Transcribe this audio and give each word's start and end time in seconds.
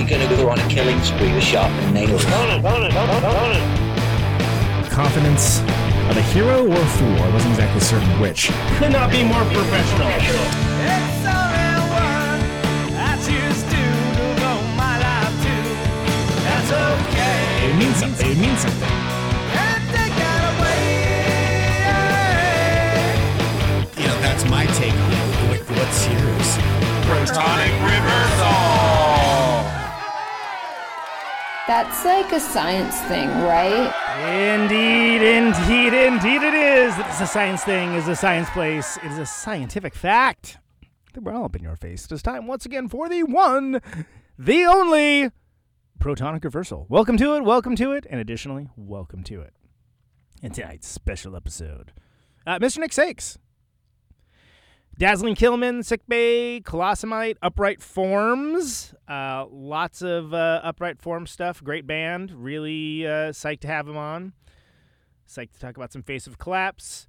you're 0.00 0.18
going 0.18 0.28
to 0.28 0.36
go 0.36 0.48
on 0.48 0.58
a 0.58 0.68
killing 0.68 0.98
spree 1.02 1.32
with 1.34 1.44
sharpened 1.44 1.92
nails. 1.92 2.24
Confidence 4.90 5.60
of 6.08 6.16
a 6.16 6.22
hero 6.32 6.66
or 6.66 6.74
a 6.74 6.86
fool. 6.96 7.16
I 7.16 7.30
wasn't 7.32 7.52
exactly 7.52 7.80
certain 7.80 8.20
which. 8.20 8.50
Could 8.78 8.92
not 8.92 9.10
be 9.10 9.22
more 9.22 9.44
professional. 9.52 10.08
It 17.62 17.76
means 17.76 17.96
something. 17.96 18.30
It 18.30 18.38
means 18.38 18.60
something. 18.60 18.88
You 23.96 24.06
know, 24.08 24.20
that's 24.20 24.44
my 24.48 24.64
take 24.66 24.94
on 24.94 25.12
it. 25.12 25.50
Like, 25.50 25.68
what's 25.70 26.06
yours? 26.08 26.58
Protonic 27.06 27.72
reversal. 27.84 28.89
That's 31.70 32.04
like 32.04 32.32
a 32.32 32.40
science 32.40 33.00
thing, 33.02 33.28
right? 33.42 33.94
Indeed, 34.58 35.22
indeed, 35.22 35.94
indeed 35.94 36.42
it 36.42 36.52
is. 36.52 36.98
It's 36.98 37.20
a 37.20 37.28
science 37.28 37.62
thing, 37.62 37.94
it's 37.94 38.08
a 38.08 38.16
science 38.16 38.50
place, 38.50 38.96
it 38.96 39.04
is 39.04 39.18
a 39.18 39.24
scientific 39.24 39.94
fact. 39.94 40.58
We're 41.14 41.32
all 41.32 41.44
up 41.44 41.54
in 41.54 41.62
your 41.62 41.76
face. 41.76 42.06
It 42.06 42.10
is 42.10 42.22
time 42.22 42.48
once 42.48 42.66
again 42.66 42.88
for 42.88 43.08
the 43.08 43.22
one, 43.22 43.80
the 44.36 44.64
only 44.64 45.30
protonic 46.00 46.42
reversal. 46.42 46.86
Welcome 46.88 47.16
to 47.18 47.36
it, 47.36 47.44
welcome 47.44 47.76
to 47.76 47.92
it, 47.92 48.04
and 48.10 48.20
additionally, 48.20 48.66
welcome 48.76 49.22
to 49.22 49.40
it. 49.40 49.54
In 50.42 50.50
tonight's 50.50 50.88
special 50.88 51.36
episode, 51.36 51.92
uh, 52.48 52.58
Mr. 52.58 52.78
Nick 52.78 52.92
Sakes. 52.92 53.38
Dazzling 55.00 55.34
Killmen, 55.34 55.82
Sick 55.82 56.02
Bay, 56.06 56.60
Colossamite, 56.62 57.38
Upright 57.40 57.80
Forms. 57.80 58.92
Uh, 59.08 59.46
lots 59.50 60.02
of 60.02 60.34
uh, 60.34 60.60
Upright 60.62 61.00
Form 61.00 61.26
stuff. 61.26 61.64
Great 61.64 61.86
band. 61.86 62.30
Really 62.32 63.06
uh, 63.06 63.32
psyched 63.32 63.60
to 63.60 63.68
have 63.68 63.86
them 63.86 63.96
on. 63.96 64.34
Psyched 65.26 65.54
to 65.54 65.58
talk 65.58 65.78
about 65.78 65.90
some 65.90 66.02
Face 66.02 66.26
of 66.26 66.36
Collapse. 66.36 67.08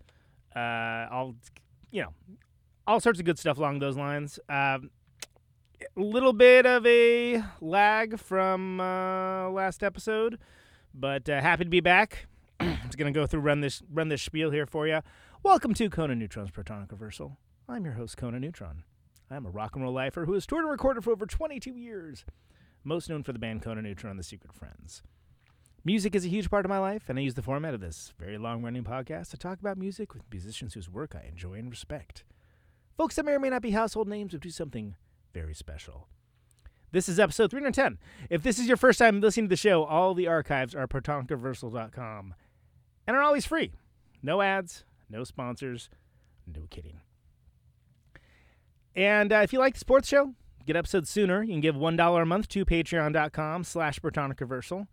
Uh, 0.56 1.08
all, 1.12 1.36
you 1.92 2.02
know, 2.02 2.14
all 2.88 3.02
sorts 3.02 3.20
of 3.20 3.26
good 3.26 3.38
stuff 3.38 3.58
along 3.58 3.80
those 3.80 3.98
lines. 3.98 4.40
Um, 4.48 4.90
a 5.82 6.00
little 6.00 6.32
bit 6.32 6.66
of 6.66 6.88
a 6.88 7.44
lag 7.60 8.20
from 8.20 8.80
uh, 8.80 9.50
last 9.50 9.84
episode, 9.84 10.40
but 10.94 11.28
uh, 11.28 11.42
happy 11.42 11.66
to 11.66 11.70
be 11.70 11.82
back. 11.82 12.28
I'm 12.58 12.78
Just 12.86 12.98
gonna 12.98 13.12
go 13.12 13.28
through 13.28 13.42
run 13.42 13.60
this 13.60 13.84
run 13.92 14.08
this 14.08 14.22
spiel 14.22 14.50
here 14.50 14.66
for 14.66 14.88
you. 14.88 15.02
Welcome 15.44 15.74
to 15.74 15.90
Conan 15.90 16.20
Neutron's 16.20 16.52
Protonic 16.52 16.90
Reversal. 16.90 17.38
I'm 17.68 17.86
your 17.86 17.94
host, 17.94 18.18
Conan 18.18 18.42
Neutron. 18.42 18.84
I'm 19.30 19.46
a 19.46 19.50
rock 19.50 19.76
and 19.76 19.84
roll 19.84 19.94
lifer 19.94 20.26
who 20.26 20.34
has 20.34 20.46
toured 20.46 20.64
and 20.64 20.72
recorded 20.72 21.04
for 21.04 21.12
over 21.12 21.26
22 21.26 21.72
years, 21.72 22.26
most 22.84 23.10
known 23.10 23.24
for 23.24 23.32
the 23.32 23.40
band 23.40 23.62
Conan 23.62 23.84
Neutron 23.86 24.12
and 24.12 24.20
the 24.20 24.24
Secret 24.24 24.54
Friends. 24.54 25.02
Music 25.84 26.14
is 26.14 26.26
a 26.26 26.30
huge 26.30 26.50
part 26.50 26.66
of 26.66 26.70
my 26.70 26.78
life, 26.78 27.04
and 27.08 27.18
I 27.18 27.22
use 27.22 27.34
the 27.34 27.42
format 27.42 27.74
of 27.74 27.80
this 27.82 28.14
very 28.20 28.38
long 28.38 28.62
running 28.62 28.84
podcast 28.84 29.30
to 29.32 29.38
talk 29.38 29.60
about 29.60 29.78
music 29.78 30.14
with 30.14 30.24
musicians 30.30 30.74
whose 30.74 30.90
work 30.90 31.16
I 31.16 31.28
enjoy 31.28 31.54
and 31.54 31.70
respect. 31.70 32.24
Folks 32.98 33.16
that 33.16 33.26
may 33.26 33.32
or 33.32 33.40
may 33.40 33.50
not 33.50 33.62
be 33.62 33.72
household 33.72 34.08
names 34.08 34.34
but 34.34 34.42
do 34.42 34.50
something 34.50 34.96
very 35.34 35.56
special. 35.56 36.08
This 36.92 37.08
is 37.08 37.20
episode 37.20 37.52
310. 37.52 37.98
If 38.30 38.44
this 38.44 38.60
is 38.60 38.68
your 38.68 38.78
first 38.78 39.00
time 39.00 39.22
listening 39.22 39.46
to 39.46 39.50
the 39.50 39.56
show, 39.56 39.86
all 39.86 40.14
the 40.14 40.28
archives 40.28 40.76
are 40.76 40.88
protonicreversal.com 40.88 42.34
and 43.08 43.18
are 43.18 43.24
always 43.24 43.46
free. 43.46 43.72
No 44.22 44.42
ads, 44.42 44.84
no 45.10 45.24
sponsors, 45.24 45.90
no 46.46 46.68
kidding. 46.70 47.01
And 48.96 49.32
uh, 49.32 49.38
if 49.38 49.54
you 49.54 49.60
like 49.60 49.76
the 49.76 49.80
sports 49.80 50.08
show, 50.08 50.34
get 50.66 50.76
episodes 50.76 51.10
sooner. 51.10 51.44
You 51.44 51.54
can 51.54 51.62
give 51.62 51.76
$1 51.76 52.22
a 52.22 52.26
month 52.26 52.48
to 52.50 52.66
patreon.com 52.66 53.64
slash 53.64 54.00
Protonic 54.00 54.40
Reversal. 54.40 54.88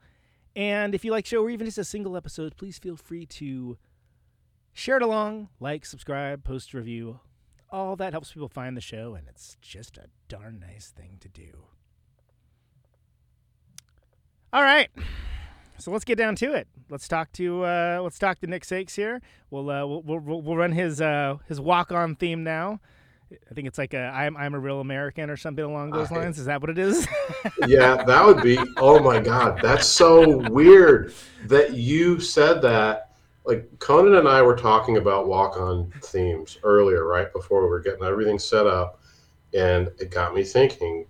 And 0.55 0.95
if 0.95 1.05
you 1.05 1.11
like 1.11 1.25
the 1.25 1.31
show 1.31 1.43
or 1.43 1.51
even 1.51 1.67
just 1.67 1.79
a 1.79 1.85
single 1.85 2.17
episode, 2.17 2.57
please 2.57 2.79
feel 2.79 2.97
free 2.97 3.27
to 3.27 3.77
share 4.73 4.97
it 4.97 5.03
along, 5.03 5.49
like, 5.61 5.85
subscribe, 5.85 6.45
post 6.45 6.73
a 6.75 6.79
review. 6.79 7.21
All 7.71 7.97
that 7.97 8.13
helps 8.13 8.33
people 8.33 8.49
find 8.49 8.77
the 8.77 8.81
show, 8.81 9.15
and 9.15 9.29
it's 9.29 9.57
just 9.61 9.99
a 9.99 10.07
darn 10.29 10.59
nice 10.59 10.93
thing 10.97 11.19
to 11.21 11.29
do. 11.29 11.67
All 14.53 14.63
right. 14.63 14.89
So 15.79 15.91
let's 15.91 16.05
get 16.05 16.17
down 16.17 16.35
to 16.37 16.55
it. 16.55 16.67
Let's 16.91 17.07
talk 17.07 17.31
to 17.33 17.65
uh, 17.65 18.01
let's 18.03 18.19
talk 18.19 18.41
to 18.41 18.47
Nick 18.47 18.65
Sakes 18.65 18.97
here. 18.97 19.21
We'll 19.51 19.71
uh, 19.71 19.87
we'll, 19.87 20.03
we'll 20.03 20.43
we'll 20.43 20.57
run 20.57 20.73
his 20.73 21.01
uh, 21.01 21.37
his 21.47 21.61
walk 21.61 21.93
on 21.93 22.17
theme 22.17 22.43
now. 22.43 22.81
I 23.31 23.55
think 23.55 23.69
it's 23.69 23.79
like 23.79 23.95
a 23.95 23.99
I'm 23.99 24.37
I'm 24.37 24.55
a 24.55 24.59
real 24.59 24.81
American 24.81 25.29
or 25.29 25.37
something 25.37 25.65
along 25.65 25.91
those 25.91 26.11
I- 26.11 26.17
lines. 26.17 26.39
Is 26.39 26.47
that 26.47 26.61
what 26.61 26.71
it 26.71 26.79
is? 26.79 27.07
yeah, 27.67 28.03
that 28.05 28.25
would 28.25 28.43
be. 28.43 28.59
Oh 28.79 29.01
my 29.01 29.21
God, 29.21 29.61
that's 29.63 29.87
so 29.87 30.49
weird 30.51 31.13
that 31.47 31.75
you 31.75 32.21
said 32.21 32.63
that. 32.63 33.05
Like 33.45 33.79
Conan 33.79 34.17
and 34.17 34.29
I 34.29 34.43
were 34.43 34.57
talking 34.57 34.99
about 34.99 35.27
walk-on 35.27 35.91
themes 36.03 36.59
earlier, 36.63 37.07
right 37.07 37.33
before 37.33 37.63
we 37.63 37.71
were 37.71 37.81
getting 37.81 38.05
everything 38.05 38.39
set 38.39 38.67
up, 38.67 39.01
and 39.55 39.89
it 39.99 40.11
got 40.11 40.35
me 40.35 40.45
thinking: 40.45 41.07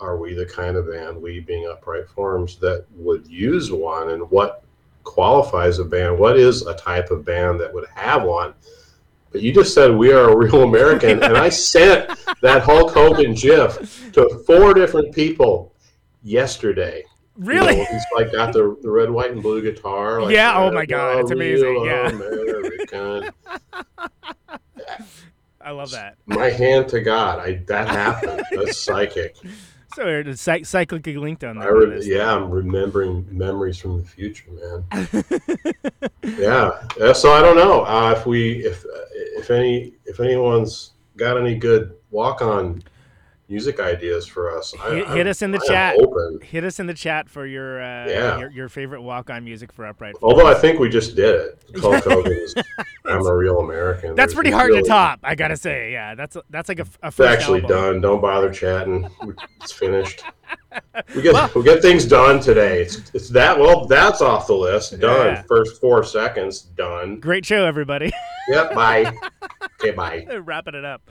Are 0.00 0.16
we 0.16 0.34
the 0.34 0.46
kind 0.46 0.76
of 0.76 0.90
band, 0.90 1.22
we 1.22 1.38
being 1.38 1.68
Upright 1.68 2.08
Forms, 2.08 2.56
that 2.56 2.84
would 2.96 3.28
use 3.28 3.70
one, 3.70 4.10
and 4.10 4.28
what 4.30 4.64
qualifies 5.04 5.78
a 5.78 5.84
band? 5.84 6.18
What 6.18 6.36
is 6.36 6.66
a 6.66 6.74
type 6.74 7.12
of 7.12 7.24
band 7.24 7.60
that 7.60 7.72
would 7.72 7.86
have 7.94 8.24
one? 8.24 8.54
But 9.32 9.40
you 9.42 9.52
just 9.52 9.74
said 9.74 9.90
we 9.94 10.12
are 10.12 10.30
a 10.30 10.36
real 10.36 10.62
American, 10.62 11.22
and 11.22 11.36
I 11.36 11.48
sent 11.72 12.10
that 12.42 12.62
Hulk 12.62 12.92
Hogan 12.92 13.34
GIF 13.34 14.12
to 14.12 14.42
four 14.46 14.74
different 14.74 15.14
people 15.14 15.74
yesterday. 16.22 17.02
You 17.38 17.46
really? 17.46 17.76
know, 17.76 17.84
he's 17.90 18.04
like 18.14 18.30
got 18.32 18.52
the, 18.52 18.76
the 18.82 18.90
red, 18.90 19.10
white, 19.10 19.30
and 19.30 19.42
blue 19.42 19.62
guitar. 19.62 20.20
Like, 20.22 20.34
Yeah, 20.34 20.56
oh 20.58 20.70
my 20.70 20.84
God, 20.84 21.20
it's 21.20 21.30
amazing, 21.30 21.82
yeah. 21.84 22.10
American. 22.10 23.30
I 25.64 25.70
love 25.70 25.92
that. 25.92 26.16
my 26.26 26.50
hand 26.50 26.88
to 26.88 27.00
God, 27.00 27.38
I 27.38 27.62
that 27.68 27.88
happened. 27.88 28.42
That's 28.50 28.78
psychic. 28.78 29.36
So 29.94 30.06
it's 30.06 30.40
cy- 30.40 30.60
cyclically 30.60 31.18
linked 31.18 31.44
on 31.44 31.58
that. 31.58 31.72
re- 31.72 32.00
yeah, 32.04 32.34
I'm 32.34 32.50
remembering 32.50 33.26
memories 33.30 33.78
from 33.78 33.98
the 33.98 34.04
future, 34.04 34.50
man. 34.50 34.84
yeah. 36.22 37.12
So 37.12 37.32
I 37.32 37.40
don't 37.40 37.56
know 37.56 37.84
uh, 37.84 38.14
if 38.16 38.26
we, 38.26 38.64
if 38.64 38.84
if 39.36 39.50
any, 39.50 39.94
if 40.06 40.20
anyone's 40.20 40.92
got 41.16 41.36
any 41.36 41.54
good 41.56 41.94
walk-on 42.10 42.82
music 43.52 43.78
ideas 43.80 44.26
for 44.26 44.56
us, 44.56 44.74
I, 44.80 45.04
Hit, 45.14 45.26
us 45.26 45.42
in 45.42 45.50
the 45.50 45.60
I 45.62 45.66
chat. 45.68 45.96
Hit 46.42 46.64
us 46.64 46.80
in 46.80 46.86
the 46.86 46.94
chat 46.94 47.28
for 47.28 47.44
your 47.46 47.82
uh, 47.82 48.08
Yeah. 48.08 48.38
your, 48.38 48.50
your 48.50 48.68
favorite 48.70 49.02
walk 49.02 49.28
on 49.28 49.44
music 49.44 49.70
for 49.72 49.84
Upright. 49.86 50.14
Although 50.22 50.46
I 50.46 50.54
think 50.54 50.80
we 50.80 50.88
just 50.88 51.14
did 51.14 51.34
it. 51.34 51.62
Hulk 51.80 52.02
Hogan's 52.04 52.54
"I'm 53.04 53.26
a 53.26 53.36
Real 53.36 53.60
American." 53.60 54.14
That's 54.14 54.32
There's 54.32 54.34
pretty 54.34 54.50
hard 54.50 54.70
really- 54.70 54.82
to 54.82 54.88
top. 54.88 55.20
I 55.22 55.34
gotta 55.34 55.56
say, 55.58 55.92
yeah, 55.92 56.14
that's 56.14 56.36
that's 56.50 56.68
like 56.70 56.78
a, 56.80 56.86
a 57.02 57.08
It's 57.08 57.20
actually 57.20 57.62
album. 57.62 57.76
done. 57.76 58.00
Don't 58.00 58.20
bother 58.22 58.50
chatting. 58.50 59.08
It's 59.60 59.72
finished. 59.72 60.24
We 61.14 61.20
get 61.20 61.54
we 61.54 61.62
get 61.64 61.82
things 61.82 62.06
done 62.06 62.40
today. 62.40 62.80
It's 62.82 63.10
it's 63.12 63.28
that 63.30 63.58
well. 63.58 63.86
That's 63.86 64.22
off 64.22 64.46
the 64.46 64.54
list. 64.54 64.98
Done. 65.00 65.26
Yeah. 65.26 65.42
First 65.42 65.78
four 65.82 66.02
seconds. 66.02 66.62
Done. 66.62 67.20
Great 67.20 67.44
show, 67.44 67.66
everybody. 67.66 68.10
Yep. 68.48 68.74
Bye. 68.74 69.12
okay. 69.80 69.90
Bye. 69.90 70.26
Wrapping 70.42 70.74
it 70.74 70.84
up. 70.86 71.02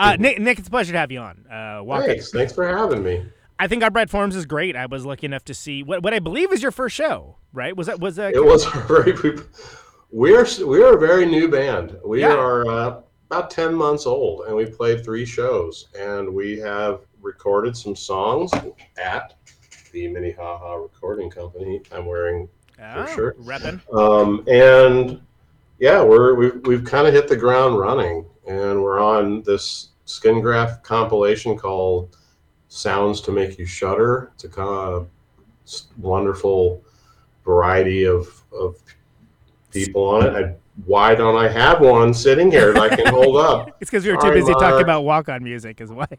Uh, 0.00 0.16
Nick, 0.18 0.40
Nick, 0.40 0.58
it's 0.58 0.68
a 0.68 0.70
pleasure 0.70 0.92
to 0.92 0.98
have 0.98 1.12
you 1.12 1.20
on. 1.20 1.44
Uh, 1.50 1.84
Thanks. 2.00 2.30
Thanks 2.30 2.54
for 2.54 2.66
having 2.66 3.04
me. 3.04 3.22
I 3.58 3.66
think 3.68 3.82
Upright 3.82 4.08
Forms 4.08 4.34
is 4.34 4.46
great. 4.46 4.74
I 4.74 4.86
was 4.86 5.04
lucky 5.04 5.26
enough 5.26 5.44
to 5.44 5.54
see 5.54 5.82
what 5.82 6.02
what 6.02 6.14
I 6.14 6.18
believe 6.18 6.50
is 6.50 6.62
your 6.62 6.72
first 6.72 6.96
show, 6.96 7.36
right? 7.52 7.76
Was 7.76 7.88
that 7.88 8.00
was 8.00 8.16
that? 8.16 8.32
It 8.34 8.42
was 8.42 8.64
a 8.74 8.80
very. 8.88 9.12
We're 10.10 10.46
we're 10.64 10.96
a 10.96 10.98
very 10.98 11.26
new 11.26 11.48
band. 11.48 11.98
We 12.02 12.22
Yeah. 12.22 12.34
are 12.34 12.66
uh, 12.66 13.00
about 13.30 13.50
ten 13.50 13.74
months 13.74 14.06
old, 14.06 14.46
and 14.46 14.56
we 14.56 14.64
played 14.64 15.04
three 15.04 15.26
shows, 15.26 15.88
and 15.96 16.32
we 16.32 16.58
have 16.60 17.00
recorded 17.20 17.76
some 17.76 17.94
songs 17.94 18.50
at 18.96 19.34
the 19.92 20.08
Minnehaha 20.08 20.76
Recording 20.76 21.28
Company. 21.28 21.82
I'm 21.92 22.06
wearing 22.06 22.48
oh, 22.82 23.06
sure. 23.14 23.34
repping. 23.34 23.80
um, 23.94 24.42
and 24.48 25.20
yeah, 25.78 26.02
we're 26.02 26.34
we've, 26.34 26.66
we've 26.66 26.84
kind 26.84 27.06
of 27.06 27.12
hit 27.12 27.28
the 27.28 27.36
ground 27.36 27.78
running, 27.78 28.24
and 28.48 28.82
we're 28.82 29.00
on 29.00 29.42
this 29.42 29.89
skin 30.10 30.40
graft 30.40 30.82
compilation 30.82 31.56
called 31.56 32.16
"Sounds 32.68 33.20
to 33.22 33.32
Make 33.32 33.58
You 33.58 33.66
Shudder." 33.66 34.32
It's 34.34 34.44
a 34.44 34.48
kind 34.48 34.68
of 34.68 35.08
wonderful 35.98 36.82
variety 37.44 38.04
of 38.04 38.42
of 38.52 38.76
people 39.70 40.04
on 40.04 40.26
it. 40.26 40.34
I, 40.34 40.54
why 40.86 41.14
don't 41.14 41.36
I 41.36 41.48
have 41.48 41.80
one 41.80 42.14
sitting 42.14 42.50
here 42.50 42.72
that 42.72 42.82
I 42.82 42.96
can 42.96 43.06
hold 43.06 43.36
up? 43.36 43.76
It's 43.80 43.90
because 43.90 44.04
we 44.04 44.12
were 44.12 44.20
too 44.20 44.32
busy 44.32 44.50
Mark. 44.52 44.60
talking 44.60 44.82
about 44.82 45.04
walk 45.04 45.28
on 45.28 45.44
music, 45.44 45.80
is 45.80 45.90
why. 45.90 46.06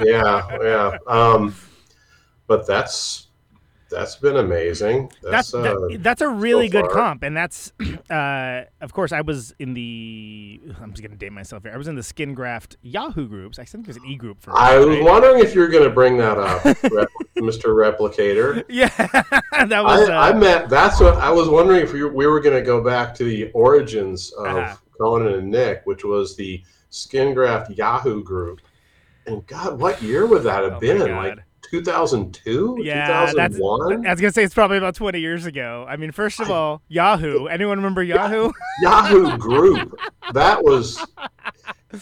yeah, 0.00 0.58
yeah. 0.62 0.98
Um, 1.06 1.54
but 2.46 2.66
that's 2.66 3.28
that's 3.90 4.16
been 4.16 4.36
amazing. 4.36 5.10
that's 5.22 5.50
That's, 5.50 5.52
that- 5.52 5.76
uh, 5.94 5.96
that's 6.00 6.20
a 6.20 6.28
really 6.28 6.68
good 6.68 6.86
far. 6.86 6.94
comp, 6.94 7.22
and 7.22 7.36
that's 7.36 7.72
uh, 8.10 8.62
of 8.80 8.92
course 8.92 9.12
I 9.12 9.20
was 9.20 9.54
in 9.58 9.74
the 9.74 10.60
I'm 10.80 10.90
just 10.92 11.02
gonna 11.02 11.16
date 11.16 11.32
myself 11.32 11.62
here. 11.62 11.72
I 11.72 11.76
was 11.76 11.88
in 11.88 11.94
the 11.96 12.02
Skin 12.02 12.34
Graft 12.34 12.76
Yahoo 12.82 13.28
groups. 13.28 13.58
I 13.58 13.64
think 13.64 13.84
there's 13.86 13.96
an 13.96 14.04
e 14.06 14.16
group 14.16 14.40
for. 14.40 14.56
I 14.56 14.78
was 14.78 14.88
right? 14.88 15.02
wondering 15.04 15.40
if 15.40 15.54
you 15.54 15.60
were 15.60 15.68
going 15.68 15.84
to 15.84 15.90
bring 15.90 16.16
that 16.18 16.38
up, 16.38 16.62
Mr. 17.36 17.66
Replicator. 17.74 18.64
Yeah, 18.68 18.88
that 19.66 19.84
was. 19.84 20.08
I, 20.08 20.28
I 20.28 20.30
uh, 20.30 20.36
meant 20.38 20.68
that's 20.68 21.00
what 21.00 21.16
I 21.16 21.30
was 21.30 21.48
wondering 21.48 21.80
if 21.82 21.92
we 21.92 22.02
were, 22.02 22.12
we 22.12 22.26
were 22.26 22.40
going 22.40 22.56
to 22.56 22.62
go 22.62 22.82
back 22.82 23.14
to 23.16 23.24
the 23.24 23.50
origins 23.52 24.32
of 24.32 24.46
Uh-huh. 24.46 24.76
Conan 24.98 25.34
and 25.34 25.50
Nick, 25.50 25.82
which 25.84 26.04
was 26.04 26.36
the 26.36 26.62
Skin 26.90 27.34
Graft 27.34 27.70
Yahoo 27.72 28.22
group. 28.22 28.60
And 29.26 29.44
God, 29.46 29.80
what 29.80 30.00
year 30.02 30.26
would 30.26 30.42
that 30.44 30.62
have 30.64 30.74
Oh 30.74 30.80
been? 30.80 31.00
Like 31.16 31.38
2002, 31.82 32.78
yeah, 32.82 33.32
that's. 33.32 33.32
2001? 33.32 34.06
I 34.06 34.10
was 34.10 34.20
gonna 34.20 34.32
say 34.32 34.44
it's 34.44 34.54
probably 34.54 34.78
about 34.78 34.94
20 34.94 35.18
years 35.18 35.46
ago. 35.46 35.84
I 35.88 35.96
mean, 35.96 36.12
first 36.12 36.40
of 36.40 36.50
all, 36.50 36.82
Yahoo. 36.88 37.46
Anyone 37.46 37.78
remember 37.78 38.02
Yahoo? 38.02 38.52
Yahoo 38.82 39.36
group. 39.38 39.98
That 40.32 40.64
was. 40.64 40.98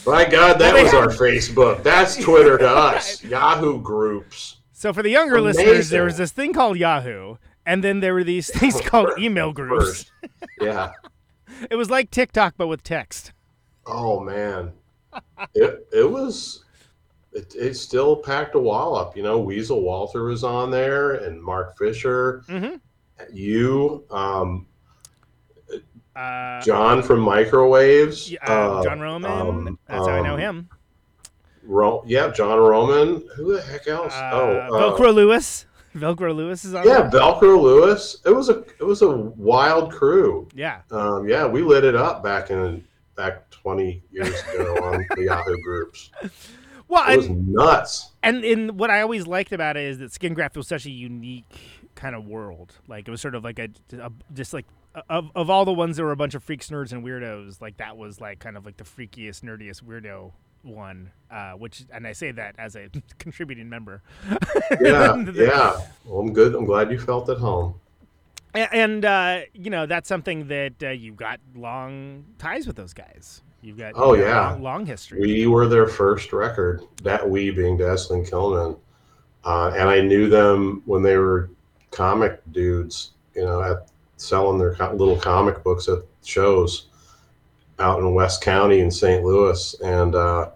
My 0.06 0.24
God, 0.24 0.60
that 0.60 0.80
was 0.80 0.94
our 0.94 1.08
Facebook. 1.08 1.82
That's 1.82 2.16
Twitter 2.16 2.56
to 2.56 2.68
us. 2.68 3.22
Yahoo 3.24 3.82
groups. 3.82 4.58
So 4.72 4.92
for 4.92 5.02
the 5.02 5.10
younger 5.10 5.40
listeners, 5.40 5.90
there 5.90 6.04
was 6.04 6.16
this 6.16 6.30
thing 6.30 6.52
called 6.52 6.76
Yahoo, 6.78 7.36
and 7.66 7.82
then 7.82 7.98
there 7.98 8.14
were 8.14 8.22
these 8.22 8.48
things 8.48 8.80
called 8.84 9.10
email 9.18 9.52
groups. 9.52 10.10
Yeah. 10.60 10.92
It 11.68 11.74
was 11.74 11.90
like 11.90 12.12
TikTok 12.12 12.54
but 12.56 12.68
with 12.68 12.84
text. 12.84 13.32
Oh 13.84 14.20
man, 14.20 14.72
it 15.54 15.86
it 15.92 16.08
was. 16.10 16.64
It, 17.34 17.54
it 17.54 17.74
still 17.74 18.16
packed 18.16 18.54
a 18.54 18.58
wallop. 18.58 19.16
You 19.16 19.22
know, 19.22 19.38
Weasel 19.38 19.80
Walter 19.82 20.24
was 20.24 20.44
on 20.44 20.70
there, 20.70 21.12
and 21.14 21.42
Mark 21.42 21.78
Fisher. 21.78 22.42
Mhm. 22.48 22.80
You, 23.32 24.04
um, 24.10 24.66
Uh, 26.14 26.60
John 26.60 27.02
from 27.02 27.20
Microwaves. 27.20 28.30
yeah, 28.30 28.38
uh, 28.46 28.82
John 28.84 29.00
uh, 29.00 29.02
Roman. 29.02 29.30
um, 29.30 29.78
that's 29.88 30.06
how 30.06 30.12
I 30.12 30.20
know 30.20 30.34
um, 30.34 30.40
him. 30.40 30.68
Ro- 31.64 32.04
yeah, 32.06 32.28
John 32.30 32.58
Roman. 32.58 33.26
Who 33.36 33.54
the 33.54 33.62
heck 33.62 33.86
else? 33.88 34.12
Uh, 34.12 34.30
oh, 34.34 34.56
uh, 34.58 34.68
Velcro 34.98 35.14
Lewis. 35.14 35.64
Velcro 35.94 36.34
Lewis 36.34 36.64
is 36.66 36.74
on 36.74 36.84
there. 36.84 36.98
Yeah, 36.98 37.08
there. 37.08 37.20
Velcro 37.20 37.58
Lewis. 37.60 38.18
It 38.26 38.30
was 38.30 38.50
a 38.50 38.58
it 38.78 38.82
was 38.84 39.00
a 39.02 39.08
wild 39.10 39.90
crew. 39.92 40.48
Yeah. 40.54 40.80
Um, 40.90 41.26
yeah, 41.28 41.46
we 41.46 41.62
lit 41.62 41.84
it 41.84 41.94
up 41.94 42.22
back 42.22 42.50
in 42.50 42.84
back 43.14 43.48
twenty 43.50 44.02
years 44.10 44.38
ago 44.54 44.76
on 44.82 45.06
the 45.16 45.22
Yahoo 45.24 45.56
groups. 45.62 46.10
Well, 46.92 47.10
It 47.10 47.16
was 47.16 47.26
and, 47.26 47.48
nuts. 47.48 48.10
and 48.22 48.44
in 48.44 48.76
what 48.76 48.90
I 48.90 49.00
always 49.00 49.26
liked 49.26 49.52
about 49.52 49.76
it 49.78 49.84
is 49.84 49.98
that 49.98 50.12
Skin 50.12 50.34
Graft 50.34 50.56
was 50.58 50.68
such 50.68 50.84
a 50.84 50.90
unique 50.90 51.46
kind 51.94 52.14
of 52.14 52.26
world. 52.26 52.74
Like 52.86 53.08
it 53.08 53.10
was 53.10 53.20
sort 53.20 53.34
of 53.34 53.42
like 53.44 53.58
a, 53.58 53.68
a 53.98 54.10
just 54.34 54.52
like 54.52 54.66
of 55.08 55.30
of 55.34 55.48
all 55.48 55.64
the 55.64 55.72
ones 55.72 55.96
that 55.96 56.02
were 56.02 56.12
a 56.12 56.16
bunch 56.16 56.34
of 56.34 56.42
freaks, 56.44 56.68
nerds, 56.68 56.92
and 56.92 57.02
weirdos. 57.02 57.60
Like 57.62 57.78
that 57.78 57.96
was 57.96 58.20
like 58.20 58.40
kind 58.40 58.56
of 58.58 58.66
like 58.66 58.76
the 58.76 58.84
freakiest, 58.84 59.40
nerdiest 59.42 59.82
weirdo 59.82 60.32
one. 60.62 61.10
Uh, 61.30 61.52
which 61.52 61.84
and 61.90 62.06
I 62.06 62.12
say 62.12 62.30
that 62.32 62.56
as 62.58 62.76
a 62.76 62.90
contributing 63.18 63.70
member. 63.70 64.02
yeah, 64.82 65.16
yeah. 65.34 65.80
Well, 66.04 66.20
I'm 66.20 66.32
good. 66.34 66.54
I'm 66.54 66.66
glad 66.66 66.90
you 66.90 66.98
felt 66.98 67.28
at 67.30 67.38
home. 67.38 67.74
A- 68.54 68.74
And 68.74 69.02
uh, 69.06 69.40
you 69.54 69.70
know 69.70 69.86
that's 69.86 70.08
something 70.08 70.48
that 70.48 70.74
uh, 70.82 70.90
you've 70.90 71.16
got 71.16 71.40
long 71.54 72.24
ties 72.38 72.66
with 72.66 72.76
those 72.76 72.92
guys. 72.92 73.40
You've 73.62 73.78
got 73.78 73.92
Oh, 73.94 74.14
you 74.14 74.22
know, 74.22 74.26
yeah. 74.26 74.50
long, 74.50 74.62
long 74.62 74.86
history. 74.86 75.20
We 75.20 75.46
were 75.46 75.68
their 75.68 75.86
first 75.86 76.32
record. 76.32 76.82
That 77.04 77.28
we 77.28 77.50
being 77.50 77.76
Dazzling 77.76 78.24
Killmen, 78.24 78.76
uh, 79.44 79.68
and 79.76 79.88
I 79.88 80.00
knew 80.00 80.28
them 80.28 80.82
when 80.84 81.02
they 81.02 81.16
were 81.16 81.48
comic 81.92 82.40
dudes. 82.50 83.12
You 83.34 83.44
know, 83.44 83.62
at 83.62 83.88
selling 84.16 84.58
their 84.58 84.74
little 84.92 85.16
comic 85.16 85.62
books 85.62 85.88
at 85.88 85.98
shows 86.24 86.86
out 87.78 88.00
in 88.00 88.14
West 88.14 88.42
County 88.42 88.80
in 88.80 88.90
St. 88.90 89.24
Louis, 89.24 89.74
and 89.82 90.14
uh, 90.14 90.50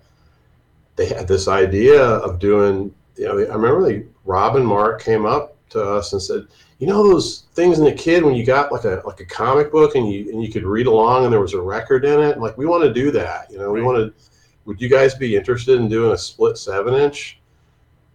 they 0.96 1.06
had 1.06 1.28
this 1.28 1.46
idea 1.48 2.02
of 2.02 2.38
doing. 2.40 2.92
You 3.16 3.24
know, 3.26 3.38
I 3.38 3.54
remember 3.54 3.84
they, 3.88 4.04
Rob 4.24 4.56
and 4.56 4.66
Mark 4.66 5.00
came 5.02 5.24
up 5.24 5.56
to 5.70 5.82
us 5.82 6.12
and 6.12 6.20
said, 6.20 6.46
"You 6.78 6.86
know 6.86 7.02
those 7.08 7.44
things 7.54 7.78
in 7.78 7.86
a 7.86 7.92
kid 7.92 8.22
when 8.24 8.34
you 8.34 8.44
got 8.44 8.70
like 8.72 8.84
a 8.84 9.02
like 9.06 9.20
a 9.20 9.24
comic 9.24 9.70
book 9.72 9.94
and 9.94 10.10
you 10.12 10.30
and 10.30 10.42
you 10.42 10.50
could 10.52 10.64
read 10.64 10.86
along 10.86 11.24
and 11.24 11.32
there 11.32 11.40
was 11.40 11.54
a 11.54 11.60
record 11.60 12.04
in 12.04 12.20
it. 12.20 12.38
Like 12.38 12.56
we 12.58 12.66
want 12.66 12.84
to 12.84 12.92
do 12.92 13.10
that. 13.12 13.50
You 13.50 13.58
know, 13.58 13.70
we 13.70 13.80
Right. 13.80 13.86
want 13.86 13.98
to. 13.98 14.22
Would 14.66 14.80
you 14.80 14.88
guys 14.88 15.14
be 15.14 15.36
interested 15.36 15.78
in 15.80 15.88
doing 15.88 16.12
a 16.12 16.18
split 16.18 16.58
seven 16.58 16.94
inch? 16.94 17.40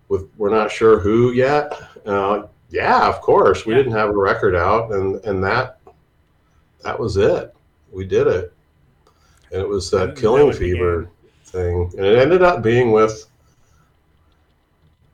With 0.10 0.28
we're 0.38 0.50
not 0.50 0.70
sure 0.72 1.00
who 1.00 1.32
yet. 1.32 1.74
Uh, 2.06 2.44
yeah, 2.70 3.08
of 3.08 3.22
course. 3.22 3.66
We 3.66 3.74
Yeah. 3.74 3.78
didn't 3.80 3.94
have 3.94 4.10
a 4.10 4.18
record 4.18 4.56
out, 4.56 4.92
and 4.92 5.24
and 5.26 5.44
that 5.44 5.78
that 6.84 7.00
was 7.00 7.18
it. 7.18 7.54
We 7.92 8.06
did 8.06 8.28
it, 8.28 8.54
and 9.52 9.62
it 9.62 9.68
was 9.68 9.90
that 9.92 10.16
That 10.16 10.18
Killing 10.18 10.50
be 10.52 10.54
Fever 10.58 11.10
thing, 11.46 11.92
and 11.98 12.06
it 12.06 12.18
ended 12.18 12.42
up 12.44 12.62
being 12.62 12.92
with. 12.92 13.26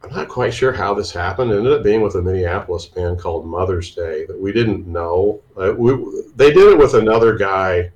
I'm 0.08 0.16
not 0.16 0.30
quite 0.30 0.54
sure 0.54 0.72
how 0.72 0.94
this 0.94 1.12
happened. 1.12 1.52
It 1.52 1.58
ended 1.58 1.74
up 1.74 1.84
being 1.84 2.02
with 2.02 2.16
a 2.16 2.22
Minneapolis 2.22 2.86
band 2.86 3.20
called 3.20 3.46
Mother's 3.46 3.94
Day 3.94 4.26
that 4.26 4.40
we 4.40 4.54
didn't 4.54 4.88
know. 4.88 5.42
Uh, 5.58 5.74
we, 5.78 5.94
they 6.36 6.54
did 6.54 6.72
it 6.72 6.78
with 6.78 6.94
another 6.94 7.36
guy 7.36 7.92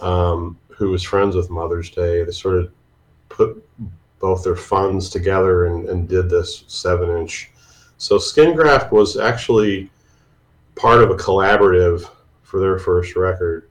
um, 0.00 0.58
who 0.68 0.90
was 0.90 1.02
friends 1.02 1.36
with 1.36 1.50
Mother's 1.50 1.90
Day. 1.90 2.24
They 2.24 2.32
sort 2.32 2.56
of 2.56 2.72
put 3.28 3.62
both 4.18 4.44
their 4.44 4.56
funds 4.56 5.10
together 5.10 5.66
and, 5.66 5.88
and 5.90 6.08
did 6.08 6.30
this 6.30 6.64
seven 6.68 7.10
inch. 7.18 7.50
So 7.98 8.16
Skin 8.16 8.56
Graft 8.56 8.90
was 8.90 9.18
actually 9.18 9.90
part 10.74 11.02
of 11.02 11.10
a 11.10 11.16
collaborative 11.16 12.08
for 12.42 12.60
their 12.60 12.78
first 12.78 13.14
record. 13.14 13.68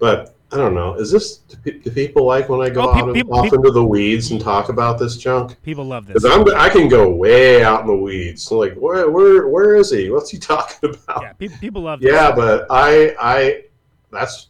But 0.00 0.33
I 0.54 0.58
don't 0.58 0.74
know. 0.74 0.94
Is 0.94 1.10
this 1.10 1.38
do, 1.38 1.72
do 1.80 1.90
people 1.90 2.24
like 2.24 2.48
when 2.48 2.60
I 2.60 2.70
go 2.70 2.88
Oh, 2.88 2.92
pe- 2.94 3.00
out 3.00 3.08
of, 3.08 3.14
pe- 3.16 3.22
off 3.22 3.52
into 3.52 3.70
the 3.72 3.84
weeds 3.84 4.30
and 4.30 4.40
talk 4.40 4.68
about 4.68 4.98
this 4.98 5.16
junk? 5.16 5.60
People 5.62 5.84
love 5.84 6.06
this. 6.06 6.24
I'm 6.24 6.46
I 6.54 6.68
can 6.68 6.88
go 6.88 7.10
way 7.10 7.64
out 7.64 7.80
in 7.80 7.86
the 7.88 7.96
weeds. 7.96 8.50
Like 8.52 8.74
where 8.74 9.10
where 9.10 9.48
where 9.48 9.74
is 9.74 9.90
he? 9.90 10.10
What's 10.10 10.30
he 10.30 10.38
talking 10.38 10.90
about? 11.08 11.22
yeah, 11.22 11.32
pe- 11.32 11.48
people 11.58 11.82
love 11.82 12.00
this. 12.00 12.12
Yeah, 12.12 12.32
but 12.34 12.66
I 12.70 13.14
I 13.20 13.64
that's 14.12 14.48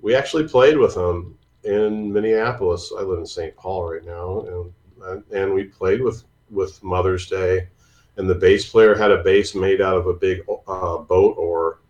we 0.00 0.14
actually 0.14 0.48
played 0.48 0.78
with 0.78 0.94
them 0.94 1.36
in 1.64 2.10
Minneapolis. 2.12 2.90
I 2.98 3.02
live 3.02 3.18
in 3.18 3.26
St. 3.26 3.54
Paul 3.56 3.92
right 3.92 4.04
now, 4.04 4.72
and 5.04 5.24
and 5.32 5.52
we 5.52 5.64
played 5.64 6.00
with 6.00 6.24
with 6.50 6.82
Mother's 6.82 7.26
Day, 7.28 7.68
and 8.16 8.30
the 8.30 8.34
bass 8.34 8.66
player 8.70 8.94
had 8.96 9.10
a 9.10 9.22
bass 9.22 9.54
made 9.54 9.82
out 9.82 9.96
of 9.98 10.06
a 10.06 10.14
big 10.14 10.40
uh, 10.66 10.96
boat 10.98 11.36
oar. 11.36 11.80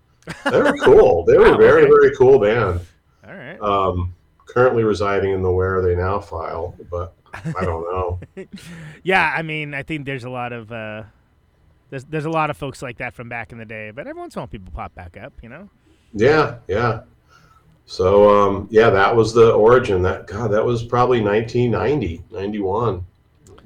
They 0.51 0.61
were 0.61 0.73
cool. 0.83 1.25
They 1.25 1.37
were 1.39 1.53
Wow, 1.53 1.57
very 1.59 1.83
okay. 1.83 1.91
very 1.91 2.17
cool 2.17 2.39
band. 2.41 2.81
All 3.29 3.35
right. 3.35 3.61
Um, 3.61 4.15
currently 4.47 4.83
residing 4.85 5.33
in 5.33 5.43
the 5.43 5.51
Where 5.51 5.77
Are 5.77 5.83
They 5.83 5.95
Now 5.95 6.19
file, 6.19 6.75
but 6.91 7.15
I 7.35 7.65
don't 7.65 7.83
know. 7.85 8.21
Yeah, 9.03 9.33
I 9.35 9.43
mean, 9.43 9.75
I 9.75 9.83
think 9.83 10.07
there's 10.07 10.25
a 10.25 10.31
lot 10.31 10.53
of 10.53 10.73
uh, 10.73 11.05
there's 11.91 12.05
there's 12.05 12.25
a 12.25 12.31
lot 12.31 12.51
of 12.51 12.57
folks 12.57 12.83
like 12.83 12.99
that 12.99 13.15
from 13.15 13.29
back 13.29 13.53
in 13.53 13.59
the 13.59 13.65
day, 13.65 13.91
but 13.91 14.07
every 14.07 14.21
once 14.21 14.35
in 14.35 14.41
a 14.41 14.43
while 14.43 14.49
people 14.49 14.73
pop 14.75 14.95
back 14.95 15.17
up, 15.17 15.33
you 15.43 15.49
know. 15.49 15.69
Yeah, 16.13 16.57
yeah. 16.67 17.03
So 17.87 18.29
um, 18.29 18.69
yeah, 18.71 18.91
that 18.91 19.15
was 19.15 19.33
the 19.33 19.53
origin. 19.53 20.03
That 20.03 20.27
God, 20.27 20.51
that 20.53 20.65
was 20.65 20.83
probably 20.83 21.21
1990, 21.21 22.25
91, 22.31 23.05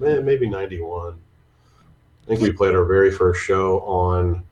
Eh, 0.04 0.20
maybe 0.20 0.48
91. 0.48 1.14
I 1.14 2.26
think 2.26 2.40
we 2.40 2.52
played 2.52 2.74
our 2.74 2.84
very 2.84 3.10
first 3.10 3.42
show 3.42 3.80
on 3.80 4.42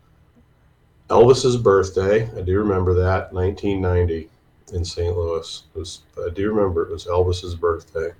Elvis's 1.09 1.57
birthday. 1.57 2.29
I 2.37 2.43
do 2.43 2.59
remember 2.59 2.95
that 2.95 3.33
1990 3.33 4.29
in 4.73 4.85
St. 4.85 5.17
Louis. 5.17 5.63
It 5.75 5.79
was 5.79 6.01
I 6.25 6.31
do 6.31 6.51
remember 6.53 6.83
it 6.83 6.91
was 6.93 7.07
Elvis's 7.07 7.55
birthday. 7.55 8.11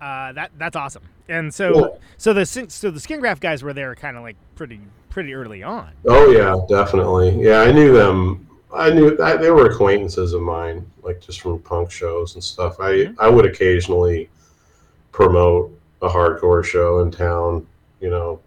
Uh, 0.00 0.32
that 0.32 0.50
that's 0.58 0.76
awesome. 0.76 1.02
And 1.28 1.52
so 1.52 1.72
Cool. 1.72 2.00
so 2.18 2.32
the 2.32 2.44
so 2.44 2.90
the 2.90 3.00
skin 3.00 3.20
graft 3.20 3.40
guys 3.40 3.62
were 3.62 3.72
there 3.72 3.94
kind 3.94 4.16
of 4.16 4.22
like 4.22 4.36
pretty 4.56 4.80
pretty 5.10 5.32
early 5.34 5.62
on. 5.62 5.90
Oh 6.06 6.30
yeah, 6.30 6.56
definitely. 6.68 7.40
Yeah, 7.42 7.60
I 7.60 7.70
knew 7.72 7.92
them. 7.92 8.48
I 8.74 8.90
knew 8.90 9.16
I, 9.22 9.36
they 9.36 9.50
were 9.50 9.66
acquaintances 9.70 10.32
of 10.32 10.42
mine, 10.42 10.84
like 11.02 11.20
just 11.20 11.40
from 11.40 11.58
punk 11.60 11.90
shows 11.90 12.34
and 12.34 12.42
stuff. 12.42 12.80
I 12.80 12.90
Mhm. 12.92 13.14
I 13.18 13.28
would 13.28 13.46
occasionally 13.46 14.28
promote 15.12 15.70
a 16.00 16.08
hardcore 16.08 16.64
show 16.64 17.00
in 17.00 17.10
town. 17.10 17.66
You 18.00 18.10
know, 18.10 18.40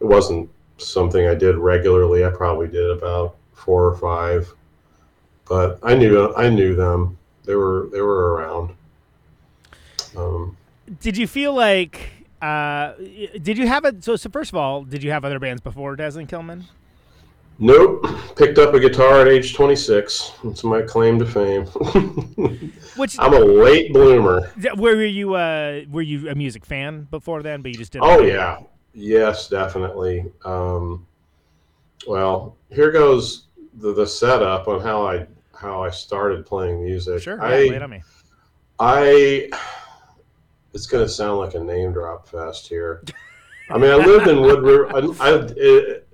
it 0.00 0.04
wasn't 0.04 0.50
something 0.76 1.26
I 1.26 1.34
did 1.34 1.56
regularly. 1.56 2.24
I 2.26 2.30
probably 2.30 2.68
did 2.68 2.90
about 2.90 3.36
four 3.54 3.86
or 3.86 3.96
five, 3.96 4.52
but 5.50 5.80
I 5.82 5.94
knew 5.96 6.32
I 6.36 6.48
knew 6.48 6.74
them. 6.76 7.18
They 7.44 7.56
were 7.56 7.88
they 7.92 8.00
were 8.00 8.34
around. 8.34 8.70
Um, 10.16 10.56
Did 11.00 11.16
you 11.18 11.26
feel 11.26 11.52
like 11.52 12.12
Uh, 12.40 12.94
did 13.42 13.58
you 13.58 13.66
have 13.66 13.84
it? 13.84 14.02
So, 14.02 14.16
so 14.16 14.30
first 14.30 14.50
of 14.50 14.56
all, 14.56 14.82
did 14.84 15.02
you 15.02 15.10
have 15.10 15.26
other 15.26 15.38
bands 15.38 15.60
before 15.60 15.94
Dazzling 15.94 16.26
Killmen? 16.26 16.64
Nope. 17.58 18.06
Picked 18.36 18.56
up 18.58 18.72
a 18.72 18.80
guitar 18.80 19.20
at 19.20 19.28
age 19.28 19.52
26. 19.54 20.32
That's 20.42 20.64
my 20.64 20.80
claim 20.80 21.18
to 21.18 21.26
fame. 21.26 21.66
Which 22.96 23.18
I'm 23.18 23.34
a 23.34 23.38
late 23.38 23.92
bloomer. 23.92 24.50
were 24.76 25.04
you? 25.04 25.34
Uh, 25.34 25.82
were 25.90 26.00
you 26.00 26.30
a 26.30 26.34
music 26.34 26.64
fan 26.64 27.06
before 27.10 27.42
then? 27.42 27.60
But 27.60 27.72
you 27.72 27.78
just 27.78 27.92
didn't. 27.92 28.06
Oh 28.06 28.20
yeah, 28.22 28.60
yes, 28.94 29.48
definitely. 29.48 30.24
Um, 30.46 31.06
well, 32.06 32.56
here 32.70 32.90
goes 32.90 33.48
the, 33.74 33.92
the 33.92 34.06
setup 34.06 34.66
on 34.66 34.80
how 34.80 35.06
I 35.06 35.26
how 35.60 35.84
I 35.84 35.90
started 35.90 36.46
playing 36.46 36.82
music. 36.82 37.22
Sure. 37.22 37.42
I, 37.42 37.68
on 37.68 37.90
me. 37.90 38.02
I 38.78 39.50
it's 40.72 40.86
going 40.86 41.04
to 41.04 41.12
sound 41.12 41.38
like 41.38 41.54
a 41.54 41.60
name 41.60 41.92
drop 41.92 42.28
fest 42.28 42.68
here. 42.68 43.04
I 43.68 43.78
mean, 43.78 43.90
I 43.90 43.96
lived 43.96 44.28
in 44.28 44.40
Wood 44.40 44.62
River. 44.62 44.96
I, 44.96 45.28
I, 45.28 45.46
it, 45.56 46.08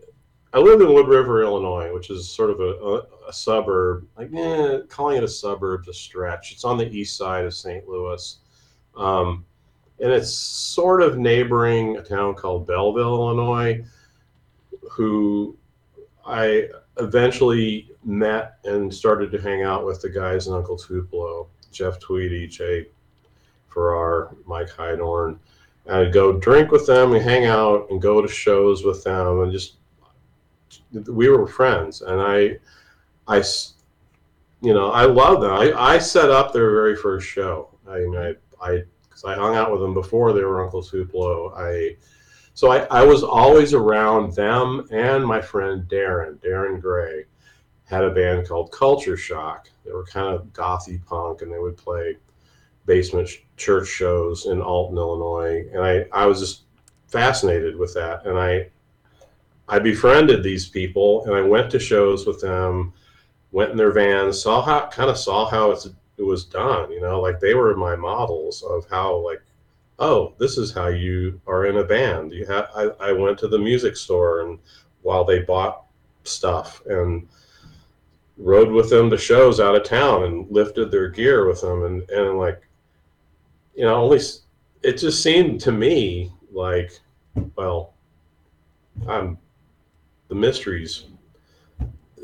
I 0.52 0.58
lived 0.58 0.82
in 0.82 0.92
Wood 0.92 1.08
River, 1.08 1.42
Illinois, 1.42 1.92
which 1.92 2.10
is 2.10 2.28
sort 2.28 2.50
of 2.50 2.60
a, 2.60 2.62
a, 2.62 3.28
a 3.28 3.32
suburb. 3.32 4.06
Like, 4.16 4.32
eh, 4.34 4.80
calling 4.88 5.18
it 5.18 5.24
a 5.24 5.28
suburb's 5.28 5.88
a 5.88 5.92
stretch. 5.92 6.52
It's 6.52 6.64
on 6.64 6.78
the 6.78 6.88
east 6.88 7.16
side 7.16 7.44
of 7.44 7.54
St. 7.54 7.86
Louis, 7.86 8.38
um, 8.96 9.44
and 10.00 10.12
it's 10.12 10.32
sort 10.32 11.02
of 11.02 11.18
neighboring 11.18 11.96
a 11.96 12.02
town 12.02 12.34
called 12.34 12.66
Belleville, 12.66 13.14
Illinois, 13.14 13.84
who 14.90 15.56
I 16.24 16.68
eventually 16.98 17.90
met 18.04 18.58
and 18.64 18.92
started 18.92 19.30
to 19.32 19.40
hang 19.40 19.62
out 19.62 19.84
with 19.84 20.00
the 20.00 20.08
guys 20.08 20.46
in 20.46 20.54
Uncle 20.54 20.76
Tupelo, 20.76 21.48
Jeff 21.70 21.98
Tweedy, 21.98 22.46
Jay 22.46 22.86
Farrar, 23.68 24.34
Mike 24.46 24.70
Heidorn. 24.70 25.38
And 25.86 25.96
I'd 25.96 26.12
go 26.12 26.32
drink 26.32 26.70
with 26.70 26.86
them 26.86 27.12
and 27.12 27.22
hang 27.22 27.44
out 27.44 27.90
and 27.90 28.00
go 28.00 28.20
to 28.20 28.28
shows 28.28 28.84
with 28.84 29.04
them 29.04 29.42
and 29.42 29.52
just 29.52 29.76
we 31.06 31.28
were 31.28 31.46
friends. 31.46 32.02
And 32.02 32.20
I 32.20 32.58
I 33.28 33.42
you 34.62 34.72
know, 34.74 34.90
I 34.90 35.04
love 35.04 35.40
them. 35.40 35.52
I, 35.52 35.72
I 35.72 35.98
set 35.98 36.30
up 36.30 36.52
their 36.52 36.70
very 36.70 36.96
first 36.96 37.26
show. 37.26 37.68
I 37.88 37.98
I, 37.98 38.34
I, 38.60 38.82
because 39.02 39.24
I 39.24 39.34
hung 39.34 39.54
out 39.54 39.70
with 39.70 39.80
them 39.80 39.94
before 39.94 40.32
they 40.32 40.42
were 40.42 40.64
Uncle 40.64 40.82
Tupelo. 40.82 41.54
I, 41.54 41.96
so 42.56 42.72
I, 42.72 42.86
I 42.90 43.04
was 43.04 43.22
always 43.22 43.74
around 43.74 44.34
them 44.34 44.88
and 44.90 45.26
my 45.26 45.42
friend 45.42 45.86
Darin, 45.86 46.38
Darin 46.42 46.80
Gray, 46.80 47.26
had 47.84 48.02
a 48.02 48.10
band 48.10 48.48
called 48.48 48.72
Culture 48.72 49.18
Shock. 49.18 49.68
They 49.84 49.92
were 49.92 50.06
kind 50.06 50.34
of 50.34 50.46
gothy 50.54 51.04
punk, 51.04 51.42
and 51.42 51.52
they 51.52 51.58
would 51.58 51.76
play 51.76 52.16
basement 52.86 53.28
sh- 53.28 53.40
church 53.58 53.88
shows 53.88 54.46
in 54.46 54.62
Alton, 54.62 54.96
Illinois. 54.96 55.66
And 55.70 55.82
I, 55.82 56.06
I 56.10 56.24
was 56.24 56.40
just 56.40 56.62
fascinated 57.08 57.76
with 57.76 57.92
that. 57.92 58.24
And 58.24 58.38
I, 58.38 58.70
I 59.68 59.78
befriended 59.78 60.42
these 60.42 60.66
people, 60.66 61.26
and 61.26 61.34
I 61.34 61.42
went 61.42 61.70
to 61.72 61.78
shows 61.78 62.26
with 62.26 62.40
them. 62.40 62.94
Went 63.52 63.70
in 63.70 63.76
their 63.76 63.92
vans, 63.92 64.42
saw 64.42 64.62
how 64.62 64.88
kind 64.88 65.10
of 65.10 65.18
saw 65.18 65.46
how 65.46 65.72
it's 65.72 65.86
it 66.16 66.22
was 66.22 66.46
done. 66.46 66.90
You 66.90 67.02
know, 67.02 67.20
like 67.20 67.38
they 67.38 67.52
were 67.52 67.76
my 67.76 67.96
models 67.96 68.62
of 68.62 68.86
how 68.88 69.16
like 69.16 69.42
oh, 69.98 70.34
this 70.38 70.58
is 70.58 70.72
how 70.72 70.88
you 70.88 71.40
are 71.46 71.66
in 71.66 71.78
a 71.78 71.84
band. 71.84 72.32
You 72.32 72.46
have 72.46 72.68
I, 72.74 72.90
I 73.00 73.12
went 73.12 73.38
to 73.38 73.48
the 73.48 73.58
music 73.58 73.96
store 73.96 74.42
and 74.42 74.58
while 75.02 75.24
they 75.24 75.40
bought 75.40 75.84
stuff 76.24 76.82
and 76.86 77.26
rode 78.36 78.70
with 78.70 78.90
them 78.90 79.08
to 79.10 79.16
shows 79.16 79.60
out 79.60 79.74
of 79.74 79.84
town 79.84 80.24
and 80.24 80.50
lifted 80.50 80.90
their 80.90 81.08
gear 81.08 81.46
with 81.46 81.60
them 81.60 81.84
and, 81.84 82.10
and 82.10 82.38
like 82.38 82.60
you 83.74 83.84
know 83.84 83.94
only 83.94 84.20
it 84.82 84.98
just 84.98 85.22
seemed 85.22 85.60
to 85.60 85.72
me 85.72 86.30
like 86.52 87.00
well 87.56 87.94
i'm 89.08 89.38
the 90.28 90.34
mysteries 90.34 91.04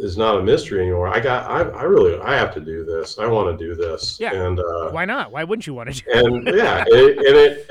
is 0.03 0.17
not 0.17 0.37
a 0.39 0.43
mystery 0.43 0.81
anymore 0.83 1.09
i 1.09 1.19
got 1.21 1.49
i, 1.51 1.61
I 1.79 1.83
really 1.85 2.19
i 2.21 2.35
have 2.37 2.53
to 2.55 2.61
do 2.61 2.85
this 2.85 3.19
i 3.19 3.27
want 3.27 3.57
to 3.59 3.65
do 3.67 3.75
this 3.75 4.19
Yeah. 4.21 4.35
and 4.35 4.59
uh 4.59 4.91
Why 4.91 5.05
not? 5.05 5.31
Why 5.33 5.45
wouldn't 5.45 5.67
you 5.67 5.75
want 5.75 5.95
to? 5.95 6.03
do 6.03 6.11
and 6.13 6.47
yeah, 6.49 6.85
it, 6.89 7.19
and 7.19 7.37
it 7.37 7.71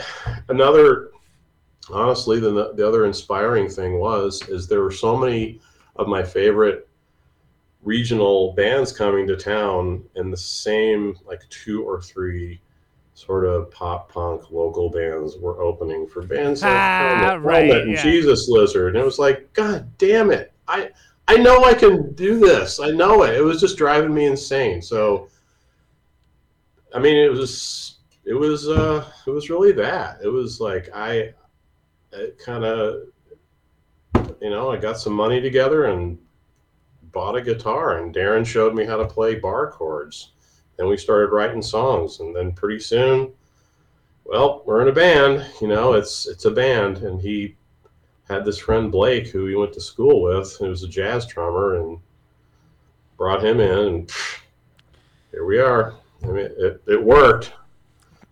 another 0.50 1.11
honestly 1.91 2.39
the 2.39 2.73
the 2.75 2.88
other 2.88 3.05
inspiring 3.05 3.67
thing 3.69 4.00
was 4.00 4.41
is 4.50 4.67
there 4.67 4.81
were 4.81 4.91
so 4.91 5.17
many 5.17 5.59
of 5.97 6.07
my 6.07 6.23
favorite 6.23 6.88
regional 7.83 8.53
bands 8.53 8.91
coming 8.91 9.25
to 9.27 9.35
town 9.35 10.03
and 10.15 10.31
the 10.31 10.38
same 10.38 11.15
like 11.25 11.41
two 11.50 11.83
or 11.83 12.01
three 12.01 12.61
sort 13.15 13.43
of 13.45 13.69
pop 13.71 14.11
punk 14.11 14.51
local 14.51 14.89
bands 14.89 15.38
were 15.38 15.61
opening 15.61 16.07
for 16.07 16.21
bands 16.21 16.61
like 16.61 16.71
Ah, 16.71 17.17
Helmet, 17.19 17.41
right, 17.45 17.65
Helmet 17.65 17.81
and 17.88 17.91
yeah. 17.93 18.03
Jesus 18.03 18.47
Lizard 18.47 18.95
and 18.95 19.01
it 19.01 19.05
was 19.05 19.19
like 19.19 19.51
god 19.53 19.89
damn 19.97 20.31
it 20.31 20.53
I 20.67 20.89
I 21.31 21.38
know 21.38 21.63
I 21.63 21.73
can 21.73 22.13
do 22.13 22.39
this 22.39 22.79
I 22.79 22.91
know 22.91 23.23
it 23.23 23.35
it 23.35 23.43
was 23.43 23.59
just 23.59 23.77
driving 23.77 24.13
me 24.13 24.25
insane 24.25 24.81
so 24.81 25.29
I 26.93 27.00
mean, 27.00 27.15
it 27.15 27.31
was 27.31 28.00
it 28.25 28.33
was 28.33 28.67
uh 28.67 29.09
it 29.25 29.31
was 29.31 29.50
really 29.50 29.71
that. 29.73 30.19
It 30.23 30.27
was 30.27 30.59
like 30.59 30.89
I 30.93 31.33
it 32.11 32.38
kind 32.38 32.63
of 32.63 33.03
you 34.41 34.50
know 34.50 34.71
I 34.71 34.77
got 34.77 35.00
some 35.00 35.13
money 35.13 35.41
together 35.41 35.85
and 35.85 36.17
bought 37.11 37.38
a 37.38 37.41
guitar, 37.41 37.97
and 37.97 38.13
Darin 38.13 38.43
showed 38.43 38.75
me 38.75 38.85
how 38.85 38.97
to 38.97 39.07
play 39.07 39.35
bar 39.35 39.71
chords. 39.71 40.31
Then 40.77 40.88
we 40.88 40.97
started 40.97 41.33
writing 41.33 41.61
songs, 41.61 42.19
and 42.19 42.35
then 42.35 42.53
pretty 42.53 42.79
soon, 42.79 43.31
well, 44.25 44.63
we're 44.65 44.81
in 44.81 44.88
a 44.88 44.93
band. 44.93 45.45
You 45.61 45.67
know, 45.67 45.93
it's 45.93 46.27
it's 46.27 46.45
a 46.45 46.51
band, 46.51 47.00
and 47.00 47.21
he 47.21 47.55
had 48.31 48.45
this 48.45 48.57
friend 48.57 48.91
Blake 48.91 49.27
who 49.27 49.45
he 49.45 49.55
went 49.55 49.73
to 49.73 49.81
school 49.81 50.21
with. 50.21 50.57
He 50.57 50.67
was 50.67 50.83
a 50.83 50.88
jazz 50.88 51.25
drummer, 51.25 51.75
and 51.75 52.00
brought 53.17 53.43
him 53.43 53.59
in, 53.59 53.77
and 53.88 54.11
here 55.31 55.45
we 55.45 55.59
are. 55.59 55.93
I 56.23 56.27
mean, 56.27 56.50
it, 56.57 56.81
it 56.88 57.03
worked. 57.03 57.53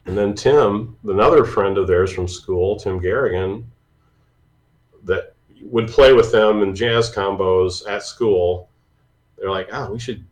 And 0.05 0.17
then 0.17 0.33
Tim, 0.33 0.97
another 1.03 1.45
friend 1.45 1.77
of 1.77 1.85
theirs 1.85 2.11
from 2.11 2.27
school, 2.27 2.75
Tim 2.75 2.99
Garrigan, 2.99 3.69
that 5.03 5.33
would 5.61 5.87
play 5.87 6.13
with 6.13 6.31
them 6.31 6.63
in 6.63 6.73
jazz 6.73 7.13
combos 7.13 7.87
at 7.87 8.03
school. 8.03 8.69
They're 9.37 9.51
like, 9.51 9.69
oh, 9.71 9.91
we 9.91 9.99
should 9.99 10.25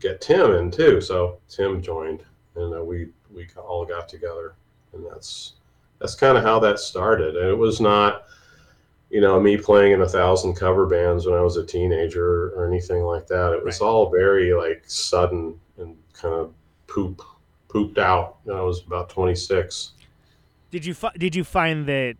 get 0.00 0.20
Tim 0.20 0.52
in 0.52 0.70
too. 0.70 1.00
So 1.00 1.38
Tim 1.48 1.82
joined, 1.82 2.22
and 2.54 2.74
uh, 2.74 2.84
we 2.84 3.08
we 3.34 3.48
all 3.56 3.84
got 3.84 4.08
together, 4.08 4.54
and 4.92 5.04
that's 5.04 5.54
that's 5.98 6.14
kind 6.14 6.38
of 6.38 6.44
how 6.44 6.58
that 6.60 6.78
started. 6.78 7.36
And 7.36 7.48
it 7.48 7.58
was 7.58 7.80
not, 7.80 8.24
you 9.14 9.20
know, 9.20 9.38
me 9.38 9.56
playing 9.56 9.92
in 9.92 10.00
a 10.00 10.08
thousand 10.08 10.54
cover 10.54 10.86
bands 10.86 11.24
when 11.24 11.36
I 11.36 11.40
was 11.40 11.56
a 11.56 11.64
teenager 11.64 12.46
or 12.56 12.66
anything 12.66 13.04
like 13.04 13.28
that. 13.28 13.52
It 13.52 13.64
was 13.64 13.80
Right. 13.80 13.86
all 13.86 14.10
very 14.10 14.52
like 14.52 14.82
sudden 14.88 15.60
and 15.78 15.96
kind 16.14 16.34
of 16.34 16.52
poop 16.88 17.22
pooped 17.68 17.96
out 17.96 18.38
when 18.42 18.56
I 18.56 18.60
was 18.62 18.82
about 18.84 19.08
26. 19.10 19.92
Did 20.72 20.84
you 20.84 20.94
fi- 20.94 21.12
did 21.16 21.36
you 21.36 21.44
find 21.44 21.86
that 21.86 22.16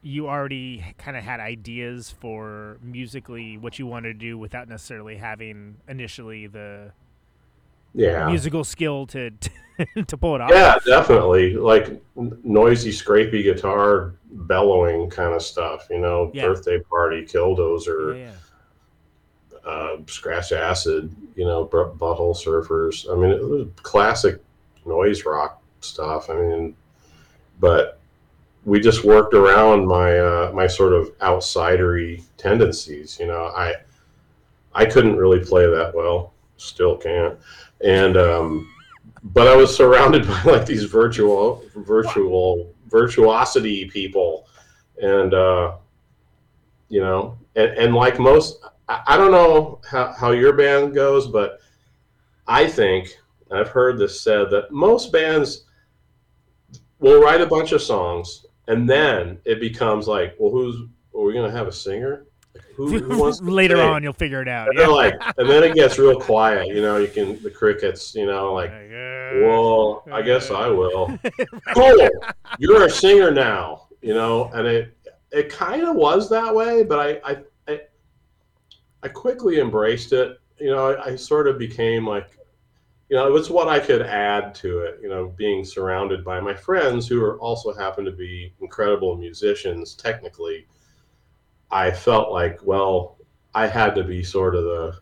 you 0.00 0.28
already 0.28 0.84
kind 0.96 1.16
of 1.16 1.24
had 1.24 1.40
ideas 1.40 2.12
for 2.20 2.78
musically 2.80 3.58
what 3.58 3.80
you 3.80 3.86
wanted 3.88 4.12
to 4.12 4.14
do 4.28 4.38
without 4.38 4.68
necessarily 4.68 5.16
having 5.16 5.78
initially 5.88 6.46
the 6.46 6.92
Yeah. 7.96 8.28
musical 8.28 8.62
skill 8.62 9.06
to 9.08 9.30
to 10.06 10.16
pull 10.16 10.34
it 10.36 10.40
off? 10.40 10.50
Yeah, 10.50 10.78
definitely. 10.86 11.54
Like 11.54 12.00
noisy, 12.14 12.90
scrapey 12.90 13.42
guitar, 13.42 14.14
bellowing 14.30 15.10
kind 15.10 15.34
of 15.34 15.42
stuff. 15.42 15.86
You 15.90 15.98
know, 16.00 16.30
Yeah. 16.34 16.46
birthday 16.48 16.78
party, 16.80 17.24
killdozer, 17.24 18.18
yeah, 18.18 18.30
yeah. 19.52 19.70
uh, 19.70 19.96
scratch 20.06 20.52
acid. 20.52 21.14
You 21.34 21.44
know, 21.44 21.66
butthole 21.66 22.36
surfers. 22.36 23.10
I 23.10 23.16
mean, 23.20 23.30
it 23.30 23.42
was 23.42 23.66
classic 23.82 24.40
noise 24.84 25.24
rock 25.24 25.62
stuff. 25.80 26.30
I 26.30 26.34
mean, 26.34 26.76
but 27.60 27.98
we 28.64 28.80
just 28.80 29.04
worked 29.04 29.34
around 29.34 29.86
my 29.86 30.18
uh, 30.18 30.52
my 30.54 30.66
sort 30.66 30.92
of 30.92 31.16
outsidery 31.18 32.22
tendencies. 32.36 33.18
You 33.20 33.26
know, 33.26 33.46
I 33.56 33.74
I 34.74 34.84
couldn't 34.86 35.16
really 35.16 35.40
play 35.44 35.66
that 35.66 35.94
well, 35.94 36.32
still 36.56 36.96
can't, 36.96 37.38
and 37.82 38.16
um, 38.16 38.72
but 39.22 39.48
I 39.48 39.56
was 39.56 39.74
surrounded 39.74 40.26
by 40.28 40.42
like 40.42 40.66
these 40.66 40.84
virtual 40.84 41.62
virtual 41.74 42.74
virtuosity 42.88 43.86
people, 43.86 44.46
and 45.00 45.34
uh, 45.34 45.76
you 46.88 47.00
know, 47.00 47.36
and, 47.54 47.70
and 47.72 47.94
like 47.94 48.18
most, 48.18 48.64
I, 48.88 49.02
I 49.06 49.16
don't 49.16 49.32
know 49.32 49.80
how, 49.88 50.12
how 50.12 50.30
your 50.32 50.52
band 50.52 50.94
goes, 50.94 51.26
but 51.26 51.60
I 52.46 52.66
think 52.66 53.16
I've 53.50 53.68
heard 53.68 53.98
this 53.98 54.20
said 54.20 54.50
that 54.50 54.70
most 54.70 55.12
bands 55.12 55.64
will 56.98 57.20
write 57.20 57.40
a 57.40 57.46
bunch 57.46 57.72
of 57.72 57.82
songs 57.82 58.46
and 58.68 58.88
then 58.88 59.38
it 59.44 59.60
becomes 59.60 60.08
like, 60.08 60.34
well, 60.38 60.50
who's 60.50 60.76
are 61.14 61.22
we 61.22 61.32
gonna 61.32 61.50
have 61.50 61.68
a 61.68 61.72
singer? 61.72 62.26
Like, 62.56 62.74
who, 62.76 62.98
who 63.40 63.50
Later 63.50 63.80
on, 63.80 64.02
you'll 64.02 64.12
figure 64.12 64.42
it 64.42 64.48
out. 64.48 64.68
And 64.68 64.78
they're 64.78 64.88
like, 64.88 65.14
and 65.38 65.48
then 65.48 65.62
it 65.62 65.74
gets 65.74 65.98
real 65.98 66.18
quiet. 66.18 66.68
You 66.68 66.82
know, 66.82 66.96
you 66.96 67.08
can 67.08 67.42
the 67.42 67.50
crickets. 67.50 68.14
You 68.14 68.26
know, 68.26 68.52
like, 68.54 68.70
uh, 68.70 69.40
well, 69.42 70.04
I 70.12 70.22
guess 70.22 70.50
I 70.50 70.68
will. 70.68 71.18
cool. 71.74 72.08
You're 72.58 72.84
a 72.84 72.90
singer 72.90 73.30
now. 73.30 73.88
you 74.02 74.14
know, 74.14 74.50
and 74.54 74.66
it 74.66 74.96
it 75.32 75.48
kind 75.50 75.82
of 75.82 75.96
was 75.96 76.28
that 76.30 76.54
way, 76.54 76.82
but 76.84 76.98
I, 76.98 77.32
I 77.32 77.36
I 77.68 77.80
I 79.02 79.08
quickly 79.08 79.60
embraced 79.60 80.12
it. 80.12 80.38
You 80.58 80.70
know, 80.70 80.92
I, 80.92 81.06
I 81.12 81.16
sort 81.16 81.48
of 81.48 81.58
became 81.58 82.06
like, 82.06 82.30
you 83.08 83.16
know, 83.16 83.26
it 83.26 83.32
was 83.32 83.50
what 83.50 83.68
I 83.68 83.78
could 83.78 84.02
add 84.02 84.54
to 84.56 84.80
it. 84.80 85.00
You 85.02 85.08
know, 85.08 85.28
being 85.36 85.64
surrounded 85.64 86.24
by 86.24 86.40
my 86.40 86.54
friends 86.54 87.06
who 87.08 87.22
are 87.22 87.38
also 87.40 87.72
happen 87.74 88.04
to 88.04 88.12
be 88.12 88.54
incredible 88.60 89.16
musicians 89.16 89.94
technically. 89.94 90.66
I 91.76 91.90
felt 91.90 92.32
like, 92.32 92.60
well, 92.64 93.18
I 93.54 93.66
had 93.66 93.94
to 93.96 94.04
be 94.04 94.24
sort 94.24 94.54
of 94.54 94.64
the 94.64 94.98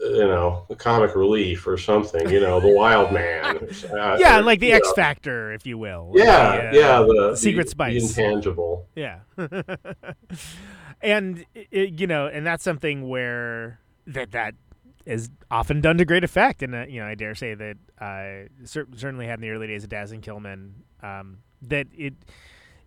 you 0.00 0.28
know, 0.28 0.64
the 0.68 0.76
comic 0.76 1.16
relief 1.16 1.66
or 1.66 1.76
something, 1.76 2.30
you 2.30 2.38
know, 2.40 2.60
the 2.60 2.68
wild 2.68 3.12
man. 3.12 3.58
Uh, 3.88 4.16
yeah, 4.20 4.38
or, 4.38 4.42
like 4.42 4.60
the 4.60 4.72
X 4.72 4.86
know, 4.88 4.94
Factor, 4.94 5.52
if 5.52 5.66
you 5.66 5.78
will. 5.78 6.12
Yeah, 6.14 6.56
The, 6.56 6.68
uh, 6.68 6.72
yeah, 6.72 6.98
the, 7.00 7.36
secret 7.36 7.64
the, 7.64 7.70
spice. 7.70 8.14
the 8.14 8.22
intangible. 8.22 8.86
Yeah. 8.94 9.20
and 11.00 11.44
it, 11.54 12.00
you 12.00 12.06
know, 12.06 12.26
and 12.26 12.46
that's 12.46 12.62
something 12.62 13.08
where 13.08 13.80
that 14.06 14.32
that 14.32 14.54
is 15.06 15.30
often 15.50 15.80
done 15.80 15.98
to 15.98 16.04
great 16.04 16.22
effect, 16.22 16.62
and 16.62 16.74
uh, 16.74 16.84
you 16.88 17.00
know, 17.00 17.06
I 17.06 17.14
dare 17.14 17.34
say 17.34 17.54
that 17.54 17.76
uh, 17.98 18.48
cer- 18.64 18.88
certainly 18.94 19.26
had 19.26 19.38
in 19.38 19.40
the 19.40 19.50
early 19.50 19.66
days 19.66 19.84
of 19.84 19.90
Dazzling 19.90 20.20
Killmen 20.20 20.72
um, 21.02 21.38
that 21.62 21.86
it 21.96 22.14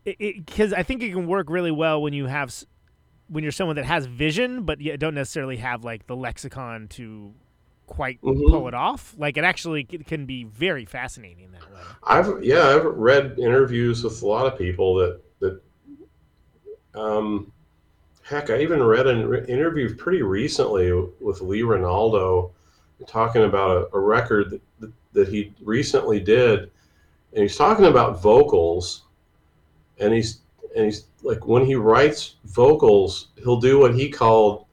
because 0.03 0.73
I 0.73 0.83
think 0.83 1.03
it 1.03 1.11
can 1.11 1.27
work 1.27 1.49
really 1.49 1.71
well 1.71 2.01
when 2.01 2.13
you 2.13 2.25
have 2.27 2.53
when 3.27 3.43
you're 3.43 3.51
someone 3.51 3.77
that 3.77 3.85
has 3.85 4.05
vision, 4.05 4.63
but 4.63 4.81
you 4.81 4.97
don't 4.97 5.13
necessarily 5.15 5.57
have 5.57 5.83
like 5.83 6.05
the 6.07 6.15
lexicon 6.15 6.87
to 6.89 7.33
quite 7.87 8.21
Mhm. 8.21 8.49
pull 8.49 8.67
it 8.67 8.73
off. 8.73 9.15
Like 9.17 9.37
it 9.37 9.43
actually 9.43 9.83
can 9.83 10.25
be 10.25 10.43
very 10.45 10.85
fascinating 10.85 11.51
that 11.51 11.61
way. 11.71 11.79
I've 12.03 12.43
yeah, 12.43 12.67
I've 12.69 12.85
read 12.85 13.37
interviews 13.39 14.03
with 14.03 14.21
a 14.21 14.27
lot 14.27 14.45
of 14.51 14.57
people 14.57 14.95
that 14.95 15.21
that 15.39 15.61
um 16.95 17.51
heck, 18.23 18.49
I 18.49 18.61
even 18.61 18.81
read 18.83 19.07
an 19.07 19.33
interview 19.45 19.93
pretty 19.95 20.21
recently 20.21 20.91
with 21.19 21.41
Lee 21.41 21.61
Ranaldo 21.61 22.51
talking 23.07 23.43
about 23.43 23.89
a, 23.91 23.95
a 23.95 23.99
record 23.99 24.61
that, 24.79 24.91
that 25.13 25.27
he 25.27 25.53
recently 25.61 26.19
did 26.19 26.69
and 27.33 27.41
he's 27.41 27.55
talking 27.57 27.85
about 27.85 28.21
vocals 28.21 29.03
and 30.01 30.13
he's 30.13 30.41
and 30.75 30.85
he's 30.85 31.05
like 31.21 31.45
when 31.45 31.65
he 31.65 31.75
writes 31.75 32.35
vocals, 32.45 33.27
he'll 33.43 33.59
do 33.59 33.79
what 33.79 33.93
he 33.93 34.09
called 34.09 34.65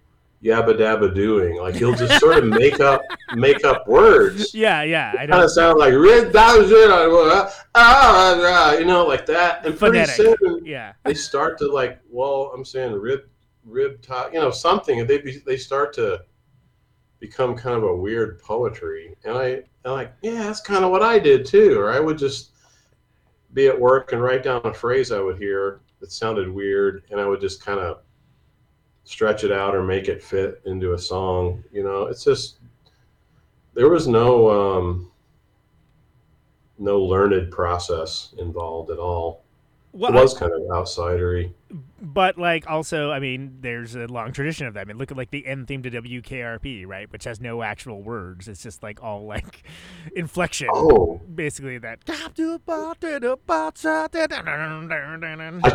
yabba 0.43 0.79
dabba 0.79 1.15
doing. 1.15 1.59
Like 1.59 1.75
he'll 1.75 1.95
just 1.95 2.19
sort 2.21 2.39
of 2.39 2.45
make 2.45 2.81
up 2.81 3.03
make 3.35 3.65
up 3.65 3.87
words 3.87 4.55
Yeah, 4.55 4.83
yeah, 4.83 5.13
I 5.19 5.27
kind 5.27 5.43
of 5.43 5.51
sound 5.51 5.79
like 5.79 5.93
red 5.95 6.33
thousand, 6.33 6.91
uh, 6.91 7.51
ah, 7.75 8.73
you 8.75 8.85
know, 8.85 9.05
like 9.07 9.27
that. 9.27 9.67
And 9.67 9.79
pretty 9.79 10.05
soon 10.07 10.65
Yeah. 10.65 10.93
they 11.05 11.15
start 11.15 11.59
to 11.59 11.69
like, 11.69 11.99
well, 12.11 12.53
I'm 12.55 12.65
saying 12.65 12.93
rib, 12.93 13.23
rib 13.65 14.01
top, 14.01 14.33
you 14.33 14.41
know, 14.41 14.51
something, 14.51 15.01
and 15.01 15.09
they 15.09 15.19
be, 15.19 15.43
they 15.45 15.57
start 15.57 15.93
to 15.95 16.23
become 17.21 17.57
kind 17.57 17.77
of 17.77 17.83
a 17.83 17.97
weird 17.97 18.41
poetry. 18.41 19.15
And 19.25 19.37
I, 19.37 19.63
I'm 19.85 19.93
like, 19.93 20.13
yeah, 20.23 20.45
that's 20.45 20.61
kind 20.61 20.85
of 20.85 20.93
what 20.93 21.03
I 21.03 21.19
did 21.19 21.45
too. 21.45 21.79
Or 21.79 21.91
I 21.93 21.99
would 21.99 22.17
just 22.17 22.53
be 23.55 23.67
at 23.67 23.79
work 23.79 24.13
and 24.13 24.23
write 24.23 24.43
down 24.43 24.61
a 24.65 24.75
phrase 24.75 25.13
I 25.13 25.21
would 25.21 25.39
hear 25.39 25.81
that 26.01 26.13
sounded 26.13 26.49
weird, 26.49 27.05
and 27.11 27.21
I 27.21 27.27
would 27.27 27.41
just 27.41 27.65
kind 27.65 27.81
of 27.81 28.01
stretch 29.05 29.43
it 29.43 29.51
out 29.51 29.75
or 29.75 29.83
make 29.83 30.09
it 30.09 30.23
fit 30.23 30.61
into 30.67 30.93
a 30.93 30.99
song. 30.99 31.65
You 31.73 31.83
know, 31.83 32.07
it's 32.07 32.25
just 32.25 32.59
there 33.75 33.89
was 33.89 34.07
no 34.07 34.51
um, 34.51 35.11
no 36.79 37.01
learned 37.01 37.51
process 37.51 38.35
involved 38.39 38.91
at 38.91 38.99
all. 38.99 39.45
Well, 39.93 40.11
it 40.17 40.21
was 40.21 40.35
kind 40.35 40.53
of 40.53 40.61
outsidery. 40.69 41.53
but 42.01 42.39
like 42.39 42.69
also, 42.71 43.11
I 43.11 43.19
mean, 43.21 43.59
there's 43.61 43.95
a 43.97 44.07
long 44.07 44.33
tradition 44.33 44.67
of 44.67 44.75
that. 44.75 44.81
I 44.81 44.85
mean, 44.85 44.99
look 44.99 45.11
at 45.11 45.17
like 45.17 45.31
the 45.31 45.47
end 45.47 45.67
theme 45.67 45.83
to 45.83 45.91
WKRP, 45.91 46.87
right, 46.87 47.11
which 47.11 47.25
has 47.25 47.41
no 47.41 47.63
actual 47.63 48.03
words. 48.03 48.49
It's 48.49 48.63
just 48.63 48.83
like 48.83 49.03
all 49.03 49.25
like 49.27 49.65
inflection. 50.17 50.69
Oh, 50.73 51.21
Basically, 51.35 51.79
that. 51.79 52.01
I 52.09 52.31
don't, 52.31 52.63
I 54.93 55.17
don't 55.17 55.39
know. 55.39 55.69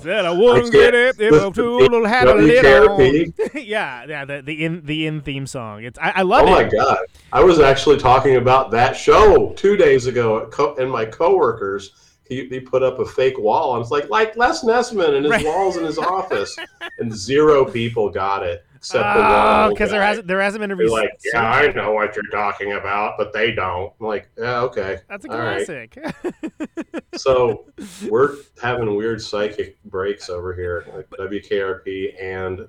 Said 0.00 0.24
I 0.24 0.30
wouldn't 0.32 0.66
I 0.66 0.70
get 0.70 0.94
it 0.94 1.20
if 1.20 1.32
I 1.32 1.50
too 1.50 1.78
little 1.78 2.04
had 2.06 2.26
a 2.28 2.34
little. 2.34 3.60
yeah, 3.60 4.04
yeah, 4.06 4.24
the 4.24 4.42
the 4.42 4.64
in 4.64 4.84
the 4.84 5.06
in 5.06 5.20
theme 5.22 5.46
song. 5.46 5.84
It's 5.84 5.98
I, 5.98 6.10
I 6.16 6.22
love 6.22 6.46
Oh 6.46 6.50
my 6.50 6.62
it. 6.64 6.72
god! 6.72 6.98
I 7.32 7.42
was 7.42 7.60
actually 7.60 7.98
talking 7.98 8.36
about 8.36 8.70
that 8.72 8.96
show 8.96 9.52
two 9.56 9.76
days 9.76 10.06
ago, 10.06 10.42
at 10.42 10.50
co- 10.50 10.74
and 10.76 10.90
my 10.90 11.04
coworkers. 11.04 11.92
He, 12.32 12.48
he 12.48 12.60
put 12.60 12.82
up 12.82 12.98
a 12.98 13.04
fake 13.04 13.38
wall. 13.38 13.74
and 13.76 13.82
it's 13.82 13.90
like 13.90 14.08
like 14.08 14.36
Les 14.36 14.62
Nessman 14.64 15.14
and 15.16 15.24
his 15.24 15.30
Right. 15.32 15.44
walls 15.44 15.76
in 15.76 15.84
his 15.84 15.98
office, 16.16 16.56
and 16.98 17.12
zero 17.14 17.64
people 17.64 18.08
got 18.10 18.42
it 18.42 18.64
except 18.74 19.14
the 19.14 19.20
Oh, 19.20 19.60
one 19.60 19.70
because 19.70 19.90
there 19.90 20.02
hasn't 20.02 20.26
there 20.26 20.40
hasn't 20.40 20.60
been 20.60 20.72
a 20.72 20.76
They're 20.76 20.88
like, 20.88 21.10
yeah, 21.32 21.42
I 21.50 21.72
know 21.72 21.92
what 21.92 22.16
you're 22.16 22.24
talking 22.32 22.72
about, 22.72 23.14
but 23.18 23.32
they 23.32 23.52
don't. 23.52 23.92
I'm 24.00 24.06
like, 24.06 24.28
yeah, 24.38 24.60
okay. 24.62 24.98
That's 25.08 25.24
a 25.24 25.30
all 25.32 25.38
right." 25.38 25.64
classic. 25.66 25.98
So 27.14 27.66
we're 28.08 28.36
having 28.60 28.94
weird 28.96 29.20
psychic 29.20 29.80
breaks 29.84 30.30
over 30.30 30.54
here, 30.54 30.86
like 30.94 31.08
WKRP 31.10 32.20
and 32.20 32.66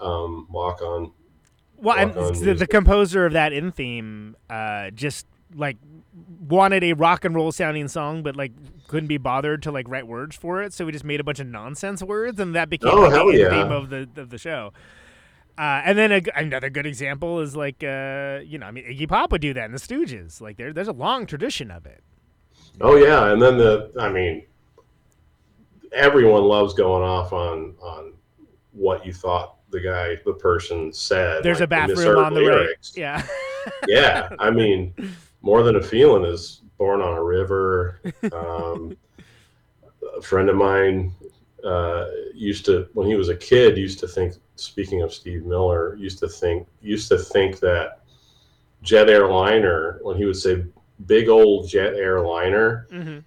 um, 0.00 0.46
Walk 0.50 0.80
On. 0.82 1.12
Well, 1.76 1.96
and 1.96 2.14
Walk 2.14 2.32
on 2.36 2.40
the, 2.42 2.54
the 2.54 2.66
composer 2.66 3.26
of 3.26 3.34
that 3.34 3.52
in 3.52 3.70
theme 3.70 4.34
uh, 4.48 4.90
just 4.90 5.26
like 5.54 5.76
wanted 6.12 6.82
a 6.84 6.92
rock 6.94 7.24
and 7.24 7.34
roll 7.34 7.52
sounding 7.52 7.88
song, 7.88 8.22
but 8.22 8.36
like 8.36 8.52
couldn't 8.88 9.06
be 9.08 9.18
bothered 9.18 9.62
to 9.62 9.70
like 9.72 9.88
write 9.88 10.06
words 10.06 10.36
for 10.36 10.62
it, 10.62 10.72
so 10.72 10.84
we 10.86 10.92
just 10.92 11.04
made 11.04 11.20
a 11.20 11.24
bunch 11.24 11.40
of 11.40 11.46
nonsense 11.46 12.02
words, 12.02 12.40
and 12.40 12.54
that 12.54 12.68
became 12.70 12.90
Oh, 12.92 13.30
the 13.32 13.38
yeah. 13.38 13.50
theme 13.50 13.72
of 13.72 13.90
the 13.90 14.08
of 14.16 14.30
the 14.30 14.38
show. 14.38 14.72
Uh, 15.58 15.82
and 15.84 15.98
then 15.98 16.10
a 16.10 16.22
another 16.36 16.70
good 16.70 16.86
example 16.86 17.40
is 17.40 17.54
like 17.54 17.82
uh, 17.84 18.40
you 18.44 18.58
know, 18.58 18.66
I 18.66 18.70
mean, 18.70 18.84
Iggy 18.84 19.08
Pop 19.08 19.30
would 19.32 19.40
do 19.42 19.52
that 19.54 19.64
in 19.66 19.72
the 19.72 19.78
Stooges. 19.78 20.40
Like 20.40 20.56
there, 20.56 20.72
there's 20.72 20.88
a 20.88 20.92
long 20.92 21.26
tradition 21.26 21.70
of 21.70 21.86
it. 21.86 22.02
Oh 22.80 22.96
yeah, 22.96 23.32
and 23.32 23.40
then 23.42 23.58
the 23.58 23.92
I 23.98 24.08
mean, 24.10 24.44
everyone 25.92 26.44
loves 26.44 26.74
going 26.74 27.02
off 27.02 27.32
on 27.32 27.74
on 27.80 28.14
what 28.72 29.04
you 29.04 29.12
thought 29.12 29.56
the 29.70 29.80
guy, 29.80 30.16
the 30.24 30.32
person 30.34 30.92
said. 30.92 31.42
There's 31.42 31.58
like 31.60 31.64
a 31.64 31.68
bathroom 31.68 32.18
on 32.18 32.34
the 32.34 32.40
misheard 32.40 32.66
right. 32.68 32.90
Yeah. 32.96 33.26
yeah, 33.86 34.28
I 34.38 34.50
mean, 34.60 34.94
more 35.42 35.62
than 35.62 35.76
a 35.76 35.82
feeling 35.82 36.24
is 36.24 36.62
born 36.78 37.00
on 37.00 37.16
a 37.16 37.22
river. 37.22 38.00
Um, 38.32 38.96
a 40.16 40.22
friend 40.22 40.48
of 40.48 40.56
mine 40.56 41.12
uh, 41.64 42.06
used 42.34 42.64
to, 42.66 42.88
when 42.94 43.06
he 43.06 43.16
was 43.16 43.28
a 43.28 43.36
kid, 43.36 43.76
used 43.76 43.98
to 44.00 44.08
think. 44.08 44.34
Speaking 44.56 45.02
of 45.02 45.12
Steve 45.12 45.44
Miller, 45.44 45.96
used 45.96 46.18
to 46.20 46.28
think 46.28 46.68
used 46.82 47.08
to 47.08 47.18
think 47.18 47.60
that 47.60 48.00
jet 48.82 49.08
airliner 49.08 49.98
when 50.02 50.16
he 50.16 50.26
would 50.26 50.36
say 50.36 50.64
big 51.06 51.28
old 51.28 51.68
jet 51.68 51.94
airliner, 51.94 52.86
hmm 52.90 53.18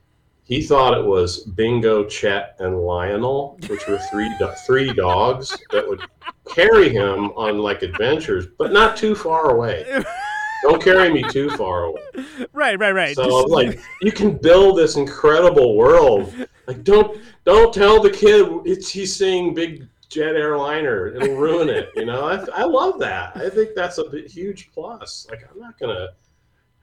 he 0.45 0.61
thought 0.61 0.97
it 0.97 1.05
was 1.05 1.43
Bingo, 1.45 2.03
Chet, 2.05 2.57
and 2.59 2.77
Lionel, 2.81 3.57
which 3.67 3.87
were 3.87 3.97
three 3.97 4.29
do- 4.37 4.51
three 4.67 4.93
dogs 4.93 5.57
that 5.71 5.87
would 5.87 6.01
carry 6.47 6.89
him 6.89 7.31
on 7.31 7.59
like 7.59 7.81
adventures, 7.81 8.45
but 8.57 8.73
not 8.73 8.97
too 8.97 9.15
far 9.15 9.51
away. 9.51 10.03
Don't 10.63 10.81
carry 10.81 11.11
me 11.11 11.23
too 11.29 11.49
far 11.51 11.83
away. 11.83 12.01
Right, 12.53 12.79
right, 12.79 12.93
right. 12.93 13.15
So 13.15 13.25
Just- 13.25 13.49
like 13.49 13.79
you 14.01 14.11
can 14.11 14.37
build 14.37 14.77
this 14.77 14.95
incredible 14.95 15.75
world. 15.75 16.33
Like 16.67 16.83
don't 16.83 17.19
don't 17.43 17.73
tell 17.73 18.01
the 18.01 18.09
kid 18.09 18.47
it's 18.65 18.89
he's 18.89 19.13
seeing 19.15 19.53
big 19.53 19.87
jet 20.09 20.35
airliner. 20.35 21.07
It'll 21.07 21.35
ruin 21.35 21.67
it. 21.69 21.89
You 21.95 22.05
know, 22.05 22.25
I, 22.27 22.61
I 22.61 22.63
love 22.63 22.99
that. 22.99 23.35
I 23.35 23.49
think 23.49 23.71
that's 23.75 23.97
a 23.97 24.09
huge 24.27 24.71
plus. 24.73 25.27
Like 25.29 25.41
I'm 25.51 25.59
not 25.59 25.77
gonna. 25.77 26.09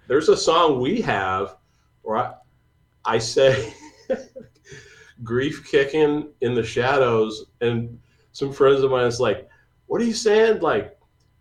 There's 0.09 0.29
a 0.29 0.37
song 0.37 0.81
we 0.81 1.01
have 1.01 1.57
where 2.03 2.19
I, 2.19 2.35
I 3.05 3.19
say 3.19 3.73
grief 5.23 5.66
kicking 5.71 6.29
in 6.43 6.55
the 6.55 6.64
shadows, 6.64 7.47
and 7.61 7.99
some 8.33 8.53
friends 8.53 8.83
of 8.83 8.90
mine 8.90 9.07
is 9.07 9.21
like, 9.21 9.49
"What 9.87 10.01
are 10.03 10.05
you 10.05 10.12
saying?" 10.14 10.61
Like 10.61 10.99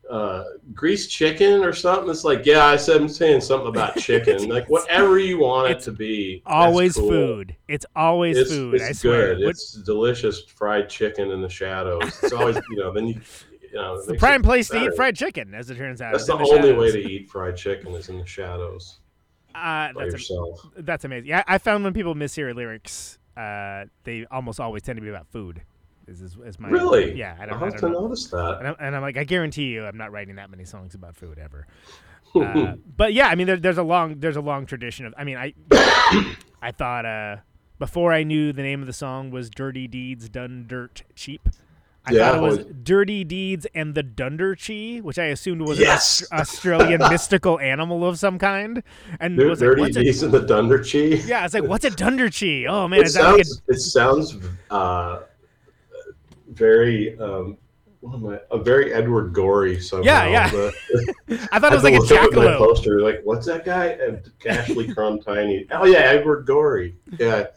uh, 0.10 0.44
greased 0.74 1.12
chicken 1.12 1.64
or 1.64 1.72
something. 1.74 2.10
It's 2.10 2.24
like, 2.24 2.46
yeah, 2.46 2.66
I 2.66 2.76
said 2.78 3.00
I'm 3.02 3.08
saying 3.08 3.42
something 3.42 3.68
about 3.68 3.96
chicken. 4.00 4.50
like 4.50 4.68
whatever 4.70 5.20
you 5.20 5.40
want 5.40 5.72
it 5.72 5.80
to 5.82 5.92
be. 5.92 6.42
always 6.46 6.96
cool. 6.96 7.10
food. 7.10 7.56
It's 7.68 7.86
always 7.96 8.38
It's, 8.38 8.52
food. 8.52 8.76
it's 8.76 8.84
I 8.84 8.92
swear. 8.94 9.36
good. 9.36 9.44
What- 9.46 9.50
It's 9.52 9.74
delicious 9.74 10.42
fried 10.44 10.90
chicken 10.90 11.32
in 11.32 11.42
the 11.42 11.50
shadows. 11.50 12.02
It's 12.24 12.34
always 12.34 12.56
you 12.70 12.78
know. 12.78 12.92
Then 12.94 13.08
you 13.08 13.22
you 13.62 13.76
know. 13.76 13.96
it's 13.96 14.08
the 14.08 14.16
prime 14.16 14.42
place 14.42 14.68
to 14.70 14.84
eat 14.84 14.96
fried 14.96 15.16
chicken, 15.16 15.54
as 15.54 15.70
it 15.70 15.78
turns 15.78 16.02
out. 16.02 16.12
That's 16.14 16.26
the 16.26 16.38
in 16.38 16.42
only 16.42 16.74
way 16.74 16.92
to 16.92 17.00
eat 17.00 17.30
fried 17.30 17.56
chicken 17.56 17.94
is 17.94 18.10
in 18.10 18.18
the 18.18 18.26
shadows 18.26 19.00
Uh, 19.54 19.94
by 19.94 20.10
that's, 20.10 20.32
am- 20.32 20.46
that's 20.78 21.06
amazing. 21.06 21.28
Yeah, 21.30 21.44
I 21.48 21.60
found 21.60 21.84
when 21.84 21.94
people 21.94 22.16
mishear 22.16 22.56
lyrics, 22.56 23.20
uh, 23.38 23.86
they 24.06 24.26
almost 24.32 24.60
always 24.60 24.82
tend 24.82 24.98
to 24.98 25.02
be 25.04 25.10
about 25.10 25.28
food. 25.28 25.62
Is, 26.10 26.22
is, 26.22 26.38
is 26.46 26.60
my 26.60 26.70
Really? 26.70 27.14
Yeah, 27.18 27.36
I 27.40 27.46
don't, 27.46 27.56
I 27.62 27.66
have 27.66 27.74
don't 27.74 27.80
to 27.82 27.90
know. 27.90 28.02
notice 28.02 28.28
that. 28.28 28.58
And 28.60 28.68
I'm, 28.70 28.76
and 28.80 28.96
I'm 28.96 29.02
like, 29.02 29.18
I 29.18 29.24
guarantee 29.24 29.66
you, 29.68 29.86
I'm 29.86 29.98
not 29.98 30.12
writing 30.12 30.36
that 30.38 30.50
many 30.50 30.66
songs 30.66 30.96
about 30.96 31.16
food 31.16 31.38
ever. 31.40 31.68
Uh, 32.36 32.76
but 32.96 33.12
yeah, 33.12 33.28
I 33.28 33.34
mean, 33.34 33.48
there, 33.48 33.58
there's 33.58 33.80
a 33.80 33.84
long 33.84 34.20
there's 34.20 34.36
a 34.36 34.42
long 34.42 34.68
tradition 34.68 35.08
of. 35.08 35.16
I 35.18 35.24
mean, 35.24 35.36
I 35.36 35.52
I 36.62 36.72
thought 36.72 37.04
uh, 37.04 37.38
before 37.80 38.14
I 38.14 38.22
knew 38.22 38.54
the 38.54 38.62
name 38.62 38.82
of 38.82 38.86
the 38.88 38.94
song 38.94 39.32
was 39.32 39.50
"Dirty 39.50 39.88
Deeds 39.88 40.30
Done 40.30 40.66
Dirt 40.68 41.02
Cheap." 41.16 41.50
I 42.06 42.12
Yeah, 42.12 42.30
thought 42.30 42.38
it 42.38 42.42
was 42.42 42.58
was- 42.60 42.68
"Dirty 42.84 43.24
Deeds 43.24 43.66
and 43.74 43.96
the 43.96 44.04
Dunderchi," 44.04 45.02
which 45.02 45.18
I 45.18 45.24
assumed 45.26 45.62
was 45.62 45.80
Yes! 45.80 46.22
an 46.22 46.28
Aus- 46.40 46.42
Australian 46.52 47.00
mystical 47.10 47.60
animal 47.60 48.06
of 48.08 48.20
some 48.20 48.38
kind. 48.38 48.84
And 49.20 49.36
Dir- 49.36 49.50
was 49.50 49.60
like, 49.62 49.70
Dirty 49.78 49.92
Deeds 49.94 50.22
a, 50.22 50.26
and 50.26 50.34
the 50.36 50.42
Dunderchi. 50.42 51.28
yeah, 51.28 51.46
it's 51.46 51.56
like, 51.56 51.64
what's 51.64 51.86
a 51.86 51.90
Dunderchi? 51.90 52.68
Oh 52.70 52.88
man, 52.88 53.00
it 53.00 53.08
is 53.08 53.16
that 53.16 53.24
like 53.24 53.44
sounds 53.46 53.62
it 53.70 53.80
sounds 53.80 54.38
uh, 54.70 55.22
very 56.50 57.18
um, 57.20 57.58
what 58.02 58.16
am 58.16 58.28
I, 58.28 58.40
a 58.52 58.58
very 58.58 58.94
Edward 58.94 59.34
Gorey 59.34 59.80
somehow. 59.80 60.06
Yeah, 60.06 60.28
yeah. 60.28 60.50
The-? 60.50 61.50
I 61.52 61.60
thought 61.60 61.74
it 61.74 61.76
was 61.76 61.84
like 61.84 61.96
a 61.96 62.00
look 62.00 62.12
at 62.12 62.32
my 62.32 62.46
jackalope. 62.46 62.58
poster. 62.58 63.02
Like, 63.02 63.22
what's 63.24 63.46
that 63.48 63.66
guy? 63.66 63.88
And 63.88 64.30
Ashley 64.48 64.94
Tiny. 64.94 65.68
Oh 65.72 65.86
yeah, 65.86 66.00
Edward 66.00 66.46
Gorey. 66.46 66.96
Yeah, 67.18 67.48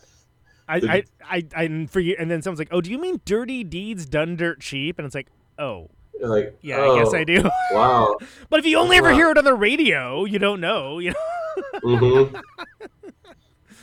I, 0.68 0.76
I, 0.76 1.04
I, 1.24 1.46
I, 1.54 1.62
and 1.64 1.90
for 1.90 2.00
you, 2.00 2.16
and 2.18 2.30
then 2.30 2.42
someone's 2.42 2.58
like, 2.58 2.68
"Oh, 2.72 2.80
do 2.80 2.90
you 2.90 2.98
mean 2.98 3.20
dirty 3.24 3.62
deeds 3.62 4.06
done 4.06 4.36
dirt 4.36 4.60
cheap?" 4.60 4.98
And 4.98 5.06
it's 5.06 5.14
like, 5.14 5.28
"Oh, 5.58 5.90
like 6.20 6.56
yeah, 6.60 6.80
I 6.80 6.98
guess 6.98 7.12
oh, 7.12 7.16
I 7.16 7.24
do." 7.24 7.48
Wow. 7.72 8.16
but 8.50 8.58
if 8.58 8.66
you 8.66 8.78
only 8.78 8.96
ever 8.96 9.10
Wow. 9.10 9.16
hear 9.16 9.30
it 9.30 9.38
on 9.38 9.44
the 9.44 9.54
radio, 9.54 10.24
you 10.24 10.38
don't 10.38 10.60
know. 10.60 10.98
You 10.98 11.10
know? 11.10 11.80
mm-hmm. 11.84 12.36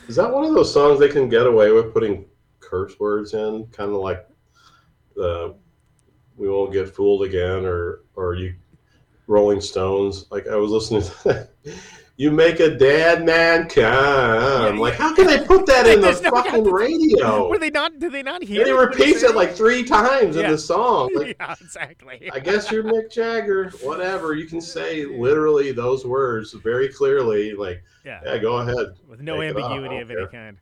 Is 0.08 0.16
that 0.16 0.32
one 0.32 0.44
of 0.44 0.52
those 0.54 0.72
songs 0.72 0.98
they 0.98 1.08
can 1.08 1.28
get 1.28 1.46
away 1.46 1.70
with 1.70 1.92
putting 1.92 2.26
curse 2.58 2.98
words 2.98 3.34
in, 3.34 3.66
kind 3.68 3.90
of 3.90 3.96
like 3.96 4.26
the 5.14 5.54
"We 6.36 6.48
Won't 6.48 6.72
Get 6.72 6.88
Fooled 6.94 7.22
Again" 7.24 7.64
or 7.64 8.00
or 8.16 8.34
you 8.34 8.54
Rolling 9.26 9.60
Stones? 9.60 10.26
Like 10.30 10.46
I 10.48 10.56
was 10.56 10.70
listening 10.70 11.02
to 11.02 11.22
that. 11.24 11.50
You 12.16 12.30
make 12.30 12.60
a 12.60 12.76
dead 12.76 13.24
man 13.24 13.66
come. 13.66 14.76
Like, 14.78 14.92
how 14.92 15.14
can 15.14 15.26
they 15.26 15.42
put 15.42 15.64
that 15.64 15.86
in 15.86 16.02
the 16.02 16.20
no- 16.20 16.30
fucking 16.30 16.64
radio? 16.64 17.48
Were 17.48 17.58
they 17.58 17.70
not? 17.70 17.98
Did 17.98 18.12
they 18.12 18.22
not 18.22 18.42
hear? 18.42 18.60
And 18.60 18.66
he 18.66 18.72
repeats 18.74 19.22
it 19.22 19.34
like 19.34 19.54
three 19.54 19.82
times 19.84 20.36
in 20.36 20.50
the 20.50 20.58
song. 20.58 21.10
Like, 21.20 21.36
yeah, 21.40 21.54
exactly. 21.58 22.30
I 22.30 22.38
guess 22.38 22.70
you're 22.70 22.84
Mick 22.84 23.10
Jagger. 23.10 23.70
Whatever. 23.82 24.34
You 24.34 24.44
can 24.44 24.60
say 24.60 25.06
literally 25.06 25.72
those 25.72 26.04
words 26.04 26.52
very 26.52 26.88
clearly. 26.90 27.54
Like, 27.54 27.82
yeah, 28.04 28.20
yeah, 28.22 28.36
go 28.36 28.58
ahead. 28.58 28.96
with 29.08 29.22
no 29.22 29.40
take 29.40 29.50
it 29.52 29.56
off, 29.56 29.70
I 29.70 29.76
ambiguity 29.76 30.02
of 30.02 30.10
any 30.10 30.26
kind. 30.26 30.58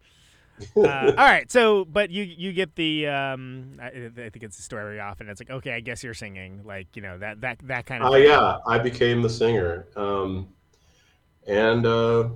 Uh, 0.76 0.82
all 0.86 1.14
right, 1.14 1.50
so 1.50 1.84
but 1.84 2.10
you 2.10 2.22
you 2.22 2.52
get 2.52 2.74
the 2.74 3.06
um, 3.06 3.78
I, 3.80 3.86
I 3.86 4.10
think 4.30 4.42
it's 4.42 4.58
a 4.58 4.62
story 4.62 4.84
very 4.84 5.00
often. 5.00 5.28
It's 5.28 5.40
like 5.40 5.50
okay, 5.50 5.72
I 5.72 5.80
guess 5.80 6.02
you're 6.02 6.14
singing 6.14 6.62
like 6.64 6.94
you 6.94 7.02
know 7.02 7.18
that 7.18 7.40
that 7.40 7.58
that 7.64 7.86
kind 7.86 8.02
of. 8.02 8.12
Oh 8.12 8.16
yeah, 8.16 8.58
I 8.66 8.78
became 8.78 9.22
the 9.22 9.30
singer, 9.30 9.86
um, 9.96 10.48
and 11.46 11.86
uh, 11.86 12.30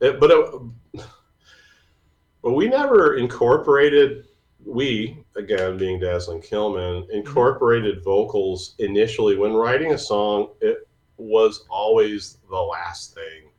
it, 0.00 0.20
but 0.20 0.30
it, 0.30 1.04
but 2.42 2.52
we 2.52 2.68
never 2.68 3.16
incorporated. 3.16 4.28
We 4.64 5.24
again, 5.36 5.76
being 5.76 6.00
Dazzling 6.00 6.40
Killmen, 6.40 7.08
incorporated 7.10 8.02
vocals 8.02 8.74
initially 8.78 9.36
when 9.36 9.52
writing 9.52 9.92
a 9.92 9.98
song. 9.98 10.50
It 10.60 10.88
was 11.18 11.64
always 11.70 12.38
the 12.50 12.56
last 12.56 13.14
thing 13.14 13.50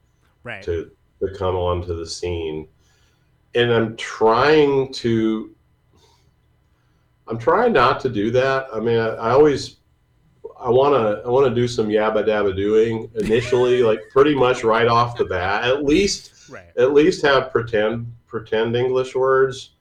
right. 0.43 0.63
to 0.63 0.91
to 1.19 1.33
come 1.35 1.55
onto 1.55 1.95
the 1.95 2.05
scene, 2.05 2.67
and 3.57 3.71
I'm 3.71 3.95
trying 3.97 4.93
to. 4.93 5.53
I'm 7.27 7.37
trying 7.37 7.73
not 7.73 7.99
to 8.01 8.09
do 8.09 8.31
that. 8.31 8.67
I 8.73 8.79
mean, 8.79 8.97
I, 8.97 9.07
I 9.07 9.31
always 9.31 9.77
I 10.59 10.69
want 10.69 10.93
to 10.93 11.23
I 11.25 11.29
want 11.29 11.47
to 11.47 11.53
do 11.53 11.67
some 11.67 11.87
yabba 11.87 12.25
dabba 12.25 12.55
doing 12.55 13.09
initially, 13.15 13.83
like 13.91 13.99
pretty 14.11 14.33
much 14.35 14.63
right 14.63 14.87
off 14.87 15.17
the 15.17 15.25
bat. 15.25 15.65
At 15.65 15.83
least 15.83 16.33
Right. 16.49 16.71
at 16.77 16.93
least 16.93 17.21
have 17.23 17.51
pretend 17.51 18.09
pretend 18.27 18.75
English 18.75 19.15
words. 19.15 19.71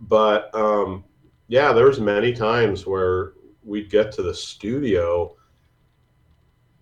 But 0.00 0.54
um, 0.54 1.04
yeah, 1.48 1.72
there 1.72 1.86
was 1.86 2.00
many 2.00 2.32
times 2.34 2.86
where 2.86 3.32
we'd 3.64 3.90
get 3.90 4.12
to 4.12 4.22
the 4.22 4.34
studio, 4.34 5.36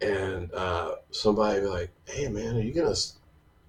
and 0.00 0.52
uh, 0.52 0.96
somebody 1.10 1.60
would 1.60 1.66
be 1.66 1.70
like, 1.70 1.90
"Hey 2.06 2.28
man, 2.28 2.56
are 2.56 2.60
you 2.60 2.72
gonna? 2.72 2.94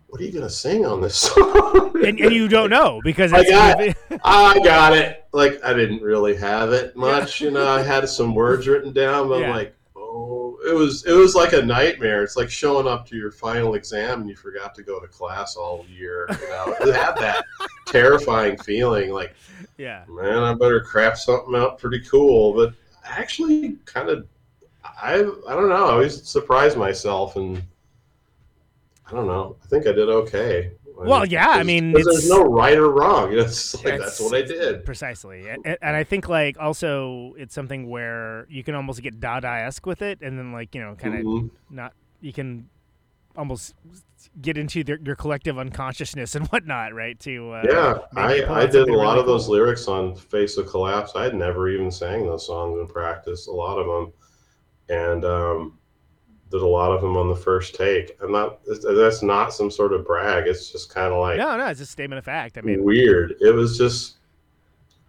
What 0.09 0.19
are 0.21 0.23
you 0.23 0.31
gonna 0.31 0.49
sing 0.49 0.85
on 0.85 1.01
this 1.01 1.15
song?" 1.33 1.91
And, 2.05 2.19
and 2.19 2.31
you 2.33 2.47
don't 2.47 2.69
know 2.69 2.99
because 3.03 3.31
I 3.33 3.39
it's 3.41 3.49
got 3.49 4.21
I 4.23 4.59
got 4.63 4.93
it. 4.97 5.25
Like 5.31 5.63
I 5.63 5.73
didn't 5.73 6.01
really 6.01 6.35
have 6.35 6.71
it 6.73 6.95
much, 6.95 7.41
you 7.41 7.51
know. 7.51 7.67
I 7.67 7.81
had 7.83 8.07
some 8.09 8.33
words 8.33 8.67
written 8.67 8.91
down, 8.91 9.27
but 9.27 9.39
Yeah. 9.41 9.49
I'm 9.49 9.55
like, 9.55 9.75
oh, 9.95 10.57
it 10.67 10.73
was 10.73 11.05
it 11.05 11.13
was 11.13 11.35
like 11.35 11.53
a 11.53 11.61
nightmare. 11.61 12.23
It's 12.23 12.35
like 12.35 12.49
showing 12.49 12.87
up 12.87 13.07
to 13.09 13.15
your 13.15 13.31
final 13.31 13.75
exam 13.75 14.21
and 14.21 14.29
you 14.29 14.35
forgot 14.35 14.73
to 14.75 14.83
go 14.83 14.99
to 14.99 15.07
class 15.07 15.55
all 15.55 15.85
year. 15.87 16.25
You 16.41 16.49
know, 16.49 16.75
it 16.81 16.95
had 16.95 17.13
that 17.17 17.45
terrifying 17.85 18.57
feeling. 18.57 19.11
Like, 19.11 19.35
yeah. 19.77 20.03
man, 20.09 20.39
I 20.39 20.53
better 20.55 20.81
craft 20.81 21.19
something 21.19 21.55
out 21.55 21.77
pretty 21.77 21.99
cool. 22.01 22.53
But 22.53 22.73
actually, 23.05 23.77
kind 23.85 24.09
of, 24.09 24.27
I 24.83 25.15
I 25.15 25.53
don't 25.53 25.69
know. 25.69 25.85
I 25.85 25.91
always 25.91 26.23
surprise 26.27 26.75
myself, 26.75 27.35
and 27.35 27.61
I 29.09 29.15
don't 29.15 29.27
know. 29.27 29.57
I 29.63 29.67
think 29.67 29.87
I 29.87 29.91
did 29.91 30.09
okay. 30.09 30.71
Well, 31.01 31.25
yeah, 31.25 31.47
I 31.47 31.63
mean, 31.63 31.93
there's, 31.93 32.27
no 32.29 32.43
right 32.43 32.77
or 32.77 32.89
wrong. 32.91 33.31
It's 33.37 33.73
like 33.75 33.93
It's- 33.95 33.99
that's 34.01 34.19
what 34.19 34.35
I 34.35 34.41
did. 34.41 34.83
Precisely, 34.83 35.47
and, 35.47 35.65
and 35.81 35.95
I 35.95 36.03
think 36.03 36.27
like 36.27 36.57
also 36.59 37.35
it's 37.37 37.55
something 37.55 37.89
where 37.89 38.45
you 38.49 38.63
can 38.65 38.75
almost 38.75 39.01
get 39.01 39.17
Dada-esque 39.19 39.85
with 39.85 40.01
it, 40.01 40.19
and 40.21 40.37
then 40.37 40.51
like 40.51 40.75
you 40.75 40.81
know, 40.81 40.95
kind 40.95 41.15
of 41.15 41.21
Mhm. 41.25 41.49
not 41.69 41.93
you 42.19 42.33
can 42.33 42.67
almost 43.37 43.73
get 44.41 44.57
into 44.57 44.83
their, 44.83 44.99
your 45.01 45.15
collective 45.15 45.57
unconsciousness 45.57 46.35
and 46.35 46.45
whatnot, 46.49 46.93
right? 46.93 47.17
To 47.21 47.51
uh, 47.53 47.63
Yeah, 47.69 47.97
I, 48.17 48.43
I 48.63 48.65
did 48.65 48.89
a 48.89 48.93
lot 48.93 49.11
really 49.13 49.19
of 49.21 49.25
those 49.25 49.45
cool. 49.45 49.55
lyrics 49.55 49.87
on 49.87 50.15
Face 50.15 50.57
of 50.57 50.67
Collapse. 50.67 51.13
I 51.15 51.23
had 51.23 51.33
never 51.35 51.69
even 51.69 51.89
sang 51.89 52.25
those 52.25 52.45
songs 52.45 52.77
in 52.77 52.87
practice, 52.87 53.47
a 53.47 53.51
lot 53.53 53.77
of 53.77 53.85
them, 53.87 54.13
and 54.89 55.23
um, 55.23 55.78
did 56.51 56.61
a 56.61 56.65
lot 56.67 56.91
of 56.91 57.01
them 57.01 57.15
on 57.15 57.29
the 57.29 57.35
first 57.35 57.75
take. 57.75 58.17
I'm 58.21 58.31
not. 58.31 58.59
that's 58.65 59.21
not 59.21 59.53
some 59.53 59.69
sort 59.69 59.93
of 59.93 60.05
brag. 60.05 60.47
It's 60.47 60.71
just 60.71 60.93
kind 60.93 61.13
of 61.13 61.19
like 61.19 61.37
No, 61.37 61.57
no, 61.57 61.67
it's 61.67 61.79
a 61.79 61.85
statement 61.85 62.17
of 62.17 62.25
fact. 62.25 62.57
I 62.57 62.61
mean, 62.61 62.83
weird. 62.83 63.35
It 63.39 63.51
was 63.51 63.77
just 63.77 64.17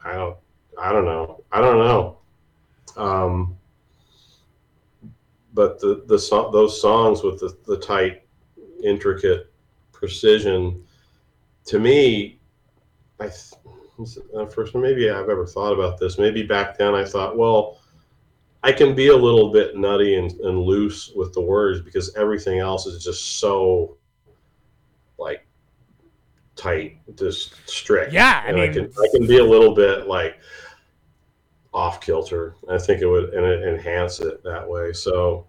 I 0.04 0.14
don't 0.14 0.36
I 0.80 0.92
don't 0.92 1.04
know. 1.04 1.42
I 1.52 1.60
don't 1.60 1.78
know. 1.78 2.18
Um, 2.96 3.56
but 5.54 5.80
the 5.80 6.04
the 6.06 6.18
so- 6.18 6.50
those 6.50 6.80
songs 6.80 7.22
with 7.22 7.40
the, 7.40 7.56
the 7.66 7.78
tight, 7.78 8.22
intricate 8.84 9.50
precision, 9.92 10.82
to 11.66 11.78
me, 11.78 12.38
I 13.18 13.28
th- 13.28 14.14
first 14.50 14.74
maybe 14.74 15.10
I've 15.10 15.28
ever 15.28 15.46
thought 15.46 15.72
about 15.72 15.98
this. 15.98 16.18
Maybe 16.18 16.42
back 16.42 16.78
then 16.78 16.94
I 16.94 17.04
thought, 17.04 17.36
well, 17.36 17.79
I 18.62 18.72
can 18.72 18.94
be 18.94 19.08
a 19.08 19.16
little 19.16 19.50
bit 19.50 19.76
nutty 19.76 20.16
and, 20.16 20.30
and 20.40 20.58
loose 20.58 21.12
with 21.14 21.32
the 21.32 21.40
words 21.40 21.80
because 21.80 22.14
everything 22.14 22.58
else 22.58 22.86
is 22.86 23.02
just 23.02 23.38
so 23.38 23.96
like 25.18 25.46
tight, 26.56 26.98
just 27.16 27.54
strict. 27.68 28.12
Yeah, 28.12 28.42
I 28.44 28.48
and 28.48 28.60
I 28.60 28.66
mean- 28.66 28.72
can 28.72 28.92
I 29.02 29.08
can 29.16 29.26
be 29.26 29.38
a 29.38 29.44
little 29.44 29.74
bit 29.74 30.06
like 30.06 30.38
off 31.72 32.00
kilter. 32.00 32.56
I 32.68 32.78
think 32.78 33.00
it 33.00 33.06
would 33.06 33.32
and 33.32 33.46
it 33.46 33.66
enhance 33.66 34.20
it 34.20 34.42
that 34.44 34.68
way. 34.68 34.92
So 34.92 35.46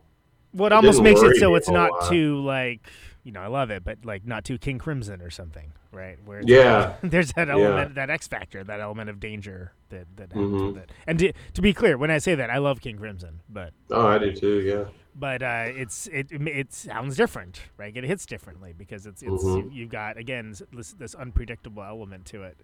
what 0.51 0.71
almost 0.71 1.01
makes 1.01 1.21
it 1.21 1.37
so 1.37 1.55
it's 1.55 1.69
not 1.69 1.91
lot. 1.91 2.09
too 2.09 2.41
like 2.43 2.79
you 3.23 3.31
know 3.31 3.41
I 3.41 3.47
love 3.47 3.69
it, 3.71 3.83
but 3.83 3.99
like 4.03 4.25
not 4.25 4.43
too 4.43 4.57
King 4.57 4.79
Crimson 4.79 5.21
or 5.21 5.29
something, 5.29 5.71
right? 5.91 6.17
Where 6.25 6.41
Yeah. 6.45 6.93
there's 7.03 7.33
that 7.33 7.47
Yeah. 7.47 7.53
element, 7.53 7.95
that 7.95 8.09
X 8.09 8.27
factor, 8.27 8.63
that 8.63 8.79
element 8.79 9.09
of 9.09 9.19
danger 9.19 9.73
that 9.89 10.07
that 10.17 10.31
happens 10.31 10.61
Mhm. 10.61 10.73
with 10.73 10.83
it. 10.83 10.91
And 11.07 11.19
to, 11.19 11.33
to 11.53 11.61
be 11.61 11.73
clear, 11.73 11.97
when 11.97 12.09
I 12.11 12.17
say 12.17 12.35
that, 12.35 12.49
I 12.49 12.57
love 12.57 12.81
King 12.81 12.97
Crimson, 12.97 13.41
but 13.49 13.73
oh, 13.91 14.07
I 14.07 14.17
do 14.17 14.33
too. 14.33 14.61
Yeah. 14.61 14.85
but 15.13 15.43
uh, 15.43 15.65
it's 15.67 16.07
it 16.07 16.27
it 16.31 16.73
sounds 16.73 17.15
different, 17.17 17.61
right? 17.77 17.95
It 17.95 18.03
hits 18.05 18.25
differently 18.25 18.73
because 18.77 19.05
it's 19.05 19.21
it's 19.21 19.43
Mhm. 19.43 19.57
you, 19.57 19.69
you've 19.71 19.89
got 19.91 20.17
again 20.17 20.55
this 20.73 20.93
this 20.93 21.13
unpredictable 21.15 21.83
element 21.83 22.25
to 22.27 22.43
it. 22.43 22.57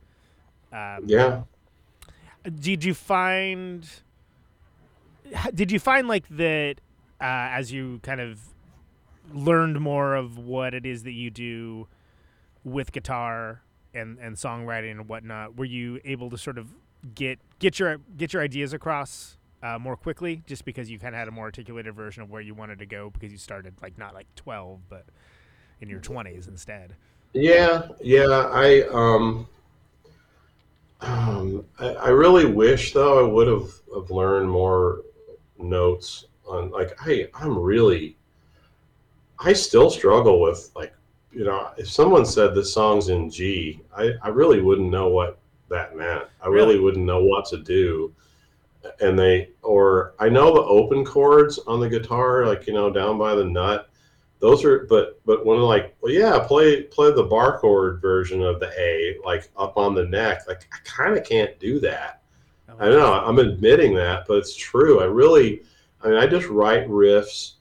Um, 0.71 1.03
Yeah. 1.05 1.43
Did 2.43 2.83
you 2.85 2.93
find? 2.93 3.87
Did 5.53 5.71
you 5.71 5.79
find 5.79 6.07
like 6.07 6.27
that 6.29 6.75
uh, 7.19 7.51
as 7.51 7.73
you 7.73 7.99
kind 8.03 8.21
of 8.21 8.39
learned 9.33 9.79
more 9.79 10.15
of 10.15 10.37
what 10.37 10.73
it 10.73 10.85
is 10.85 11.03
that 11.03 11.13
you 11.13 11.29
do 11.29 11.87
with 12.63 12.91
guitar 12.91 13.61
and 13.93 14.17
and 14.19 14.35
songwriting 14.35 14.91
and 14.91 15.07
whatnot? 15.07 15.57
Were 15.57 15.65
you 15.65 15.99
able 16.05 16.29
to 16.29 16.37
sort 16.37 16.57
of 16.57 16.67
get 17.15 17.39
get 17.59 17.79
your 17.79 17.97
get 18.17 18.33
your 18.33 18.41
ideas 18.41 18.73
across 18.73 19.37
uh, 19.63 19.79
more 19.79 19.95
quickly, 19.95 20.43
just 20.45 20.65
because 20.65 20.89
you 20.89 20.99
kind 20.99 21.15
of 21.15 21.19
had 21.19 21.27
a 21.27 21.31
more 21.31 21.45
articulated 21.45 21.95
version 21.95 22.23
of 22.23 22.29
where 22.29 22.41
you 22.41 22.53
wanted 22.53 22.79
to 22.79 22.85
go 22.85 23.09
because 23.09 23.31
you 23.31 23.37
started 23.37 23.73
like 23.81 23.97
not 23.97 24.13
like 24.13 24.27
twelve, 24.35 24.81
but 24.89 25.05
in 25.81 25.89
your 25.89 25.99
twenties 25.99 26.47
instead. 26.47 26.95
Yeah, 27.33 27.87
yeah. 28.01 28.49
I 28.51 28.87
um, 28.91 29.47
um 31.01 31.65
I, 31.79 31.87
I 31.87 32.09
really 32.09 32.45
wish 32.45 32.93
though 32.93 33.25
I 33.25 33.27
would 33.27 33.47
have, 33.47 33.71
have 33.93 34.11
learned 34.11 34.49
more 34.49 35.01
notes 35.57 36.25
on 36.47 36.71
like 36.71 36.95
I 37.05 37.27
I'm 37.33 37.57
really 37.57 38.16
I 39.39 39.54
still 39.54 39.89
struggle 39.89 40.41
with 40.41 40.71
like 40.76 40.93
you 41.32 41.43
know, 41.43 41.69
if 41.78 41.88
someone 41.89 42.26
said 42.26 42.56
this 42.56 42.73
song's 42.73 43.10
in 43.10 43.30
G, 43.30 43.82
I, 43.95 44.13
I 44.23 44.30
really 44.30 44.62
wouldn't 44.62 44.89
know 44.89 45.10
what 45.10 45.38
that 45.69 45.95
meant. 45.95 46.23
I 46.41 46.47
really, 46.47 46.73
Really? 46.73 46.80
wouldn't 46.80 47.06
know 47.06 47.23
what 47.23 47.45
to 47.47 47.58
do. 47.58 48.13
And 49.02 49.19
they, 49.19 49.50
or 49.62 50.13
I 50.19 50.30
know 50.30 50.54
the 50.54 50.62
open 50.62 51.04
chords 51.06 51.60
on 51.60 51.80
the 51.80 51.89
guitar, 51.89 52.45
like 52.47 52.65
you 52.67 52.73
know, 52.73 52.89
down 52.89 53.17
by 53.17 53.36
the 53.36 53.43
nut. 53.43 53.89
Those 54.39 54.63
are, 54.63 54.86
but 54.86 55.19
but 55.26 55.45
when 55.45 55.60
like, 55.60 55.95
well, 56.02 56.12
yeah, 56.13 56.39
play 56.39 56.84
play 56.84 57.12
the 57.12 57.23
bar 57.23 57.60
chord 57.60 58.02
version 58.02 58.41
of 58.41 58.60
the 58.60 58.71
A, 58.80 59.17
like 59.26 59.50
up 59.58 59.78
on 59.78 59.93
the 59.93 60.06
neck. 60.06 60.47
Like 60.47 60.67
I 60.73 60.78
kind 60.84 61.17
of 61.17 61.23
can't 61.26 61.60
do 61.60 61.80
that. 61.82 62.21
Oh, 62.69 62.76
I 62.80 62.89
know 62.89 63.13
I'm 63.13 63.39
admitting 63.39 63.93
that, 63.95 64.26
but 64.28 64.38
it's 64.38 64.56
true. 64.56 65.02
I 65.02 65.06
really, 65.06 65.63
I 66.02 66.08
mean, 66.10 66.17
I 66.17 66.28
just 66.28 66.47
write 66.47 66.88
riffs 66.88 67.54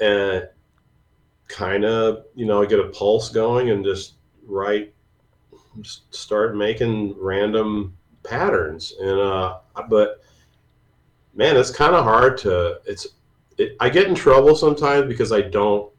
and 0.00 0.48
kind 1.48 1.84
of, 1.84 2.24
you 2.34 2.46
know, 2.46 2.64
get 2.66 2.78
a 2.80 2.88
pulse 2.88 3.30
going 3.30 3.70
and 3.70 3.84
just 3.84 4.14
write, 4.46 4.94
just 5.80 6.12
start 6.14 6.56
making 6.56 7.14
random 7.18 7.96
patterns. 8.22 8.94
And, 9.00 9.18
uh, 9.18 9.58
but 9.88 10.22
man, 11.34 11.56
it's 11.56 11.70
kind 11.70 11.94
of 11.94 12.04
hard 12.04 12.36
to, 12.38 12.80
it's, 12.86 13.06
it, 13.56 13.76
I 13.80 13.88
get 13.88 14.06
in 14.06 14.14
trouble 14.14 14.54
sometimes 14.54 15.06
because 15.06 15.32
I 15.32 15.40
don't, 15.42 15.92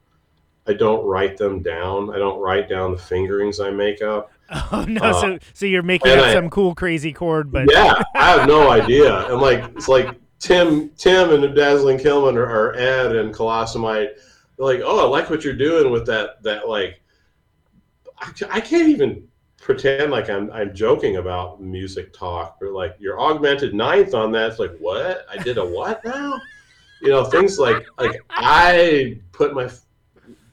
I 0.67 0.73
don't 0.73 1.03
write 1.05 1.35
them 1.35 1.61
down. 1.63 2.13
I 2.13 2.19
don't 2.19 2.39
write 2.39 2.69
down 2.69 2.91
the 2.91 2.97
fingerings 2.97 3.59
I 3.59 3.71
make 3.71 4.01
up. 4.01 4.31
Oh 4.71 4.83
no! 4.87 4.99
Uh, 5.01 5.21
so 5.21 5.39
so 5.53 5.65
you're 5.67 5.83
making 5.83 6.11
up 6.11 6.25
I- 6.25 6.33
some 6.33 6.49
cool 6.49 6.73
crazy 6.73 7.13
chord, 7.13 7.51
but 7.51 7.71
yeah, 7.71 8.01
I 8.15 8.31
have 8.31 8.47
no 8.47 8.71
idea. 8.71 9.31
And 9.31 9.39
like 9.39 9.63
it's 9.75 9.87
like 9.87 10.18
Tim, 10.39 10.89
Tim, 10.97 11.31
and 11.31 11.55
Dazzling 11.55 11.97
Killmen 11.97 12.35
or, 12.35 12.45
or 12.49 12.75
Ed 12.75 13.15
and 13.15 13.33
Colossamite. 13.33 14.15
They're 14.57 14.65
like, 14.65 14.81
oh, 14.83 15.05
I 15.05 15.09
like 15.09 15.29
what 15.29 15.43
you're 15.43 15.53
doing 15.53 15.91
with 15.91 16.05
that. 16.07 16.41
That 16.43 16.67
like, 16.67 17.01
I, 18.17 18.31
I 18.49 18.61
can't 18.61 18.87
even 18.89 19.27
pretend 19.61 20.11
like 20.11 20.29
I'm 20.29 20.49
I'm 20.51 20.73
joking 20.73 21.17
about 21.17 21.61
music 21.61 22.13
talk. 22.13 22.57
Or 22.61 22.71
like 22.71 22.95
your 22.99 23.19
augmented 23.19 23.73
ninth 23.73 24.13
on 24.13 24.31
that. 24.31 24.51
It's 24.51 24.59
like 24.59 24.77
what? 24.79 25.25
I 25.29 25.37
did 25.43 25.57
a 25.57 25.65
what 25.65 26.03
now? 26.05 26.39
You 27.01 27.09
know, 27.09 27.25
things 27.25 27.59
like 27.59 27.85
like 27.97 28.21
I 28.29 29.19
put 29.31 29.53
my 29.53 29.69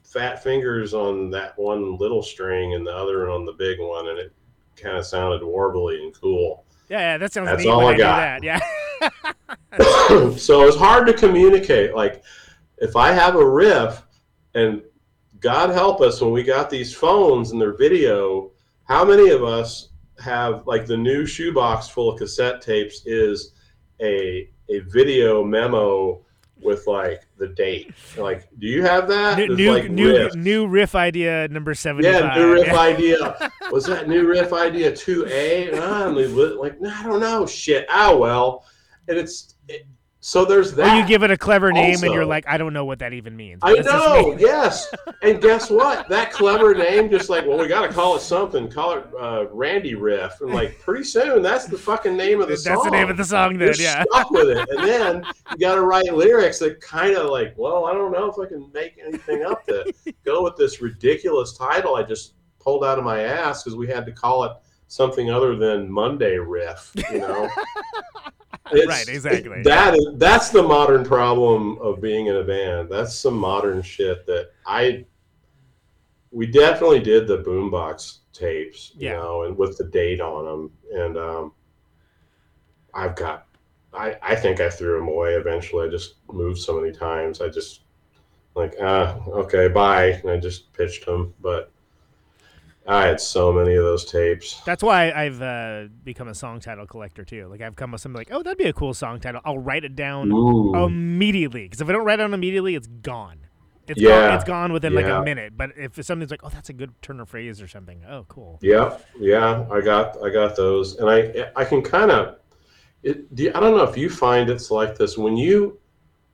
fat 0.05 0.43
fingers 0.43 0.95
on 0.95 1.31
that 1.31 1.59
one 1.59 1.97
little 1.99 2.23
string 2.23 2.75
and 2.75 2.87
the 2.87 2.93
other 2.93 3.29
on 3.31 3.45
the 3.45 3.53
big 3.53 3.79
one, 3.81 4.09
and 4.09 4.19
it 4.19 4.33
kind 4.77 4.97
of 4.97 5.07
sounded 5.07 5.43
warbly 5.43 6.03
and 6.03 6.15
cool. 6.15 6.65
yeah, 6.89 6.99
yeah, 7.01 7.19
that 7.19 7.33
sounds 7.33 7.49
That's 7.49 7.65
neat 7.65 7.71
all 7.71 7.87
I 7.87 7.91
I 7.91 7.93
do 7.95 7.99
got. 7.99 8.17
that. 8.17 8.43
Yeah. 8.43 8.61
so 10.39 10.67
it's 10.67 10.77
hard 10.77 11.07
to 11.07 11.13
communicate. 11.13 11.95
Like 11.95 12.23
if 12.79 12.97
I 12.97 13.13
have 13.13 13.37
a 13.37 13.49
riff, 13.49 14.03
and 14.55 14.83
God 15.41 15.71
help 15.71 16.01
us 16.01 16.21
when 16.21 16.33
we 16.33 16.43
got 16.43 16.71
these 16.71 16.95
phones 16.95 17.53
and 17.53 17.61
their 17.61 17.77
video, 17.77 18.53
how 18.85 19.05
many 19.05 19.31
of 19.31 19.43
us 19.43 19.91
have 20.19 20.67
like 20.67 20.87
the 20.87 20.97
new 20.97 21.27
shoebox 21.27 21.89
full 21.89 22.11
of 22.11 22.19
cassette 22.19 22.63
tapes 22.63 23.05
is 23.05 23.53
a 24.01 24.49
a 24.69 24.81
video 24.81 25.45
memo 25.45 26.23
with 26.61 26.87
like 26.87 27.27
the 27.39 27.49
date. 27.49 27.93
Like, 28.17 28.49
do 28.59 28.67
you 28.67 28.83
have 28.83 29.09
that? 29.09 29.39
new 29.39 29.57
new 29.57 29.73
like 29.73 29.91
new, 29.91 30.11
riff. 30.11 30.35
new 30.35 30.67
riff 30.67 30.95
idea 30.95 31.49
number 31.49 31.75
seventy. 31.75 32.09
Yeah, 32.09 32.35
new 32.35 32.55
riff 32.55 32.69
idea. 32.73 33.51
Was 33.71 33.85
that 33.87 34.09
new 34.09 34.27
riff 34.27 34.53
idea 34.53 34.95
two 34.95 35.27
A? 35.29 35.71
Like, 35.71 36.81
no, 36.81 36.91
I 36.91 37.03
don't 37.03 37.21
know. 37.21 37.47
Shit. 37.47 37.87
Ah, 37.91 38.15
well. 38.15 38.65
And 39.09 39.17
it's 39.17 39.56
it, 39.69 39.87
so 40.27 40.45
there's 40.45 40.73
Or 40.73 40.77
that. 40.77 40.97
you 40.97 41.07
give 41.07 41.23
it 41.23 41.31
a 41.31 41.37
clever 41.37 41.71
name 41.71 42.03
and 42.03 42.13
you're 42.13 42.25
like, 42.25 42.49
I 42.49 42.59
don't 42.59 42.73
know 42.73 42.85
what 42.85 42.99
that 42.99 43.13
even 43.13 43.37
means. 43.37 43.61
I 43.63 43.75
know. 43.75 44.31
make- 44.31 44.41
yes. 44.41 44.93
And 45.23 45.41
guess 45.41 45.71
what? 45.71 46.09
That 46.09 46.33
clever 46.33 46.75
name, 46.75 47.11
just 47.11 47.31
like, 47.31 47.47
well, 47.47 47.59
we 47.59 47.69
got 47.69 47.87
to 47.87 47.93
call 47.93 48.17
it 48.17 48.21
something. 48.21 48.69
Call 48.69 48.99
it 48.99 49.07
uh, 49.19 49.47
Randy 49.53 49.95
Riff. 49.95 50.41
And 50.41 50.53
like, 50.53 50.81
pretty 50.81 51.05
soon, 51.05 51.43
that's 51.43 51.67
the 51.67 51.79
fucking 51.79 52.17
name 52.17 52.41
of 52.41 52.49
the 52.49 52.55
That's 52.55 52.65
song. 52.65 52.75
That's 52.75 52.85
the 52.87 52.91
name 52.91 53.09
of 53.09 53.17
the 53.17 53.25
song 53.25 53.57
then, 53.59 53.75
yeah. 53.79 54.03
stuck 54.11 54.31
with 54.33 54.49
it. 54.51 54.69
And 54.69 54.87
then 54.87 55.25
you 55.53 55.59
got 55.59 55.77
to 55.77 55.83
write 55.83 56.13
lyrics 56.13 56.59
that 56.59 56.81
kind 56.81 57.17
of 57.17 57.31
like, 57.31 57.55
well, 57.57 57.87
I 57.87 57.93
don't 57.93 58.13
know 58.13 58.29
if 58.29 58.37
I 58.39 58.47
can 58.49 58.69
make 58.73 58.99
anything 59.05 59.45
up 59.45 59.65
to 59.67 59.93
go 60.25 60.43
with 60.43 60.57
this 60.57 60.81
ridiculous 60.83 61.57
title 61.57 61.95
I 61.95 62.03
just 62.03 62.35
pulled 62.59 62.85
out 62.85 62.99
of 62.99 63.05
my 63.05 63.21
ass 63.23 63.63
because 63.63 63.77
we 63.77 63.87
had 63.87 64.05
to 64.07 64.13
call 64.13 64.43
it 64.43 64.53
something 64.89 65.31
other 65.31 65.55
than 65.55 65.89
Monday 65.91 66.37
Riff. 66.37 66.93
You 67.13 67.21
know. 67.21 67.49
Right, 68.73 69.09
exactly. 69.09 69.63
That 69.63 69.95
is 69.95 70.09
that's 70.15 70.51
the 70.51 70.63
modern 70.63 71.05
problem 71.05 71.79
of 71.79 72.01
being 72.01 72.27
in 72.27 72.37
a 72.37 72.43
band. 72.45 72.89
That's 72.91 73.15
some 73.15 73.35
modern 73.37 73.83
shit 73.83 74.27
that 74.27 74.51
I. 74.67 75.05
We 76.33 76.47
definitely 76.47 77.01
did 77.01 77.27
the 77.27 77.39
boombox 77.39 78.19
tapes, 78.33 78.93
you 78.97 79.09
Yeah. 79.09 79.15
know, 79.19 79.45
and 79.45 79.57
with 79.57 79.79
the 79.79 79.85
date 79.85 80.21
on 80.21 80.45
them, 80.45 80.73
and 80.93 81.17
um, 81.17 81.53
I've 82.95 83.15
got. 83.17 83.47
I, 83.95 84.17
I 84.21 84.35
think 84.35 84.61
I 84.61 84.69
threw 84.69 84.99
them 84.99 85.09
away 85.09 85.35
eventually. 85.35 85.87
I 85.87 85.91
just 85.91 86.17
moved 86.31 86.59
so 86.59 86.79
many 86.79 86.93
times. 86.93 87.41
I 87.41 87.49
just 87.49 87.83
like 88.55 88.75
ah 88.83 89.17
okay 89.29 89.69
bye, 89.69 90.07
and 90.23 90.31
I 90.31 90.37
just 90.39 90.73
pitched 90.73 91.07
them. 91.07 91.33
But 91.41 91.71
I 92.89 93.07
had 93.07 93.21
so 93.21 93.53
many 93.53 93.75
of 93.75 93.83
those 93.85 94.05
tapes. 94.05 94.61
That's 94.65 94.83
why 94.83 95.11
I've 95.11 95.43
uh, 95.43 95.85
become 96.05 96.29
a 96.29 96.35
song 96.35 96.61
title 96.61 96.87
collector 96.87 97.25
too. 97.25 97.47
Like 97.49 97.61
I've 97.61 97.77
come 97.77 97.93
with 97.93 98.01
something 98.01 98.19
like, 98.19 98.29
oh, 98.31 98.43
that'd 98.43 98.59
be 98.59 98.65
a 98.65 98.73
cool 98.73 98.95
song 98.95 99.19
title. 99.21 99.41
I'll 99.45 99.59
write 99.59 99.85
it 99.85 99.97
down 99.97 100.31
Ooh. 100.33 100.75
immediately 100.85 101.65
because 101.65 101.81
if 101.81 101.89
I 101.89 101.93
don't 101.93 102.05
write 102.05 102.21
it 102.21 102.23
down 102.23 102.35
immediately, 102.35 102.75
it's 102.75 102.87
gone. 102.87 103.39
It's 103.89 104.01
Yeah, 104.01 104.29
gone. 104.29 104.35
It's 104.35 104.45
gone 104.45 104.73
within 104.73 104.95
like 104.95 105.07
a 105.07 105.23
minute. 105.23 105.57
But 105.57 105.71
if 105.77 106.03
something's 106.05 106.31
like, 106.31 106.41
oh, 106.43 106.49
that's 106.49 106.69
a 106.69 106.73
good 106.73 106.91
turn 107.03 107.21
of 107.21 107.29
phrase 107.29 107.63
or 107.63 107.69
something. 107.69 108.05
Oh, 108.09 108.25
cool. 108.29 108.59
Yeah, 108.61 108.99
yeah, 109.19 109.65
I 109.71 109.81
got 109.81 110.23
I 110.23 110.31
got 110.31 110.57
those, 110.57 110.97
and 110.97 111.09
I 111.11 111.51
I 111.55 111.65
can 111.65 111.83
kind 111.83 112.11
of 112.11 112.39
it. 113.03 113.35
Do 113.35 113.51
I 113.55 113.61
don't 113.61 113.77
know 113.77 113.85
if 113.85 113.97
you 113.97 114.11
find 114.11 114.51
it's 114.51 114.71
like 114.71 114.97
this 114.97 115.17
when 115.17 115.37
you 115.37 115.79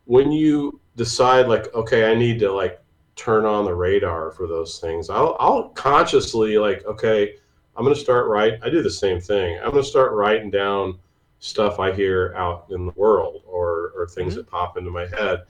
when 0.04 0.32
you 0.32 0.80
decide 0.96 1.48
like 1.48 1.72
okay, 1.74 2.10
I 2.10 2.14
need 2.14 2.38
to 2.40 2.52
like 2.52 2.81
turn 3.22 3.44
on 3.44 3.64
the 3.64 3.74
radar 3.74 4.32
for 4.32 4.48
those 4.48 4.80
things. 4.80 5.08
I'll 5.08 5.36
I'll 5.38 5.68
consciously 5.70 6.58
like 6.58 6.84
okay, 6.86 7.36
I'm 7.76 7.84
gonna 7.84 7.94
start 7.94 8.26
write. 8.26 8.54
I 8.62 8.68
do 8.68 8.82
the 8.82 8.90
same 8.90 9.20
thing. 9.20 9.58
I'm 9.62 9.70
gonna 9.70 9.84
start 9.84 10.12
writing 10.12 10.50
down 10.50 10.98
stuff 11.38 11.78
I 11.78 11.92
hear 11.92 12.34
out 12.36 12.66
in 12.70 12.86
the 12.86 12.92
world 12.92 13.42
or 13.46 13.92
or 13.96 14.08
things 14.08 14.32
mm-hmm. 14.32 14.38
that 14.38 14.50
pop 14.50 14.76
into 14.76 14.90
my 14.90 15.06
head, 15.06 15.42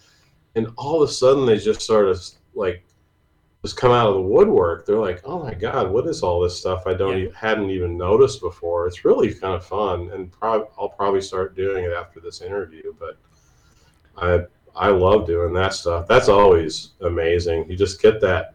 and 0.54 0.68
all 0.76 1.02
of 1.02 1.08
a 1.08 1.12
sudden 1.12 1.46
they 1.46 1.56
just 1.56 1.80
sort 1.80 2.08
of 2.08 2.22
like 2.54 2.84
just 3.62 3.76
come 3.76 3.92
out 3.92 4.08
of 4.08 4.14
the 4.14 4.20
woodwork. 4.20 4.84
They're 4.84 4.98
like, 4.98 5.22
"Oh 5.24 5.42
my 5.42 5.54
god, 5.54 5.90
what 5.90 6.06
is 6.06 6.22
all 6.22 6.40
this 6.40 6.58
stuff 6.58 6.86
I 6.86 6.92
don't 6.92 7.18
Yeah. 7.18 7.28
e- 7.28 7.32
hadn't 7.34 7.70
even 7.70 7.96
noticed 7.96 8.42
before?" 8.42 8.86
It's 8.86 9.04
really 9.04 9.32
kind 9.32 9.54
of 9.54 9.64
fun, 9.64 10.10
and 10.12 10.30
prob- 10.30 10.68
I'll 10.78 10.90
probably 10.90 11.22
start 11.22 11.56
doing 11.56 11.84
it 11.84 11.92
after 11.92 12.20
this 12.20 12.42
interview. 12.42 12.92
But 12.98 13.16
I 14.18 14.44
I 14.74 14.88
love 14.88 15.26
doing 15.26 15.52
that 15.54 15.74
stuff. 15.74 16.06
That's 16.08 16.28
always 16.28 16.90
amazing. 17.00 17.70
You 17.70 17.76
just 17.76 18.00
get 18.00 18.20
that, 18.20 18.54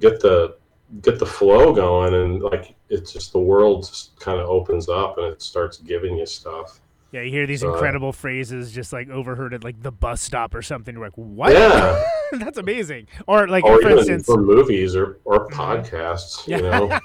get 0.00 0.20
the 0.20 0.56
get 1.02 1.18
the 1.18 1.26
flow 1.26 1.72
going, 1.72 2.14
and 2.14 2.42
like 2.42 2.74
it's 2.88 3.12
just 3.12 3.32
the 3.32 3.38
world 3.38 3.86
just 3.86 4.18
kind 4.20 4.38
of 4.40 4.48
opens 4.48 4.88
up 4.88 5.18
and 5.18 5.26
it 5.26 5.42
starts 5.42 5.78
giving 5.78 6.16
you 6.18 6.26
stuff. 6.26 6.80
Yeah, 7.12 7.22
you 7.22 7.30
hear 7.30 7.46
these 7.46 7.60
So- 7.60 7.72
incredible 7.72 8.12
phrases 8.12 8.72
just 8.72 8.92
like 8.92 9.08
overheard 9.08 9.54
at 9.54 9.64
like 9.64 9.80
the 9.82 9.92
bus 9.92 10.20
stop 10.20 10.54
or 10.54 10.60
something. 10.62 10.94
You're 10.94 11.04
like, 11.04 11.14
what? 11.14 11.52
Yeah. 11.52 12.04
that's 12.32 12.58
amazing. 12.58 13.06
Or 13.26 13.48
like, 13.48 13.64
or 13.64 13.80
for 13.80 13.86
even 13.88 13.98
instance, 13.98 14.26
for 14.26 14.40
movies 14.40 14.94
or 14.94 15.18
or 15.24 15.48
podcasts. 15.48 16.46
You 16.48 16.60
know. 16.62 16.98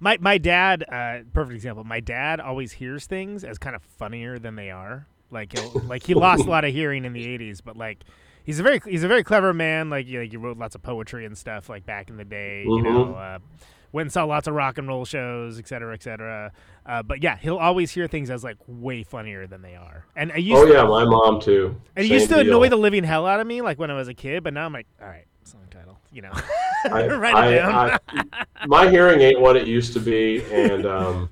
my 0.00 0.18
my 0.20 0.38
dad, 0.38 0.84
uh, 0.90 1.18
perfect 1.32 1.54
example. 1.54 1.84
My 1.84 2.00
dad 2.00 2.40
always 2.40 2.72
hears 2.72 3.06
things 3.06 3.44
as 3.44 3.58
kind 3.58 3.76
of 3.76 3.82
funnier 3.82 4.38
than 4.38 4.56
they 4.56 4.70
are. 4.70 5.06
Like 5.32 5.54
like 5.88 6.04
he 6.04 6.14
lost 6.14 6.46
a 6.46 6.50
lot 6.50 6.64
of 6.64 6.72
hearing 6.72 7.04
in 7.04 7.12
the 7.12 7.26
'80s, 7.26 7.60
but 7.64 7.76
like 7.76 8.04
he's 8.44 8.60
a 8.60 8.62
very 8.62 8.80
he's 8.84 9.02
a 9.02 9.08
very 9.08 9.24
clever 9.24 9.52
man. 9.52 9.90
Like 9.90 10.06
you, 10.06 10.20
like, 10.20 10.30
he 10.30 10.36
wrote 10.36 10.58
lots 10.58 10.74
of 10.74 10.82
poetry 10.82 11.24
and 11.24 11.36
stuff 11.36 11.68
like 11.68 11.86
back 11.86 12.10
in 12.10 12.16
the 12.16 12.24
day. 12.24 12.64
You 12.64 12.82
know, 12.82 13.14
uh, 13.14 13.38
went 13.92 14.06
and 14.06 14.12
saw 14.12 14.24
lots 14.24 14.48
of 14.48 14.54
rock 14.54 14.78
and 14.78 14.88
roll 14.88 15.04
shows, 15.04 15.58
et 15.58 15.68
cetera, 15.68 15.94
et 15.94 16.02
cetera. 16.02 16.52
Uh, 16.84 17.02
but 17.02 17.22
yeah, 17.22 17.36
he'll 17.36 17.58
always 17.58 17.90
hear 17.90 18.08
things 18.08 18.30
as 18.30 18.42
like 18.42 18.56
way 18.66 19.02
funnier 19.02 19.46
than 19.46 19.62
they 19.62 19.74
are. 19.76 20.06
And 20.16 20.32
I 20.32 20.36
used 20.36 20.62
Oh 20.62 20.66
yeah, 20.66 20.84
my 20.84 21.04
mom 21.04 21.40
too. 21.40 21.76
and 21.96 22.04
it 22.04 22.08
Same 22.08 22.18
used 22.18 22.28
to 22.30 22.40
annoy 22.40 22.68
the 22.68 22.76
living 22.76 23.04
hell 23.04 23.26
out 23.26 23.40
of 23.40 23.46
me, 23.46 23.62
like 23.62 23.78
when 23.78 23.90
I 23.90 23.94
was 23.94 24.08
a 24.08 24.14
kid. 24.14 24.42
But 24.42 24.54
now 24.54 24.66
I'm 24.66 24.72
like, 24.72 24.86
all 25.00 25.08
right, 25.08 25.26
song 25.44 25.62
title, 25.70 26.00
you 26.10 26.22
know, 26.22 26.32
I, 26.84 27.06
write 27.06 27.52
it 27.52 27.56
down. 27.56 27.74
I, 27.74 27.98
I, 28.08 28.66
my 28.66 28.90
hearing 28.90 29.20
ain't 29.20 29.40
what 29.40 29.56
it 29.56 29.66
used 29.66 29.92
to 29.94 30.00
be, 30.00 30.42
and 30.50 30.86
um, 30.86 31.30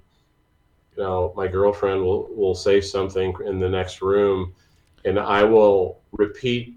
you 0.97 1.03
know, 1.03 1.33
my 1.37 1.47
girlfriend 1.47 2.03
will 2.03 2.29
will 2.35 2.55
say 2.55 2.81
something 2.81 3.35
in 3.47 3.59
the 3.59 3.69
next 3.69 4.03
room, 4.03 4.55
and 5.05 5.19
I 5.19 5.45
will 5.45 6.01
repeat 6.13 6.77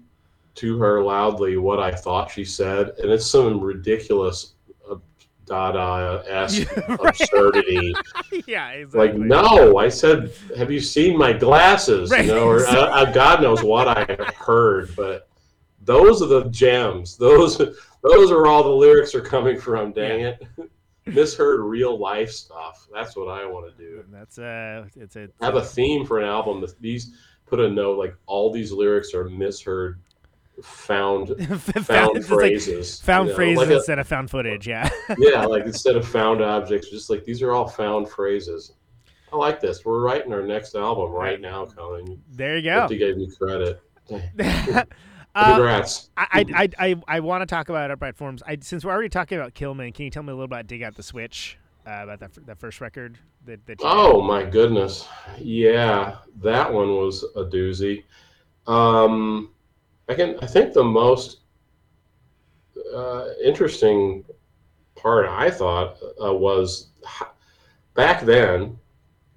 to 0.56 0.78
her 0.78 1.02
loudly 1.02 1.56
what 1.56 1.80
I 1.80 1.90
thought 1.90 2.30
she 2.30 2.44
said, 2.44 2.92
and 2.98 3.10
it's 3.10 3.26
some 3.26 3.60
ridiculous 3.60 4.54
uh, 4.90 4.96
Dada 5.46 6.22
esque 6.28 6.68
absurdity. 6.88 7.94
yeah, 8.46 8.70
exactly. 8.70 9.08
Like, 9.08 9.18
no, 9.18 9.78
I 9.78 9.88
said, 9.88 10.32
have 10.56 10.70
you 10.70 10.80
seen 10.80 11.18
my 11.18 11.32
glasses? 11.32 12.10
Right, 12.10 12.24
You 12.24 12.34
know, 12.34 12.48
or 12.48 12.66
uh, 12.66 12.72
uh, 12.72 13.12
God 13.12 13.42
knows 13.42 13.62
what 13.62 13.88
I 13.88 14.04
heard, 14.36 14.94
but 14.96 15.28
those 15.84 16.22
are 16.22 16.26
the 16.26 16.44
gems. 16.44 17.16
Those 17.16 17.58
those 17.58 18.30
are 18.30 18.46
all 18.46 18.62
the 18.62 18.68
lyrics 18.68 19.14
are 19.14 19.20
coming 19.20 19.58
from. 19.58 19.92
Dang 19.92 20.20
it, 20.20 20.42
misheard 21.06 21.60
real 21.60 21.98
life 21.98 22.30
stuff. 22.30 22.86
That's 22.92 23.16
what 23.16 23.28
I 23.28 23.44
want 23.46 23.76
to 23.76 23.82
do. 23.84 24.00
And 24.04 24.12
That's 24.14 24.38
uh, 24.38 24.86
it's 24.96 25.16
a 25.16 25.28
Have 25.40 25.56
a 25.56 25.62
theme 25.64 26.04
for 26.06 26.18
an 26.20 26.26
album. 26.26 26.60
that 26.62 26.80
These 26.80 27.14
put 27.46 27.60
a 27.60 27.68
note 27.70 27.98
like 27.98 28.14
all 28.26 28.50
these 28.52 28.72
lyrics 28.72 29.12
are 29.14 29.28
misheard, 29.28 30.00
found 30.62 31.28
found 31.48 32.16
it's 32.16 32.30
like 32.30 32.38
phrases. 32.38 33.00
found 33.00 33.26
you 33.28 33.32
know, 33.32 33.36
phrases 33.36 33.58
like 33.58 33.68
a- 33.70 33.76
instead 33.76 33.98
of 33.98 34.06
found 34.08 34.30
footage. 34.30 34.66
Yeah. 34.66 34.88
yeah, 35.18 35.44
like 35.44 35.64
instead 35.66 35.96
of 35.96 36.06
found 36.08 36.42
objects, 36.42 36.90
just 36.90 37.10
like 37.10 37.24
these 37.24 37.42
are 37.42 37.52
all 37.52 37.68
found 37.68 38.08
phrases. 38.08 38.72
I 39.32 39.36
like 39.36 39.60
this. 39.60 39.84
We're 39.84 40.00
writing 40.00 40.32
our 40.32 40.42
next 40.42 40.76
album 40.76 41.10
right 41.10 41.40
now, 41.40 41.66
Colin. 41.66 42.22
there 42.32 42.56
you 42.56 42.70
Have 42.70 42.88
go. 42.88 42.94
to 42.94 42.98
give 42.98 43.18
you 43.18 43.32
credit. 43.36 43.80
Uh, 45.34 45.54
Congrats. 45.54 46.10
I 46.16 46.26
I 46.32 46.44
I, 46.54 46.68
I, 46.78 46.96
I 47.08 47.20
want 47.20 47.42
to 47.42 47.46
talk 47.46 47.68
about 47.68 47.90
Upright 47.90 48.16
Forms. 48.16 48.42
I, 48.46 48.58
since 48.60 48.84
we're 48.84 48.92
already 48.92 49.08
talking 49.08 49.38
about 49.38 49.54
Killmen, 49.54 49.92
can 49.92 50.04
you 50.04 50.10
tell 50.10 50.22
me 50.22 50.30
a 50.30 50.34
little 50.34 50.44
about 50.44 50.66
Dig 50.66 50.82
Out 50.82 50.94
the 50.94 51.02
Switch? 51.02 51.58
Uh, 51.86 52.00
about 52.04 52.20
that 52.20 52.46
that 52.46 52.58
first 52.58 52.80
record 52.80 53.18
that, 53.44 53.64
that 53.66 53.80
you 53.80 53.86
Oh 53.86 54.22
my 54.22 54.42
goodness. 54.42 55.06
Yeah, 55.38 56.16
that 56.40 56.72
one 56.72 56.96
was 56.96 57.24
a 57.36 57.44
doozy. 57.44 58.04
Um, 58.66 59.50
I 60.08 60.14
can. 60.14 60.38
I 60.40 60.46
think 60.46 60.72
the 60.72 60.84
most 60.84 61.40
uh, 62.94 63.26
interesting 63.42 64.24
part 64.94 65.26
I 65.26 65.50
thought 65.50 65.98
uh, 66.24 66.32
was 66.32 66.88
back 67.94 68.22
then. 68.22 68.78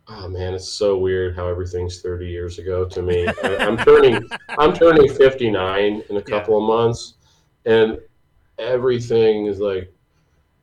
Oh 0.09 0.29
man, 0.29 0.53
it's 0.53 0.69
so 0.69 0.97
weird 0.97 1.35
how 1.35 1.47
everything's 1.47 2.01
thirty 2.01 2.27
years 2.27 2.59
ago 2.59 2.85
to 2.85 3.01
me. 3.01 3.27
I, 3.27 3.57
I'm 3.57 3.77
turning. 3.77 4.27
I'm 4.57 4.73
turning 4.73 5.13
fifty 5.13 5.49
nine 5.51 6.01
in 6.09 6.17
a 6.17 6.21
couple 6.33 6.57
of 6.57 6.63
months, 6.63 7.15
and 7.65 7.99
everything 8.57 9.45
is 9.47 9.59
like. 9.59 9.93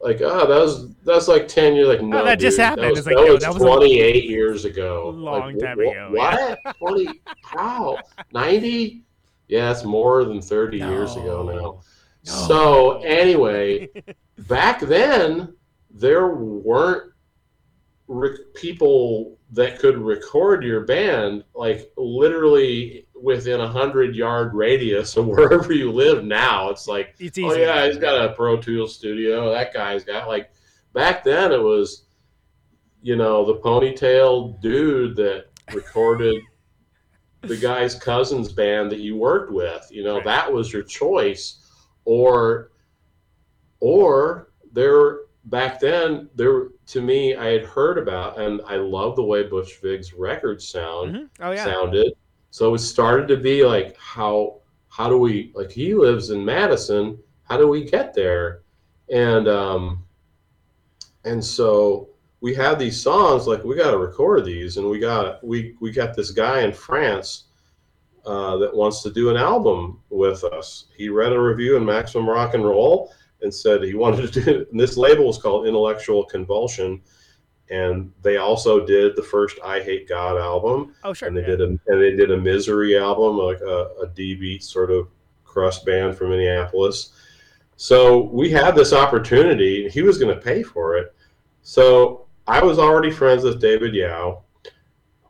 Like 0.01 0.21
oh 0.21 0.41
that 0.47 0.61
was 0.61 0.93
that's 1.05 1.29
like 1.29 1.49
ten 1.49 1.75
years 1.75 1.89
like 1.89 2.01
oh, 2.01 2.07
no 2.07 2.25
that 2.27 2.39
just 2.39 2.59
happened. 2.59 2.83
that 2.85 2.91
was, 2.91 2.99
It's 2.99 3.07
like, 3.07 3.17
that 3.17 3.25
no, 3.27 3.33
was 3.35 3.43
that 3.43 3.55
was 3.55 3.63
twenty 3.63 4.01
eight 4.01 4.25
years 4.25 4.67
ago 4.67 5.09
long 5.17 5.55
Like, 5.57 5.59
time 5.59 5.79
wh- 5.79 5.81
ago, 5.81 6.11
wh- 6.11 6.15
yeah. 6.15 6.57
what 6.61 6.77
twenty 6.77 7.23
how 7.43 7.97
ninety 8.31 9.03
yeah 9.49 9.71
it's 9.71 9.83
more 9.83 10.25
than 10.27 10.43
thirty 10.43 10.77
years 10.77 11.17
ago 11.17 11.43
now 11.43 11.81
so 12.31 13.01
anyway, 13.03 13.89
back 14.41 14.81
then 14.81 15.55
there 15.91 16.29
weren't 16.35 17.14
rec- 18.09 18.55
people 18.55 19.39
that 19.53 19.79
could 19.79 19.97
record 19.99 20.65
your 20.65 20.81
band 20.83 21.45
like 21.55 21.91
literally 21.97 23.07
within 23.15 23.61
a 23.61 23.69
hundred 23.69 24.15
yard 24.17 24.55
radius 24.55 25.17
of 25.17 25.27
wherever 25.29 25.73
you 25.73 25.91
live. 25.93 26.25
Now 26.25 26.71
it's 26.71 26.87
like, 26.89 27.15
It's 27.19 27.39
oh 27.39 27.55
yeah, 27.55 27.87
he's 27.87 27.97
got 27.99 28.25
a 28.31 28.35
Pro 28.35 28.57
Tools 28.61 28.95
studio. 28.95 29.51
That 29.53 29.73
guy's 29.73 30.05
got 30.05 30.29
like. 30.29 30.51
Back 30.93 31.25
then 31.25 31.51
it 31.51 31.61
was, 31.61 32.05
you 33.03 33.17
know, 33.17 33.45
the 33.45 33.57
ponytail 33.57 34.61
dude 34.61 35.17
that 35.17 35.47
recorded 35.75 36.41
the 37.41 37.57
guy's 37.57 37.97
cousin's 37.97 38.53
band 38.53 38.93
that 38.93 39.01
you 39.01 39.17
worked 39.17 39.53
with. 39.53 39.87
You 39.91 40.05
know, 40.05 40.17
Right. 40.17 40.25
that 40.25 40.53
was 40.53 40.73
your 40.73 40.85
choice, 40.85 41.67
or, 42.05 42.71
or 43.81 44.53
there 44.73 45.19
back 45.47 45.79
then 45.79 46.29
there 46.35 46.69
to 46.87 47.01
me 47.01 47.35
I 47.37 47.47
had 47.53 47.65
heard 47.65 47.99
about 47.99 48.39
and 48.41 48.61
I 48.67 48.77
love 48.77 49.17
the 49.17 49.23
way 49.23 49.43
Butch 49.43 49.79
Vig's 49.83 50.13
records 50.15 50.67
sound 50.67 51.15
Mhm. 51.15 51.29
Oh 51.41 51.51
yeah. 51.51 51.65
sounded. 51.65 52.13
So 52.51 52.73
it 52.75 52.79
started 52.79 53.29
to 53.29 53.37
be 53.37 53.65
like 53.65 53.97
how 53.99 54.61
how 54.89 55.09
do 55.09 55.19
we 55.19 55.53
like 55.55 55.71
he 55.71 55.95
lives 55.95 56.31
in 56.31 56.45
Madison, 56.45 57.19
how 57.43 57.57
do 57.59 57.69
we 57.69 57.85
get 57.85 58.15
there? 58.15 58.63
And 59.11 59.49
um 59.49 60.05
and 61.25 61.45
so 61.45 62.09
we 62.41 62.55
had 62.55 62.79
these 62.79 63.01
songs 63.01 63.47
like 63.47 63.65
we 63.65 63.75
got 63.75 63.91
to 63.91 63.99
record 63.99 64.45
these 64.45 64.77
and 64.77 64.89
we 64.89 64.99
got 64.99 65.43
we 65.45 65.77
we 65.81 65.91
got 65.91 66.15
this 66.15 66.31
guy 66.31 66.61
in 66.61 66.73
France 66.73 67.45
uh, 68.27 68.57
that 68.57 68.75
wants 68.75 69.03
to 69.03 69.11
do 69.11 69.29
an 69.29 69.37
album 69.37 70.01
with 70.09 70.45
us. 70.45 70.87
He 70.97 71.11
read 71.11 71.33
a 71.35 71.41
review 71.41 71.77
in 71.77 71.85
Maximum 71.85 72.27
Rock 72.29 72.55
and 72.55 72.65
Roll 72.65 73.13
and 73.43 73.53
said 73.55 73.83
he 73.83 73.95
wanted 73.95 74.33
to 74.33 74.41
do 74.41 74.67
and 74.71 74.81
this 74.81 74.97
label 74.97 75.29
is 75.29 75.39
called 75.39 75.67
Intellectual 75.67 76.25
Convulsion 76.25 77.01
and 77.71 78.13
they 78.23 78.37
also 78.37 78.85
did 78.85 79.17
the 79.17 79.23
first 79.23 79.59
I 79.65 79.81
Hate 79.81 80.09
God 80.09 80.37
album 80.39 80.95
Oh 81.05 81.13
sure. 81.13 81.29
and 81.29 81.37
they 81.37 81.43
yeah. 81.43 81.49
did 81.49 81.61
a 81.61 81.65
and 81.65 82.01
they 82.01 82.15
did 82.17 82.31
a 82.31 82.37
misery 82.37 82.99
album 82.99 83.39
like 83.39 83.61
a, 83.61 83.91
a 84.03 84.09
D 84.15 84.35
beat 84.35 84.63
sort 84.63 84.91
of 84.91 85.09
crust 85.55 85.87
band 85.87 86.17
from 86.17 86.31
Minneapolis. 86.31 87.13
So 87.77 88.25
we 88.33 88.51
had 88.51 88.75
this 88.75 88.93
opportunity. 88.93 89.89
He 89.89 90.03
was 90.03 90.19
going 90.19 90.35
to 90.35 90.41
pay 90.41 90.63
for 90.63 90.97
it. 90.97 91.15
So 91.63 92.27
I 92.47 92.63
was 92.63 92.79
already 92.79 93.11
friends 93.11 93.45
with 93.45 93.61
David 93.61 93.95
Yow. 93.95 94.43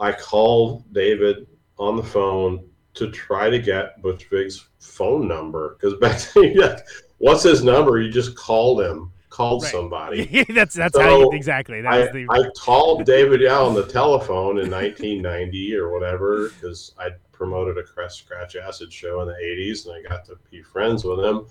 I 0.00 0.12
called 0.12 0.90
David 0.92 1.46
on 1.78 1.96
the 1.96 2.02
phone 2.02 2.66
to 2.94 3.10
try 3.10 3.50
to 3.50 3.58
get 3.58 4.00
Butch 4.02 4.26
Vig's 4.30 4.68
phone 4.78 5.28
number 5.28 5.76
because 5.78 5.98
back 5.98 6.20
then, 6.34 6.80
what's 7.18 7.42
his 7.42 7.62
number? 7.64 8.00
You 8.00 8.10
just 8.10 8.36
called 8.36 8.80
him, 8.80 9.10
called 9.30 9.62
Right. 9.62 9.72
somebody. 9.72 10.44
that's 10.54 10.74
that's 10.74 10.98
how 10.98 11.18
you 11.20 11.30
exactly. 11.32 11.80
That 11.80 11.92
I, 11.92 11.98
was 12.00 12.08
the 12.12 12.26
I 12.30 12.48
called 12.58 13.04
David 13.04 13.40
Yow 13.40 13.66
on 13.66 13.74
the 13.74 13.86
telephone 13.86 14.58
in 14.58 14.70
1990 14.70 15.74
or 15.76 15.90
whatever 15.92 16.50
because 16.50 16.94
I 16.98 17.10
promoted 17.32 17.78
a 17.78 17.82
Crest 17.82 18.18
Scratch 18.18 18.56
Acid 18.56 18.92
show 18.92 19.20
in 19.22 19.28
the 19.28 19.34
80s 19.34 19.86
and 19.86 19.94
I 19.94 20.08
got 20.08 20.24
to 20.26 20.38
be 20.50 20.62
friends 20.62 21.04
with 21.04 21.18
him. 21.20 21.46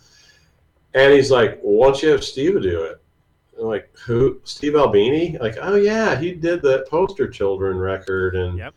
And 0.93 1.11
he's 1.13 1.31
like, 1.31 1.59
well, 1.63 1.73
why 1.77 1.85
don't 1.87 2.03
you 2.03 2.09
have 2.09 2.23
Steve 2.23 2.61
do 2.61 2.83
it? 2.83 3.01
I'm 3.59 3.65
like, 3.65 3.89
who? 4.05 4.39
Steve 4.43 4.75
Albini? 4.75 5.37
Like, 5.39 5.57
oh, 5.61 5.75
yeah, 5.75 6.19
he 6.19 6.33
did 6.33 6.61
that 6.63 6.87
Poster 6.87 7.27
Children 7.27 7.77
record. 7.77 8.35
And 8.35 8.57
Yep. 8.57 8.73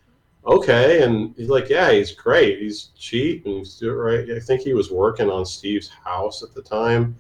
Okay. 0.47 1.03
And 1.03 1.35
he's 1.37 1.49
like, 1.49 1.69
yeah, 1.69 1.91
he's 1.93 2.13
great. 2.13 2.61
He's 2.61 2.91
cheap 2.97 3.47
and 3.47 3.57
he's 3.59 3.75
doing 3.77 3.97
it 3.97 4.01
right. 4.01 4.31
I 4.31 4.41
think 4.41 4.63
he 4.63 4.75
was 4.75 4.91
working 4.91 5.29
on 5.31 5.45
Steve's 5.45 5.89
house 5.89 6.43
at 6.43 6.55
the 6.55 6.63
time. 6.63 7.17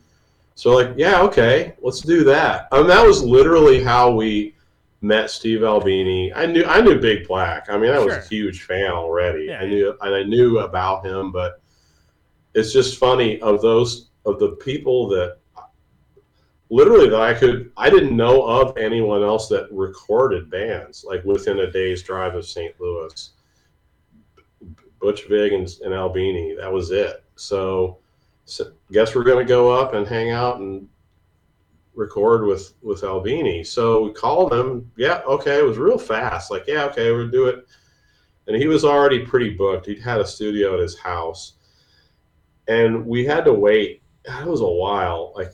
So 0.54 0.74
like, 0.74 0.92
yeah, 0.96 1.20
okay, 1.22 1.74
let's 1.82 2.00
do 2.00 2.24
that. 2.24 2.68
And 2.72 2.88
that 2.88 3.06
was 3.06 3.22
literally 3.22 3.82
how 3.82 4.10
we 4.10 4.54
met 5.02 5.30
Steve 5.30 5.62
Albini. 5.62 6.32
I 6.32 6.46
knew 6.46 6.64
I 6.64 6.80
knew 6.80 6.98
Big 6.98 7.28
Black. 7.28 7.66
I 7.68 7.76
mean, 7.76 7.90
I 7.90 7.98
was 7.98 8.14
Sure. 8.14 8.22
a 8.22 8.28
huge 8.28 8.62
fan 8.62 8.90
already. 8.92 9.44
Yeah, 9.46 9.60
I 9.60 9.66
knew 9.66 9.96
and 10.00 10.14
I 10.14 10.22
knew 10.22 10.60
about 10.60 11.04
him, 11.04 11.30
but 11.30 11.60
it's 12.54 12.72
just 12.72 12.98
funny 12.98 13.40
of 13.42 13.60
those 13.60 14.08
of 14.24 14.38
the 14.38 14.52
people 14.52 15.08
that 15.08 15.38
literally 16.70 17.08
that 17.08 17.20
I 17.20 17.34
could 17.34 17.70
I 17.76 17.90
didn't 17.90 18.16
know 18.16 18.42
of 18.42 18.76
anyone 18.76 19.22
else 19.22 19.48
that 19.48 19.68
recorded 19.70 20.50
bands 20.50 21.04
like 21.06 21.24
within 21.24 21.60
a 21.60 21.70
day's 21.70 22.02
drive 22.02 22.34
of 22.34 22.46
St. 22.46 22.74
Louis. 22.80 23.30
Butch 25.00 25.28
Vig 25.28 25.52
and, 25.52 25.68
and 25.84 25.94
Albini, 25.94 26.56
that 26.58 26.72
was 26.72 26.90
it. 26.90 27.22
So, 27.36 27.98
so 28.44 28.72
guess 28.90 29.14
we're 29.14 29.24
going 29.24 29.44
to 29.44 29.48
go 29.48 29.70
up 29.70 29.94
and 29.94 30.06
hang 30.06 30.30
out 30.30 30.58
and 30.58 30.88
record 31.94 32.44
with 32.44 32.74
with 32.82 33.04
Albini. 33.04 33.64
So 33.64 34.02
we 34.02 34.12
called 34.12 34.52
him. 34.52 34.90
Yeah, 34.96 35.22
okay. 35.26 35.58
It 35.58 35.64
was 35.64 35.78
real 35.78 35.98
fast. 35.98 36.50
Like, 36.50 36.64
yeah, 36.66 36.84
okay, 36.86 37.10
we'll 37.10 37.28
do 37.28 37.46
it. 37.46 37.66
And 38.46 38.56
he 38.56 38.68
was 38.68 38.84
already 38.84 39.20
pretty 39.20 39.50
booked. 39.50 39.86
He'd 39.86 40.00
had 40.00 40.20
a 40.20 40.26
studio 40.26 40.74
at 40.74 40.80
his 40.80 40.98
house, 40.98 41.54
and 42.68 43.04
we 43.04 43.24
had 43.24 43.44
to 43.44 43.52
wait. 43.52 44.02
It 44.24 44.46
was 44.46 44.60
a 44.60 44.66
while, 44.66 45.32
like 45.36 45.52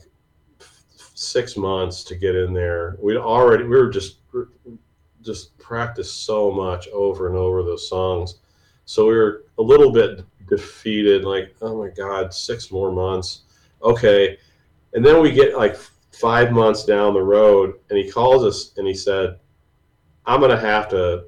six 1.23 1.57
months 1.57 2.03
to 2.05 2.15
get 2.15 2.35
in 2.35 2.53
there. 2.53 2.97
We'd 3.01 3.17
already 3.17 3.63
we 3.63 3.69
were 3.69 3.89
just 3.89 4.17
just 5.21 5.57
practiced 5.57 6.25
so 6.25 6.51
much 6.51 6.87
over 6.89 7.27
and 7.27 7.37
over 7.37 7.63
those 7.63 7.87
songs. 7.87 8.39
So 8.85 9.07
we 9.07 9.15
were 9.15 9.45
a 9.57 9.61
little 9.61 9.91
bit 9.91 10.25
defeated, 10.49 11.23
like, 11.23 11.55
oh 11.61 11.81
my 11.81 11.89
God, 11.89 12.33
six 12.33 12.71
more 12.71 12.91
months. 12.91 13.41
Okay. 13.81 14.37
And 14.93 15.05
then 15.05 15.21
we 15.21 15.31
get 15.31 15.57
like 15.57 15.77
five 16.11 16.51
months 16.51 16.83
down 16.83 17.13
the 17.13 17.21
road, 17.21 17.75
and 17.89 17.97
he 17.97 18.11
calls 18.11 18.43
us 18.43 18.77
and 18.77 18.87
he 18.87 18.93
said, 18.93 19.39
I'm 20.25 20.41
to 20.41 20.59
have 20.59 20.89
to 20.89 21.25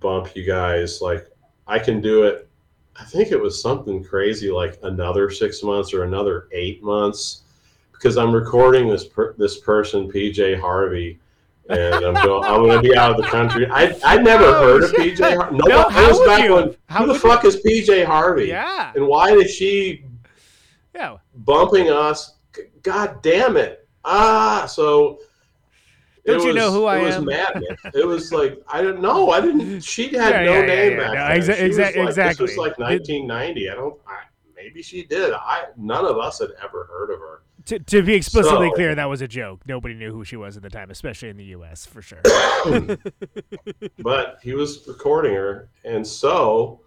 bump 0.00 0.34
you 0.36 0.44
guys. 0.44 1.00
Like, 1.00 1.26
I 1.66 1.78
can 1.78 2.00
do 2.00 2.24
it. 2.24 2.48
I 2.96 3.04
think 3.04 3.32
it 3.32 3.40
was 3.40 3.60
something 3.60 4.04
crazy 4.04 4.50
like 4.50 4.78
another 4.82 5.30
six 5.30 5.62
months 5.62 5.94
or 5.94 6.04
another 6.04 6.48
eight 6.52 6.82
months 6.82 7.42
because 8.00 8.16
I'm 8.16 8.32
recording 8.32 8.88
this 8.88 9.04
per- 9.06 9.34
this 9.34 9.58
person, 9.60 10.10
PJ 10.10 10.58
Harvey. 10.58 11.18
And 11.68 11.94
I'm 12.04 12.14
going. 12.14 12.44
I'm 12.44 12.62
going 12.62 12.82
to 12.82 12.88
be 12.88 12.96
out 12.96 13.10
of 13.12 13.16
the 13.18 13.22
country. 13.28 13.68
I 13.70 13.94
I 14.04 14.16
never 14.18 14.44
Oh, 14.46 14.62
heard 14.80 14.84
of. 14.84 14.90
PJ. 14.92 15.20
Har- 15.36 15.52
No, 15.52 15.64
No, 15.66 15.88
how 15.88 16.08
was 16.08 16.18
would 16.18 16.26
back 16.26 16.44
you? 16.44 16.54
when. 16.54 16.76
How 16.88 17.04
who 17.06 17.12
the 17.12 17.18
fuck 17.18 17.44
is 17.44 17.56
PJ 17.64 18.04
Harvey? 18.04 18.46
yeah 18.46 18.92
And 18.96 19.06
why 19.06 19.30
is 19.32 19.54
she 19.54 20.04
yeah. 20.94 21.18
bumping 21.36 21.90
us? 21.90 22.34
God 22.82 23.22
damn 23.22 23.56
it! 23.56 23.86
Ah, 24.04 24.64
so. 24.66 25.20
Don't 26.26 26.42
you 26.44 26.52
know 26.54 26.70
who 26.72 26.84
I 26.86 26.98
it 26.98 27.12
am? 27.12 27.24
was 27.24 27.34
madness. 27.36 27.78
It 27.94 28.06
was 28.06 28.32
like 28.32 28.58
I 28.68 28.80
didn't 28.82 29.00
know. 29.02 29.30
I 29.30 29.40
didn't. 29.40 29.80
She 29.82 30.04
had 30.16 30.34
Yeah, 30.34 30.42
no 30.44 30.54
yeah, 30.60 30.66
name 30.66 30.92
yeah, 30.92 30.98
back 30.98 31.12
no, 31.14 31.28
then. 31.28 31.40
exa- 31.40 31.56
She 31.60 31.68
was 31.68 31.78
like- 31.78 31.96
exactly. 32.08 32.46
This 32.46 32.56
was 32.56 32.66
like 32.66 32.78
1990. 32.78 33.70
I 33.70 33.74
don't. 33.74 34.00
I, 34.08 34.18
maybe 34.56 34.82
she 34.82 35.04
did. 35.04 35.32
I 35.34 35.66
none 35.76 36.04
of 36.04 36.18
us 36.18 36.40
had 36.40 36.50
ever 36.62 36.84
heard 36.84 37.10
of 37.10 37.20
her. 37.20 37.42
To, 37.66 37.78
to 37.78 38.02
be 38.02 38.14
explicitly 38.14 38.68
So- 38.68 38.74
clear, 38.74 38.94
that 38.94 39.08
was 39.08 39.20
a 39.20 39.28
joke. 39.28 39.60
Nobody 39.66 39.94
knew 39.94 40.12
who 40.12 40.24
she 40.24 40.36
was 40.36 40.56
at 40.56 40.62
the 40.62 40.70
time, 40.70 40.90
especially 40.90 41.28
in 41.28 41.36
the 41.36 41.44
U.S. 41.46 41.86
for 41.86 42.02
sure. 42.02 42.22
but 43.98 44.38
he 44.42 44.54
was 44.54 44.86
recording 44.86 45.34
her, 45.34 45.68
and 45.84 46.06
so 46.06 46.80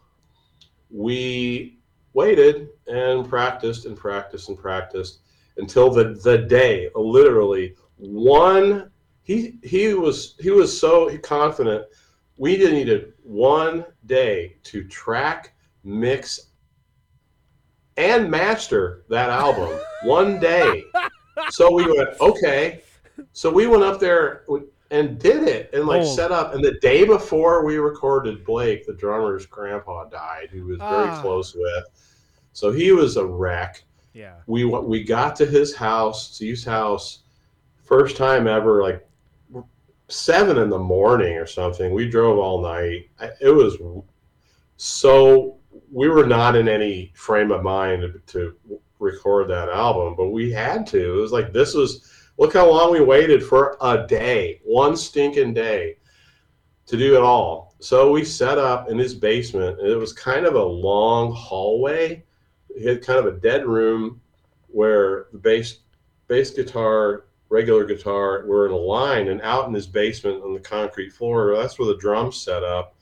we 0.89 1.80
waited 2.13 2.69
and 2.88 3.28
practiced 3.28 3.86
and 3.86 3.97
practiced 3.97 4.49
and 4.49 4.57
practiced 4.57 5.19
until 5.57 5.91
the 5.91 6.19
the 6.24 6.38
day, 6.38 6.89
literally 6.95 7.76
one. 7.97 8.89
He 9.24 9.57
he 9.63 9.93
was 9.93 10.36
he 10.39 10.49
was 10.51 10.78
so 10.78 11.15
confident. 11.19 11.86
We 12.38 12.57
needed 12.57 13.13
one 13.24 13.86
day 14.05 14.57
to 14.63 14.84
track, 14.86 15.53
mix, 15.84 16.51
and 17.98 18.30
master 18.30 19.04
that 19.10 19.30
album. 19.30 19.70
one 20.04 20.39
day. 20.39 20.84
So 21.50 21.72
we 21.72 21.86
went 21.86 22.10
okay. 22.20 22.82
So 23.32 23.52
we 23.52 23.68
went 23.68 23.84
up 23.84 24.00
there 24.00 24.44
and 24.91 25.18
did 25.18 25.44
it 25.48 25.70
and 25.74 25.86
like 25.88 26.02
Oh. 26.02 26.16
set 26.16 26.32
up. 26.32 26.54
And 26.54 26.64
the 26.64 26.74
day 26.82 27.04
before 27.06 27.64
we 27.66 27.78
recorded, 27.78 28.44
Blake, 28.46 28.86
the 28.86 28.94
drummer's 28.94 29.46
grandpa, 29.46 30.06
died, 30.10 30.50
who 30.52 30.66
was 30.66 30.78
very 30.80 31.10
Ah. 31.10 31.22
close 31.22 31.56
with. 31.56 31.86
So 32.52 32.72
he 32.72 32.91
was 32.91 33.18
a 33.18 33.26
wreck. 33.26 33.84
yeah. 34.14 34.36
We 34.46 34.66
we 34.66 35.04
got 35.04 35.36
to 35.38 35.46
his 35.46 35.74
house, 35.76 36.36
Steve's 36.36 36.64
house, 36.66 37.20
first 37.84 38.16
time 38.18 38.46
ever, 38.48 38.84
like 38.84 39.08
seven 40.10 40.58
in 40.58 40.70
the 40.70 40.78
morning 40.78 41.38
or 41.38 41.48
something. 41.48 41.94
We 41.94 42.08
drove 42.10 42.38
all 42.38 42.62
night. 42.62 43.10
It 43.41 43.50
was 43.50 43.78
so 44.78 45.58
we 45.91 46.09
were 46.09 46.26
not 46.26 46.55
in 46.55 46.67
any 46.67 47.11
frame 47.15 47.51
of 47.51 47.63
mind 47.63 48.21
to 48.28 48.55
record 48.99 49.49
that 49.49 49.69
album, 49.69 50.15
but 50.15 50.30
we 50.30 50.51
had 50.51 50.88
to. 50.88 51.17
It 51.17 51.21
was 51.21 51.32
like 51.32 51.53
this 51.53 51.74
was 51.74 52.09
look 52.38 52.53
how 52.53 52.69
long 52.69 52.91
we 52.91 53.01
waited 53.01 53.43
for 53.43 53.78
a 53.82 54.05
day, 54.07 54.61
one 54.63 54.95
stinking 54.95 55.53
day 55.53 55.97
to 56.86 56.97
do 56.97 57.15
it 57.15 57.21
all. 57.21 57.76
So 57.80 58.11
we 58.11 58.24
set 58.26 58.57
up 58.57 58.89
in 58.89 58.97
his 58.97 59.13
basement, 59.13 59.80
and 59.80 59.89
it 59.89 59.97
was 59.97 60.13
kind 60.13 60.45
of 60.45 60.55
a 60.55 60.63
long 60.63 61.34
hallway. 61.34 62.24
He 62.76 62.86
had 62.86 63.05
kind 63.05 63.19
of 63.19 63.26
a 63.26 63.39
dead 63.39 63.65
room 63.65 64.21
where 64.67 65.28
the 65.32 65.38
bass 65.38 65.80
bass 66.28 66.49
guitar, 66.49 67.26
regular 67.49 67.86
guitar 67.86 68.45
were 68.45 68.65
in 68.65 68.71
a 68.71 68.78
line, 68.78 69.28
and 69.28 69.41
out 69.41 69.67
in 69.67 69.74
his 69.74 69.88
basement 69.88 70.43
on 70.43 70.53
the 70.53 70.59
concrete 70.59 71.11
floor, 71.11 71.55
that's 71.55 71.78
where 71.78 71.88
the 71.88 71.97
drums 71.97 72.41
set 72.41 72.63
up. 72.63 72.95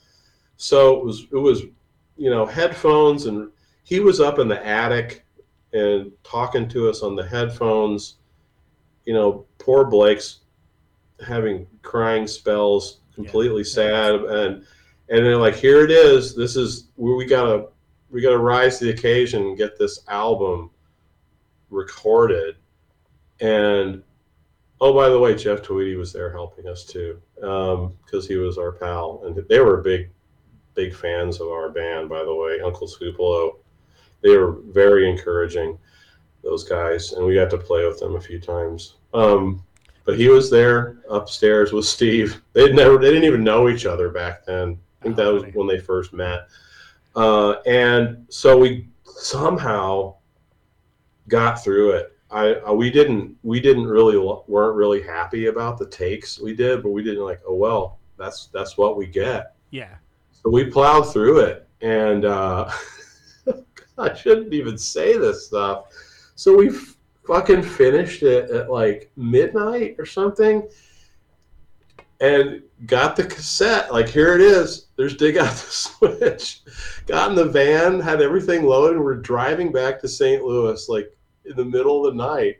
So 0.58 0.98
it 0.98 1.06
was 1.06 1.28
it 1.32 1.38
was 1.38 1.64
you 2.22 2.30
know 2.30 2.46
headphones, 2.46 3.26
and 3.26 3.50
he 3.84 4.00
was 4.00 4.20
up 4.20 4.38
in 4.38 4.48
the 4.48 4.64
attic 4.64 5.26
and 5.74 6.12
talking 6.24 6.70
to 6.70 6.88
us 6.88 7.02
on 7.02 7.16
the 7.16 7.26
headphones. 7.26 8.18
You 9.06 9.16
know, 9.16 9.48
poor 9.58 9.86
Blake's 9.86 10.42
having 11.26 11.66
crying 11.82 12.28
spells, 12.28 13.00
completely 13.16 13.64
sad, 13.64 14.14
and 14.14 14.64
and 15.10 15.26
then 15.26 15.40
like 15.40 15.56
here 15.56 15.84
it 15.84 15.90
is. 15.90 16.36
This 16.36 16.56
is 16.56 16.90
where 16.96 17.16
we 17.16 17.26
gotta 17.26 17.70
we 18.12 18.22
gotta 18.22 18.38
rise 18.38 18.78
to 18.78 18.86
the 18.86 18.92
occasion 18.92 19.42
and 19.42 19.58
get 19.58 19.80
this 19.80 20.04
album 20.08 20.70
recorded. 21.72 22.58
And 23.40 24.04
oh, 24.80 24.94
by 24.94 25.10
the 25.10 25.18
way, 25.18 25.34
Jeff 25.34 25.64
Tweedy 25.64 25.96
was 25.96 26.14
there 26.14 26.32
helping 26.32 26.68
us 26.68 26.86
too, 26.86 27.20
um, 27.42 27.94
because 28.06 28.28
he 28.28 28.36
was 28.36 28.60
our 28.60 28.74
pal, 28.74 29.24
and 29.26 29.36
they 29.50 29.60
were 29.60 29.80
a 29.80 29.84
big, 29.84 30.12
big 30.76 30.96
fans 30.96 31.40
of 31.40 31.48
our 31.48 31.70
band. 31.70 32.10
By 32.10 32.24
the 32.24 32.34
way, 32.34 32.60
Uncle 32.62 32.88
Tupelo, 32.88 33.58
they 34.22 34.36
were 34.38 34.58
very 34.70 35.10
encouraging. 35.10 35.78
Those 36.44 36.64
guys, 36.64 37.12
and 37.12 37.24
we 37.24 37.36
got 37.36 37.52
to 37.52 37.58
play 37.58 37.86
with 37.86 38.00
them 38.00 38.16
a 38.16 38.22
few 38.22 38.40
times. 38.40 38.96
Um, 39.14 39.64
but 40.06 40.18
he 40.18 40.28
was 40.28 40.50
there 40.50 40.98
upstairs 41.10 41.72
with 41.72 41.86
Steve. 41.86 42.42
They'd 42.54 42.74
never, 42.74 42.98
they 42.98 43.10
didn't 43.10 43.26
even 43.26 43.44
know 43.44 43.70
each 43.70 43.86
other 43.86 44.10
back 44.10 44.46
then. 44.46 44.80
I 45.00 45.04
think 45.04 45.16
that 45.18 45.32
was 45.32 45.44
when 45.54 45.68
they 45.68 45.80
first 45.80 46.14
met. 46.14 46.48
Uh, 47.16 47.58
and 47.68 48.26
so 48.30 48.58
we 48.58 48.88
somehow 49.04 50.16
got 51.28 51.64
through 51.64 51.92
it. 51.92 52.18
I, 52.32 52.54
I 52.54 52.72
we 52.72 52.90
didn't 52.90 53.36
we 53.44 53.60
didn't 53.60 53.88
really 53.88 54.18
weren't 54.18 54.76
really 54.76 55.02
happy 55.02 55.48
about 55.48 55.78
the 55.78 55.88
takes 55.88 56.40
we 56.40 56.56
did, 56.56 56.82
but 56.82 56.90
we 56.90 57.04
didn't 57.04 57.26
like 57.26 57.42
oh 57.46 57.56
well 57.56 58.00
that's 58.18 58.48
that's 58.48 58.78
what 58.78 58.96
we 58.96 59.06
get. 59.06 59.56
Yeah. 59.72 59.96
So 60.44 60.50
we 60.50 60.66
plowed 60.66 61.12
through 61.12 61.40
it, 61.42 61.68
and 61.82 62.26
uh, 62.26 62.70
I 63.98 64.14
shouldn't 64.14 64.54
even 64.54 64.78
say 64.78 65.18
this 65.18 65.48
stuff. 65.48 65.86
So 66.36 66.56
we 66.56 66.72
fucking 67.28 67.62
finished 67.62 68.24
it 68.24 68.50
at 68.50 68.72
like 68.72 69.12
midnight 69.16 69.96
or 70.00 70.06
something, 70.06 70.68
and 72.20 72.64
got 72.88 73.16
the 73.16 73.26
cassette. 73.26 73.94
Like 73.94 74.10
here 74.10 74.34
it 74.34 74.42
is. 74.42 74.88
There's 74.96 75.16
dig 75.16 75.38
out 75.38 75.52
the 75.52 75.58
switch. 75.58 76.62
Got 77.06 77.30
in 77.30 77.36
the 77.36 77.46
van, 77.46 78.00
had 78.00 78.22
everything 78.22 78.64
loaded, 78.64 78.96
and 78.96 79.06
we're 79.06 79.16
driving 79.16 79.72
back 79.72 80.02
to 80.02 80.08
St. 80.08 80.44
Louis 80.44 80.90
like 80.90 81.16
in 81.46 81.56
the 81.56 81.66
middle 81.66 82.06
of 82.06 82.14
the 82.14 82.18
night. 82.18 82.58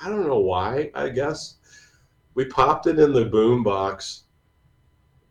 I 0.00 0.08
don't 0.08 0.26
know 0.26 0.38
why. 0.38 0.90
I 0.94 1.10
guess 1.10 1.56
we 2.34 2.46
popped 2.46 2.86
it 2.86 2.98
in 2.98 3.12
the 3.12 3.26
boom 3.26 3.62
box 3.62 4.24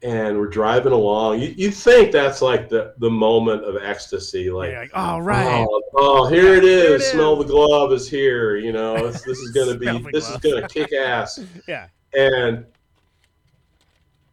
and 0.01 0.37
we're 0.37 0.47
driving 0.47 0.93
along. 0.93 1.39
You, 1.39 1.53
you 1.57 1.71
think 1.71 2.11
that's 2.11 2.41
like 2.41 2.69
the, 2.69 2.93
the 2.99 3.09
moment 3.09 3.65
of 3.65 3.75
ecstasy, 3.81 4.49
like, 4.49 4.71
You're 4.71 4.81
like, 4.81 4.91
all 4.93 5.21
right. 5.21 5.65
oh, 5.67 5.81
oh, 5.95 6.27
here 6.27 6.55
it 6.55 6.63
Here 6.63 6.95
it 6.95 7.01
is. 7.01 7.07
Smell 7.07 7.35
the 7.35 7.45
glove 7.45 7.91
is 7.91 8.09
here. 8.09 8.55
You 8.55 8.71
know, 8.71 9.07
this 9.11 9.25
is 9.25 9.51
gonna 9.51 9.77
be 9.77 10.05
this 10.11 10.29
is 10.29 10.37
gonna 10.37 10.67
kick 10.67 10.93
ass. 10.93 11.39
Yeah. 11.67 11.87
And 12.13 12.65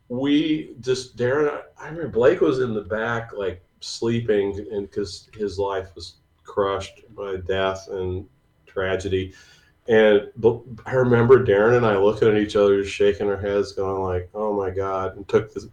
we 0.09 0.75
just 0.81 1.17
Darin, 1.17 1.51
I 1.79 1.89
remember 1.89 2.09
Blake 2.09 2.41
was 2.41 2.61
in 2.61 2.73
the 2.73 2.83
back, 2.83 3.33
like 3.33 3.63
sleeping, 3.81 4.67
and 4.71 4.89
because 4.89 5.29
his 5.35 5.59
life 5.59 5.89
was 5.95 6.15
crushed 6.45 7.03
by 7.15 7.37
death 7.37 7.89
and 7.91 8.27
tragedy. 8.67 9.35
And 9.89 10.29
but 10.37 10.61
I 10.85 10.95
remember 10.95 11.45
Darin 11.45 11.75
and 11.75 11.87
I 11.87 11.97
looking 11.97 12.29
at 12.29 12.37
each 12.37 12.57
other, 12.57 12.83
just 12.83 12.95
shaking 12.95 13.29
our 13.29 13.37
heads, 13.37 13.73
going 13.73 14.03
like, 14.03 14.29
"Oh 14.35 14.53
my 14.53 14.71
God!" 14.71 15.17
And 15.17 15.27
took 15.29 15.53
the. 15.55 15.69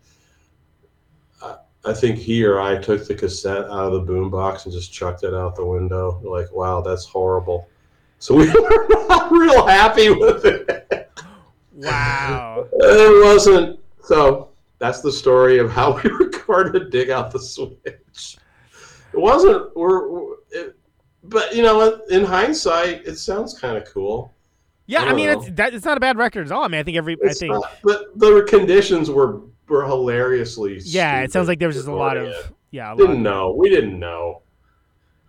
I- 1.42 1.58
I 1.86 1.94
think 1.94 2.18
he 2.18 2.46
or 2.46 2.62
I 2.62 2.78
took 2.78 3.06
the 3.08 3.16
cassette 3.16 3.66
out 3.66 3.92
of 3.92 4.06
the 4.06 4.14
boombox 4.14 4.64
and 4.66 4.74
just 4.74 4.94
chucked 4.94 5.24
it 5.24 5.34
out 5.34 5.56
the 5.56 5.66
window. 5.66 6.20
We're 6.24 6.40
like, 6.42 6.52
"Wow, 6.54 6.82
that's 6.82 7.06
horrible." 7.06 7.68
So 8.20 8.36
we 8.36 8.48
were 8.54 8.88
not 9.08 9.32
real 9.32 9.66
happy 9.68 10.10
with 10.10 10.46
it. 10.46 11.10
Wow. 11.74 12.68
It 12.74 13.26
wasn't. 13.26 13.80
So 14.04 14.50
that's 14.80 15.02
the 15.02 15.12
story 15.12 15.58
of 15.58 15.72
how 15.72 16.00
we 16.04 16.10
recorded 16.12 16.90
"Dig 16.92 17.10
Out 17.10 17.32
the 17.32 17.40
Switch." 17.40 18.38
It 19.14 19.20
wasn't. 19.20 19.76
We're, 19.76 20.08
we're- 20.08 20.36
it, 20.52 20.76
but 21.24 21.56
you 21.56 21.62
know, 21.64 22.02
in 22.10 22.24
hindsight, 22.24 23.06
it 23.08 23.18
sounds 23.18 23.58
kind 23.58 23.78
of 23.78 23.86
cool. 23.86 24.34
Yeah, 24.86 25.04
I 25.04 25.10
I 25.10 25.14
mean, 25.14 25.30
it's 25.30 25.50
that, 25.52 25.74
it's 25.74 25.86
not 25.86 25.98
a 25.98 26.00
bad 26.02 26.18
record 26.18 26.48
at 26.48 26.52
all. 26.52 26.64
I 26.64 26.68
mean, 26.68 26.80
I 26.80 26.84
think 26.84 26.98
every, 26.98 27.18
I 27.26 27.34
think, 27.34 27.54
not- 27.54 27.78
but 27.84 28.18
the 28.20 28.44
conditions 28.48 29.10
were 29.10 29.42
were 29.68 29.86
hilariously. 29.86 30.80
yeah, 30.84 31.22
it 31.22 31.32
sounds 31.32 31.48
like 31.48 31.60
there 31.60 31.70
was 31.70 31.78
just 31.78 31.88
a 31.88 31.96
lot 31.96 32.18
of, 32.18 32.28
it. 32.28 32.36
yeah, 32.72 32.94
a 32.94 32.98
Didn't 32.98 33.24
know. 33.24 33.54
We 33.58 33.70
didn't 33.70 33.98
know. 33.98 34.42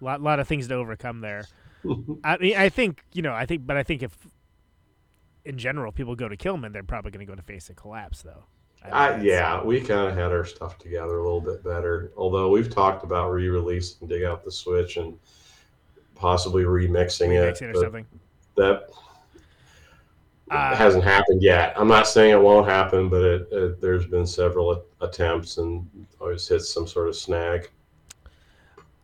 lot, 0.00 0.20
lot 0.20 0.40
of 0.40 0.48
things 0.48 0.66
to 0.68 0.74
overcome 0.74 1.20
there. 1.20 1.46
I 2.24 2.36
mean, 2.38 2.56
I 2.56 2.68
think 2.68 3.04
you 3.12 3.22
know, 3.22 3.32
I 3.32 3.46
think, 3.46 3.66
but 3.66 3.76
I 3.76 3.84
think 3.84 4.02
if, 4.02 4.16
in 5.44 5.56
general, 5.56 5.92
people 5.92 6.16
go 6.16 6.28
to 6.28 6.36
Killmen, 6.36 6.72
they're 6.72 6.82
probably 6.82 7.12
going 7.12 7.24
to 7.24 7.30
go 7.30 7.36
to 7.36 7.42
Face 7.42 7.68
of 7.70 7.76
Collapse, 7.76 8.22
though. 8.22 8.44
I 8.90 9.20
yeah, 9.20 9.62
we 9.62 9.80
kind 9.80 10.08
of 10.08 10.14
had 10.16 10.30
our 10.30 10.44
stuff 10.44 10.78
together 10.78 11.18
a 11.18 11.22
little 11.22 11.40
bit 11.40 11.62
better. 11.64 12.12
Although 12.16 12.50
we've 12.50 12.68
talked 12.68 13.02
about 13.04 13.30
re-releasing 13.30 14.08
"Dig 14.08 14.24
Out 14.24 14.44
the 14.44 14.50
Switch" 14.50 14.96
and 14.98 15.16
possibly 16.24 16.64
remixing, 16.64 17.28
remixing 17.28 17.62
it. 17.62 17.76
or 17.76 17.80
something. 17.82 18.06
That 18.56 18.88
Uh, 20.50 20.74
hasn't 20.74 21.04
happened 21.04 21.42
yet. 21.42 21.74
I'm 21.76 21.88
not 21.88 22.06
saying 22.06 22.30
it 22.30 22.40
won't 22.40 22.66
happen, 22.66 23.10
but 23.10 23.22
it, 23.22 23.48
it, 23.52 23.80
there's 23.82 24.06
been 24.06 24.26
several 24.26 24.84
attempts 25.02 25.58
and 25.58 25.86
always 26.20 26.48
hits 26.48 26.72
some 26.72 26.86
sort 26.86 27.08
of 27.08 27.16
snag. 27.16 27.70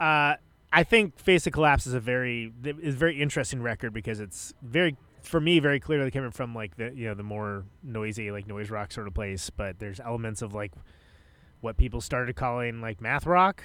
Uh, 0.00 0.36
I 0.72 0.82
think 0.82 1.18
Face 1.18 1.46
of 1.46 1.52
Collapse 1.52 1.86
is 1.86 1.92
a 1.92 2.00
very 2.00 2.52
is 2.64 2.94
a 2.94 2.98
very 2.98 3.20
interesting 3.20 3.60
record 3.60 3.92
because 3.92 4.18
it's 4.18 4.54
very 4.62 4.96
for 5.22 5.40
me 5.40 5.58
very 5.58 5.78
clearly 5.80 6.10
coming 6.10 6.30
from 6.30 6.54
like 6.54 6.76
the 6.76 6.90
you 6.94 7.06
know 7.08 7.14
the 7.14 7.22
more 7.22 7.64
noisy 7.82 8.30
like 8.30 8.46
noise 8.46 8.70
rock 8.70 8.92
sort 8.92 9.06
of 9.08 9.12
place, 9.12 9.50
but 9.50 9.78
there's 9.78 10.00
elements 10.00 10.40
of 10.40 10.54
like 10.54 10.72
what 11.60 11.76
people 11.76 12.00
started 12.00 12.34
calling 12.36 12.80
like 12.80 13.00
math 13.02 13.26
rock, 13.26 13.62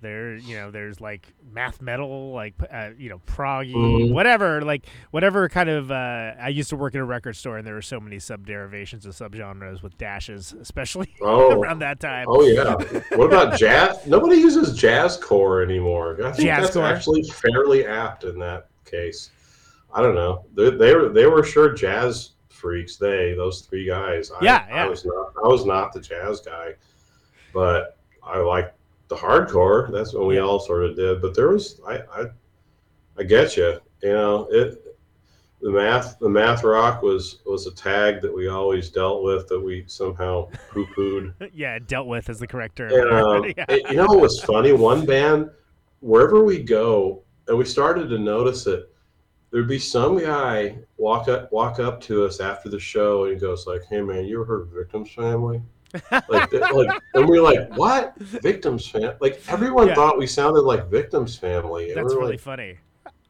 There, 0.00 0.36
you 0.36 0.54
know, 0.56 0.70
there's 0.70 1.00
like 1.00 1.26
math 1.52 1.82
metal, 1.82 2.32
like 2.32 2.54
uh, 2.72 2.90
you 2.96 3.08
know, 3.08 3.18
proggy, 3.26 3.74
Mhm. 3.74 4.12
whatever, 4.12 4.62
like 4.62 4.86
whatever 5.10 5.48
kind 5.48 5.68
of. 5.68 5.90
Uh, 5.90 6.34
I 6.40 6.48
used 6.50 6.70
to 6.70 6.76
work 6.76 6.94
at 6.94 7.00
a 7.00 7.04
record 7.04 7.34
store, 7.34 7.58
and 7.58 7.66
there 7.66 7.74
were 7.74 7.82
so 7.82 7.98
many 7.98 8.20
sub 8.20 8.46
derivations 8.46 9.06
of 9.06 9.14
subgenres 9.14 9.82
with 9.82 9.98
dashes, 9.98 10.54
especially 10.60 11.12
Oh. 11.20 11.50
around 11.60 11.80
that 11.80 11.98
time. 11.98 12.26
Oh 12.28 12.42
yeah. 12.42 12.74
What 13.16 13.26
about 13.26 13.58
jazz? 13.58 13.98
Nobody 14.06 14.36
uses 14.36 14.78
jazz 14.78 15.16
core 15.16 15.62
anymore. 15.62 16.16
I 16.24 16.30
think 16.32 16.48
that's 16.48 16.76
Jazzcore. 16.76 16.88
actually 16.94 17.22
fairly 17.24 17.84
apt 17.84 18.22
in 18.24 18.38
that 18.38 18.68
case. 18.84 19.30
I 19.92 20.00
don't 20.00 20.14
know. 20.14 20.44
They, 20.54 20.70
they 20.70 20.94
were 20.94 21.08
they 21.08 21.26
were 21.26 21.42
sure 21.42 21.72
jazz 21.74 22.32
freaks. 22.50 22.96
They 22.96 23.34
those 23.36 23.62
three 23.62 23.84
guys. 23.86 24.30
I, 24.30 24.44
Yeah, 24.44 24.64
I 24.70 24.74
yeah. 24.74 24.86
was 24.86 25.04
not. 25.04 25.32
I 25.44 25.48
was 25.48 25.64
not 25.64 25.92
the 25.92 26.00
jazz 26.00 26.40
guy, 26.40 26.74
but 27.52 27.96
I 28.22 28.38
liked 28.38 28.74
the 29.08 29.16
hardcore. 29.16 29.90
That's 29.92 30.12
what 30.14 30.26
we 30.26 30.38
all 30.38 30.60
sort 30.60 30.84
of 30.84 30.96
did. 30.96 31.20
But 31.22 31.34
there 31.34 31.48
was 31.48 31.80
I 31.86 31.98
I, 32.12 32.24
I 33.18 33.22
get 33.24 33.56
you. 33.56 33.80
You 34.02 34.12
know 34.12 34.48
it. 34.50 34.84
The 35.60 35.70
math, 35.72 36.20
the 36.20 36.28
math 36.28 36.62
rock 36.62 37.02
was 37.02 37.40
was 37.44 37.66
a 37.66 37.72
tag 37.74 38.22
that 38.22 38.32
we 38.32 38.46
always 38.46 38.90
dealt 38.90 39.24
with 39.24 39.48
that 39.48 39.58
we 39.58 39.82
somehow 39.88 40.48
poo 40.70 40.86
pooed. 40.96 41.34
yeah, 41.52 41.80
dealt 41.80 42.06
with 42.06 42.28
is 42.28 42.38
the 42.38 42.46
correct 42.46 42.76
term. 42.76 42.92
And, 42.92 43.10
um, 43.12 43.44
Yeah. 43.56 43.64
it- 43.68 43.90
you 43.90 43.96
know 43.96 44.06
what 44.06 44.20
was 44.20 44.40
funny? 44.44 44.72
One 44.72 45.04
band, 45.04 45.50
wherever 45.98 46.44
we 46.44 46.62
go, 46.62 47.22
and 47.48 47.58
we 47.58 47.64
started 47.64 48.08
to 48.10 48.18
notice 48.20 48.68
it, 48.68 48.88
there'd 49.50 49.66
be 49.66 49.80
some 49.80 50.20
guy 50.20 50.78
walk 50.96 51.26
up 51.26 51.50
walk 51.50 51.80
up 51.80 52.00
to 52.02 52.24
us 52.24 52.38
after 52.38 52.68
the 52.68 52.78
show 52.78 53.24
and 53.24 53.34
he 53.34 53.40
goes 53.40 53.66
like, 53.66 53.82
"Hey 53.90 54.00
man, 54.00 54.26
you 54.26 54.36
ever 54.40 54.44
heard 54.44 54.60
of 54.62 54.68
Victims 54.68 55.10
Family?" 55.10 55.60
Like, 56.28 56.52
like, 56.52 57.02
and 57.14 57.28
we 57.28 57.38
are 57.38 57.42
like, 57.42 57.76
"What? 57.76 58.16
Victims 58.18 58.86
Family?" 58.86 59.14
Like 59.20 59.42
everyone 59.48 59.88
Yeah. 59.88 59.94
thought 59.94 60.18
we 60.18 60.26
sounded 60.26 60.62
like 60.62 60.88
Victims 60.88 61.36
Family. 61.36 61.92
That's 61.94 62.12
we're 62.14 62.20
really 62.20 62.32
like, 62.32 62.40
funny. 62.40 62.76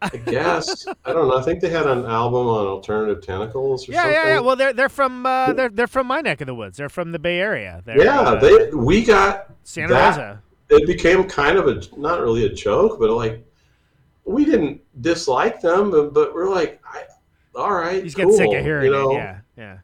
I 0.01 0.09
guess 0.17 0.87
I 1.05 1.13
don't 1.13 1.29
know. 1.29 1.37
I 1.39 1.43
think 1.43 1.61
they 1.61 1.69
had 1.71 1.87
an 1.87 2.05
album 2.05 2.47
on 2.47 2.67
Alternative 2.67 3.21
Tentacles 3.25 3.89
or 3.89 3.93
Yeah, 3.93 4.03
something. 4.03 4.13
yeah, 4.15 4.29
yeah. 4.35 4.41
Well, 4.41 4.55
they're 4.57 4.73
they're 4.73 4.89
from 4.89 5.27
uh, 5.27 5.53
they're 5.53 5.69
they're 5.69 5.87
from 5.89 6.07
my 6.07 6.21
neck 6.21 6.41
of 6.41 6.47
the 6.47 6.55
woods. 6.55 6.77
They're 6.79 6.89
from 6.89 7.11
the 7.13 7.19
Bay 7.19 7.41
Area. 7.41 7.83
They're, 7.85 8.05
yeah, 8.05 8.21
uh, 8.21 8.35
they 8.41 8.71
we 8.71 9.05
got 9.05 9.51
Santa 9.65 9.95
that- 9.95 10.09
Rosa. 10.17 10.43
it 10.71 10.87
became 10.87 11.25
kind 11.25 11.59
of 11.59 11.67
a 11.69 11.81
not 11.97 12.21
really 12.21 12.45
a 12.47 12.49
joke, 12.53 12.99
but 13.01 13.11
like 13.11 13.45
we 14.25 14.45
didn't 14.45 14.81
dislike 15.01 15.61
them, 15.63 15.91
but, 15.91 16.13
but 16.13 16.35
we're 16.35 16.51
like, 16.51 16.81
I, 16.85 17.05
all 17.55 17.73
right, 17.73 18.03
he's 18.05 18.15
cool, 18.15 18.27
get 18.29 18.37
sick 18.37 18.55
of 18.59 18.63
hearing 18.65 18.85
you 18.85 18.93
know? 18.93 19.11
it. 19.13 19.15
Yeah, 19.15 19.39
yeah. 19.57 19.79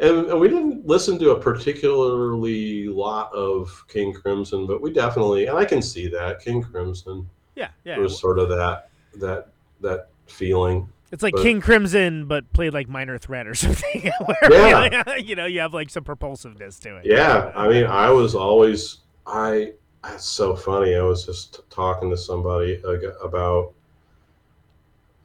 And, 0.00 0.26
and 0.26 0.38
we 0.40 0.48
didn't 0.48 0.86
listen 0.86 1.18
to 1.18 1.30
a 1.32 1.40
particularly 1.40 2.86
lot 2.88 3.32
of 3.32 3.84
King 3.88 4.12
Crimson, 4.12 4.66
but 4.66 4.80
we 4.80 4.92
definitely, 4.92 5.46
and 5.46 5.58
I 5.58 5.64
can 5.64 5.82
see 5.82 6.06
that 6.08 6.40
King 6.40 6.62
Crimson 6.62 7.28
Yeah, 7.56 7.70
yeah. 7.84 7.98
was 7.98 8.18
sort 8.18 8.38
of 8.38 8.48
that 8.50 8.90
that 9.16 9.48
that 9.80 10.08
feeling. 10.26 10.88
It's 11.10 11.22
like 11.22 11.34
but- 11.34 11.42
King 11.42 11.60
Crimson, 11.60 12.26
but 12.26 12.52
played 12.52 12.74
like 12.74 12.88
Minor 12.88 13.18
Threat 13.18 13.46
or 13.48 13.54
something. 13.56 14.10
where, 14.24 14.52
Yeah. 14.52 15.16
you 15.16 15.34
know, 15.34 15.46
you 15.46 15.58
have 15.60 15.74
like 15.74 15.90
some 15.90 16.04
propulsiveness 16.04 16.78
to 16.80 16.98
it. 16.98 17.06
Yeah, 17.06 17.50
I 17.56 17.66
mean, 17.68 17.86
I 17.86 18.10
was 18.10 18.34
always 18.36 18.98
I. 19.26 19.72
That's 20.04 20.24
so 20.24 20.54
funny. 20.54 20.94
I 20.94 21.02
was 21.02 21.26
just 21.26 21.68
talking 21.70 22.08
to 22.10 22.16
somebody 22.16 22.80
about 23.20 23.72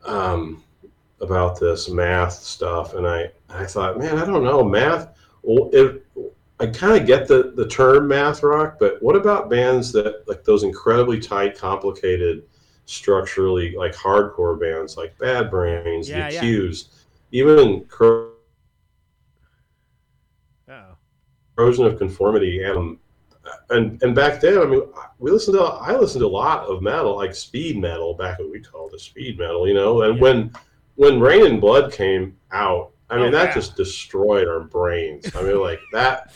um 0.03 0.63
about 1.23 1.59
this 1.59 1.89
math 1.89 2.33
stuff, 2.33 2.93
and 2.93 3.07
I 3.07 3.31
I 3.49 3.65
thought, 3.65 3.97
man, 3.99 4.17
I 4.17 4.25
don't 4.25 4.43
know 4.43 4.63
math. 4.63 5.09
Well, 5.41 5.69
if 5.73 5.97
I 6.59 6.67
kind 6.67 6.99
of 6.99 7.07
get 7.07 7.27
the 7.27 7.53
the 7.55 7.67
term 7.67 8.07
math 8.07 8.43
rock, 8.43 8.77
but 8.79 9.01
what 9.01 9.15
about 9.15 9.49
bands 9.49 9.91
that 9.93 10.27
like 10.27 10.43
those 10.43 10.63
incredibly 10.63 11.19
tight, 11.19 11.57
complicated, 11.57 12.43
structurally 12.85 13.75
like 13.75 13.93
hardcore 13.95 14.59
bands 14.59 14.97
like 14.97 15.17
Bad 15.17 15.49
Brains, 15.49 16.09
Yeah, 16.09 16.29
The 16.29 16.33
yeah. 16.35 16.41
Even. 17.31 17.85
Oh. 20.69 20.97
corrosion 21.55 21.85
of 21.85 21.97
conformity 21.97 22.63
and 22.63 22.97
and 23.69 24.01
and 24.01 24.15
back 24.15 24.39
then 24.39 24.57
i 24.57 24.65
mean 24.65 24.81
we 25.19 25.31
listened 25.31 25.55
to 25.57 25.63
i 25.63 25.95
listened 25.95 26.21
to 26.21 26.25
a 26.27 26.27
lot 26.27 26.65
of 26.67 26.81
metal 26.81 27.15
like 27.15 27.35
speed 27.35 27.77
metal 27.77 28.13
back 28.13 28.39
when 28.39 28.49
we 28.51 28.59
called 28.59 28.93
it 28.93 28.99
speed 28.99 29.37
metal 29.37 29.67
you 29.67 29.73
know 29.73 30.03
and 30.03 30.17
Yeah. 30.17 30.21
when 30.21 30.51
when 30.95 31.19
Reign 31.19 31.45
in 31.45 31.59
Blood 31.59 31.91
came 31.91 32.37
out 32.51 32.91
i 33.09 33.17
mean 33.17 33.27
Oh, 33.27 33.31
that 33.31 33.53
just 33.53 33.75
destroyed 33.75 34.47
our 34.47 34.61
brains. 34.61 35.35
I 35.35 35.41
mean 35.43 35.59
like 35.59 35.79
that 35.91 36.31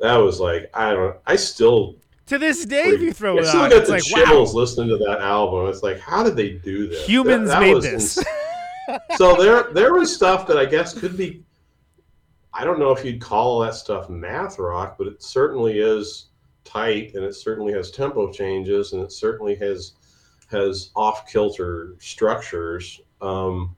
that 0.00 0.16
was 0.16 0.38
like 0.40 0.70
i 0.74 0.92
don't 0.92 1.16
i 1.26 1.34
still 1.36 1.96
To 2.26 2.38
this 2.38 2.64
day, 2.64 2.88
if 2.88 3.00
you 3.00 3.12
throw 3.12 3.36
I 3.36 3.40
it 3.40 3.46
still 3.46 3.62
on, 3.62 3.70
get 3.70 3.78
it's 3.78 3.86
the 3.88 3.94
like 3.94 4.02
chills 4.04 4.54
wow, 4.54 4.60
listening 4.60 4.88
to 4.90 4.98
that 5.06 5.20
album. 5.20 5.68
It's 5.68 5.82
like 5.82 5.98
how 5.98 6.22
did 6.22 6.36
they 6.36 6.50
do 6.50 6.86
this? 6.88 7.00
That- 7.00 7.08
humans 7.08 7.48
that 7.48 7.60
made 7.60 7.82
this. 7.82 8.18
so 9.16 9.34
there 9.36 9.72
there 9.72 9.94
was 9.94 10.14
stuff 10.14 10.46
that 10.48 10.56
I 10.58 10.64
guess 10.66 10.92
could 10.98 11.16
be 11.16 11.42
I 12.54 12.64
don't 12.64 12.78
know 12.78 12.90
if 12.90 13.04
you'd 13.04 13.20
call 13.20 13.60
that 13.60 13.74
stuff 13.74 14.08
math 14.10 14.58
rock, 14.58 14.96
but 14.98 15.06
it 15.06 15.22
certainly 15.22 15.78
is 15.78 16.30
tight 16.64 17.14
and 17.14 17.24
it 17.24 17.34
certainly 17.34 17.72
has 17.72 17.90
tempo 17.90 18.30
changes 18.32 18.92
and 18.92 19.02
it 19.02 19.12
certainly 19.12 19.54
has 19.56 19.92
has 20.50 20.90
off 20.96 21.26
kilter 21.30 21.94
structures. 21.98 23.00
Um, 23.20 23.76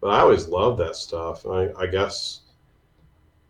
but 0.00 0.08
I 0.08 0.20
always 0.20 0.48
loved 0.48 0.80
that 0.80 0.96
stuff. 0.96 1.46
I, 1.46 1.70
I 1.78 1.86
guess 1.86 2.42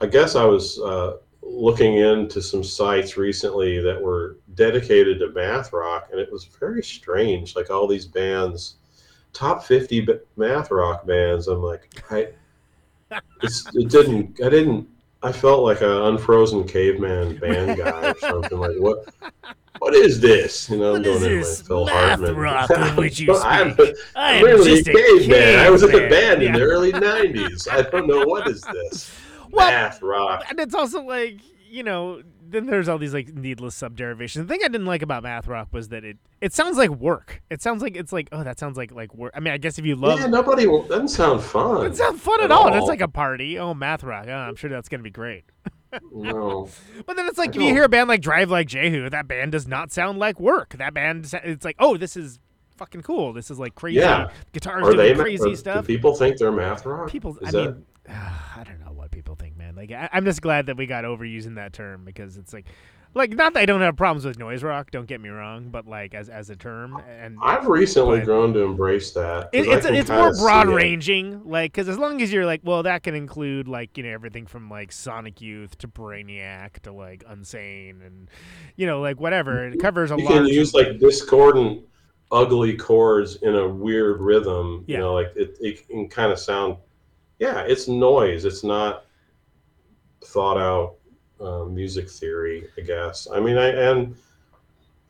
I 0.00 0.06
guess 0.06 0.36
I 0.36 0.44
was 0.44 0.78
uh, 0.80 1.16
looking 1.42 1.94
into 1.94 2.42
some 2.42 2.62
sites 2.62 3.16
recently 3.16 3.80
that 3.80 4.00
were 4.00 4.36
dedicated 4.54 5.18
to 5.20 5.30
math 5.30 5.72
rock, 5.72 6.08
and 6.10 6.20
it 6.20 6.30
was 6.30 6.44
very 6.44 6.82
strange. 6.82 7.56
Like 7.56 7.70
all 7.70 7.86
these 7.86 8.06
bands, 8.06 8.76
top 9.32 9.64
fifty 9.64 10.06
math 10.36 10.70
rock 10.70 11.06
bands. 11.06 11.48
I'm 11.48 11.62
like, 11.62 11.88
I, 12.10 12.28
it 13.10 13.90
didn't. 13.90 14.40
I 14.44 14.48
didn't. 14.50 14.88
I 15.22 15.32
felt 15.32 15.62
like 15.62 15.80
an 15.80 15.90
unfrozen 15.90 16.68
caveman 16.68 17.38
band 17.38 17.78
guy 17.78 18.10
or 18.10 18.18
something. 18.18 18.58
Like 18.58 18.76
what? 18.78 19.06
What 19.79 19.95
is 19.95 20.20
this? 20.20 20.68
You 20.70 20.77
know, 20.79 20.93
What 20.93 21.03
going 21.05 21.16
is 21.16 21.22
into 21.22 21.37
this 21.37 21.62
my 21.62 21.66
Phil 21.68 21.85
math 21.87 22.18
Hartman. 22.20 22.37
rock 22.37 22.97
which 22.97 23.20
you 23.20 23.35
I'm, 23.37 23.72
speak? 23.74 23.95
I 24.16 24.39
I'm 24.39 24.45
really 24.45 24.70
just 24.77 24.89
a 24.89 24.93
caveman. 24.93 25.59
I 25.59 25.70
was 25.70 25.83
in 25.83 25.91
a 25.95 26.09
band 26.09 26.43
in 26.43 26.53
the 26.53 26.62
early 26.62 26.93
'90s. 26.93 27.68
I 27.70 27.83
don't 27.83 28.07
know 28.07 28.24
what 28.27 28.47
is 28.49 28.61
this 28.62 29.12
Well, 29.51 29.68
math 29.70 30.03
rock. 30.03 30.45
and 30.49 30.59
it's 30.61 30.74
also 30.74 31.03
like 31.03 31.39
you 31.68 31.83
know 31.83 32.22
then 32.49 32.66
there's 32.66 32.89
all 32.89 32.97
these 32.97 33.12
like 33.12 33.35
needless 33.35 33.74
subderivations 33.79 34.35
the 34.37 34.45
thing 34.45 34.61
i 34.64 34.68
didn't 34.68 34.87
like 34.87 35.03
about 35.03 35.24
math 35.24 35.49
rock 35.49 35.66
was 35.72 35.89
that 35.89 36.05
it 36.05 36.16
it 36.41 36.53
sounds 36.55 36.79
like 36.79 36.91
work 36.91 37.43
it 37.51 37.61
sounds 37.61 37.83
like 37.83 37.97
it's 37.97 38.12
like 38.12 38.29
oh 38.31 38.45
that 38.45 38.57
sounds 38.57 38.77
like 38.77 38.93
like 38.93 39.12
work 39.16 39.33
i 39.35 39.41
mean 39.41 39.53
i 39.53 39.59
guess 39.59 39.77
if 39.77 39.85
you 39.85 39.97
love 39.97 40.20
yeah, 40.20 40.27
nobody 40.29 40.64
doesn't 40.64 41.09
sound 41.09 41.43
fun. 41.43 41.85
it 41.87 41.97
sounds 41.97 42.20
fun 42.20 42.39
at 42.39 42.45
at 42.45 42.53
all. 42.53 42.68
and 42.68 42.77
It's 42.77 42.87
like 42.87 43.01
a 43.01 43.09
party. 43.09 43.59
Oh, 43.59 43.74
math 43.74 44.05
rock. 44.05 44.27
Oh, 44.29 44.33
I'm 44.33 44.55
sure 44.55 44.70
that's 44.70 44.89
gonna 44.89 45.03
be 45.03 45.11
great. 45.11 45.43
No. 46.12 46.68
But 47.07 47.16
then 47.16 47.26
it's 47.26 47.38
like 47.38 47.51
if 47.57 47.62
you 47.62 47.72
hear 47.72 47.84
a 47.84 47.88
band 47.88 48.09
like 48.09 48.20
Drive 48.20 48.51
Like 48.51 48.66
Jehu, 48.68 49.09
that 49.11 49.26
band 49.28 49.53
does 49.53 49.66
not 49.66 49.92
sound 49.92 50.18
like 50.18 50.38
work. 50.40 50.74
That 50.78 50.94
band, 50.94 51.32
it's 51.44 51.64
like, 51.64 51.76
oh, 51.78 51.97
this 51.97 52.16
is 52.16 52.38
fucking 52.76 53.03
cool. 53.03 53.32
This 53.32 53.51
is 53.51 53.59
like 53.59 53.74
crazy 53.74 54.01
Yeah. 54.01 54.30
guitars 54.53 54.84
Are 54.86 54.94
they 54.94 55.09
doing 55.09 55.16
ma- 55.18 55.22
crazy 55.24 55.44
uh, 55.44 55.53
are- 55.53 55.57
stuff. 55.57 55.86
People 55.86 56.14
think 56.14 56.36
they're 56.38 56.53
math 56.53 56.84
rock? 56.86 57.11
People, 57.11 57.36
Is 57.38 57.49
I 57.49 57.51
that- 57.53 57.74
mean, 57.76 57.86
I 58.09 58.62
don't 58.64 58.80
know 58.80 58.92
what 58.92 59.11
people 59.11 59.34
think, 59.34 59.57
man. 59.57 59.74
Like, 59.74 59.90
I, 59.92 60.09
I'm 60.12 60.24
just 60.24 60.42
glad 60.42 60.66
that 60.66 60.76
we 60.76 60.86
got 60.86 61.05
over 61.05 61.24
using 61.24 61.55
that 61.55 61.72
term 61.72 62.05
because 62.05 62.36
it's 62.36 62.53
like, 62.53 62.66
like 63.16 63.30
not 63.30 63.54
that 63.54 63.60
I 63.60 63.66
don't 63.66 63.80
have 63.80 63.96
problems 63.96 64.26
with 64.26 64.38
noise 64.38 64.62
rock. 64.62 64.90
Don't 64.90 65.06
get 65.06 65.22
me 65.22 65.30
wrong, 65.30 65.70
but 65.70 65.86
like 65.86 66.14
as 66.14 66.28
as 66.28 66.50
a 66.50 66.56
term, 66.56 67.02
and 67.08 67.38
I've 67.42 67.66
recently 67.66 68.18
but- 68.18 68.26
grown 68.26 68.52
to 68.52 68.60
embrace 68.60 69.12
that. 69.12 69.48
it, 69.54 69.66
it's 69.66 69.86
it's 69.86 70.10
more 70.10 70.34
broad 70.34 70.68
it. 70.68 70.74
ranging, 70.74 71.42
like 71.48 71.72
because 71.72 71.88
as 71.88 71.96
long 71.96 72.20
as 72.20 72.30
you're 72.30 72.44
like, 72.44 72.60
well, 72.62 72.82
that 72.82 73.02
can 73.02 73.14
include 73.14 73.68
like 73.68 73.96
you 73.96 74.04
know 74.04 74.10
everything 74.10 74.46
from 74.46 74.68
like 74.68 74.92
Sonic 74.92 75.40
Youth 75.40 75.78
to 75.78 75.88
Brainiac 75.88 76.80
to 76.80 76.92
like 76.92 77.24
Unsane 77.24 78.06
and 78.06 78.28
you 78.76 78.86
know 78.86 79.00
like 79.00 79.18
whatever. 79.18 79.66
It 79.66 79.80
covers 79.80 80.10
a 80.10 80.16
You 80.16 80.24
lot. 80.24 80.34
You 80.34 80.40
can 80.40 80.48
use 80.48 80.74
like 80.74 80.98
discordant, 80.98 81.84
ugly 82.30 82.76
chords 82.76 83.36
in 83.36 83.54
a 83.54 83.66
weird 83.66 84.20
rhythm. 84.20 84.84
Yeah. 84.86 84.96
You 84.96 85.02
know, 85.02 85.14
like 85.14 85.32
it, 85.34 85.56
it 85.60 85.88
can 85.88 86.08
kind 86.08 86.30
of 86.30 86.38
sound. 86.38 86.76
Yeah, 87.38 87.60
it's 87.60 87.88
noise. 87.88 88.44
It's 88.44 88.62
not 88.62 89.06
thought 90.22 90.58
out 90.58 90.95
uh, 91.41 91.64
music 91.64 92.09
theory. 92.11 92.68
I 92.78 92.80
guess. 92.82 93.26
I 93.32 93.41
mean, 93.41 93.57
I 93.59 93.68
and. 93.68 94.16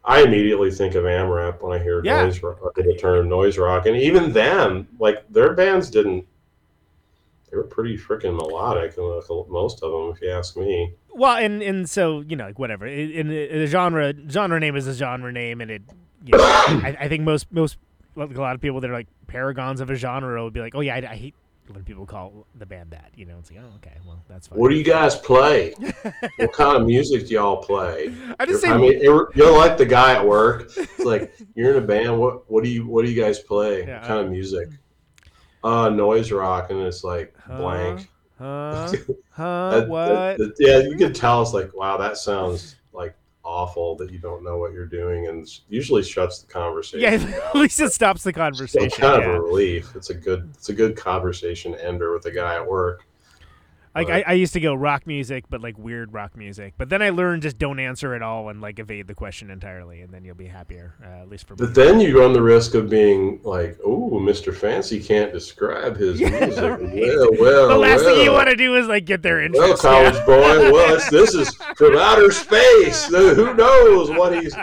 I 0.08 0.22
immediately 0.22 0.70
think 0.70 0.94
of 0.94 1.02
AmRep 1.02 1.60
when 1.60 1.76
I 1.80 1.82
hear 1.82 2.00
Yeah. 2.04 2.22
noise 2.22 2.40
rock, 2.40 2.60
the 2.76 2.94
term 2.94 3.28
noise 3.28 3.58
rock, 3.58 3.86
and 3.86 3.96
even 3.96 4.32
them, 4.32 4.86
like 5.00 5.28
their 5.32 5.52
bands 5.52 5.90
didn't. 5.90 6.24
They 7.50 7.56
were 7.56 7.64
pretty 7.64 7.98
freaking 7.98 8.36
melodic, 8.36 8.96
most 9.48 9.82
of 9.82 9.90
them, 9.90 10.12
if 10.14 10.22
you 10.22 10.30
ask 10.30 10.56
me. 10.56 10.92
well, 11.12 11.36
and 11.36 11.60
and 11.60 11.90
so 11.90 12.20
you 12.20 12.36
know 12.36 12.46
like 12.46 12.58
whatever. 12.58 12.86
In 12.86 13.26
the 13.26 13.66
genre 13.66 14.14
genre 14.30 14.60
name 14.60 14.76
is 14.76 14.86
a 14.86 14.94
genre 14.94 15.32
name, 15.32 15.60
and 15.60 15.72
it. 15.72 15.82
You 16.24 16.38
know, 16.38 16.44
I, 16.44 16.96
I 17.00 17.08
think 17.08 17.24
most 17.24 17.50
most 17.52 17.76
like 18.14 18.32
a 18.36 18.40
lot 18.40 18.54
of 18.54 18.60
people 18.60 18.80
that 18.82 18.90
are 18.90 18.94
like 18.94 19.08
paragons 19.26 19.80
of 19.80 19.90
a 19.90 19.96
genre 19.96 20.44
would 20.44 20.52
be 20.52 20.60
like, 20.60 20.76
oh 20.76 20.80
yeah, 20.82 20.94
I, 20.94 20.98
I 20.98 21.16
hate 21.16 21.34
when 21.70 21.84
people 21.84 22.06
call 22.06 22.46
the 22.54 22.66
band 22.66 22.90
that. 22.90 23.10
You 23.14 23.26
know, 23.26 23.36
it's 23.38 23.50
like, 23.50 23.60
oh, 23.62 23.74
okay, 23.76 23.96
well, 24.06 24.22
that's 24.28 24.46
fine. 24.46 24.58
What 24.58 24.70
do 24.70 24.76
you 24.76 24.84
guys 24.84 25.16
play? 25.16 25.72
what 26.36 26.52
kind 26.52 26.76
of 26.80 26.86
music 26.86 27.26
do 27.28 27.34
y'all 27.34 27.56
play? 27.58 28.14
I 28.38 28.46
just 28.46 28.64
I 28.64 28.72
say, 28.72 28.78
mean, 28.78 29.00
you're 29.02 29.30
like 29.58 29.76
the 29.76 29.86
guy 29.86 30.14
at 30.14 30.26
work. 30.26 30.70
It's 30.76 30.98
like 31.00 31.34
you're 31.54 31.70
in 31.70 31.82
a 31.82 31.86
band. 31.86 32.18
What 32.18 32.50
what 32.50 32.64
do 32.64 32.70
you 32.70 32.86
what 32.86 33.04
do 33.04 33.10
you 33.10 33.20
guys 33.20 33.38
play? 33.38 33.86
Yeah, 33.86 34.00
what 34.00 34.08
kind 34.08 34.20
of 34.26 34.30
music? 34.30 34.68
Uh, 35.64 35.88
noise 35.88 36.30
rock, 36.30 36.70
and 36.70 36.80
it's 36.80 37.02
like 37.02 37.34
blank. 37.48 38.08
huh? 38.38 38.92
Huh? 39.30 39.70
That- 39.80 39.88
what? 39.88 40.08
that- 40.08 40.38
that- 40.38 40.54
yeah, 40.58 40.78
you 40.78 40.96
can 40.96 41.12
tell 41.12 41.42
it's 41.42 41.52
like, 41.52 41.74
wow, 41.74 41.96
that 41.96 42.16
sounds 42.16 42.76
awful 43.46 43.96
that 43.96 44.10
you 44.10 44.18
don't 44.18 44.42
know 44.42 44.58
what 44.58 44.72
you're 44.72 44.86
doing, 44.86 45.28
and 45.28 45.48
usually 45.68 46.02
shuts 46.02 46.40
the 46.40 46.52
conversation. 46.52 47.00
yeah, 47.00 47.44
at 47.46 47.54
least 47.54 47.80
it 47.80 47.92
stops 47.92 48.22
the 48.22 48.32
conversation. 48.32 48.86
it's 48.86 48.98
kind 48.98 49.22
yeah. 49.22 49.28
of 49.28 49.34
a 49.36 49.40
relief. 49.40 49.94
It's 49.94 50.10
a 50.10 50.14
good 50.14 50.50
it's 50.54 50.68
a 50.68 50.74
good 50.74 50.96
conversation 50.96 51.74
ender 51.76 52.12
with 52.12 52.26
a 52.26 52.30
guy 52.32 52.56
at 52.56 52.66
work. 52.66 53.06
Like 53.96 54.10
I, 54.10 54.24
I 54.26 54.32
used 54.34 54.52
to 54.52 54.60
go 54.60 54.74
rock 54.74 55.06
music, 55.06 55.44
but 55.48 55.62
like 55.62 55.78
weird 55.78 56.12
rock 56.12 56.36
music. 56.36 56.74
But 56.76 56.90
then 56.90 57.00
I 57.00 57.10
learned 57.10 57.42
just 57.42 57.58
don't 57.58 57.78
answer 57.78 58.14
at 58.14 58.22
all 58.22 58.50
and 58.50 58.60
like 58.60 58.78
evade 58.78 59.06
the 59.06 59.14
question 59.14 59.50
entirely, 59.50 60.02
and 60.02 60.12
then 60.12 60.24
you'll 60.24 60.34
be 60.34 60.46
happier. 60.46 60.94
Uh, 61.02 61.22
at 61.22 61.30
least 61.30 61.46
for 61.46 61.54
me. 61.54 61.64
But 61.64 61.74
then 61.74 61.98
you 61.98 62.20
run 62.20 62.34
the 62.34 62.42
risk 62.42 62.74
of 62.74 62.90
being 62.90 63.40
like, 63.42 63.78
"Oh, 63.84 64.10
Mr. 64.20 64.54
Fancy 64.54 65.02
can't 65.02 65.32
describe 65.32 65.96
his 65.96 66.20
music." 66.20 66.56
Well, 66.56 67.30
well, 67.38 67.68
the 67.68 67.78
last 67.78 68.04
thing 68.04 68.22
you 68.22 68.32
want 68.32 68.50
to 68.50 68.56
do 68.56 68.76
is 68.76 68.86
like 68.86 69.06
get 69.06 69.22
their 69.22 69.40
interest. 69.40 69.60
Well, 69.60 69.76
college 69.78 70.14
yeah. 70.14 70.26
boy, 70.26 70.72
well, 70.72 71.00
this 71.10 71.34
is 71.34 71.54
from 71.76 71.96
outer 71.96 72.30
space. 72.30 73.06
Who 73.06 73.54
knows 73.54 74.10
what 74.10 74.42
he's? 74.42 74.54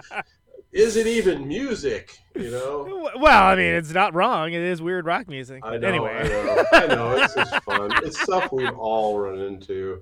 Is 0.74 0.96
it 0.98 1.08
even 1.08 1.48
music? 1.48 2.18
You 2.36 2.52
know. 2.52 2.90
Well, 3.20 3.44
I 3.44 3.56
mean, 3.56 3.76
it's 3.76 3.92
not 3.92 4.14
wrong. 4.16 4.54
It 4.54 4.62
is 4.62 4.82
weird 4.82 5.06
rock 5.06 5.28
music. 5.28 5.62
I 5.64 5.78
know. 5.78 5.88
anyway, 5.88 6.20
I 6.24 6.28
know. 6.28 6.66
I 6.74 6.88
know. 6.88 7.12
It's 7.24 7.34
just 7.36 7.64
fun. 7.64 7.92
It's 8.04 8.20
stuff 8.20 8.52
we've 8.52 8.76
all 8.78 9.20
run 9.20 9.38
into 9.40 10.02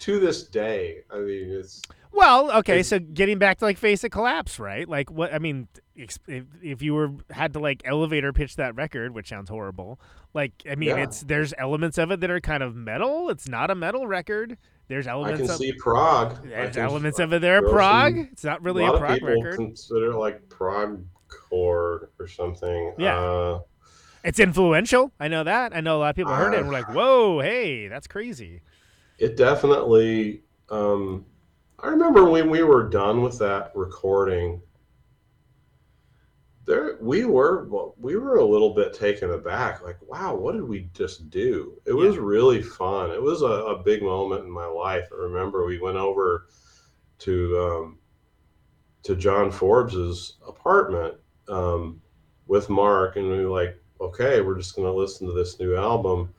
to 0.00 0.20
this 0.20 0.42
day. 0.44 0.98
I 1.10 1.18
mean, 1.18 1.50
it's 1.50 1.80
well, 2.12 2.50
okay. 2.58 2.74
It's- 2.80 2.88
So 2.88 2.98
getting 2.98 3.38
back 3.38 3.58
to 3.58 3.64
like 3.64 3.78
Face 3.78 4.04
of 4.04 4.10
Collapse, 4.10 4.58
right? 4.58 4.86
Like 4.88 5.10
what? 5.10 5.32
I 5.32 5.38
mean, 5.38 5.68
if, 5.96 6.18
if 6.28 6.82
you 6.82 6.92
were 6.94 7.12
had 7.30 7.54
to 7.54 7.60
like 7.60 7.82
elevator 7.84 8.32
pitch 8.32 8.56
that 8.56 8.74
record, 8.74 9.14
which 9.14 9.28
sounds 9.28 9.48
horrible. 9.48 9.98
Like, 10.34 10.52
I 10.70 10.74
mean, 10.74 10.90
Yeah. 10.90 10.96
it's 11.04 11.20
there's 11.22 11.54
elements 11.56 11.96
of 11.98 12.10
it 12.10 12.20
that 12.20 12.30
are 12.30 12.40
kind 12.40 12.62
of 12.62 12.74
metal. 12.76 13.30
It's 13.30 13.48
not 13.48 13.70
a 13.70 13.74
metal 13.74 14.06
record. 14.06 14.58
There's 14.90 15.06
elements. 15.06 15.40
I 15.40 15.44
can 15.44 15.50
of 15.52 15.56
see 15.56 15.72
prog. 15.72 16.32
I 16.44 16.48
there's 16.48 16.74
can- 16.74 16.84
elements 16.84 17.18
of 17.20 17.32
it 17.32 17.40
there. 17.40 17.62
Prog. 17.62 18.12
some- 18.14 18.28
It's 18.32 18.44
not 18.44 18.58
a 18.58 18.62
really 18.62 18.82
lot 18.82 18.96
a 19.00 19.04
of 19.06 19.12
people 19.14 19.28
record. 19.28 19.54
consider 19.54 20.14
like 20.14 20.46
prog 20.50 21.02
core 21.28 22.10
or 22.18 22.26
something. 22.28 22.94
Yeah. 22.98 23.18
Uh, 23.18 23.60
It's 24.24 24.38
influential. 24.40 25.12
I 25.20 25.28
know 25.28 25.44
that. 25.44 25.74
I 25.74 25.80
know 25.80 25.96
a 25.96 26.00
lot 26.00 26.10
of 26.10 26.16
people 26.16 26.34
heard 26.34 26.52
it 26.54 26.58
and 26.58 26.66
were 26.66 26.72
like, 26.74 26.92
"Whoa, 26.92 27.40
hey, 27.40 27.88
that's 27.88 28.06
crazy." 28.06 28.60
it 29.18 29.36
definitely 29.36 30.42
um 30.70 31.26
i 31.80 31.88
remember 31.88 32.24
when 32.30 32.48
we 32.48 32.62
were 32.62 32.88
done 32.88 33.20
with 33.20 33.38
that 33.38 33.70
recording 33.74 34.62
there 36.66 36.98
we 37.00 37.24
were 37.24 37.66
well, 37.68 37.94
we 37.98 38.16
were 38.16 38.36
a 38.36 38.44
little 38.44 38.74
bit 38.74 38.92
taken 38.92 39.30
aback 39.30 39.82
like 39.82 39.96
wow 40.02 40.34
what 40.34 40.52
did 40.52 40.68
we 40.68 40.88
just 40.94 41.30
do? 41.30 41.80
It 41.86 41.92
was 41.92 42.18
really 42.18 42.62
fun. 42.62 43.10
It 43.10 43.22
was 43.22 43.42
a, 43.42 43.46
a 43.46 43.82
big 43.82 44.02
moment 44.02 44.44
in 44.44 44.50
my 44.50 44.66
life. 44.66 45.08
I 45.12 45.16
remember 45.16 45.64
we 45.64 45.80
went 45.80 45.96
over 45.96 46.46
to 47.20 47.58
um 47.58 47.98
to 49.02 49.14
john 49.14 49.50
forbes's 49.50 50.36
apartment 50.46 51.14
um 51.48 52.00
with 52.46 52.68
mark 52.68 53.16
and 53.16 53.30
we 53.30 53.44
were 53.44 53.50
like 53.50 53.80
okay 54.00 54.40
we're 54.40 54.56
just 54.56 54.74
going 54.74 54.86
to 54.86 54.92
listen 54.92 55.26
to 55.26 55.32
this 55.32 55.60
new 55.60 55.76
album 55.76 56.32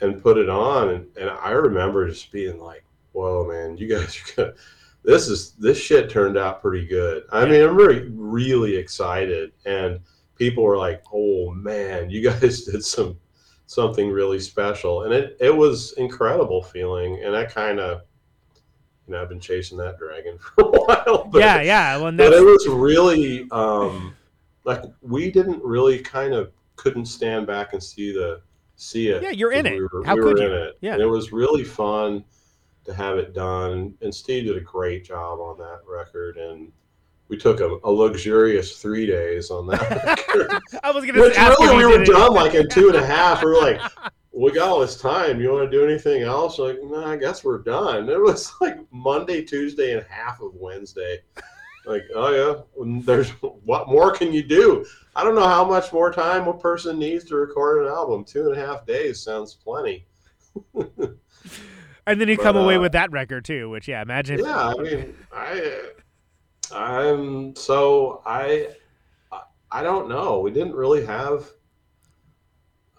and 0.00 0.22
put 0.22 0.38
it 0.38 0.48
on 0.48 0.90
and, 0.90 1.06
and 1.16 1.30
i 1.30 1.50
remember 1.50 2.08
just 2.08 2.30
being 2.30 2.58
like 2.58 2.84
whoa 3.12 3.46
man 3.46 3.76
you 3.76 3.88
guys 3.88 4.18
are 4.18 4.36
gonna 4.36 4.54
this 5.02 5.28
is 5.28 5.52
this 5.52 5.78
shit 5.78 6.10
turned 6.10 6.36
out 6.36 6.60
pretty 6.60 6.86
good 6.86 7.24
i 7.32 7.44
mean 7.44 7.62
i'm 7.62 7.74
really 7.76 8.08
really 8.12 8.76
excited 8.76 9.52
and 9.64 9.98
people 10.36 10.62
were 10.62 10.76
like 10.76 11.02
oh 11.12 11.50
man 11.52 12.10
you 12.10 12.22
guys 12.30 12.62
did 12.64 12.84
some 12.84 13.18
something 13.66 14.10
really 14.10 14.38
special 14.40 15.04
and 15.04 15.12
it 15.14 15.36
it 15.40 15.54
was 15.54 15.92
incredible 15.92 16.62
feeling 16.62 17.22
and 17.24 17.34
i 17.36 17.44
kind 17.44 17.78
of 17.80 18.02
you 19.06 19.12
know 19.14 19.22
i've 19.22 19.28
been 19.28 19.40
chasing 19.40 19.78
that 19.78 19.96
dragon 19.98 20.36
for 20.56 20.64
a 20.64 20.70
while 20.70 21.24
but, 21.30 21.38
yeah, 21.38 21.60
yeah. 21.62 21.96
Well, 21.96 22.12
but 22.12 22.32
it 22.32 22.44
was 22.44 22.66
really 22.68 23.46
um 23.52 24.14
like 24.64 24.82
we 25.02 25.30
didn't 25.30 25.62
really 25.64 25.98
kind 26.00 26.34
of 26.34 26.52
couldn't 26.76 27.06
stand 27.06 27.46
back 27.46 27.72
and 27.72 27.82
see 27.82 28.12
the 28.12 28.40
see 28.76 29.08
it 29.08 29.22
Yeah, 29.22 29.30
you're 29.30 29.52
in 29.52 29.64
'cause 29.64 29.72
it. 29.72 29.76
we 29.76 29.82
were, 29.92 30.04
How 30.04 30.14
we 30.16 30.22
could 30.22 30.38
you? 30.38 30.46
in 30.46 30.52
it 30.52 30.78
Yeah. 30.80 30.94
and 30.94 31.02
it 31.02 31.06
was 31.06 31.32
really 31.32 31.64
fun 31.64 32.24
to 32.90 32.96
have 32.96 33.18
it 33.18 33.32
done 33.32 33.94
and 34.02 34.14
steve 34.14 34.44
did 34.44 34.56
a 34.56 34.60
great 34.60 35.04
job 35.04 35.38
on 35.38 35.56
that 35.58 35.80
record 35.86 36.36
and 36.36 36.72
we 37.30 37.36
took 37.36 37.60
a, 37.60 37.78
a 37.84 37.90
luxurious 37.90 38.82
three 38.82 39.06
days 39.06 39.50
on 39.50 39.66
that 39.68 39.80
record 40.04 40.60
I 40.82 40.90
was 40.90 41.04
which 41.04 41.36
ask 41.36 41.52
if 41.52 41.70
really 41.70 41.84
we 41.86 41.98
were 41.98 42.04
done 42.04 42.34
like 42.34 42.54
in 42.54 42.68
two 42.68 42.88
and 42.88 42.96
a 42.96 43.06
half. 43.06 43.42
We 43.42 43.50
were 43.50 43.60
like 43.60 43.80
we 44.32 44.52
got 44.52 44.68
all 44.68 44.80
this 44.80 45.00
time. 45.00 45.40
You 45.40 45.52
want 45.52 45.70
to 45.70 45.76
do 45.76 45.84
anything 45.84 46.22
else? 46.22 46.58
Like 46.58 46.78
no 46.82 47.04
i 47.04 47.16
guess 47.16 47.44
we're 47.44 47.62
done. 47.62 48.10
It 48.10 48.20
was 48.20 48.52
like 48.60 48.78
monday 48.90 49.42
tuesday 49.42 49.92
and 49.96 50.04
half 50.08 50.40
of 50.40 50.54
wednesday. 50.54 51.20
Like 51.86 52.02
oh 52.14 52.66
yeah 52.76 53.00
there's 53.04 53.30
what 53.64 53.88
more 53.88 54.10
can 54.10 54.32
you 54.32 54.42
do? 54.42 54.84
I 55.14 55.22
don't 55.22 55.36
know 55.36 55.48
how 55.48 55.64
much 55.64 55.92
more 55.92 56.12
time 56.12 56.48
a 56.48 56.52
person 56.52 56.98
needs 56.98 57.24
to 57.26 57.36
record 57.36 57.86
an 57.86 57.92
album. 57.92 58.24
Two 58.24 58.50
and 58.50 58.60
a 58.60 58.66
half 58.66 58.84
days 58.86 59.22
sounds 59.22 59.54
plenty 59.54 60.04
And 62.06 62.20
then 62.20 62.28
you 62.28 62.36
But, 62.36 62.42
come 62.42 62.56
away 62.56 62.76
uh, 62.76 62.80
with 62.80 62.92
that 62.92 63.10
record 63.12 63.44
too, 63.44 63.68
which 63.70 63.86
yeah, 63.88 64.02
imagine. 64.02 64.40
if- 64.40 64.46
yeah 64.46 64.68
i 64.68 64.82
mean 64.82 65.14
i 65.32 65.80
i'm 66.72 67.54
so 67.56 68.22
i 68.24 68.68
I- 69.72 69.82
don't 69.82 70.08
know 70.08 70.40
we 70.40 70.50
didn't 70.50 70.74
really 70.74 71.04
have 71.04 71.50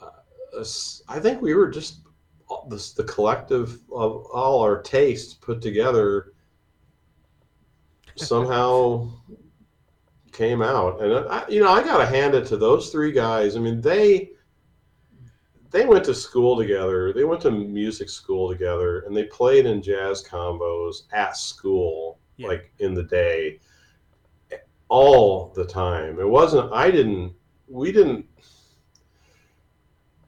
uh, 0.02 0.64
i 1.10 1.20
think 1.20 1.42
we 1.42 1.54
were 1.54 1.70
just 1.70 2.00
this 2.70 2.92
the 2.94 3.04
collective 3.06 3.80
of 3.94 4.26
all 4.34 4.62
our 4.62 4.82
tastes 4.82 5.34
put 5.34 5.62
together 5.62 6.34
somehow 8.18 9.10
came 10.34 10.62
out 10.62 11.02
and 11.02 11.14
I, 11.30 11.48
you 11.48 11.62
know 11.62 11.72
i 11.72 11.82
gotta 11.84 12.06
hand 12.06 12.36
it 12.36 12.46
to 12.48 12.58
those 12.58 12.90
three 12.90 13.12
guys 13.14 13.56
i 13.56 13.60
mean 13.60 13.80
they 13.82 14.31
they 15.72 15.86
went 15.86 16.04
to 16.06 16.14
school 16.14 16.58
together 16.58 17.14
they 17.14 17.24
went 17.24 17.42
to 17.42 17.50
music 17.50 18.10
school 18.10 18.50
together 18.50 19.02
and 19.02 19.16
they 19.16 19.24
played 19.24 19.66
in 19.66 19.82
jazz 19.82 20.24
combos 20.24 21.04
at 21.14 21.36
school 21.38 22.20
Yeah. 22.38 22.50
like 22.50 22.72
in 22.80 22.94
the 22.94 23.04
day 23.04 23.60
all 24.90 25.54
the 25.56 25.66
time 25.66 26.20
it 26.20 26.28
wasn't 26.28 26.72
i 26.74 26.92
didn't 26.92 27.34
we 27.68 27.92
didn't 27.92 28.26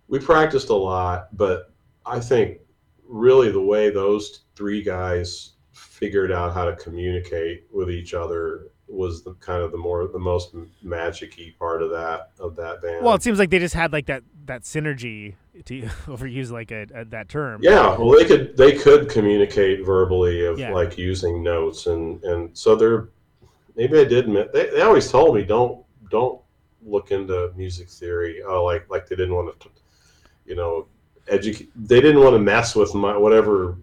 we 0.08 0.20
practiced 0.20 0.70
a 0.70 0.76
lot 0.76 1.36
but 1.36 1.74
i 2.06 2.20
think 2.20 2.60
really 3.08 3.52
the 3.52 3.62
way 3.62 3.90
those 3.90 4.46
three 4.56 4.82
guys 4.82 5.52
figured 5.74 6.32
out 6.32 6.54
how 6.54 6.66
to 6.66 6.76
communicate 6.78 7.66
with 7.72 7.90
each 7.90 8.14
other 8.14 8.70
was 8.88 9.24
the 9.24 9.34
kind 9.36 9.64
of 9.64 9.72
the 9.72 9.78
more 9.78 10.08
the 10.08 10.20
most 10.20 10.54
magic-y 10.84 11.54
part 11.58 11.82
of 11.82 11.90
that 11.90 12.32
of 12.40 12.56
that 12.56 12.82
band 12.82 13.04
Well, 13.04 13.16
it 13.16 13.24
seems 13.24 13.40
like 13.40 13.50
they 13.50 13.60
just 13.60 13.74
had 13.74 13.92
like 13.94 14.06
that 14.08 14.24
that 14.46 14.64
synergy 14.64 15.36
to 15.66 15.82
overuse 16.06 16.52
like 16.52 16.72
a, 16.72 16.86
a 16.94 17.06
that 17.06 17.30
term. 17.30 17.62
Yeah, 17.64 17.98
well, 17.98 18.12
they 18.12 18.26
could 18.26 18.56
they 18.58 18.74
could 18.78 19.10
communicate 19.10 19.86
verbally 19.86 20.46
of 20.46 20.60
Yeah. 20.60 20.72
like 20.74 20.98
using 20.98 21.42
notes 21.42 21.88
and 21.88 22.24
and 22.24 22.50
so 22.58 22.76
they're 22.76 23.10
maybe 23.76 24.00
I 24.00 24.04
did 24.04 24.28
they, 24.54 24.70
they 24.70 24.82
always 24.82 25.10
told 25.10 25.36
me 25.36 25.44
don't 25.44 25.84
don't 26.12 26.40
look 26.86 27.12
into 27.12 27.52
music 27.56 27.90
theory. 27.90 28.42
Oh, 28.46 28.66
like 28.66 28.90
like 28.90 29.08
they 29.08 29.16
didn't 29.16 29.34
want 29.36 29.60
to, 29.62 29.70
you 30.46 30.56
know, 30.56 30.88
educate. 31.30 31.70
They 31.76 32.02
didn't 32.02 32.22
want 32.22 32.34
to 32.36 32.40
mess 32.40 32.76
with 32.76 32.94
my 32.94 33.16
whatever 33.18 33.78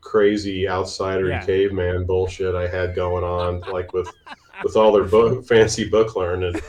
crazy 0.00 0.68
outsider 0.68 1.28
Yeah. 1.28 1.44
caveman 1.44 2.06
bullshit 2.06 2.54
I 2.54 2.66
had 2.68 2.94
going 2.94 3.24
on, 3.24 3.60
like 3.72 3.92
with 3.92 4.08
with 4.62 4.76
all 4.76 4.92
their 4.92 5.04
book, 5.04 5.46
fancy 5.46 5.88
book 5.88 6.16
learning. 6.16 6.60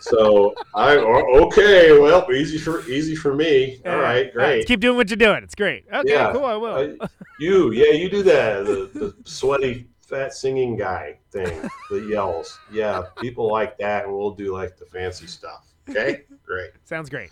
So 0.00 0.54
I 0.74 0.96
okay, 0.96 1.96
well, 1.98 2.30
easy 2.32 2.58
for 2.58 2.86
easy 2.88 3.14
for 3.14 3.34
me. 3.34 3.80
All 3.86 3.98
right, 3.98 4.32
great. 4.32 4.66
keep 4.66 4.80
doing 4.80 4.96
what 4.96 5.08
you're 5.10 5.16
doing. 5.16 5.42
It's 5.44 5.54
great. 5.54 5.84
Okay, 5.92 6.10
Yeah. 6.12 6.32
cool. 6.32 6.44
I 6.44 6.56
will. 6.56 6.96
Uh, 7.00 7.06
you, 7.38 7.72
yeah, 7.72 7.92
you 7.92 8.08
do 8.10 8.22
that. 8.24 8.64
The, 8.64 8.90
the 8.94 9.14
sweaty, 9.24 9.88
fat 10.00 10.32
singing 10.34 10.76
guy 10.76 11.18
thing 11.30 11.68
that 11.90 12.06
yells. 12.08 12.58
Yeah, 12.70 13.02
people 13.20 13.50
like 13.50 13.78
that, 13.78 14.04
and 14.04 14.12
we'll 14.12 14.34
do 14.34 14.52
like 14.52 14.76
the 14.76 14.86
fancy 14.86 15.26
stuff. 15.26 15.66
Okay, 15.88 16.22
great. 16.44 16.70
Sounds 16.84 17.08
great. 17.10 17.30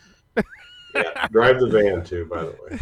Yeah, 0.95 1.29
drive 1.29 1.61
the 1.61 1.69
van 1.69 2.05
too, 2.05 2.25
by 2.27 2.43
the 2.43 2.55
way. 2.63 2.79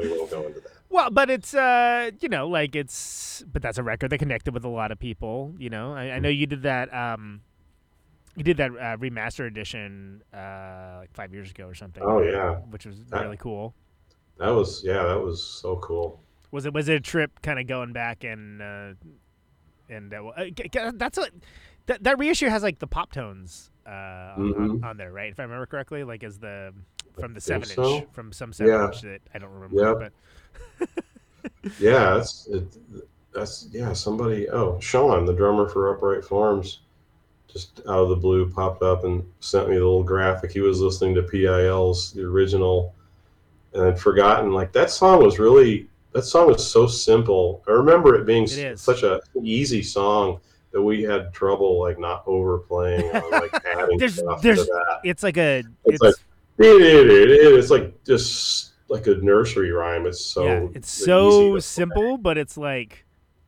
We 0.00 0.08
won't 0.16 0.30
go 0.30 0.46
into 0.46 0.60
that. 0.60 0.77
Well, 0.90 1.10
but 1.10 1.28
it's 1.30 1.54
uh, 1.54 2.10
you 2.20 2.28
know, 2.28 2.48
like 2.48 2.74
it's, 2.74 3.44
but 3.52 3.60
that's 3.62 3.78
a 3.78 3.82
record 3.82 4.10
that 4.10 4.18
connected 4.18 4.54
with 4.54 4.64
a 4.64 4.68
lot 4.68 4.90
of 4.90 4.98
people. 4.98 5.54
You 5.58 5.70
know, 5.70 5.92
I, 5.94 6.12
I 6.12 6.18
know 6.18 6.28
you 6.30 6.46
did 6.46 6.62
that. 6.62 6.92
Um, 6.94 7.42
he 8.36 8.42
did 8.42 8.56
that 8.58 8.70
uh, 8.70 8.96
remaster 8.96 9.46
edition 9.46 10.22
uh, 10.32 10.98
like 11.00 11.12
five 11.12 11.32
years 11.34 11.50
ago 11.50 11.66
or 11.66 11.74
something. 11.74 12.02
Oh, 12.06 12.22
yeah. 12.22 12.54
which 12.70 12.86
was 12.86 13.04
That- 13.10 13.22
really 13.24 13.36
cool. 13.36 13.74
That 14.38 14.50
was 14.50 14.82
yeah, 14.84 15.02
that 15.02 15.20
was 15.20 15.42
so 15.42 15.76
cool. 15.76 16.22
Was 16.52 16.64
it 16.64 16.72
was 16.72 16.88
it 16.88 16.94
a 16.94 17.00
trip 17.00 17.42
kind 17.42 17.58
of 17.58 17.66
going 17.66 17.92
back 17.92 18.22
and 18.24 18.62
uh, 18.62 18.92
and 19.88 20.14
uh, 20.14 20.28
uh, 20.36 20.92
that's 20.94 21.18
what 21.18 21.30
that 21.86 22.04
that 22.04 22.18
reissue 22.20 22.48
has 22.48 22.62
like 22.62 22.78
the 22.78 22.86
pop 22.86 23.10
tones 23.12 23.70
uh, 23.84 23.90
on, 24.36 24.54
on, 24.54 24.84
on 24.84 24.96
there, 24.96 25.12
right? 25.12 25.32
If 25.32 25.40
I 25.40 25.42
remember 25.42 25.66
correctly, 25.66 26.04
like 26.04 26.22
as 26.22 26.38
the 26.38 26.72
from 27.18 27.34
the 27.34 27.40
seven 27.40 27.68
so. 27.68 27.96
inch 27.96 28.08
from 28.12 28.32
some 28.32 28.52
seven 28.52 28.72
Yeah. 28.72 28.86
inch 28.86 29.00
that 29.02 29.20
I 29.34 29.38
don't 29.38 29.50
remember, 29.50 29.76
Yep. 29.82 29.98
but 29.98 30.12
Yeah, 31.78 32.14
that's 32.14 32.46
it, 32.46 32.64
that's 33.34 33.68
yeah. 33.72 33.92
Somebody 33.92 34.48
oh 34.48 34.78
Sean, 34.80 35.26
the 35.26 35.32
drummer 35.34 35.68
for 35.68 35.92
Upright 35.94 36.24
Forms, 36.24 36.80
just 37.52 37.80
out 37.80 37.98
of 37.98 38.08
the 38.08 38.16
blue 38.16 38.48
popped 38.50 38.82
up 38.82 39.04
and 39.04 39.24
sent 39.40 39.68
me 39.68 39.74
the 39.74 39.80
little 39.80 40.02
graphic. 40.04 40.50
He 40.52 40.60
was 40.60 40.80
listening 40.80 41.14
to 41.16 41.22
PIL's 41.22 42.12
the 42.12 42.22
original, 42.24 42.94
and 43.74 43.82
I'd 43.84 43.98
forgotten 44.00 44.52
like 44.52 44.72
that 44.72 44.90
song 44.90 45.22
was 45.22 45.38
really 45.38 45.88
that 46.12 46.22
song 46.22 46.46
was 46.48 46.66
so 46.66 46.86
simple. 46.86 47.62
I 47.68 47.72
remember 47.72 48.14
it 48.14 48.24
being 48.24 48.44
It 48.44 48.78
such 48.78 49.02
a 49.02 49.20
easy 49.42 49.82
song 49.82 50.40
that 50.72 50.80
we 50.82 51.02
had 51.02 51.34
trouble 51.34 51.80
like 51.80 51.98
not 51.98 52.22
overplaying 52.26 53.04
or 53.14 53.30
like 53.30 53.52
adding 53.66 53.98
There's- 53.98 54.14
stuff 54.16 54.40
there's- 54.42 54.60
to 54.64 54.72
that. 54.72 55.00
it's 55.04 55.22
like 55.22 55.36
a 55.36 55.58
It's 55.84 56.00
it's, 56.00 56.02
like- 56.02 56.14
It's 56.58 57.70
like 57.70 58.04
just 58.04 58.72
like 58.88 59.06
a 59.06 59.14
nursery 59.16 59.70
rhyme. 59.70 60.06
It's 60.06 60.24
so 60.24 60.44
yeah, 60.44 60.66
it's 60.74 60.90
so 60.90 61.58
simple, 61.58 62.18
but 62.18 62.38
it's 62.38 62.56
like 62.56 63.04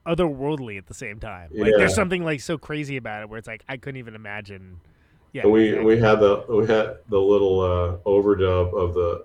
otherworldly 0.07 0.79
at 0.79 0.87
the 0.87 0.95
same 0.95 1.19
time. 1.21 1.51
Like 1.53 1.71
Yeah. 1.73 1.79
there's 1.79 1.95
something 1.95 2.25
like 2.25 2.41
so 2.41 2.59
crazy 2.59 2.97
about 2.97 3.23
it 3.23 3.29
where 3.29 3.39
it's 3.39 3.49
like 3.49 3.63
I 3.69 3.77
couldn't 3.77 3.99
even 3.99 4.15
imagine. 4.15 4.81
Yeah, 5.33 5.43
And 5.43 5.53
we 5.53 5.69
exactly. 5.69 5.85
we 5.95 6.01
had 6.01 6.21
the 6.21 6.45
we 6.49 6.67
had 6.67 6.97
the 7.09 7.19
little 7.21 7.61
uh, 7.61 7.97
overdub 8.09 8.75
of 8.75 8.95
the 8.95 9.25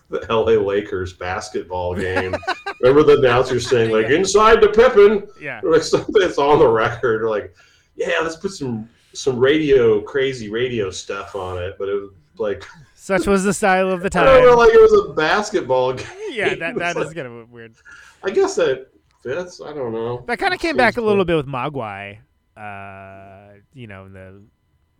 the 0.10 0.26
L.A. 0.30 0.58
Lakers 0.58 1.12
basketball 1.12 1.94
game. 1.94 2.34
Remember 2.80 3.02
the 3.02 3.18
announcer 3.18 3.60
saying 3.60 3.90
like 3.90 4.08
Yeah. 4.08 4.16
"inside 4.16 4.60
the 4.62 4.68
Pippen," 4.68 5.28
yeah. 5.40 5.60
or 5.62 5.70
like 5.74 5.82
something 5.82 6.14
that's 6.18 6.38
on 6.38 6.58
the 6.58 6.68
record. 6.68 7.22
Or 7.22 7.28
like, 7.28 7.54
yeah, 7.96 8.18
let's 8.22 8.36
put 8.36 8.52
some 8.52 8.88
some 9.12 9.38
radio 9.38 10.00
crazy 10.00 10.48
radio 10.48 10.90
stuff 10.90 11.34
on 11.36 11.62
it. 11.62 11.76
But 11.78 11.88
it 11.90 11.94
was 11.94 12.10
like 12.38 12.64
Such 13.04 13.26
was 13.26 13.44
the 13.44 13.52
style 13.52 13.90
of 13.90 14.00
the 14.00 14.08
time. 14.08 14.22
I 14.22 14.32
don't 14.32 14.44
know, 14.44 14.48
time. 14.52 14.58
like 14.60 14.70
it 14.72 14.80
was 14.80 15.10
a 15.10 15.12
basketball 15.12 15.92
game. 15.92 16.06
Yeah, 16.30 16.54
that 16.54 16.74
that 16.76 16.96
is 16.96 17.12
kind 17.12 17.26
of 17.26 17.50
weird. 17.50 17.74
I 18.22 18.30
guess 18.30 18.54
that 18.54 18.86
fits. 19.22 19.60
I 19.60 19.74
don't 19.74 19.92
know. 19.92 20.24
That 20.26 20.38
kind 20.38 20.54
of 20.54 20.60
came 20.60 20.74
back 20.74 20.96
a 20.96 21.02
little 21.02 21.26
bit 21.26 21.36
with 21.36 21.46
Mogwai. 21.46 22.20
Uh, 22.56 23.58
you 23.74 23.88
know, 23.88 24.06
in 24.06 24.14
the 24.14 24.42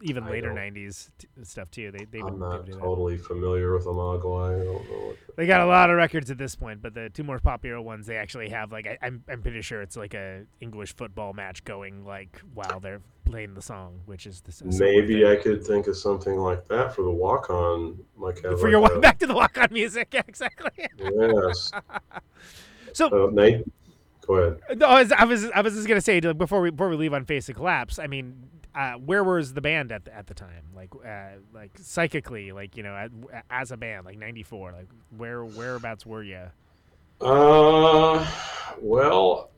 even 0.04 0.24
I 0.24 0.30
later 0.30 0.48
don't- 0.48 0.56
'90s 0.58 1.10
t- 1.18 1.28
stuff 1.42 1.70
too. 1.70 1.90
They 1.90 2.04
they 2.04 2.18
I'm 2.20 2.24
would, 2.24 2.34
they 2.34 2.38
not 2.38 2.56
would 2.58 2.66
do 2.66 2.72
that. 2.72 2.80
totally 2.80 3.16
familiar 3.18 3.74
with 3.74 3.86
Amagwai. 3.86 4.60
I 4.60 4.64
don't 4.64 4.90
know. 4.90 5.06
What 5.08 5.16
They 5.36 5.46
got 5.46 5.60
a 5.60 5.66
lot 5.66 5.90
of 5.90 5.96
records 5.96 6.30
at 6.30 6.38
this 6.38 6.54
point, 6.54 6.80
but 6.82 6.94
the 6.94 7.10
two 7.10 7.24
more 7.24 7.38
popular 7.38 7.80
ones 7.80 8.06
they 8.06 8.16
actually 8.16 8.50
have 8.50 8.70
like 8.72 8.86
I, 8.86 8.98
I'm 9.02 9.24
I'm 9.28 9.42
pretty 9.42 9.62
sure 9.62 9.82
it's 9.82 9.96
like 9.96 10.14
a 10.14 10.44
English 10.60 10.94
football 10.96 11.32
match 11.32 11.64
going 11.64 12.04
like 12.04 12.40
while 12.54 12.80
they're 12.80 13.00
playing 13.24 13.54
the 13.54 13.62
song, 13.62 14.00
which 14.06 14.26
is 14.26 14.42
the 14.42 14.50
s- 14.50 14.62
Maybe 14.78 15.22
thing. 15.22 15.26
I 15.26 15.36
could 15.36 15.64
think 15.66 15.86
of 15.86 15.96
something 15.96 16.36
like 16.36 16.68
that 16.68 16.94
for 16.94 17.02
the 17.02 17.10
walk 17.10 17.48
on. 17.50 17.98
Like 18.18 18.38
for 18.40 18.56
like 18.56 18.70
your 18.70 18.80
walk 18.80 19.00
back 19.00 19.18
to 19.20 19.26
the 19.26 19.34
walk 19.34 19.56
on 19.58 19.68
music. 19.72 20.08
Yeah, 20.12 20.22
exactly. 20.28 20.70
Yes. 20.98 21.72
So 22.92 23.26
Uh, 23.26 23.30
Nate, 23.32 23.64
go 24.24 24.34
ahead. 24.34 24.78
no, 24.78 24.86
I 24.86 25.00
was, 25.02 25.10
I 25.12 25.24
was 25.24 25.44
I 25.50 25.60
was 25.62 25.74
just 25.74 25.88
gonna 25.88 26.00
say 26.00 26.20
before 26.20 26.60
we 26.60 26.70
before 26.70 26.88
we 26.88 26.96
leave 26.96 27.12
on 27.12 27.24
Face 27.24 27.48
of 27.48 27.56
Collapse. 27.56 27.98
I 27.98 28.06
mean, 28.06 28.36
uh, 28.74 28.92
where 28.94 29.22
was 29.22 29.54
the 29.54 29.60
band 29.60 29.92
at 29.92 30.04
the, 30.04 30.14
at 30.14 30.26
the 30.26 30.34
time? 30.34 30.64
Like 30.74 30.90
uh, 31.06 31.38
like 31.52 31.70
psychically, 31.78 32.52
like 32.52 32.76
you 32.76 32.82
know, 32.82 32.94
at, 32.94 33.10
as 33.50 33.70
a 33.70 33.76
band, 33.76 34.04
like 34.04 34.18
'94. 34.18 34.72
Like 34.72 34.88
where 35.16 35.44
whereabouts 35.44 36.04
were 36.04 36.22
you? 36.22 36.42
Uh, 37.20 38.26
well, 38.80 39.50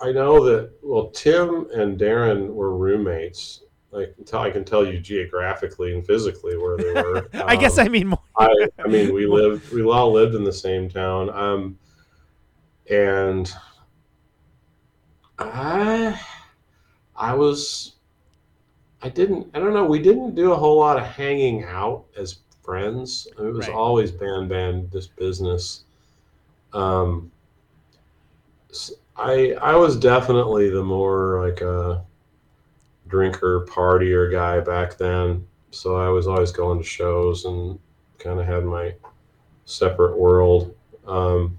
I, 0.00 0.12
know 0.12 0.44
that. 0.44 0.70
Well, 0.82 1.08
Tim 1.08 1.66
and 1.74 1.98
Darin 1.98 2.54
were 2.54 2.76
roommates. 2.76 3.62
Like 3.90 4.14
until 4.18 4.40
I 4.40 4.50
can 4.50 4.64
tell 4.64 4.86
you 4.86 5.00
geographically 5.00 5.94
and 5.94 6.06
physically 6.06 6.56
where 6.56 6.76
they 6.76 6.92
were. 6.92 7.28
I 7.34 7.56
guess 7.56 7.78
Um, 7.78 7.86
I 7.86 7.88
mean 7.88 8.08
more. 8.08 8.22
I, 8.38 8.68
I 8.84 8.88
mean, 8.88 9.14
we 9.14 9.26
lived, 9.26 9.72
we 9.72 9.82
all 9.82 10.12
lived 10.12 10.34
in 10.34 10.44
the 10.44 10.52
same 10.52 10.88
town. 10.88 11.30
Um, 11.30 11.78
and 12.90 13.52
I, 15.38 16.20
I 17.14 17.34
was, 17.34 17.95
I 19.06 19.08
didn't, 19.08 19.46
I 19.54 19.60
don't 19.60 19.72
know, 19.72 19.84
we 19.84 20.00
didn't 20.00 20.34
do 20.34 20.50
a 20.50 20.56
whole 20.56 20.80
lot 20.80 20.96
of 20.98 21.04
hanging 21.04 21.62
out 21.62 22.06
as 22.18 22.40
friends. 22.64 23.28
It 23.38 23.40
was 23.40 23.68
Right. 23.68 23.76
always 23.76 24.10
band, 24.10 24.48
band, 24.48 24.90
this 24.90 25.06
business. 25.06 25.84
Um, 26.72 27.30
I, 29.16 29.52
I 29.62 29.76
was 29.76 29.96
definitely 29.96 30.70
the 30.70 30.82
more 30.82 31.46
like 31.46 31.60
a 31.60 32.04
drinker, 33.06 33.64
partier 33.66 34.28
guy 34.28 34.58
back 34.58 34.98
then. 34.98 35.46
So 35.70 35.94
I 35.94 36.08
was 36.08 36.26
always 36.26 36.50
going 36.50 36.78
to 36.78 36.84
shows 36.84 37.44
and 37.44 37.78
kind 38.18 38.40
of 38.40 38.46
had 38.46 38.64
my 38.64 38.92
separate 39.66 40.18
world. 40.18 40.74
Um, 41.06 41.56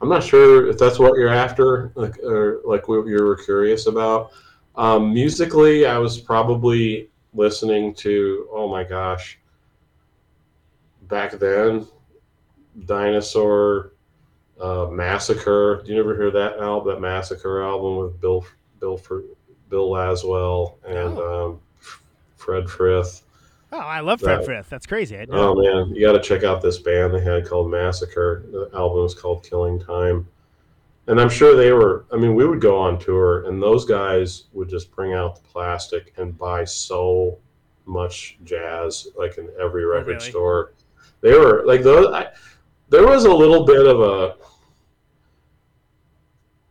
I'm 0.00 0.08
not 0.08 0.22
sure 0.22 0.68
if 0.68 0.78
that's 0.78 1.00
what 1.00 1.18
you're 1.18 1.28
after, 1.28 1.90
like 1.96 2.18
or 2.20 2.60
like 2.64 2.86
what 2.86 3.04
you 3.04 3.20
were 3.20 3.36
curious 3.36 3.86
about. 3.86 4.30
Um, 4.76 5.12
musically, 5.12 5.86
I 5.86 5.98
was 5.98 6.18
probably 6.18 7.08
listening 7.34 7.94
to 7.94 8.48
oh 8.52 8.68
my 8.68 8.84
gosh, 8.84 9.38
back 11.08 11.32
then, 11.32 11.86
Dinosaur, 12.86 13.92
uh, 14.60 14.86
Massacre. 14.90 15.82
Do 15.84 15.92
you 15.92 16.00
ever 16.00 16.16
hear 16.16 16.30
that 16.30 16.58
album, 16.58 16.94
that 16.94 17.00
Massacre 17.00 17.62
album 17.62 17.96
with 17.98 18.20
Bill 18.20 18.44
Bill 18.80 18.96
for 18.96 19.24
Bill 19.68 19.90
Laswell 19.90 20.74
and 20.86 21.18
um, 21.18 21.60
Fred 22.36 22.68
Frith? 22.68 23.22
Oh, 23.74 23.78
I 23.78 24.00
love 24.00 24.20
Fred 24.20 24.40
That- 24.40 24.44
Frith. 24.44 24.68
That's 24.68 24.86
crazy. 24.86 25.18
I 25.18 25.26
Oh 25.30 25.54
man, 25.54 25.94
you 25.94 26.00
got 26.06 26.12
to 26.12 26.20
check 26.20 26.44
out 26.44 26.60
this 26.60 26.78
band 26.78 27.14
they 27.14 27.20
had 27.22 27.46
called 27.46 27.70
Massacre. 27.70 28.44
The 28.50 28.70
album 28.74 29.04
is 29.06 29.14
called 29.14 29.44
Killing 29.44 29.80
Time, 29.80 30.26
and 31.06 31.20
I'm 31.20 31.28
sure 31.30 31.56
they 31.56 31.72
were. 31.72 32.06
I 32.12 32.16
mean, 32.16 32.34
we 32.34 32.46
would 32.46 32.60
go 32.60 32.78
on 32.78 32.98
tour, 32.98 33.44
and 33.46 33.60
those 33.62 33.84
guys 33.84 34.44
would 34.52 34.68
just 34.68 34.90
bring 34.94 35.12
out 35.14 35.36
the 35.36 35.42
plastic 35.48 36.12
and 36.16 36.36
buy 36.36 36.64
so 36.64 37.38
much 37.86 38.38
jazz, 38.44 39.08
like 39.16 39.38
in 39.38 39.48
every 39.60 39.84
record 39.84 40.16
really? 40.16 40.30
store. 40.30 40.72
They 41.20 41.32
were 41.36 41.64
like 41.66 41.82
those. 41.82 42.12
I, 42.12 42.28
there 42.88 43.06
was 43.06 43.24
a 43.24 43.34
little 43.34 43.64
bit 43.64 43.86
of 43.86 44.00
a, 44.00 44.36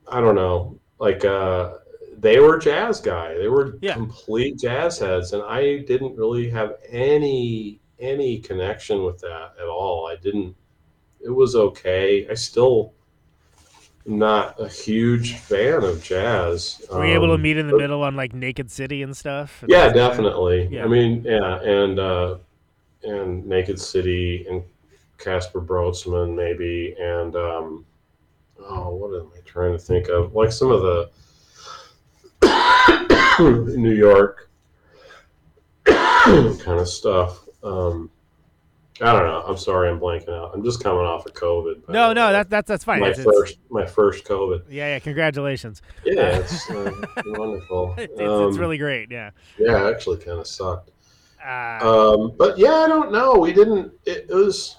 I 0.08 0.22
don't 0.22 0.36
know, 0.36 0.80
like 1.00 1.26
uh, 1.26 1.76
they 2.18 2.40
were 2.40 2.58
jazz 2.58 3.02
guy. 3.02 3.34
They 3.38 3.48
were 3.48 3.78
Yeah. 3.82 3.94
complete 3.94 4.60
jazz 4.60 5.00
heads, 5.00 5.34
and 5.34 5.44
I 5.44 5.80
didn't 5.80 6.16
really 6.16 6.50
have 6.50 6.76
any 6.90 7.80
any 8.00 8.40
connection 8.40 9.04
with 9.04 9.20
that 9.20 9.54
at 9.62 9.68
all. 9.68 10.08
I 10.08 10.16
didn't. 10.16 10.56
It 11.20 11.30
was 11.30 11.56
okay. 11.56 12.28
I 12.30 12.34
still 12.34 12.94
not 14.06 14.60
a 14.60 14.68
huge 14.68 15.36
fan 15.36 15.84
of 15.84 16.04
jazz. 16.04 16.82
Were 16.92 17.06
you 17.06 17.14
able 17.14 17.28
to 17.28 17.34
Um, 17.34 17.42
meet 17.42 17.58
in 17.58 17.68
the 17.68 17.74
but- 17.74 17.80
middle 17.82 18.04
on 18.04 18.16
like 18.16 18.34
Naked 18.34 18.70
City 18.72 19.02
and 19.04 19.16
stuff? 19.16 19.64
yeah, 19.68 19.92
definitely. 19.92 20.68
Yeah. 20.72 20.86
I 20.86 20.88
mean, 20.88 21.24
yeah, 21.24 21.62
and 21.62 22.00
uh, 22.00 22.38
and 23.04 23.46
Naked 23.46 23.80
City 23.80 24.46
and 24.50 24.64
Caspar 25.18 25.62
Brotzmann 25.62 26.36
maybe, 26.36 26.96
and 27.00 27.36
um, 27.36 27.86
oh, 28.60 28.96
what 28.96 29.20
am 29.20 29.32
I 29.36 29.40
trying 29.46 29.74
to 29.74 29.80
think 29.80 30.08
of? 30.10 30.34
Like 30.34 30.52
some 30.52 30.72
of 30.72 30.82
the 30.82 31.10
New 33.78 33.94
York 33.94 34.50
kind 35.86 36.80
of 36.80 36.88
stuff. 36.88 37.48
Um, 37.64 38.10
I 39.00 39.14
don't 39.14 39.24
know. 39.26 39.44
I'm 39.48 39.58
sorry, 39.58 39.90
I'm 39.90 40.00
blanking 40.00 40.30
out. 40.30 40.52
I'm 40.54 40.64
just 40.64 40.84
coming 40.84 41.06
off 41.06 41.26
of 41.26 41.34
COVID. 41.34 41.88
No, 41.90 42.14
no, 42.14 42.28
way. 42.28 42.34
that's 42.34 42.50
that's 42.50 42.68
that's 42.68 42.84
fine. 42.84 43.00
my 43.00 43.08
It's- 43.08 43.20
it's- 43.20 43.36
first 43.36 43.58
my 43.70 43.86
first 43.86 44.26
COVID. 44.26 44.64
yeah, 44.70 44.88
yeah. 44.94 45.00
Congratulations. 45.00 45.82
Yeah, 46.06 46.38
it's 46.40 46.70
uh, 46.70 46.92
wonderful. 47.26 47.96
It's, 47.98 48.14
it's 48.14 48.22
Um, 48.22 48.58
really 48.58 48.78
great. 48.78 49.10
Yeah. 49.10 49.32
yeah, 49.58 49.88
it 49.88 49.94
actually 49.96 50.18
kind 50.18 50.40
of 50.40 50.46
sucked. 50.48 50.92
Uh, 51.44 51.80
Um, 51.82 52.34
but 52.38 52.58
yeah, 52.60 52.74
I 52.74 52.88
don't 52.88 53.12
know. 53.12 53.36
We 53.36 53.54
didn't. 53.54 53.92
It, 54.06 54.28
it 54.30 54.34
was. 54.36 54.78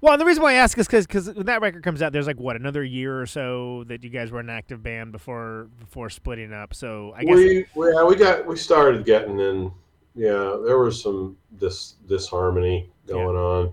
well, 0.00 0.14
and 0.14 0.20
the 0.20 0.26
reason 0.26 0.42
why 0.42 0.52
I 0.52 0.54
ask 0.54 0.76
is 0.78 0.88
because 0.88 1.32
when 1.32 1.46
that 1.46 1.60
record 1.60 1.84
comes 1.84 2.02
out, 2.02 2.12
there's 2.12 2.26
like 2.26 2.40
what 2.40 2.56
another 2.56 2.82
year 2.82 3.20
or 3.20 3.26
so 3.26 3.84
that 3.88 4.02
you 4.02 4.10
guys 4.10 4.32
were 4.32 4.40
an 4.40 4.50
active 4.50 4.82
band 4.82 5.12
before 5.12 5.68
before 5.78 6.10
splitting 6.10 6.52
up. 6.52 6.74
So 6.74 7.12
I 7.16 7.22
guess 7.24 7.36
we, 7.36 7.66
we 7.76 7.92
yeah 7.94 8.02
we 8.04 8.16
got 8.16 8.46
we 8.46 8.56
started 8.56 9.04
getting 9.04 9.38
in. 9.38 9.70
Yeah, 10.14 10.58
there 10.64 10.78
was 10.78 11.00
some 11.02 11.36
dis 11.58 11.94
disharmony 12.08 12.90
going 13.06 13.36
on, 13.36 13.72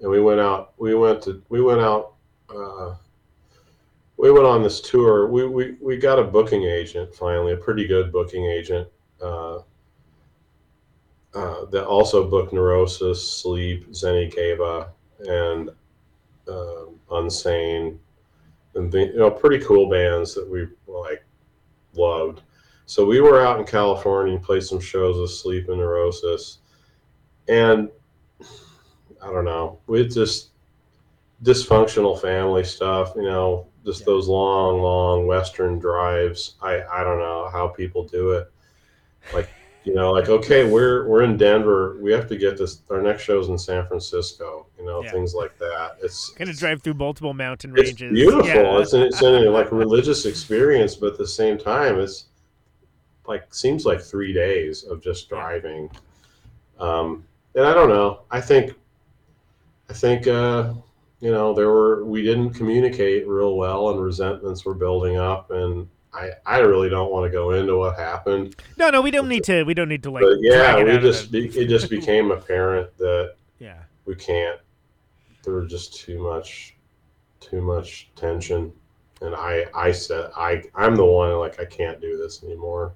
and 0.00 0.10
we 0.10 0.20
went 0.20 0.40
out. 0.40 0.72
We 0.78 0.94
went 0.94 1.22
to 1.22 1.42
we 1.48 1.60
went 1.60 1.80
out. 1.80 2.14
Uh, 2.48 2.94
we 4.16 4.30
went 4.30 4.46
on 4.46 4.62
this 4.62 4.80
tour. 4.80 5.28
We, 5.28 5.46
we 5.46 5.76
we 5.80 5.96
got 5.96 6.18
a 6.18 6.24
booking 6.24 6.64
agent 6.64 7.14
finally, 7.14 7.52
a 7.52 7.56
pretty 7.56 7.86
good 7.86 8.10
booking 8.12 8.46
agent. 8.46 8.88
Uh, 9.20 9.60
uh, 11.32 11.64
that 11.66 11.84
also 11.86 12.28
booked 12.28 12.52
Neurosis, 12.52 13.30
Sleep, 13.30 13.88
Keva, 13.90 14.88
and 15.20 15.70
uh, 16.48 16.86
Unsane, 17.10 17.96
and 18.74 18.90
the, 18.90 19.06
you 19.06 19.16
know, 19.16 19.30
pretty 19.30 19.64
cool 19.64 19.88
bands 19.88 20.34
that 20.34 20.48
we 20.48 20.66
like 20.88 21.24
loved. 21.94 22.42
So 22.90 23.06
we 23.06 23.20
were 23.20 23.40
out 23.40 23.60
in 23.60 23.64
California 23.66 24.34
and 24.34 24.42
played 24.42 24.64
some 24.64 24.80
shows 24.80 25.16
with 25.16 25.30
Sleep 25.30 25.68
and 25.68 25.78
Neurosis, 25.78 26.58
and 27.46 27.88
I 29.22 29.26
don't 29.28 29.44
know, 29.44 29.78
we 29.86 30.08
just 30.08 30.48
dysfunctional 31.44 32.20
family 32.20 32.64
stuff, 32.64 33.12
you 33.14 33.22
know, 33.22 33.68
just 33.86 34.04
those 34.04 34.26
long, 34.26 34.82
long 34.82 35.28
Western 35.28 35.78
drives. 35.78 36.56
I 36.62 36.82
I 36.82 37.04
don't 37.04 37.20
know 37.20 37.48
how 37.52 37.68
people 37.68 38.08
do 38.08 38.32
it. 38.32 38.50
Like 39.32 39.48
you 39.84 39.94
know, 39.94 40.10
like 40.10 40.28
okay, 40.28 40.68
we're 40.68 41.06
we're 41.06 41.22
in 41.22 41.36
Denver. 41.36 41.96
We 42.02 42.10
have 42.10 42.26
to 42.26 42.36
get 42.36 42.58
this. 42.58 42.82
Our 42.90 43.00
next 43.00 43.22
show's 43.22 43.50
in 43.50 43.56
San 43.56 43.86
Francisco. 43.86 44.66
You 44.76 44.84
know, 44.84 45.04
Yeah. 45.04 45.12
things 45.12 45.32
like 45.32 45.56
that. 45.58 45.98
It's 46.02 46.30
Kind 46.30 46.50
of 46.50 46.58
drive 46.58 46.82
through 46.82 46.94
multiple 46.94 47.34
mountain 47.34 47.70
it's 47.76 47.90
ranges. 47.90 48.12
beautiful. 48.12 48.44
Yeah. 48.48 48.80
It's 48.80 48.94
an, 48.94 49.02
it's 49.02 49.22
an 49.22 49.44
like 49.52 49.70
a 49.70 49.76
religious 49.76 50.26
experience, 50.26 50.96
but 50.96 51.12
at 51.12 51.18
the 51.18 51.28
same 51.28 51.56
time, 51.56 52.00
it's 52.00 52.24
like 53.26 53.52
seems 53.54 53.86
like 53.86 54.00
three 54.00 54.32
days 54.32 54.84
of 54.84 55.02
just 55.02 55.28
driving. 55.28 55.90
Um, 56.78 57.24
and 57.54 57.66
I 57.66 57.74
don't 57.74 57.88
know. 57.88 58.22
I 58.30 58.40
think, 58.40 58.74
I 59.88 59.92
think, 59.92 60.26
uh, 60.26 60.72
you 61.20 61.30
know, 61.30 61.52
there 61.52 61.68
were 61.68 62.04
we 62.04 62.22
didn't 62.22 62.50
communicate 62.50 63.28
real 63.28 63.56
well, 63.56 63.90
and 63.90 64.00
resentments 64.00 64.64
were 64.64 64.74
building 64.74 65.18
up, 65.18 65.50
and 65.50 65.88
I 66.14 66.30
I 66.46 66.58
really 66.58 66.88
don't 66.88 67.12
want 67.12 67.30
to 67.30 67.30
go 67.30 67.50
into 67.52 67.76
what 67.76 67.98
happened. 67.98 68.56
no, 68.78 68.88
no, 68.88 69.02
we 69.02 69.10
don't 69.10 69.28
need 69.28 69.44
to. 69.44 69.64
We 69.64 69.74
don't 69.74 69.88
need 69.88 70.02
to 70.04 70.10
like. 70.10 70.22
But 70.22 70.38
yeah, 70.40 70.82
we 70.82 70.98
just 70.98 71.30
the- 71.30 71.48
it 71.48 71.68
just 71.68 71.90
became 71.98 72.30
apparent 72.30 72.96
that 72.96 73.34
yeah. 73.58 73.82
we 74.06 74.14
can't 74.14 74.58
there 75.42 75.54
was 75.54 75.70
just 75.70 75.94
too 75.94 76.22
much 76.22 76.74
too 77.38 77.60
much 77.60 78.10
tension 78.16 78.72
and 79.22 79.34
i 79.34 79.64
i 79.74 79.90
said 79.90 80.30
i 80.36 80.62
i'm 80.74 80.94
the 80.94 81.04
one 81.04 81.32
like 81.38 81.58
i 81.60 81.64
can't 81.64 82.00
do 82.00 82.16
this 82.16 82.42
anymore 82.42 82.92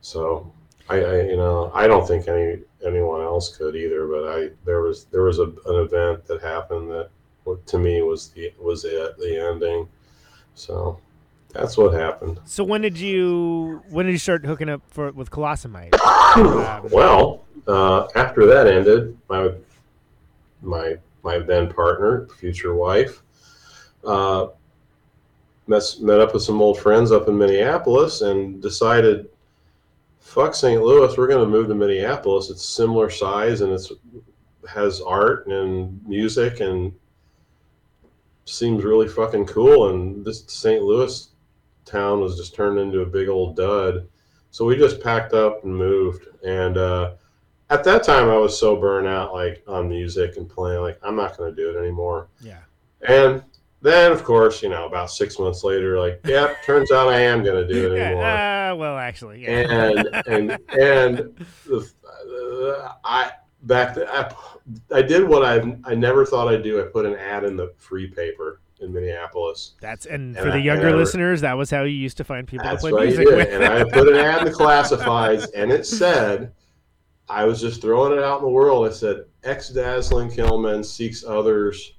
so 0.00 0.50
i, 0.88 0.96
I 0.96 1.22
you 1.22 1.36
know 1.36 1.70
i 1.74 1.86
don't 1.86 2.06
think 2.06 2.28
any 2.28 2.58
anyone 2.84 3.20
else 3.20 3.56
could 3.56 3.76
either 3.76 4.06
but 4.06 4.28
i 4.28 4.50
there 4.64 4.80
was 4.80 5.04
there 5.06 5.22
was 5.22 5.38
a, 5.38 5.44
an 5.44 5.84
event 5.84 6.26
that 6.26 6.40
happened 6.42 6.90
that 6.90 7.10
what 7.44 7.66
to 7.66 7.78
me 7.78 8.02
was 8.02 8.28
the 8.30 8.52
was 8.58 8.84
it 8.84 9.18
the 9.18 9.40
ending 9.50 9.88
so 10.54 10.98
that's 11.52 11.76
what 11.76 11.92
happened 11.92 12.40
So 12.44 12.62
when 12.64 12.80
did 12.80 12.96
you 12.98 13.82
when 13.90 14.06
did 14.06 14.12
you 14.12 14.18
start 14.18 14.44
hooking 14.44 14.68
up 14.68 14.82
for 14.88 15.10
with 15.12 15.30
Colossamite? 15.30 15.98
Um, 16.00 16.88
well, 16.92 17.44
uh, 17.66 18.06
after 18.14 18.46
that 18.46 18.66
ended, 18.68 19.16
my 19.28 19.52
my 20.62 20.96
my 21.22 21.38
then 21.38 21.72
partner, 21.72 22.28
future 22.38 22.74
wife, 22.74 23.22
uh, 24.04 24.46
met 25.66 25.82
met 26.00 26.20
up 26.20 26.34
with 26.34 26.42
some 26.42 26.62
old 26.62 26.78
friends 26.78 27.10
up 27.12 27.28
in 27.28 27.36
Minneapolis 27.36 28.20
and 28.20 28.62
decided, 28.62 29.28
fuck 30.20 30.54
St. 30.54 30.82
Louis, 30.82 31.16
we're 31.16 31.26
going 31.26 31.44
to 31.44 31.50
move 31.50 31.68
to 31.68 31.74
Minneapolis. 31.74 32.50
It's 32.50 32.64
similar 32.64 33.10
size 33.10 33.62
and 33.62 33.72
it's 33.72 33.90
has 34.68 35.00
art 35.00 35.46
and 35.46 36.06
music 36.06 36.60
and 36.60 36.92
seems 38.44 38.84
really 38.84 39.08
fucking 39.08 39.46
cool. 39.46 39.88
And 39.88 40.24
this 40.24 40.44
St. 40.46 40.82
Louis 40.82 41.28
town 41.84 42.20
was 42.20 42.36
just 42.36 42.54
turned 42.54 42.78
into 42.78 43.00
a 43.00 43.06
big 43.06 43.28
old 43.28 43.56
dud. 43.56 44.06
So 44.50 44.64
we 44.64 44.76
just 44.76 45.00
packed 45.00 45.32
up 45.32 45.64
and 45.64 45.74
moved. 45.74 46.26
And 46.44 46.76
uh, 46.76 47.14
at 47.70 47.84
that 47.84 48.02
time, 48.02 48.28
I 48.28 48.36
was 48.36 48.58
so 48.58 48.76
burnt 48.76 49.06
out, 49.06 49.32
like 49.32 49.62
on 49.66 49.88
music 49.88 50.36
and 50.36 50.48
playing, 50.48 50.80
like 50.80 50.98
I'm 51.02 51.16
not 51.16 51.36
going 51.36 51.54
to 51.54 51.56
do 51.56 51.70
it 51.70 51.80
anymore. 51.80 52.28
yeah. 52.40 52.58
And 53.08 53.42
then, 53.82 54.12
of 54.12 54.24
course, 54.24 54.62
you 54.62 54.68
know, 54.68 54.86
about 54.86 55.10
six 55.10 55.38
months 55.38 55.64
later, 55.64 55.98
like, 55.98 56.20
yeah, 56.24 56.54
turns 56.64 56.92
out 56.92 57.08
I 57.08 57.20
am 57.20 57.42
going 57.42 57.66
to 57.66 57.72
do 57.72 57.92
it 57.94 57.98
anymore. 58.00 58.24
Uh, 58.24 58.74
well, 58.76 58.98
actually, 58.98 59.42
yeah. 59.42 59.50
And 59.50 60.08
and 60.26 60.58
and 60.78 61.46
the, 61.66 61.90
uh, 62.78 62.92
I 63.04 63.30
back 63.62 63.94
then, 63.94 64.06
I, 64.08 64.32
I 64.92 65.02
did 65.02 65.26
what 65.26 65.44
I 65.44 65.76
I 65.84 65.94
never 65.94 66.24
thought 66.26 66.48
I'd 66.48 66.62
do. 66.62 66.80
I 66.80 66.84
put 66.84 67.06
an 67.06 67.14
ad 67.16 67.44
in 67.44 67.56
the 67.56 67.72
free 67.78 68.08
paper 68.08 68.60
in 68.80 68.92
Minneapolis. 68.92 69.72
That's 69.80 70.06
and, 70.06 70.36
And 70.36 70.44
for 70.44 70.50
the 70.50 70.60
younger 70.60 70.88
I- 70.88 70.94
listeners, 70.94 71.40
that 71.42 71.56
was 71.56 71.70
how 71.70 71.82
you 71.82 71.96
used 71.96 72.16
to 72.18 72.24
find 72.24 72.46
people 72.46 72.64
That's 72.64 72.82
to 72.82 72.90
play 72.90 72.92
what 72.92 73.06
music 73.06 73.26
with. 73.26 73.48
And 73.48 73.64
I 73.64 73.84
put 73.84 74.08
an 74.08 74.16
ad 74.16 74.38
in 74.40 74.44
the 74.46 74.50
classifieds, 74.58 75.46
and 75.54 75.70
it 75.70 75.86
said, 75.86 76.52
I 77.28 77.44
was 77.44 77.60
just 77.60 77.80
throwing 77.82 78.16
it 78.16 78.22
out 78.24 78.38
in 78.38 78.44
the 78.44 78.50
world. 78.50 78.86
I 78.86 78.90
said, 78.90 79.24
ex 79.44 79.68
Dazzling 79.68 80.30
Killmen 80.30 80.84
seeks 80.84 81.24
others, 81.24 81.92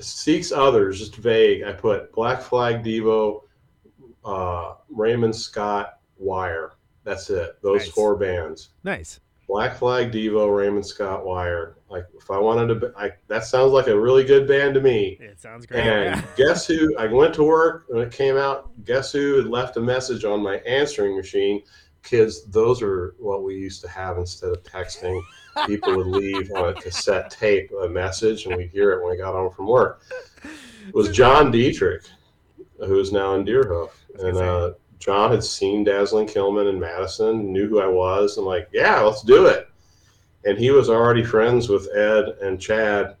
seeks 0.00 0.52
others, 0.52 0.98
just 0.98 1.16
vague. 1.16 1.62
I 1.64 1.72
put 1.72 2.12
Black 2.12 2.40
Flag 2.42 2.82
Devo, 2.84 3.42
uh, 4.24 4.74
Raymond 4.90 5.34
Scott, 5.34 5.98
Wire. 6.18 6.72
That's 7.04 7.30
it. 7.30 7.56
Those 7.62 7.82
Nice. 7.82 7.88
four 7.90 8.16
bands. 8.16 8.70
nice. 8.82 9.20
Black 9.48 9.76
Flag 9.76 10.10
Devo, 10.10 10.54
Raymond 10.56 10.84
Scott, 10.84 11.24
Wire. 11.24 11.76
Like, 11.88 12.04
if 12.18 12.32
I 12.32 12.38
wanted 12.38 12.80
to, 12.80 12.92
I, 12.96 13.12
that 13.28 13.44
sounds 13.44 13.70
like 13.70 13.86
a 13.86 13.96
really 13.96 14.24
good 14.24 14.48
band 14.48 14.74
to 14.74 14.80
me. 14.80 15.16
It 15.20 15.38
sounds 15.40 15.66
great. 15.66 15.82
And 15.86 16.24
guess 16.36 16.66
who? 16.66 16.96
I 16.98 17.06
went 17.06 17.32
to 17.34 17.44
work 17.44 17.84
when 17.86 18.02
it 18.02 18.10
came 18.12 18.36
out. 18.36 18.72
Guess 18.84 19.12
who 19.12 19.36
had 19.36 19.46
left 19.46 19.76
a 19.76 19.80
message 19.80 20.24
on 20.24 20.42
my 20.42 20.56
answering 20.66 21.16
machine? 21.16 21.62
Kids, 22.06 22.44
those 22.44 22.80
are 22.82 23.16
what 23.18 23.42
we 23.42 23.56
used 23.56 23.82
to 23.82 23.88
have 23.88 24.16
instead 24.16 24.50
of 24.50 24.62
texting. 24.62 25.20
People 25.66 25.96
would 25.96 26.06
leave 26.06 26.52
on 26.52 26.68
a 26.68 26.74
cassette 26.74 27.30
tape 27.30 27.70
a 27.82 27.88
message, 27.88 28.46
and 28.46 28.56
we'd 28.56 28.70
hear 28.70 28.92
it 28.92 29.02
when 29.02 29.10
we 29.10 29.16
got 29.16 29.34
home 29.34 29.52
from 29.52 29.66
work. 29.66 30.02
It 30.44 30.94
was 30.94 31.10
John 31.10 31.52
Dieterich, 31.52 32.08
who 32.78 33.00
is 33.00 33.12
now 33.12 33.34
in 33.34 33.44
Deerhoof. 33.44 33.90
And 34.20 34.36
uh, 34.36 34.74
John 35.00 35.32
had 35.32 35.42
seen 35.42 35.82
Dazzling 35.82 36.28
Killmen 36.28 36.68
in 36.68 36.78
Madison, 36.78 37.52
knew 37.52 37.68
who 37.68 37.80
I 37.80 37.88
was, 37.88 38.36
and 38.36 38.46
like, 38.46 38.68
yeah, 38.72 39.00
let's 39.00 39.22
do 39.22 39.46
it. 39.46 39.68
And 40.44 40.56
he 40.56 40.70
was 40.70 40.88
already 40.88 41.24
friends 41.24 41.68
with 41.68 41.88
Ed 41.92 42.36
and 42.40 42.60
Chad 42.60 43.16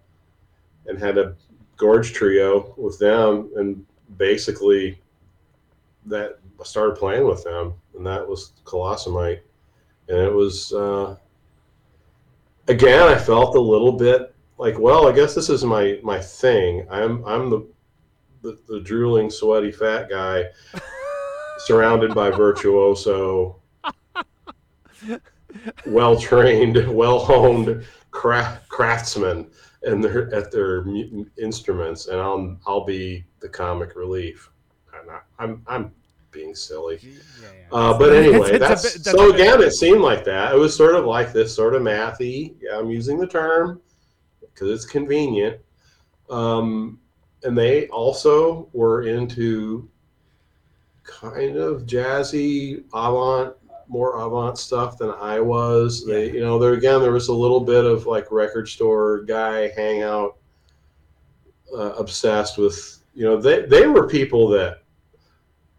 and 0.86 0.96
had 0.96 1.18
a 1.18 1.34
gorge 1.76 2.12
trio 2.12 2.72
with 2.76 2.98
them 3.00 3.50
and 3.56 3.84
basically 4.16 5.00
that 6.06 6.38
started 6.64 6.96
playing 6.96 7.26
with 7.26 7.44
them 7.44 7.74
and 7.94 8.06
that 8.06 8.26
was 8.26 8.52
Colossamite. 8.64 9.40
And 10.08 10.18
it 10.18 10.32
was 10.32 10.72
uh, 10.72 11.16
again 12.68 13.08
I 13.08 13.18
felt 13.18 13.56
a 13.56 13.60
little 13.60 13.92
bit 13.92 14.34
like 14.58 14.78
well 14.78 15.08
I 15.08 15.12
guess 15.12 15.34
this 15.34 15.48
is 15.48 15.64
my 15.64 15.98
my 16.02 16.20
thing. 16.20 16.86
I'm 16.90 17.24
I'm 17.24 17.50
the 17.50 17.66
the, 18.42 18.58
the 18.68 18.80
drooling 18.80 19.30
sweaty 19.30 19.72
fat 19.72 20.08
guy 20.08 20.44
surrounded 21.58 22.14
by 22.14 22.30
virtuoso 22.30 23.60
well 25.86 26.18
trained 26.18 26.86
well 26.88 27.18
honed 27.18 27.84
craft, 28.10 28.68
craftsmen 28.68 29.50
and 29.86 30.02
they're 30.02 30.32
at 30.34 30.50
their 30.50 30.84
instruments, 31.40 32.06
and 32.08 32.20
I'll 32.20 32.58
I'll 32.66 32.84
be 32.84 33.24
the 33.40 33.48
comic 33.48 33.94
relief. 33.94 34.50
I'm 34.92 35.06
not, 35.06 35.24
I'm, 35.38 35.62
I'm 35.66 35.92
being 36.36 36.54
silly, 36.54 36.98
Yeah, 37.02 37.18
yeah. 37.42 37.48
uh, 37.72 37.98
but 37.98 38.12
anyway, 38.14 38.58
that's, 38.58 38.94
bit- 38.94 39.04
that's 39.04 39.16
so 39.16 39.32
again. 39.32 39.60
It 39.62 39.72
seemed 39.72 40.00
like 40.00 40.24
that. 40.24 40.54
It 40.54 40.58
was 40.58 40.76
sort 40.76 40.94
of 40.94 41.04
like 41.04 41.32
this, 41.32 41.54
sort 41.54 41.74
of 41.74 41.82
mathy. 41.82 42.54
Yeah, 42.60 42.78
I'm 42.78 42.90
using 42.90 43.18
the 43.18 43.26
term 43.26 43.80
because 44.40 44.70
it's 44.70 44.84
convenient. 44.84 45.60
Um, 46.30 46.98
and 47.42 47.56
they 47.56 47.86
also 47.88 48.68
were 48.72 49.02
into 49.06 49.88
kind 51.04 51.56
of 51.56 51.82
jazzy 51.82 52.82
avant 52.92 53.54
more 53.88 54.18
avant 54.20 54.58
stuff 54.58 54.98
than 54.98 55.10
I 55.10 55.38
was. 55.40 56.04
They, 56.04 56.32
you 56.32 56.40
know, 56.40 56.58
there 56.58 56.72
again, 56.72 57.00
there 57.00 57.12
was 57.12 57.28
a 57.28 57.32
little 57.34 57.60
bit 57.60 57.84
of 57.84 58.06
like 58.06 58.32
record 58.32 58.68
store 58.68 59.22
guy 59.22 59.70
hangout, 59.76 60.36
uh, 61.72 61.92
obsessed 61.92 62.58
with, 62.58 62.98
you 63.14 63.24
know, 63.24 63.36
they 63.40 63.64
they 63.66 63.86
were 63.86 64.08
people 64.08 64.48
that, 64.48 64.82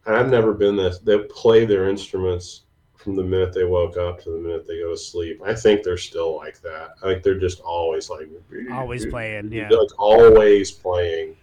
I've 0.08 0.30
never 0.30 0.54
been 0.54 0.76
this. 0.76 1.00
They 1.00 1.18
play 1.20 1.66
their 1.66 1.90
instruments 1.90 2.62
from 2.96 3.16
the 3.16 3.24
minute 3.24 3.54
they 3.54 3.64
woke 3.64 3.98
up 3.98 4.22
to 4.24 4.32
the 4.32 4.38
minute 4.38 4.68
they 4.68 4.80
go 4.80 4.90
to 4.90 4.98
sleep. 4.98 5.42
I 5.46 5.54
think 5.54 5.84
they're 5.84 5.98
still 5.98 6.36
like 6.36 6.62
that. 6.62 6.96
I 7.04 7.08
think 7.08 7.24
they're 7.24 7.40
just 7.40 7.62
always 7.62 8.10
like 8.10 8.28
Always 8.72 9.06
playing, 9.06 9.52
yeah. 9.52 9.70
like 9.70 10.00
always 10.00 10.72
playing. 10.72 11.36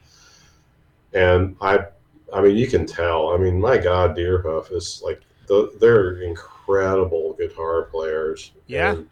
And 1.12 1.56
I, 1.60 1.86
I 2.32 2.40
mean, 2.40 2.56
you 2.56 2.66
can 2.66 2.86
tell. 2.86 3.30
I 3.30 3.38
mean, 3.38 3.60
my 3.60 3.78
God, 3.78 4.16
Deerhoof 4.16 4.72
is 4.72 5.00
like 5.04 5.22
the, 5.46 5.72
they're 5.80 6.22
incredible 6.22 7.34
guitar 7.34 7.82
players. 7.84 8.52
Yeah. 8.66 8.92
And, 8.92 9.08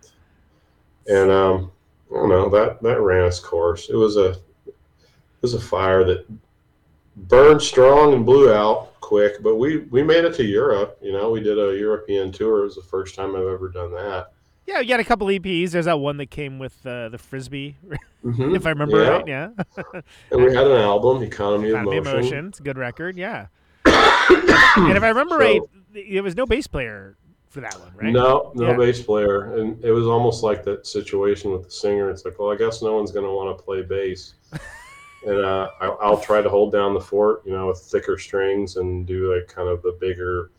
and 1.06 1.30
um, 1.30 1.72
I 2.10 2.14
don't 2.16 2.28
know 2.28 2.48
that 2.50 2.82
that 2.82 3.00
ran 3.00 3.26
its 3.26 3.40
course. 3.40 3.88
It 3.88 3.96
was 3.96 4.16
a 4.16 4.30
it 4.66 4.74
was 5.40 5.54
a 5.54 5.60
fire 5.60 6.04
that 6.04 6.26
burned 7.16 7.62
strong 7.62 8.12
and 8.14 8.24
blew 8.26 8.52
out 8.52 8.98
quick. 9.00 9.42
But 9.42 9.56
we 9.56 9.78
we 9.90 10.02
made 10.02 10.24
it 10.24 10.34
to 10.36 10.44
Europe. 10.44 10.98
You 11.02 11.12
know, 11.12 11.30
we 11.30 11.40
did 11.40 11.58
a 11.58 11.76
European 11.78 12.32
tour. 12.32 12.60
It 12.60 12.64
was 12.64 12.76
the 12.76 12.82
first 12.82 13.14
time 13.14 13.34
I've 13.36 13.46
ever 13.46 13.68
done 13.68 13.92
that. 13.92 14.32
Yeah, 14.66 14.78
you 14.78 14.88
got 14.88 15.00
a 15.00 15.04
couple 15.04 15.26
EPs. 15.26 15.70
There's 15.72 15.86
that 15.86 15.98
one 15.98 16.16
that 16.18 16.30
came 16.30 16.58
with 16.60 16.86
uh, 16.86 17.08
the 17.08 17.18
frisbee, 17.18 17.76
Mhm. 18.24 18.54
if 18.54 18.64
I 18.64 18.70
remember 18.70 19.02
Yeah. 19.02 19.08
right. 19.10 19.26
Yeah, 19.26 19.48
And 20.30 20.44
we 20.44 20.54
had 20.54 20.66
an 20.68 20.80
album, 20.80 21.22
Economy 21.24 21.70
of 21.70 21.74
Economy 21.74 21.96
of 21.96 22.04
Motion. 22.04 22.20
Motion. 22.22 22.46
It's 22.46 22.60
a 22.60 22.62
good 22.62 22.78
record. 22.78 23.16
Yeah. 23.16 23.46
and 23.86 24.96
if 24.96 25.02
I 25.02 25.08
remember 25.08 25.34
So- 25.34 25.38
right, 25.40 25.60
there 25.92 26.22
was 26.22 26.36
no 26.36 26.46
bass 26.46 26.68
player 26.68 27.16
for 27.50 27.60
that 27.60 27.74
one, 27.80 27.90
right? 27.96 28.12
No, 28.12 28.52
no 28.54 28.68
Yeah. 28.70 28.76
bass 28.76 29.02
player, 29.02 29.56
and 29.56 29.84
it 29.84 29.90
was 29.90 30.06
almost 30.06 30.44
like 30.44 30.62
that 30.64 30.86
situation 30.86 31.50
with 31.50 31.64
the 31.64 31.70
singer. 31.70 32.08
It's 32.08 32.24
like, 32.24 32.38
well, 32.38 32.52
I 32.52 32.56
guess 32.56 32.80
no 32.82 32.94
one's 32.94 33.10
going 33.10 33.26
to 33.26 33.32
want 33.32 33.58
to 33.58 33.62
play 33.64 33.82
bass, 33.82 34.34
and 35.26 35.44
uh, 35.44 35.68
I'll, 35.80 35.98
I'll 36.02 36.20
try 36.20 36.42
to 36.42 36.48
hold 36.48 36.72
down 36.72 36.94
the 36.94 37.00
fort, 37.00 37.42
you 37.44 37.52
know, 37.52 37.68
with 37.68 37.78
thicker 37.78 38.18
strings 38.18 38.76
and 38.76 39.06
do 39.06 39.34
like 39.34 39.48
kind 39.48 39.68
of 39.68 39.82
the 39.82 39.96
bigger, 40.00 40.50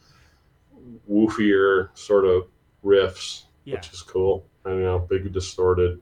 woofier 1.09 1.89
sort 1.97 2.25
of 2.25 2.47
riffs, 2.83 3.43
Yeah. 3.65 3.75
which 3.75 3.91
is 3.91 4.01
cool. 4.01 4.45
And, 4.65 4.75
you 4.77 4.83
know, 4.83 4.99
big 4.99 5.31
distorted, 5.33 6.01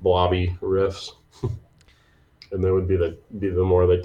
blobby 0.00 0.56
riffs. 0.62 1.10
And 2.52 2.62
there 2.62 2.72
would 2.74 2.86
be 2.86 2.96
the 2.96 3.18
be 3.40 3.48
the 3.50 3.64
more 3.64 3.88
the 3.88 4.04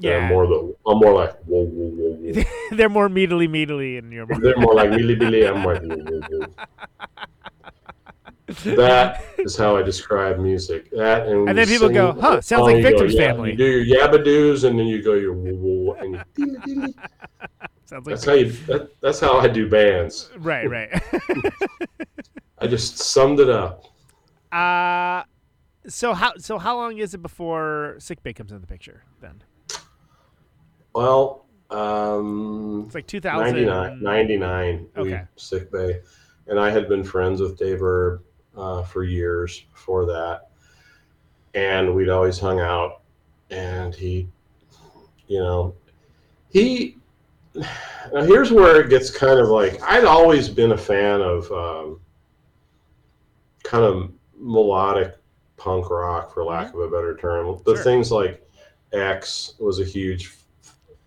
Yeah. 0.00 0.26
more 0.28 0.48
the 0.48 0.74
I'm 0.86 0.98
more 0.98 1.14
like 1.14 1.38
whoa 1.44 1.64
whoa 1.64 1.88
whoa 1.88 2.32
whoa 2.34 2.44
They're 2.76 2.88
more 2.88 3.08
meatly 3.08 3.46
meatly 3.46 3.96
in 3.96 4.10
your. 4.10 4.26
they're 4.26 4.56
more 4.56 4.74
like 4.74 4.90
Billy 4.90 5.14
Billy. 5.14 5.46
I'm 5.46 5.64
like, 5.64 5.80
whoa, 5.80 5.96
whoa, 5.96 6.20
whoa. 6.30 6.54
that 8.76 9.24
is 9.44 9.56
how 9.56 9.76
I 9.76 9.82
describe 9.82 10.38
music. 10.38 10.90
That 10.90 11.26
and, 11.26 11.48
And 11.48 11.58
then 11.58 11.66
people 11.66 11.88
go, 11.88 12.12
huh, 12.12 12.40
sounds 12.40 12.62
oh, 12.62 12.64
like 12.64 12.76
you 12.76 12.82
go, 12.82 12.88
Victor's 12.90 13.14
yeah, 13.14 13.32
family. 13.32 13.50
You 13.52 13.56
do 13.56 13.64
your 13.64 14.08
yabadoos, 14.08 14.64
and 14.64 14.78
then 14.78 14.86
you 14.86 15.02
go 15.02 15.14
your 15.14 15.34
and 16.00 16.24
you. 16.36 16.94
Sounds 17.86 18.06
like 18.06 18.14
that's 18.14 18.24
how 18.24 18.32
you. 18.32 18.50
That, 18.66 18.90
that's 19.00 19.20
how 19.20 19.38
I 19.38 19.46
do 19.48 19.68
bands. 19.68 20.30
right, 20.38 20.68
right. 20.68 21.02
I 22.58 22.66
just 22.66 22.98
summed 22.98 23.40
it 23.40 23.50
up. 23.50 23.84
uh 24.52 25.24
so 25.86 26.14
how 26.14 26.32
so 26.38 26.58
how 26.58 26.76
long 26.76 26.96
is 26.96 27.12
it 27.12 27.20
before 27.20 27.96
Sicbay 27.98 28.34
comes 28.34 28.52
in 28.52 28.60
the 28.62 28.66
picture? 28.66 29.02
Then 29.20 29.42
Well, 30.94 31.44
um, 31.70 32.84
it's 32.86 32.94
like 32.94 33.06
2000. 33.06 33.54
99, 33.66 34.02
99 34.02 34.86
we 34.96 35.02
Okay. 35.02 35.22
Sicbay, 35.36 36.00
and 36.46 36.58
I 36.58 36.70
had 36.70 36.88
been 36.88 37.04
friends 37.04 37.40
with 37.42 37.58
Dave 37.58 37.82
Erb 37.82 38.22
uh, 38.56 38.82
for 38.82 39.04
years 39.04 39.64
before 39.72 40.06
that, 40.06 40.48
and 41.54 41.94
we'd 41.94 42.08
always 42.08 42.38
hung 42.38 42.60
out, 42.60 43.02
and 43.50 43.94
he, 43.94 44.28
you 45.28 45.38
know, 45.40 45.74
he. 46.50 46.96
Now 48.12 48.22
here's 48.22 48.52
where 48.52 48.82
it 48.82 48.90
gets 48.90 49.10
kind 49.10 49.40
of 49.40 49.48
like 49.48 49.82
I'd 49.82 50.04
always 50.04 50.50
been 50.50 50.72
a 50.72 50.76
fan 50.76 51.22
of 51.22 51.50
um, 51.50 52.00
kind 53.62 53.82
of 53.82 54.12
melodic 54.38 55.16
punk 55.56 55.88
rock, 55.88 56.34
for 56.34 56.44
lack 56.44 56.74
of 56.74 56.80
a 56.80 56.88
better 56.88 57.16
term. 57.16 57.58
The 57.64 57.74
Sure. 57.76 57.82
things 57.82 58.12
like 58.12 58.46
X 58.92 59.54
was 59.58 59.80
a 59.80 59.84
huge, 59.84 60.36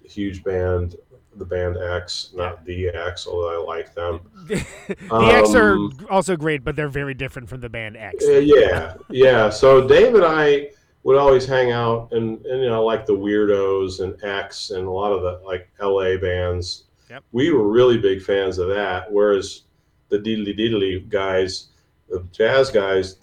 huge 0.03 0.43
band. 0.43 0.95
The 1.37 1.45
band 1.45 1.77
X, 1.77 2.31
not 2.33 2.65
the 2.65 2.87
X, 2.89 3.27
although 3.27 3.61
I 3.61 3.65
like 3.65 3.93
them. 3.93 4.21
the 4.47 4.65
X 5.11 5.53
are 5.53 5.73
Um, 5.73 6.07
also 6.09 6.35
great, 6.35 6.63
but 6.63 6.75
they're 6.75 6.89
very 6.89 7.13
different 7.13 7.47
from 7.47 7.61
the 7.61 7.69
band 7.69 7.95
X. 7.95 8.25
Yeah, 8.27 8.95
yeah. 9.09 9.49
So 9.49 9.87
Dave 9.87 10.15
and 10.15 10.25
I 10.25 10.71
would 11.03 11.15
always 11.17 11.45
hang 11.45 11.71
out 11.71 12.09
and, 12.11 12.43
and 12.45 12.61
you 12.61 12.69
know 12.69 12.83
like 12.83 13.05
the 13.05 13.13
Weirdos 13.13 14.01
and 14.01 14.21
X 14.23 14.71
and 14.71 14.85
a 14.87 14.91
lot 14.91 15.11
of 15.11 15.21
the 15.21 15.45
like 15.45 15.69
LA 15.79 16.17
bands. 16.17 16.85
Yep. 17.09 17.23
We 17.31 17.51
were 17.51 17.67
really 17.67 17.97
big 17.97 18.21
fans 18.21 18.57
of 18.57 18.67
that. 18.69 19.09
Whereas 19.11 19.63
the 20.09 20.17
Diddly 20.19 20.57
Diddly 20.57 21.07
guys, 21.07 21.67
the 22.09 22.25
jazz 22.31 22.69
guys, 22.71 23.17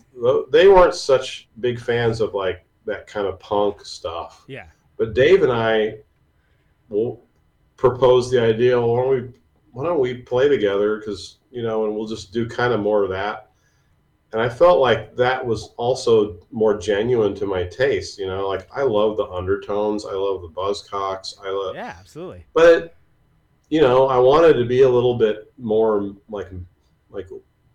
they 0.50 0.68
weren't 0.68 0.94
such 0.94 1.48
big 1.60 1.80
fans 1.80 2.20
of 2.20 2.32
like 2.32 2.64
that 2.86 3.06
kind 3.06 3.26
of 3.26 3.38
punk 3.40 3.84
stuff. 3.84 4.44
Yeah. 4.46 4.66
But 4.96 5.14
Dave 5.14 5.42
and 5.42 5.52
I 5.52 5.96
will 6.88 7.24
propose 7.76 8.30
the 8.30 8.40
idea. 8.40 8.78
Well, 8.80 8.94
why 8.94 9.02
don't 9.02 9.10
we 9.10 9.28
why 9.72 9.84
don't 9.84 10.00
we 10.00 10.14
play 10.14 10.48
together? 10.48 10.98
Because 10.98 11.38
you 11.50 11.62
know, 11.62 11.84
and 11.84 11.94
we'll 11.94 12.06
just 12.06 12.32
do 12.32 12.48
kind 12.48 12.72
of 12.72 12.80
more 12.80 13.02
of 13.04 13.10
that. 13.10 13.50
And 14.32 14.42
I 14.42 14.48
felt 14.48 14.80
like 14.80 15.14
that 15.14 15.44
was 15.46 15.72
also 15.76 16.40
more 16.50 16.76
genuine 16.76 17.36
to 17.36 17.46
my 17.46 17.64
taste. 17.64 18.18
You 18.18 18.26
know, 18.26 18.48
like 18.48 18.66
I 18.74 18.82
love 18.82 19.16
the 19.16 19.26
undertones, 19.28 20.04
I 20.04 20.12
love 20.12 20.42
the 20.42 20.48
buzzcocks, 20.48 21.34
I 21.44 21.50
love, 21.50 21.76
Yeah, 21.76 21.94
absolutely. 21.98 22.44
but 22.54 22.96
you 23.70 23.80
know, 23.80 24.06
I 24.08 24.18
wanted 24.18 24.54
to 24.54 24.64
be 24.64 24.82
a 24.82 24.88
little 24.88 25.16
bit 25.16 25.52
more 25.58 26.14
like 26.28 26.48
like 27.10 27.28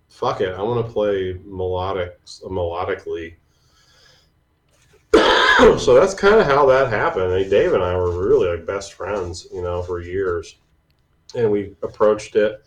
fuck 0.09 0.41
it, 0.41 0.49
I 0.53 0.61
want 0.61 0.85
to 0.85 0.91
play 0.91 1.39
melodic 1.45 2.19
melodically. 2.43 3.35
so 5.77 5.93
that's 5.93 6.13
kind 6.13 6.39
of 6.39 6.45
how 6.45 6.65
that 6.67 6.89
happened. 6.89 7.33
I 7.33 7.39
mean, 7.39 7.49
Dave 7.49 7.73
and 7.73 7.83
I 7.83 7.95
were 7.95 8.27
really 8.27 8.49
like 8.49 8.65
best 8.65 8.93
friends, 8.93 9.47
you 9.53 9.61
know, 9.61 9.81
for 9.81 10.01
years, 10.01 10.57
and 11.35 11.51
we 11.51 11.75
approached 11.83 12.35
it, 12.35 12.63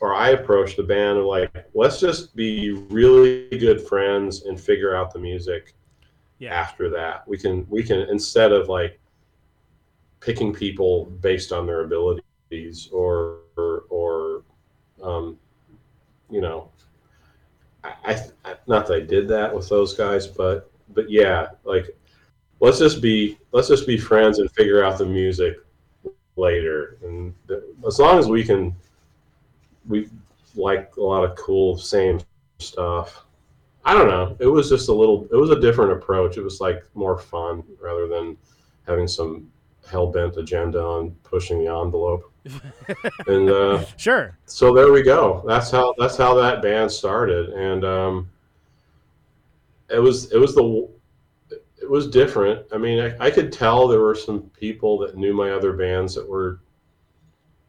or 0.00 0.14
I 0.14 0.30
approached 0.30 0.76
the 0.76 0.82
band 0.82 1.18
of 1.18 1.24
like, 1.24 1.66
let's 1.74 2.00
just 2.00 2.34
be 2.36 2.72
really 2.72 3.48
good 3.58 3.80
friends 3.80 4.44
and 4.44 4.60
figure 4.60 4.94
out 4.94 5.12
the 5.12 5.18
music 5.18 5.74
Yeah. 6.38 6.54
after 6.54 6.90
that. 6.90 7.26
We 7.26 7.38
can 7.38 7.66
we 7.68 7.82
can 7.82 8.00
instead 8.10 8.52
of 8.52 8.68
like 8.68 9.00
picking 10.20 10.52
people 10.52 11.06
based 11.20 11.50
on 11.52 11.66
their 11.66 11.82
abilities 11.82 12.88
or 12.92 13.38
or, 13.56 13.84
or 13.88 14.42
um, 15.02 15.38
you 16.30 16.40
know, 16.40 16.70
I, 17.82 18.20
I 18.44 18.54
not 18.66 18.86
that 18.86 18.94
I 18.94 19.00
did 19.00 19.28
that 19.28 19.54
with 19.54 19.68
those 19.68 19.94
guys, 19.94 20.26
but 20.26 20.69
but 20.94 21.10
yeah, 21.10 21.48
like 21.64 21.96
let's 22.60 22.78
just 22.78 23.00
be 23.00 23.38
let's 23.52 23.68
just 23.68 23.86
be 23.86 23.96
friends 23.98 24.38
and 24.38 24.50
figure 24.52 24.84
out 24.84 24.98
the 24.98 25.06
music 25.06 25.56
later. 26.36 26.96
And 27.02 27.34
as 27.86 27.98
long 27.98 28.18
as 28.18 28.28
we 28.28 28.44
can, 28.44 28.74
we 29.88 30.08
like 30.54 30.96
a 30.96 31.02
lot 31.02 31.24
of 31.24 31.36
cool 31.36 31.78
same 31.78 32.20
stuff. 32.58 33.24
I 33.84 33.94
don't 33.94 34.08
know. 34.08 34.36
It 34.40 34.46
was 34.46 34.68
just 34.68 34.88
a 34.88 34.92
little. 34.92 35.26
It 35.32 35.36
was 35.36 35.50
a 35.50 35.60
different 35.60 35.92
approach. 35.92 36.36
It 36.36 36.42
was 36.42 36.60
like 36.60 36.84
more 36.94 37.18
fun 37.18 37.62
rather 37.80 38.06
than 38.06 38.36
having 38.86 39.08
some 39.08 39.50
hell 39.88 40.06
bent 40.06 40.36
agenda 40.36 40.80
on 40.82 41.10
pushing 41.22 41.64
the 41.64 41.70
envelope. 41.70 42.30
and 43.26 43.50
uh, 43.50 43.84
Sure. 43.96 44.36
so 44.46 44.74
there 44.74 44.92
we 44.92 45.02
go. 45.02 45.42
That's 45.46 45.70
how 45.70 45.94
that's 45.98 46.16
how 46.16 46.34
that 46.34 46.62
band 46.62 46.90
started, 46.90 47.50
and 47.50 47.84
um, 47.84 48.30
it 49.92 49.98
was 49.98 50.32
it 50.32 50.38
was 50.38 50.54
the 50.54 50.88
it 51.80 51.88
was 51.88 52.06
different. 52.08 52.66
I 52.72 52.78
mean, 52.78 53.00
I, 53.00 53.26
I 53.26 53.30
could 53.30 53.52
tell 53.52 53.88
there 53.88 54.00
were 54.00 54.14
some 54.14 54.42
people 54.58 54.98
that 54.98 55.16
knew 55.16 55.32
my 55.34 55.50
other 55.50 55.72
bands 55.72 56.14
that 56.14 56.28
were 56.28 56.60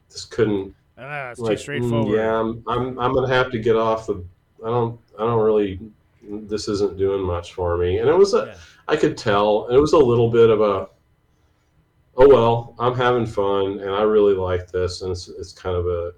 just 0.09 0.31
couldn't 0.31 0.75
Ah, 1.01 1.31
it's 1.31 1.39
like, 1.39 1.57
too 1.57 1.63
straightforward. 1.63 2.07
"Mm, 2.07 2.15
yeah, 2.15 2.39
I'm, 2.39 2.63
I'm 2.67 2.99
I'm 2.99 3.13
gonna 3.13 3.33
have 3.33 3.51
to 3.51 3.59
get 3.59 3.75
off 3.75 4.05
the. 4.07 4.23
I 4.63 4.67
don't 4.67 4.99
I 5.17 5.23
don't 5.23 5.41
really. 5.41 5.79
This 6.23 6.67
isn't 6.67 6.97
doing 6.97 7.21
much 7.21 7.53
for 7.53 7.77
me, 7.77 7.97
and 7.97 8.07
it 8.07 8.15
was 8.15 8.33
a. 8.33 8.45
Yeah. 8.47 8.55
I 8.87 8.95
could 8.95 9.17
tell, 9.17 9.67
and 9.67 9.75
it 9.75 9.79
was 9.79 9.93
a 9.93 9.97
little 9.97 10.29
bit 10.29 10.49
of 10.49 10.61
a. 10.61 10.89
Oh 12.17 12.27
well, 12.27 12.75
I'm 12.77 12.95
having 12.95 13.25
fun, 13.25 13.79
and 13.79 13.89
I 13.89 14.03
really 14.03 14.35
like 14.35 14.71
this, 14.71 15.01
and 15.01 15.11
it's, 15.11 15.27
it's 15.27 15.53
kind 15.53 15.75
of 15.75 15.87
a, 15.87 16.13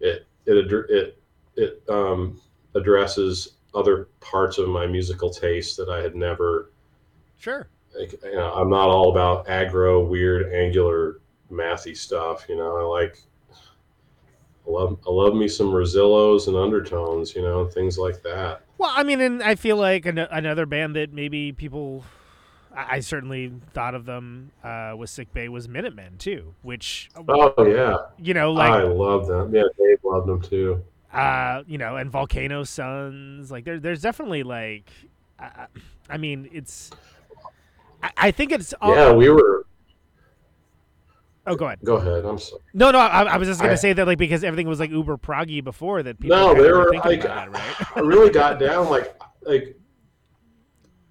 it 0.00 0.26
it 0.44 0.70
it 0.90 1.22
it 1.56 1.82
um, 1.88 2.38
addresses 2.74 3.52
other 3.74 4.08
parts 4.20 4.58
of 4.58 4.68
my 4.68 4.86
musical 4.86 5.30
taste 5.30 5.76
that 5.76 5.88
I 5.88 6.02
had 6.02 6.14
never. 6.14 6.70
Sure. 7.38 7.68
Like, 7.98 8.12
you 8.22 8.34
know, 8.34 8.52
I'm 8.52 8.70
not 8.70 8.88
all 8.88 9.10
about 9.10 9.46
aggro, 9.46 10.06
weird, 10.06 10.52
angular, 10.52 11.20
mathy 11.50 11.96
stuff. 11.96 12.46
You 12.48 12.56
know, 12.56 12.76
I 12.76 12.82
like. 12.82 13.22
I 14.66 14.70
love 14.70 14.98
I 15.06 15.10
love 15.10 15.34
me 15.34 15.48
some 15.48 15.68
Rezillos 15.68 16.46
and 16.46 16.56
undertones, 16.56 17.34
you 17.34 17.42
know, 17.42 17.66
things 17.66 17.98
like 17.98 18.22
that. 18.22 18.62
Well, 18.78 18.92
I 18.94 19.02
mean, 19.02 19.20
and 19.20 19.42
I 19.42 19.54
feel 19.54 19.76
like 19.76 20.06
an- 20.06 20.18
another 20.18 20.66
band 20.66 20.96
that 20.96 21.12
maybe 21.12 21.52
people, 21.52 22.04
I, 22.74 22.96
I 22.96 23.00
certainly 23.00 23.52
thought 23.72 23.94
of 23.94 24.04
them 24.04 24.52
uh, 24.62 24.94
with 24.96 25.10
Sicbay 25.10 25.48
was 25.48 25.68
Minutemen 25.68 26.18
too, 26.18 26.54
which 26.62 27.08
Oh 27.28 27.64
yeah, 27.64 27.96
you 28.18 28.34
know, 28.34 28.52
like 28.52 28.70
I 28.70 28.82
love 28.82 29.26
them. 29.26 29.54
Yeah, 29.54 29.64
Dave 29.78 29.98
loved 30.04 30.28
them 30.28 30.42
too. 30.42 30.84
Uh, 31.12 31.62
you 31.66 31.78
know, 31.78 31.96
and 31.96 32.10
Volcano 32.10 32.64
Suns. 32.64 33.50
Like 33.50 33.64
there, 33.64 33.78
there's 33.80 34.02
definitely 34.02 34.42
like, 34.42 34.90
I, 35.38 35.66
I 36.08 36.16
mean, 36.18 36.48
it's. 36.52 36.90
I, 38.02 38.10
I 38.16 38.30
think 38.30 38.52
it's. 38.52 38.72
all- 38.80 38.94
Yeah, 38.94 39.12
we 39.12 39.28
were. 39.30 39.66
Oh, 41.46 41.56
go 41.56 41.66
ahead. 41.66 41.78
Go 41.82 41.96
ahead. 41.96 42.24
I'm 42.24 42.38
sorry. 42.38 42.62
No, 42.74 42.90
no, 42.90 42.98
I, 42.98 43.22
I 43.24 43.36
was 43.38 43.48
just 43.48 43.60
gonna 43.60 43.72
I- 43.72 43.76
say 43.76 43.92
that 43.92 44.06
like 44.06 44.18
because 44.18 44.44
everything 44.44 44.68
was 44.68 44.78
like 44.78 44.90
uber 44.90 45.16
proggy 45.16 45.64
before 45.64 46.02
that. 46.02 46.20
People 46.20 46.36
No, 46.36 46.54
they 46.54 46.70
were 46.70 46.92
like 46.92 47.24
about 47.24 47.50
right? 47.52 47.96
I 47.96 48.00
really 48.00 48.30
got 48.30 48.58
down 48.60 48.88
like 48.90 49.18
like 49.42 49.76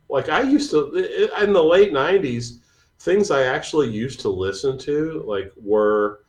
like 0.08 0.30
I 0.30 0.42
used 0.42 0.70
to 0.72 1.32
in 1.42 1.52
the 1.54 1.64
late 1.64 1.92
'90s. 1.92 2.60
Things 3.00 3.32
I 3.32 3.44
actually 3.44 3.88
used 3.90 4.20
to 4.22 4.30
listen 4.30 4.78
to 4.80 5.24
like 5.26 5.52
were 5.58 6.26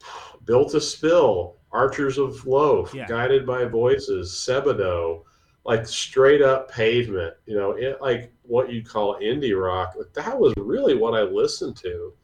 Built 0.44 0.70
to 0.72 0.80
Spill, 0.80 1.55
Archers 1.76 2.16
of 2.16 2.46
Loaf, 2.46 2.94
Yeah. 2.94 3.06
Guided 3.06 3.46
by 3.46 3.66
Voices, 3.66 4.32
Sebadoh, 4.32 5.22
like 5.66 5.86
straight 5.86 6.40
up 6.40 6.70
pavement, 6.70 7.34
you 7.44 7.54
know, 7.56 7.72
it, 7.72 8.00
like 8.00 8.32
what 8.44 8.72
you'd 8.72 8.88
call 8.88 9.20
indie 9.20 9.60
rock. 9.60 9.92
Like, 9.96 10.12
that 10.14 10.38
was 10.38 10.54
really 10.56 10.94
what 10.94 11.14
I 11.14 11.22
listened 11.22 11.76
to, 11.78 12.14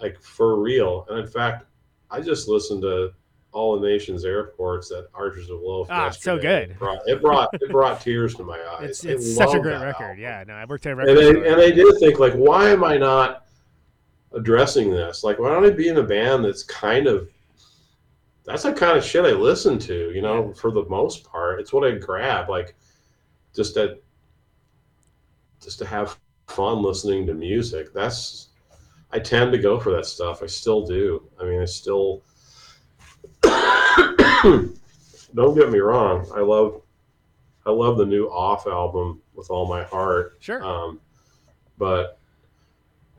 like 0.00 0.20
for 0.20 0.60
real. 0.60 1.06
And 1.08 1.18
in 1.20 1.26
fact, 1.26 1.64
I 2.10 2.20
just 2.20 2.48
listened 2.48 2.82
to 2.82 3.12
All 3.52 3.80
the 3.80 3.88
Nations 3.88 4.26
Airports 4.26 4.88
that 4.90 5.06
Archers 5.14 5.48
of 5.48 5.60
Loaf. 5.62 5.86
Ah, 5.90 6.10
so 6.10 6.38
good. 6.38 6.70
It 6.72 6.78
brought, 6.78 7.00
it 7.08 7.22
brought 7.22 7.48
it 7.54 7.70
brought 7.70 8.00
tears 8.02 8.34
to 8.34 8.42
my 8.44 8.60
eyes. 8.78 8.90
It's 8.90 9.04
it's 9.04 9.34
such 9.36 9.54
a 9.54 9.60
great 9.60 9.80
record. 9.80 10.04
album. 10.04 10.20
Yeah, 10.20 10.44
no, 10.46 10.54
I 10.54 10.66
worked 10.66 10.84
at 10.84 10.92
a 10.92 10.96
record 10.96 11.16
store. 11.18 11.44
I, 11.46 11.48
and 11.48 11.60
I 11.62 11.70
did 11.70 11.98
think 11.98 12.18
like, 12.18 12.34
why 12.34 12.68
am 12.68 12.84
I 12.84 12.98
not 12.98 13.46
addressing 14.32 14.90
this? 14.90 15.24
Like, 15.24 15.38
why 15.38 15.48
don't 15.50 15.64
I 15.64 15.70
be 15.70 15.88
in 15.88 15.96
a 15.96 16.02
band 16.02 16.44
that's 16.44 16.62
kind 16.64 17.06
of 17.06 17.30
that's 18.44 18.64
the 18.64 18.72
kind 18.72 18.98
of 18.98 19.04
shit 19.04 19.24
I 19.24 19.30
listen 19.30 19.78
to, 19.80 20.10
you 20.12 20.22
know, 20.22 20.52
for 20.52 20.70
the 20.70 20.84
most 20.88 21.24
part. 21.24 21.60
It's 21.60 21.72
what 21.72 21.84
I 21.84 21.92
grab, 21.92 22.48
like 22.48 22.74
just 23.54 23.74
to 23.74 23.98
just 25.60 25.78
to 25.78 25.86
have 25.86 26.18
fun 26.48 26.82
listening 26.82 27.26
to 27.26 27.34
music. 27.34 27.92
That's 27.94 28.48
I 29.12 29.18
tend 29.18 29.52
to 29.52 29.58
go 29.58 29.78
for 29.78 29.92
that 29.92 30.06
stuff. 30.06 30.42
I 30.42 30.46
still 30.46 30.84
do. 30.84 31.28
I 31.40 31.44
mean 31.44 31.60
I 31.60 31.66
still 31.66 32.22
don't 33.42 35.54
get 35.54 35.70
me 35.70 35.78
wrong, 35.78 36.26
I 36.34 36.40
love 36.40 36.82
I 37.64 37.70
love 37.70 37.96
the 37.96 38.06
new 38.06 38.26
off 38.26 38.66
album 38.66 39.22
with 39.34 39.50
all 39.50 39.68
my 39.68 39.84
heart. 39.84 40.36
Sure. 40.40 40.62
Um, 40.64 41.00
but 41.78 42.18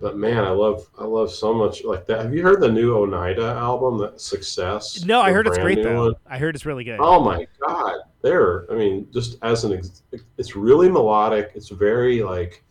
but 0.03 0.17
man, 0.17 0.43
I 0.43 0.49
love 0.49 0.85
I 0.99 1.05
love 1.05 1.31
so 1.31 1.53
much 1.53 1.85
like 1.85 2.05
that. 2.07 2.23
Have 2.23 2.35
you 2.35 2.43
heard 2.43 2.59
the 2.59 2.69
new 2.69 2.93
Oneida 2.93 3.53
album? 3.53 3.97
That 3.99 4.19
Success. 4.19 5.05
no, 5.05 5.21
I 5.21 5.31
heard 5.31 5.47
it's 5.47 5.57
great 5.57 5.81
though. 5.81 6.07
one? 6.07 6.15
I 6.27 6.37
heard 6.37 6.55
it's 6.55 6.65
really 6.65 6.83
good. 6.83 6.99
Oh 6.99 7.23
my 7.23 7.47
god, 7.65 8.01
there. 8.21 8.69
I 8.69 8.75
mean, 8.75 9.07
just 9.13 9.37
as 9.43 9.63
an, 9.63 9.71
ex- 9.71 10.03
it's 10.37 10.57
really 10.57 10.89
melodic. 10.89 11.53
It's 11.55 11.69
very 11.69 12.21
like 12.21 12.65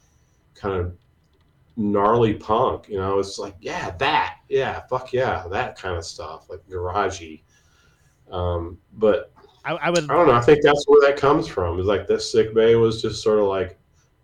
kind 0.55 0.79
of 0.79 0.95
gnarly 1.79 2.35
punk. 2.35 2.91
You 2.91 2.99
know, 2.99 3.19
it's 3.19 3.39
like 3.39 3.57
yeah, 3.63 3.93
that, 3.93 4.41
yeah, 4.51 4.83
fuck 4.91 5.15
yeah, 5.15 5.47
that 5.51 5.79
kind 5.79 5.97
of 5.97 6.05
stuff, 6.05 6.51
like 6.51 6.61
garagey. 6.69 7.45
Um, 8.31 8.77
but 8.93 9.33
I, 9.65 9.73
I 9.73 9.89
would. 9.89 10.05
I 10.05 10.15
don't 10.17 10.27
know. 10.27 10.35
I 10.35 10.43
think 10.43 10.63
that's 10.63 10.85
where 10.87 11.01
that 11.09 11.19
comes 11.19 11.49
from. 11.49 11.81
Is 11.81 11.87
like 11.87 12.07
this 12.07 12.35
Sicbay 12.35 12.79
was 12.79 13.01
just 13.01 13.23
sort 13.23 13.39
of 13.39 13.47
like, 13.47 13.79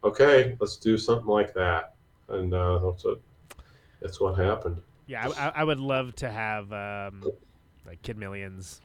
okay, 0.04 0.58
let's 0.60 0.76
do 0.76 0.98
something 0.98 1.26
like 1.26 1.54
that, 1.54 1.94
and 2.28 2.52
uh, 2.54 2.78
that's 2.78 3.04
what 3.04 3.20
that's 4.00 4.20
what 4.20 4.38
happened. 4.38 4.80
Yeah, 5.06 5.28
I, 5.36 5.60
I- 5.60 5.64
would 5.64 5.80
love 5.80 6.14
to 6.16 6.30
have 6.30 6.72
um, 6.72 7.24
like 7.86 8.02
Kid 8.02 8.18
Millions 8.18 8.80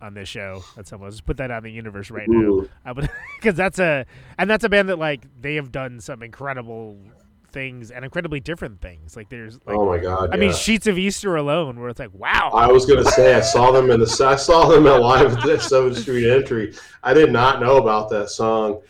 on 0.00 0.14
this 0.14 0.28
show 0.28 0.62
at 0.76 0.86
some 0.86 1.00
point. 1.00 1.12
Just 1.12 1.26
put 1.26 1.38
that 1.38 1.50
on 1.50 1.62
the 1.62 1.70
universe 1.70 2.10
right 2.10 2.28
now. 2.28 2.66
I 2.84 2.92
would 2.92 3.10
because 3.40 3.56
that's 3.56 3.78
a 3.78 4.06
and 4.38 4.48
that's 4.48 4.64
a 4.64 4.68
band 4.68 4.88
that 4.88 4.98
like 4.98 5.24
they 5.40 5.56
have 5.56 5.72
done 5.72 6.00
some 6.00 6.22
incredible 6.22 6.98
things 7.54 7.90
and 7.90 8.04
incredibly 8.04 8.40
different 8.40 8.80
things. 8.80 9.16
Like 9.16 9.30
there's 9.30 9.58
like 9.66 9.76
oh 9.76 9.86
my 9.86 9.98
god! 9.98 10.30
I 10.32 10.36
mean. 10.36 10.52
Sheets 10.52 10.86
of 10.86 10.98
Easter 10.98 11.36
alone, 11.36 11.80
where 11.80 11.88
it's 11.88 11.98
like 11.98 12.12
wow. 12.12 12.50
I 12.52 12.66
was 12.66 12.84
gonna 12.84 13.04
say 13.04 13.34
I 13.34 13.40
saw 13.40 13.70
them 13.70 13.90
in 13.90 14.00
the 14.00 14.26
I 14.26 14.36
saw 14.36 14.68
them 14.68 14.86
at 14.86 15.00
live 15.00 15.36
at 15.36 15.42
the 15.42 15.58
Seventh 15.58 15.98
Street 15.98 16.30
Entry. 16.30 16.74
I 17.02 17.14
did 17.14 17.32
not 17.32 17.60
know 17.60 17.76
about 17.78 18.10
that 18.10 18.28
song, 18.28 18.82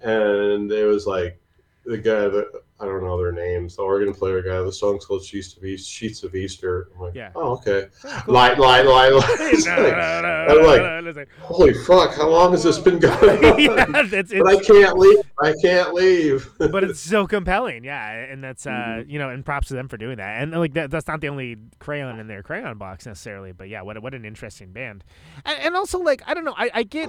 and 0.00 0.72
it 0.72 0.86
was 0.86 1.06
like 1.06 1.38
the 1.84 1.98
guy 1.98 2.28
that 2.28 2.62
I 2.82 2.86
don't 2.86 3.04
know 3.04 3.16
their 3.16 3.30
names, 3.32 3.76
the 3.76 3.82
organ 3.82 4.12
player 4.12 4.42
guy. 4.42 4.60
The 4.60 4.72
song's 4.72 5.04
called 5.06 5.24
"Sheets 5.24 5.56
of 5.56 5.64
East 5.64 5.88
Sheets 5.88 6.24
of 6.24 6.34
Easter." 6.34 6.88
I'm 6.96 7.00
like, 7.02 7.14
Yeah. 7.14 7.30
oh 7.36 7.52
okay, 7.52 7.86
cool. 8.02 8.34
light, 8.34 8.58
light, 8.58 8.82
light, 8.86 9.12
light. 9.12 9.22
No, 9.66 9.82
like, 9.82 9.96
no, 9.96 10.20
no, 10.22 10.46
I'm 10.48 10.66
like, 10.66 10.82
no, 10.82 11.00
no, 11.00 11.08
it's 11.08 11.16
like- 11.16 11.28
holy 11.38 11.74
fuck! 11.74 12.14
How 12.16 12.28
long 12.28 12.50
has 12.52 12.62
this 12.64 12.78
been 12.78 12.98
going 12.98 13.44
on? 13.44 13.58
yeah, 13.60 13.84
it's, 14.12 14.32
but 14.32 14.46
I 14.48 14.56
can't 14.60 14.98
leave. 14.98 15.18
I 15.40 15.54
can't 15.62 15.94
leave. 15.94 16.50
but 16.58 16.82
it's 16.84 17.00
so 17.00 17.26
compelling, 17.26 17.84
yeah, 17.84 18.10
and 18.10 18.42
that's 18.42 18.66
uh, 18.66 18.70
Mm-hmm. 18.70 19.10
you 19.10 19.18
know, 19.20 19.28
and 19.30 19.44
props 19.44 19.68
to 19.68 19.74
them 19.74 19.86
for 19.88 19.96
doing 19.96 20.16
that. 20.16 20.42
And 20.42 20.50
like 20.52 20.74
that, 20.74 20.90
that's 20.90 21.06
not 21.06 21.20
the 21.20 21.28
only 21.28 21.56
crayon 21.78 22.18
in 22.18 22.26
their 22.26 22.42
crayon 22.42 22.78
box 22.78 23.06
necessarily, 23.06 23.52
but 23.52 23.68
yeah, 23.68 23.82
what 23.82 24.02
what 24.02 24.12
an 24.14 24.24
interesting 24.24 24.72
band, 24.72 25.04
and, 25.44 25.58
and 25.60 25.76
also 25.76 26.00
like 26.00 26.22
I 26.26 26.34
don't 26.34 26.44
know, 26.44 26.54
I, 26.56 26.70
I 26.74 26.82
get 26.82 27.08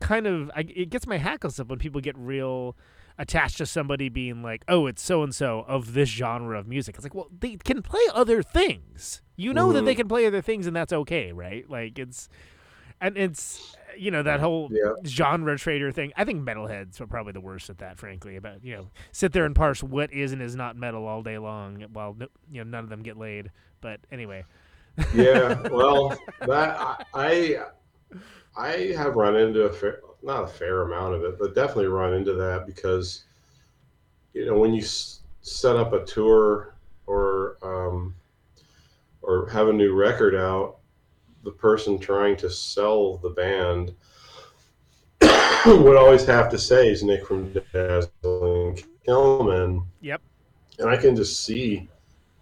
kind 0.00 0.26
of 0.26 0.50
I, 0.56 0.60
it 0.60 0.90
gets 0.90 1.06
my 1.06 1.18
hackles 1.18 1.58
up 1.60 1.68
when 1.68 1.78
people 1.78 2.00
get 2.00 2.16
real 2.18 2.76
attached 3.18 3.58
to 3.58 3.66
somebody 3.66 4.08
being 4.08 4.42
like, 4.42 4.64
oh, 4.68 4.86
it's 4.86 5.02
so 5.02 5.22
and 5.22 5.34
so 5.34 5.64
of 5.66 5.92
this 5.94 6.08
genre 6.08 6.58
of 6.58 6.66
music. 6.68 6.94
It's 6.94 7.04
like, 7.04 7.14
well, 7.14 7.28
they 7.40 7.56
can 7.56 7.82
play 7.82 8.00
other 8.14 8.42
things. 8.42 9.22
You 9.36 9.52
know 9.52 9.72
that 9.72 9.84
they 9.84 9.92
Mm-hmm. 9.92 9.98
can 10.00 10.08
play 10.08 10.26
other 10.26 10.40
things, 10.42 10.66
and 10.66 10.74
that's 10.74 10.92
okay, 10.92 11.32
right? 11.32 11.68
Like 11.68 11.98
it's. 11.98 12.28
And 13.00 13.16
it's 13.16 13.76
you 13.96 14.10
know 14.10 14.24
that 14.24 14.40
whole 14.40 14.68
Yeah. 14.72 14.90
genre 15.06 15.56
trader 15.56 15.92
thing. 15.92 16.12
I 16.16 16.24
think 16.24 16.44
metalheads 16.44 17.00
are 17.00 17.06
probably 17.06 17.32
the 17.32 17.40
worst 17.40 17.70
at 17.70 17.78
that, 17.78 17.96
frankly. 17.96 18.34
About 18.34 18.64
you 18.64 18.74
know 18.74 18.90
sit 19.12 19.30
there 19.32 19.44
and 19.44 19.54
parse 19.54 19.84
what 19.84 20.12
is 20.12 20.32
and 20.32 20.42
is 20.42 20.56
not 20.56 20.76
metal 20.76 21.06
all 21.06 21.22
day 21.22 21.38
long, 21.38 21.80
while 21.92 22.14
no, 22.18 22.26
you 22.50 22.64
know 22.64 22.68
none 22.68 22.82
of 22.82 22.90
them 22.90 23.02
get 23.04 23.16
laid. 23.16 23.52
But 23.80 24.00
anyway, 24.10 24.44
yeah 25.14 25.60
well 25.70 26.08
that 26.40 26.76
I, 26.80 27.04
I 27.14 27.66
i 28.58 28.92
have 28.96 29.14
run 29.16 29.36
into 29.36 29.62
a 29.62 29.72
fair 29.72 30.00
not 30.22 30.44
a 30.44 30.46
fair 30.46 30.82
amount 30.82 31.14
of 31.14 31.22
it 31.22 31.38
but 31.38 31.54
definitely 31.54 31.86
run 31.86 32.12
into 32.12 32.34
that 32.34 32.66
because 32.66 33.24
you 34.34 34.44
know 34.44 34.58
when 34.58 34.74
you 34.74 34.82
s- 34.82 35.20
set 35.42 35.76
up 35.76 35.92
a 35.92 36.04
tour 36.04 36.74
or 37.06 37.56
um 37.62 38.14
or 39.22 39.48
have 39.48 39.68
a 39.68 39.72
new 39.72 39.94
record 39.94 40.34
out 40.34 40.76
the 41.44 41.50
person 41.52 41.98
trying 41.98 42.36
to 42.36 42.50
sell 42.50 43.16
the 43.18 43.30
band 43.30 43.94
would 45.66 45.96
always 45.96 46.26
have 46.26 46.50
to 46.50 46.58
say 46.58 46.88
is 46.88 47.02
nick 47.02 47.24
from 47.26 47.52
dazzling 47.72 48.78
Killmen 49.06 49.84
yep, 50.00 50.20
and 50.78 50.88
I 50.88 50.96
can 50.96 51.16
just 51.16 51.44
see 51.44 51.88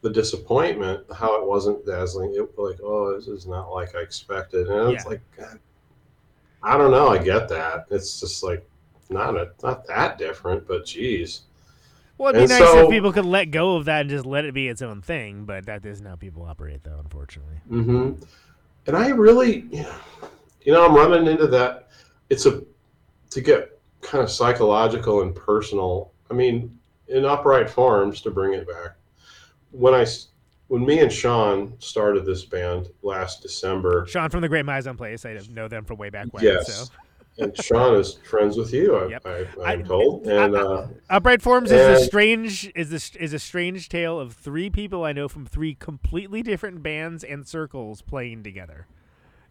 the 0.02 0.10
disappointment 0.10 1.04
how 1.12 1.40
it 1.40 1.46
wasn't 1.46 1.84
dazzling. 1.86 2.34
It 2.34 2.58
like, 2.58 2.78
oh, 2.82 3.14
this 3.14 3.28
is 3.28 3.46
not 3.46 3.72
like 3.72 3.94
I 3.94 4.00
expected, 4.00 4.68
and 4.68 4.92
it's 4.92 5.06
like, 5.06 5.20
God, 5.36 5.58
I 6.62 6.76
don't 6.76 6.90
know. 6.90 7.08
I 7.08 7.18
get 7.18 7.48
that. 7.50 7.86
It's 7.90 8.20
just 8.20 8.42
like 8.42 8.68
not 9.10 9.36
a, 9.36 9.50
not 9.62 9.86
that 9.86 10.18
different, 10.18 10.66
but 10.66 10.84
geez, 10.86 11.42
well, 12.18 12.30
it'd 12.34 12.48
be 12.48 12.54
And 12.54 12.60
nice 12.60 12.70
so- 12.72 12.84
if 12.86 12.90
people 12.90 13.12
could 13.12 13.24
let 13.26 13.46
go 13.46 13.76
of 13.76 13.84
that 13.84 14.02
and 14.02 14.10
just 14.10 14.26
let 14.26 14.44
it 14.44 14.54
be 14.54 14.68
its 14.68 14.82
own 14.82 15.00
thing. 15.02 15.44
But 15.44 15.66
that 15.66 15.84
isn't 15.86 16.04
how 16.06 16.16
people 16.16 16.42
operate, 16.44 16.82
though, 16.82 16.98
unfortunately. 16.98 17.56
hmm 17.68 18.12
and 18.88 18.96
I 18.96 19.08
really, 19.08 19.66
you 19.70 20.72
know, 20.72 20.86
I'm 20.86 20.94
running 20.94 21.26
into 21.26 21.48
that. 21.48 21.88
It's 22.30 22.46
a 22.46 22.62
to 23.30 23.40
get 23.40 23.78
kind 24.00 24.22
of 24.22 24.30
psychological 24.30 25.22
and 25.22 25.34
personal. 25.34 26.12
I 26.30 26.34
mean, 26.34 26.78
in 27.08 27.24
upright 27.24 27.68
forms, 27.68 28.20
to 28.22 28.30
bring 28.30 28.54
it 28.54 28.66
back, 28.66 28.92
when 29.72 29.92
I 29.94 30.06
when 30.68 30.84
me 30.84 30.98
and 31.00 31.12
Sean 31.12 31.74
started 31.78 32.24
this 32.24 32.44
band 32.44 32.88
last 33.02 33.42
December. 33.42 34.06
Sean 34.08 34.30
from 34.30 34.40
the 34.40 34.48
Great 34.48 34.64
Mizon 34.66 34.96
Place, 34.96 35.24
I 35.24 35.38
know 35.50 35.68
them 35.68 35.84
from 35.84 35.98
way 35.98 36.10
back 36.10 36.26
when. 36.32 36.42
Yes. 36.44 36.88
So. 36.88 36.92
and 37.38 37.56
Sean 37.64 37.94
is 37.96 38.14
friends 38.28 38.56
with 38.56 38.72
you. 38.72 38.96
I, 38.96 39.06
Yep. 39.08 39.26
I, 39.26 39.46
I'm 39.72 39.84
told. 39.84 40.26
And 40.26 40.54
uh, 40.56 40.86
Upright 41.10 41.42
Forms 41.42 41.70
is 41.70 42.00
a 42.00 42.04
strange 42.04 42.70
is 42.74 42.92
is 43.16 43.32
a 43.32 43.38
strange 43.38 43.88
tale 43.88 44.18
of 44.18 44.32
three 44.32 44.70
people 44.70 45.04
I 45.04 45.12
know 45.12 45.28
from 45.28 45.46
three 45.46 45.74
completely 45.74 46.42
different 46.42 46.82
bands 46.82 47.22
and 47.22 47.46
circles 47.46 48.02
playing 48.02 48.42
together, 48.42 48.86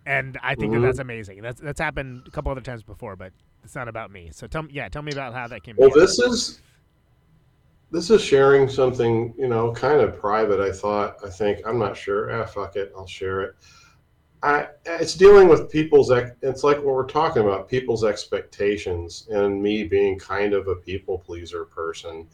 and 0.06 0.38
I 0.44 0.56
think 0.56 0.74
Mhm. 0.74 0.82
that 0.82 0.88
that's 0.88 1.00
amazing. 1.00 1.42
That's 1.42 1.62
that's 1.62 1.80
happened 1.80 2.24
a 2.28 2.32
couple 2.32 2.52
other 2.52 2.62
times 2.62 2.84
before, 2.84 3.16
but 3.16 3.32
it's 3.64 3.76
not 3.76 3.88
about 3.88 4.12
me. 4.12 4.30
So 4.34 4.48
tell 4.48 4.64
me, 4.64 4.72
yeah, 4.74 4.90
tell 4.90 5.02
me 5.02 5.12
about 5.12 5.34
how 5.34 5.48
that 5.48 5.64
came. 5.64 5.76
well, 5.78 5.90
together. 5.90 6.06
this 6.08 6.20
is 6.20 6.62
this 7.96 8.10
is 8.10 8.22
sharing 8.22 8.68
something 8.68 9.34
you 9.38 9.48
know 9.48 9.72
kind 9.72 10.02
of 10.02 10.20
private. 10.20 10.60
I 10.60 10.72
thought. 10.72 11.16
I 11.24 11.30
think. 11.30 11.62
I'm 11.66 11.80
not 11.80 11.96
sure. 11.96 12.30
Ah, 12.30 12.46
fuck 12.46 12.76
it. 12.76 12.92
I'll 12.96 13.08
share 13.08 13.42
it. 13.42 13.56
I, 14.44 14.68
it's 14.86 15.16
dealing 15.16 15.48
with 15.48 15.72
people's. 15.72 16.12
It's 16.12 16.64
like 16.64 16.78
what 16.78 16.86
we're 16.88 17.08
talking 17.08 17.42
about. 17.42 17.70
People's 17.70 18.04
expectations, 18.04 19.28
and 19.32 19.64
me 19.64 19.86
being 19.86 20.20
kind 20.20 20.54
of 20.54 20.68
a 20.68 20.76
people 20.76 21.20
pleaser 21.20 21.64
person, 21.64 22.28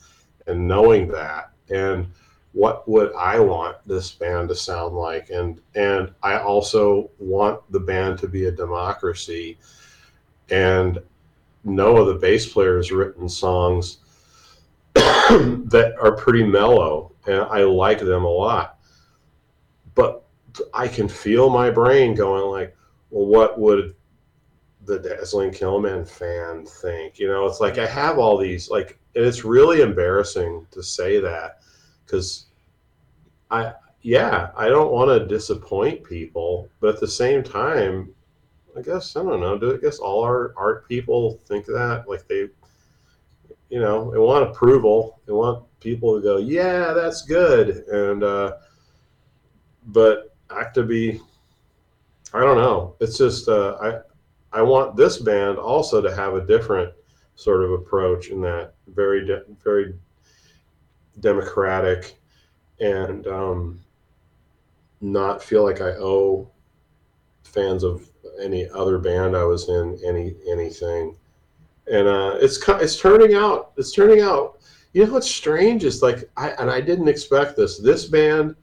and 0.47 0.67
knowing 0.67 1.07
that, 1.09 1.51
and 1.69 2.07
what 2.53 2.89
would 2.89 3.13
I 3.13 3.39
want 3.39 3.77
this 3.85 4.11
band 4.11 4.49
to 4.49 4.55
sound 4.55 4.95
like, 4.95 5.29
and 5.29 5.61
and 5.75 6.11
I 6.23 6.39
also 6.39 7.11
want 7.19 7.61
the 7.71 7.79
band 7.79 8.17
to 8.19 8.27
be 8.27 8.45
a 8.45 8.51
democracy, 8.51 9.59
and 10.49 10.97
Noah, 11.63 12.11
the 12.11 12.19
bass 12.19 12.51
player, 12.51 12.77
has 12.77 12.91
written 12.91 13.29
songs 13.29 13.99
that 14.93 15.95
are 16.01 16.15
pretty 16.15 16.43
mellow, 16.43 17.13
and 17.27 17.41
I 17.41 17.63
like 17.63 17.99
them 17.99 18.23
a 18.23 18.29
lot. 18.29 18.79
But 19.95 20.23
I 20.73 20.87
can 20.87 21.07
feel 21.07 21.49
my 21.49 21.69
brain 21.69 22.15
going 22.15 22.45
like, 22.45 22.75
well, 23.09 23.25
what 23.25 23.59
would 23.59 23.95
the 24.85 24.99
Dazzling 24.99 25.51
Killmen 25.51 26.07
fan 26.07 26.65
think? 26.65 27.19
You 27.19 27.27
know, 27.27 27.45
it's 27.45 27.59
like 27.59 27.77
I 27.77 27.87
have 27.87 28.17
all 28.17 28.37
these 28.37 28.69
like, 28.69 28.99
and 29.15 29.25
it's 29.25 29.45
really 29.45 29.81
embarrassing 29.81 30.67
to 30.71 30.81
say 30.81 31.19
that 31.19 31.59
because 32.05 32.47
I 33.49 33.73
yeah, 34.01 34.49
I 34.55 34.67
don't 34.67 34.91
want 34.91 35.09
to 35.09 35.27
disappoint 35.27 36.03
people, 36.03 36.69
but 36.79 36.95
at 36.95 36.99
the 36.99 37.07
same 37.07 37.43
time, 37.43 38.13
I 38.77 38.81
guess 38.81 39.15
I 39.15 39.23
don't 39.23 39.41
know. 39.41 39.57
Do 39.57 39.75
I 39.75 39.77
guess 39.77 39.99
all 39.99 40.23
our 40.23 40.53
art 40.57 40.87
people 40.87 41.39
think 41.45 41.65
that 41.67 42.05
like 42.07 42.27
they, 42.27 42.49
you 43.71 43.79
know, 43.79 44.11
they 44.11 44.19
want 44.19 44.47
approval. 44.47 45.21
They 45.25 45.31
want 45.31 45.63
people 45.79 46.15
to 46.15 46.21
go, 46.21 46.37
yeah, 46.37 46.91
that's 46.93 47.21
good, 47.23 47.69
and 47.87 48.21
uh, 48.21 48.57
but 49.87 50.35
I 50.49 50.59
have 50.59 50.73
to 50.73 50.83
be. 50.83 51.21
I 52.33 52.41
don't 52.41 52.57
know. 52.57 52.95
It's 52.99 53.17
just 53.17 53.47
uh, 53.47 53.77
I 53.81 54.59
I 54.59 54.61
want 54.61 54.97
this 54.97 55.17
band 55.17 55.57
also 55.57 56.01
to 56.01 56.13
have 56.13 56.35
a 56.35 56.45
different 56.45 56.93
sort 57.35 57.63
of 57.63 57.71
approach 57.71 58.27
in 58.29 58.41
that 58.41 58.73
very 58.87 59.25
de- 59.25 59.43
very 59.63 59.95
democratic 61.21 62.17
and 62.81 63.25
um, 63.27 63.79
not 64.99 65.41
feel 65.41 65.63
like 65.63 65.79
I 65.79 65.91
owe 65.91 66.51
fans 67.43 67.83
of 67.83 68.09
any 68.41 68.69
other 68.69 68.97
band 68.97 69.35
I 69.35 69.43
was 69.45 69.69
in 69.69 69.97
any 70.05 70.35
anything. 70.49 71.15
And 71.87 72.07
uh, 72.07 72.37
it's 72.39 72.59
it's 72.67 72.99
turning 72.99 73.35
out. 73.35 73.71
It's 73.77 73.91
turning 73.91 74.21
out. 74.21 74.59
You 74.93 75.05
know 75.05 75.13
what's 75.13 75.29
strange 75.29 75.83
is 75.83 76.01
like 76.01 76.29
I 76.37 76.49
and 76.51 76.69
I 76.69 76.81
didn't 76.81 77.07
expect 77.07 77.55
this. 77.55 77.79
This 77.79 78.05
band 78.05 78.55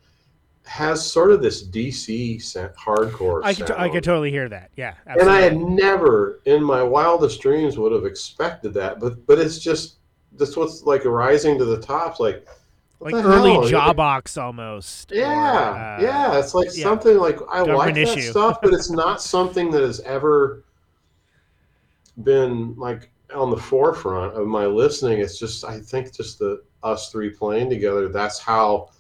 has 0.65 1.05
sort 1.05 1.33
of 1.33 1.41
this 1.41 1.67
DC 1.67 2.37
hardcore. 2.77 3.41
I 3.43 3.55
could, 3.55 3.71
I 3.71 3.89
could 3.89 4.05
totally 4.05 4.31
hear 4.31 4.49
that. 4.51 4.71
Yeah, 4.77 4.95
and 5.07 5.29
I 5.29 5.41
had 5.41 5.57
never 5.57 6.41
in 6.45 6.63
my 6.63 6.83
wildest 6.83 7.41
dreams 7.41 7.79
would 7.79 7.93
have 7.93 8.05
expected 8.05 8.75
that. 8.75 9.01
But 9.01 9.27
but 9.27 9.39
it's 9.39 9.59
just 9.59 9.97
that's 10.35 10.57
what's 10.57 10.83
like 10.83 11.05
rising 11.05 11.59
to 11.59 11.65
the 11.65 11.81
top. 11.81 12.21
Like 12.21 12.47
like 13.01 13.15
early 13.15 13.53
hell? 13.53 13.65
job 13.65 13.97
box 13.97 14.37
almost. 14.37 15.13
or, 15.13 15.17
Yeah, 15.17 15.99
uh, 15.99 16.03
yeah. 16.03 16.39
It's 16.39 16.55
like 16.55 16.69
yeah. 16.75 16.83
something 16.83 17.17
like 17.17 17.39
I 17.49 17.63
like 17.63 17.95
that 17.95 18.01
issue. 18.03 18.31
stuff, 18.31 18.61
but 18.63 18.75
it's 18.75 18.91
not 19.05 19.23
something 19.23 19.71
that 19.71 19.83
has 19.83 20.01
ever 20.01 20.65
been 22.25 22.75
like 22.77 23.11
on 23.35 23.51
the 23.51 23.57
forefront 23.57 24.35
of 24.35 24.47
my 24.47 24.67
listening. 24.67 25.21
It's 25.21 25.39
just 25.39 25.65
I 25.65 25.81
think 25.81 26.15
just 26.15 26.39
the 26.39 26.63
us 26.83 27.11
three 27.11 27.31
playing 27.31 27.71
together. 27.71 28.09
That's 28.09 28.39
how 28.39 28.91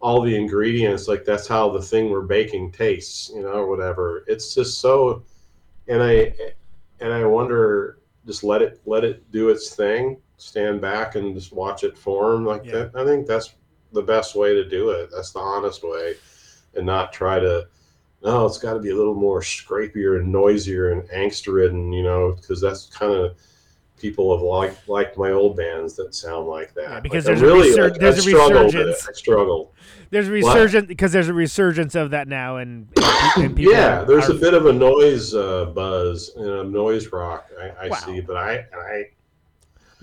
all 0.00 0.20
the 0.20 0.36
ingredients, 0.36 1.08
like 1.08 1.24
that's 1.24 1.48
how 1.48 1.70
the 1.70 1.80
thing 1.80 2.10
we're 2.10 2.20
baking 2.22 2.70
tastes, 2.72 3.30
you 3.34 3.42
know, 3.42 3.52
or 3.52 3.66
whatever. 3.68 4.24
It's 4.26 4.54
just 4.54 4.80
so, 4.80 5.24
and 5.88 6.02
I 6.02 6.34
and 7.00 7.12
I 7.12 7.24
wonder, 7.24 7.98
just 8.26 8.44
let 8.44 8.62
it 8.62 8.80
let 8.86 9.04
it 9.04 9.30
do 9.32 9.48
its 9.48 9.74
thing. 9.74 10.20
Stand 10.38 10.80
back 10.80 11.14
and 11.14 11.34
just 11.34 11.52
watch 11.52 11.82
it 11.82 11.96
form 11.96 12.44
like 12.44 12.64
Yeah. 12.64 12.72
that. 12.72 12.90
I 12.94 13.04
think 13.04 13.26
that's 13.26 13.54
the 13.92 14.02
best 14.02 14.34
way 14.34 14.52
to 14.54 14.68
do 14.68 14.90
it. 14.90 15.10
That's 15.10 15.32
the 15.32 15.38
honest 15.40 15.82
way, 15.82 16.14
and 16.74 16.84
not 16.86 17.12
try 17.12 17.38
to. 17.38 17.66
No, 18.26 18.44
it's 18.44 18.58
got 18.58 18.74
to 18.74 18.80
be 18.80 18.90
a 18.90 18.96
little 18.96 19.14
more 19.14 19.40
scrapier 19.40 20.18
and 20.20 20.32
noisier 20.32 20.90
and 20.90 21.02
angst 21.10 21.50
ridden, 21.52 21.92
you 21.92 22.02
know, 22.02 22.32
because 22.32 22.60
that's 22.60 22.86
kind 22.86 23.12
of 23.12 23.36
people 23.98 24.36
have 24.36 24.42
liked 24.42 24.88
liked 24.88 25.16
my 25.16 25.30
old 25.30 25.56
bands 25.56 25.94
that 25.94 26.12
sound 26.14 26.48
like 26.48 26.74
that. 26.74 26.82
Yeah, 26.90 27.00
because 27.00 27.26
Like, 27.26 27.36
I 27.36 27.40
there's 27.40 27.50
a 27.76 27.78
resur- 27.80 27.90
like, 27.90 28.00
there's 28.00 28.14
I 28.16 28.18
a 28.18 28.22
struggled 28.22 28.64
with 28.66 28.74
it. 28.74 28.78
resurgence. 28.78 29.08
I 29.08 29.12
struggle. 29.12 29.72
There's 30.10 30.28
a 30.28 30.32
resurgence 30.32 30.86
because 30.88 31.12
there's 31.12 31.28
a 31.28 31.34
resurgence 31.34 31.94
of 31.94 32.10
that 32.10 32.26
now, 32.26 32.56
and, 32.56 32.88
and, 33.36 33.56
people 33.56 33.72
yeah, 33.72 34.02
there's 34.02 34.28
are- 34.28 34.32
a 34.32 34.38
bit 34.38 34.54
of 34.54 34.66
a 34.66 34.72
noise 34.72 35.32
uh, 35.34 35.66
buzz 35.66 36.32
and 36.36 36.48
a 36.48 36.64
noise 36.64 37.06
rock 37.12 37.48
I, 37.60 37.86
I 37.86 37.88
Wow. 37.90 37.96
see, 37.96 38.20
but 38.20 38.36
I 38.36 38.64
I 38.76 39.04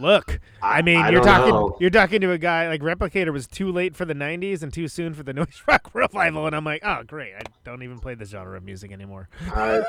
Look, 0.03 0.41
I, 0.61 0.81
mean, 0.81 0.97
I 0.97 1.11
you're 1.11 1.23
talking 1.23 1.53
know. 1.53 1.77
you're 1.79 1.89
talking 1.89 2.19
to 2.19 2.31
a 2.31 2.37
guy 2.37 2.67
like 2.67 2.81
Replicator 2.81 3.31
was 3.31 3.47
too 3.47 3.71
late 3.71 3.95
for 3.95 4.03
the 4.03 4.13
'90s 4.13 4.61
and 4.61 4.73
too 4.73 4.89
soon 4.89 5.13
for 5.13 5.23
the 5.23 5.31
noise 5.39 5.63
rock 5.65 5.91
revival, 5.93 6.45
and 6.45 6.53
I'm 6.53 6.65
like, 6.65 6.81
oh 6.83 7.03
great, 7.07 7.33
I 7.33 7.43
don't 7.63 7.83
even 7.83 7.99
play 7.99 8.13
this 8.13 8.27
genre 8.31 8.57
of 8.57 8.65
music 8.65 8.91
anymore. 8.91 9.29
I, 9.49 9.81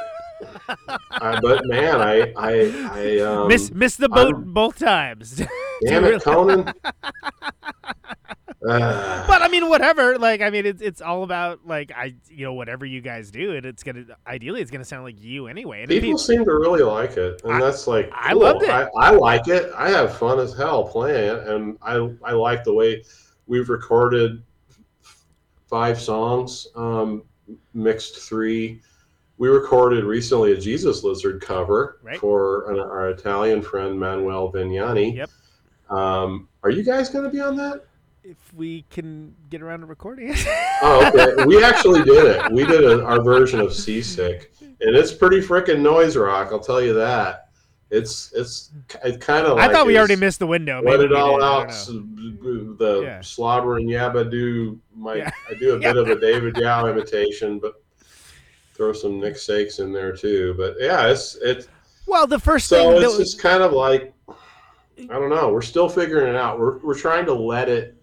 I 1.10 1.40
but 1.40 1.66
man, 1.66 2.00
I 2.00 2.32
I 2.36 2.88
I 2.92 3.18
um, 3.22 3.48
miss 3.48 3.72
miss 3.72 3.96
the 3.96 4.08
boat 4.08 4.36
I'm- 4.36 4.52
both 4.52 4.78
times. 4.78 5.42
damn 5.84 6.04
it, 6.04 6.22
Conan. 6.22 6.72
But 9.26 9.42
I 9.42 9.48
mean, 9.48 9.68
whatever. 9.68 10.18
Like, 10.18 10.40
I 10.40 10.50
mean, 10.50 10.64
it's 10.66 10.80
it's 10.82 11.00
all 11.02 11.22
about 11.22 11.66
like 11.66 11.92
I, 11.96 12.14
you 12.30 12.44
know, 12.44 12.52
whatever 12.54 12.86
you 12.86 13.00
guys 13.00 13.30
do, 13.30 13.52
and 13.56 13.64
it's 13.66 13.82
gonna 13.82 14.04
ideally 14.26 14.60
it's 14.62 14.70
gonna 14.70 14.84
sound 14.84 15.04
like 15.04 15.20
you 15.22 15.46
anyway. 15.48 15.82
And 15.82 15.88
people 15.90 16.16
seem 16.18 16.44
to 16.44 16.50
really 16.52 16.82
like 16.82 17.16
it, 17.16 17.42
and 17.44 17.54
I- 17.54 17.60
that's 17.60 17.86
like 17.86 18.10
I 18.14 18.32
loved 18.32 18.62
it. 18.62 18.70
I, 18.70 18.88
I 18.96 19.10
like 19.10 19.48
it. 19.48 19.70
I 19.76 19.90
have 19.90 20.16
fun 20.16 20.38
as 20.40 20.54
hell 20.56 20.84
playing 20.84 21.36
it, 21.36 21.48
and 21.48 21.78
I 21.82 22.10
I 22.24 22.32
like 22.32 22.64
the 22.64 22.72
way 22.72 23.02
we've 23.46 23.68
recorded 23.68 24.42
five 25.68 26.00
songs, 26.00 26.68
um, 26.76 27.22
mixed 27.74 28.18
three. 28.20 28.80
We 29.38 29.48
recorded 29.48 30.04
recently 30.04 30.52
a 30.52 30.56
Jesus 30.60 31.02
Lizard 31.02 31.40
cover 31.42 31.98
Right. 32.02 32.18
for 32.20 32.70
an, 32.70 32.78
our 32.78 33.08
Italian 33.10 33.62
friend 33.62 33.98
Manuel 33.98 34.52
Vignani. 34.52 35.16
Yep. 35.16 35.30
Um, 35.90 36.48
are 36.62 36.70
you 36.70 36.82
guys 36.84 37.10
going 37.10 37.24
to 37.24 37.30
be 37.30 37.40
on 37.40 37.56
that? 37.56 37.84
If 38.24 38.36
we 38.54 38.84
can 38.90 39.34
get 39.50 39.62
around 39.62 39.80
to 39.80 39.86
recording 39.86 40.30
it. 40.32 40.46
Oh, 40.86 41.06
okay. 41.14 41.44
we 41.46 41.62
actually 41.64 42.02
did 42.02 42.26
it. 42.26 42.52
We 42.52 42.66
did 42.66 42.84
a, 42.84 43.02
our 43.04 43.22
version 43.22 43.58
of 43.60 43.72
Seasick, 43.72 44.52
and 44.60 44.94
it's 44.94 45.12
pretty 45.12 45.40
freaking 45.40 45.80
noise 45.80 46.14
rock. 46.16 46.48
I'll 46.52 46.58
tell 46.60 46.82
you 46.82 46.92
that. 46.94 47.48
It's 47.90 48.32
it's 48.34 48.70
it 49.02 49.18
kind 49.20 49.46
of. 49.46 49.56
I 49.58 49.72
thought 49.72 49.86
we 49.86 49.96
already 49.96 50.16
missed 50.16 50.40
the 50.40 50.46
window. 50.46 50.82
Let 50.82 50.98
Maybe 51.00 51.04
it 51.04 51.12
all 51.14 51.36
did, 51.38 51.44
out. 51.44 51.58
don't 51.60 51.70
s- 51.70 51.88
know. 51.88 52.74
The 52.74 53.02
Yeah. 53.04 53.20
slobbering 53.22 53.88
yabba 53.88 54.78
My 54.94 55.14
Yeah. 55.14 55.30
I 55.48 55.54
do 55.54 55.74
a 55.74 55.78
bit 55.78 55.96
of 55.96 56.08
a 56.08 56.20
David 56.20 56.56
Yow 56.58 56.86
imitation, 56.86 57.58
but 57.60 57.74
throw 58.74 58.92
some 58.92 59.20
Nick 59.20 59.38
Sakes 59.38 59.78
in 59.78 59.92
there 59.92 60.14
too. 60.14 60.54
But 60.58 60.74
yeah, 60.80 61.06
it's 61.06 61.36
it's 61.36 61.68
Well, 62.06 62.26
the 62.26 62.40
first 62.40 62.68
so 62.68 62.76
thing 62.76 62.90
that 62.90 63.02
it's 63.06 63.16
was, 63.16 63.30
just 63.32 63.38
kind 63.42 63.62
of 63.62 63.72
like 63.72 64.12
I 64.28 64.34
don't 65.06 65.30
know. 65.30 65.50
We're 65.50 65.62
still 65.62 65.88
figuring 65.88 66.28
it 66.28 66.36
out. 66.36 66.58
We're 66.58 66.78
we're 66.78 66.98
trying 66.98 67.24
to 67.26 67.32
let 67.34 67.68
it 67.70 67.93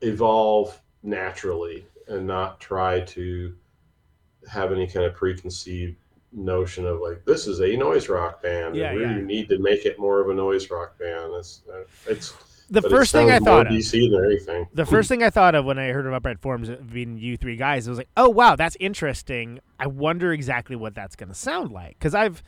evolve 0.00 0.80
naturally 1.02 1.84
and 2.08 2.26
not 2.26 2.60
try 2.60 3.00
to 3.00 3.54
have 4.50 4.72
any 4.72 4.86
kind 4.86 5.06
of 5.06 5.14
preconceived 5.14 5.96
notion 6.32 6.86
of 6.86 7.00
like 7.00 7.24
this 7.24 7.46
is 7.46 7.60
a 7.60 7.76
noise 7.76 8.08
rock 8.08 8.42
band. 8.42 8.76
Yeah, 8.76 8.90
and 8.90 8.98
we 8.98 9.04
yeah. 9.04 9.20
need 9.20 9.48
to 9.48 9.58
make 9.58 9.84
it 9.84 9.98
more 9.98 10.20
of 10.20 10.28
a 10.28 10.34
noise 10.34 10.70
rock 10.70 10.98
band. 10.98 11.34
It's 11.34 11.62
uh, 11.72 11.82
it's 12.06 12.34
the 12.70 12.82
first 12.82 13.12
thing 13.12 13.30
I 13.30 13.38
thought 13.38 13.66
of. 13.66 13.72
DC 13.72 14.10
than 14.10 14.24
anything. 14.24 14.68
The 14.74 14.86
first 14.86 15.08
thing 15.08 15.22
I 15.22 15.30
thought 15.30 15.54
of 15.54 15.64
when 15.64 15.78
I 15.78 15.88
heard 15.88 16.06
of 16.06 16.12
Upright 16.12 16.40
Forms 16.40 16.68
being 16.68 17.18
you 17.18 17.36
three 17.36 17.56
guys, 17.56 17.86
it 17.86 17.90
was 17.90 17.98
like, 17.98 18.08
oh 18.16 18.28
wow, 18.28 18.56
that's 18.56 18.76
interesting. 18.78 19.60
I 19.78 19.86
wonder 19.88 20.32
exactly 20.32 20.76
what 20.76 20.94
that's 20.94 21.16
going 21.16 21.30
to 21.30 21.34
sound 21.34 21.72
like 21.72 21.98
because 21.98 22.14
I've 22.14 22.42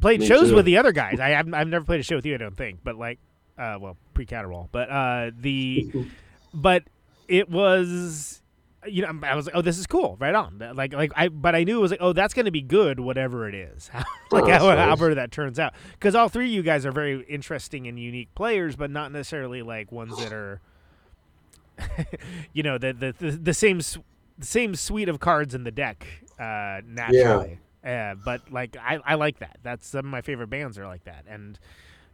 played 0.00 0.20
Me 0.20 0.26
shows 0.26 0.50
too. 0.50 0.56
with 0.56 0.66
the 0.66 0.76
other 0.76 0.92
guys. 0.92 1.20
I 1.20 1.30
have 1.30 1.52
I've 1.54 1.68
never 1.68 1.84
played 1.84 2.00
a 2.00 2.02
show 2.02 2.16
with 2.16 2.26
you, 2.26 2.34
I 2.34 2.38
don't 2.38 2.56
think, 2.56 2.80
but 2.84 2.96
like, 2.96 3.18
uh, 3.58 3.78
well, 3.80 3.96
pre 4.14 4.26
Caterwall, 4.26 4.68
but 4.72 4.90
uh, 4.90 5.30
the, 5.38 5.90
but 6.56 6.84
it 7.28 7.48
was. 7.48 8.42
You 8.88 9.02
know, 9.02 9.18
I 9.24 9.34
was 9.34 9.46
like, 9.46 9.56
"Oh, 9.56 9.62
this 9.62 9.78
is 9.78 9.86
cool, 9.88 10.16
right 10.20 10.34
on." 10.34 10.62
Like, 10.74 10.92
like 10.92 11.10
I, 11.16 11.26
but 11.26 11.56
I 11.56 11.64
knew 11.64 11.78
it 11.78 11.80
was 11.82 11.90
like, 11.90 12.00
"Oh, 12.00 12.12
that's 12.12 12.34
going 12.34 12.44
to 12.44 12.52
be 12.52 12.62
good, 12.62 13.00
whatever 13.00 13.48
it 13.48 13.54
is." 13.54 13.90
like, 14.30 14.44
Oh, 14.44 14.46
how, 14.46 14.76
however 14.76 15.12
that 15.16 15.32
turns 15.32 15.58
out, 15.58 15.72
because 15.92 16.14
all 16.14 16.28
three 16.28 16.44
of 16.46 16.52
you 16.52 16.62
guys 16.62 16.86
are 16.86 16.92
very 16.92 17.24
interesting 17.24 17.88
and 17.88 17.98
unique 17.98 18.32
players, 18.36 18.76
but 18.76 18.92
not 18.92 19.10
necessarily 19.10 19.62
like 19.62 19.90
ones 19.90 20.16
that 20.18 20.32
are 20.32 20.60
you 22.52 22.62
know 22.62 22.78
the 22.78 22.92
the 22.92 23.14
the, 23.18 23.30
the 23.32 23.54
same 23.54 23.78
the 23.78 24.46
same 24.46 24.74
suite 24.74 25.08
of 25.08 25.20
cards 25.20 25.54
in 25.54 25.64
the 25.64 25.70
deck 25.70 26.06
uh 26.38 26.80
naturally 26.86 27.58
uh, 27.84 28.14
but 28.24 28.50
like 28.50 28.76
I, 28.80 28.98
I 29.04 29.14
like 29.14 29.38
that 29.40 29.58
that's 29.62 29.86
some 29.88 30.06
of 30.06 30.10
my 30.10 30.20
favorite 30.20 30.48
bands 30.48 30.78
are 30.78 30.86
like 30.86 31.04
that 31.04 31.24
and 31.28 31.58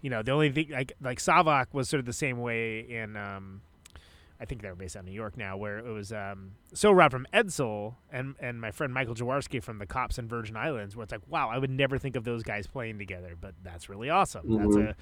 you 0.01 0.11
know 0.11 0.23
the 0.23 0.33
only 0.33 0.51
thing 0.51 0.69
like 0.71 0.93
like 1.01 1.19
savak 1.19 1.67
was 1.73 1.89
sort 1.89 2.01
of 2.01 2.07
the 2.07 2.13
same 2.13 2.39
way 2.41 2.81
in 2.81 3.17
um 3.17 3.63
I 4.43 4.45
think 4.45 4.61
they're 4.61 4.75
based 4.75 4.97
out 4.97 5.01
of 5.01 5.07
New 5.07 5.13
York 5.13 5.37
now, 5.37 5.57
where 5.57 5.79
it 5.79 5.85
was 5.91 6.13
um, 6.13 6.51
so 6.75 6.91
Rob 6.91 7.13
from 7.13 7.27
Edsel 7.33 7.95
and 8.11 8.35
and 8.41 8.61
my 8.61 8.73
friend 8.73 8.93
Michael 8.93 9.15
Jaworski 9.15 9.63
from 9.63 9.79
the 9.79 9.87
Cops 9.87 10.19
and 10.19 10.29
Virgin 10.29 10.57
Islands, 10.57 10.97
where 10.97 11.05
it's 11.05 11.13
like, 11.13 11.21
wow, 11.29 11.49
I 11.49 11.59
would 11.59 11.71
never 11.71 11.97
think 11.97 12.17
of 12.17 12.25
those 12.25 12.43
guys 12.43 12.67
playing 12.67 12.99
together, 12.99 13.37
but 13.41 13.55
that's 13.63 13.89
really 13.89 14.11
awesome. 14.11 14.59
That's 14.59 14.75
Mhm. 14.77 14.89
a 14.91 14.95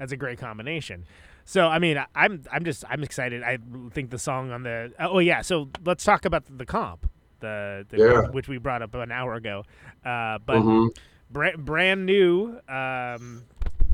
that's 0.00 0.10
a 0.12 0.16
great 0.16 0.38
combination. 0.40 1.04
So 1.44 1.68
I 1.68 1.78
mean, 1.78 1.96
I, 1.96 2.06
I'm 2.16 2.42
I'm 2.52 2.64
just 2.64 2.84
I'm 2.90 3.04
excited. 3.04 3.44
I 3.44 3.58
think 3.92 4.10
the 4.10 4.18
song 4.18 4.50
on 4.50 4.64
the 4.64 4.92
oh 4.98 5.20
yeah. 5.20 5.42
So 5.42 5.68
let's 5.84 6.02
talk 6.02 6.24
about 6.24 6.44
the 6.58 6.66
comp, 6.66 7.08
the, 7.38 7.86
the 7.88 7.96
Yeah. 7.98 8.20
which 8.32 8.48
we 8.48 8.58
brought 8.58 8.82
up 8.82 8.94
an 8.94 9.12
hour 9.12 9.34
ago, 9.34 9.62
uh, 10.04 10.38
but 10.44 10.56
Mhm. 10.58 10.88
bra- 11.30 11.56
brand 11.56 12.04
new. 12.04 12.58
Um, 12.68 13.44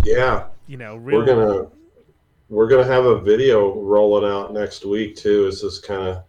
Yeah, 0.03 0.47
you 0.67 0.77
know, 0.79 0.97
real, 0.97 1.19
we're 1.21 1.27
gonna 1.27 1.67
we're 2.55 2.69
gonna 2.69 2.85
have 2.85 3.05
a 3.05 3.21
video 3.21 3.75
rolling 3.81 4.31
out 4.31 4.53
next 4.53 4.85
week 4.85 5.17
too. 5.17 5.47
It's 5.47 5.61
just 5.61 5.85
kind 5.87 6.09
of 6.09 6.23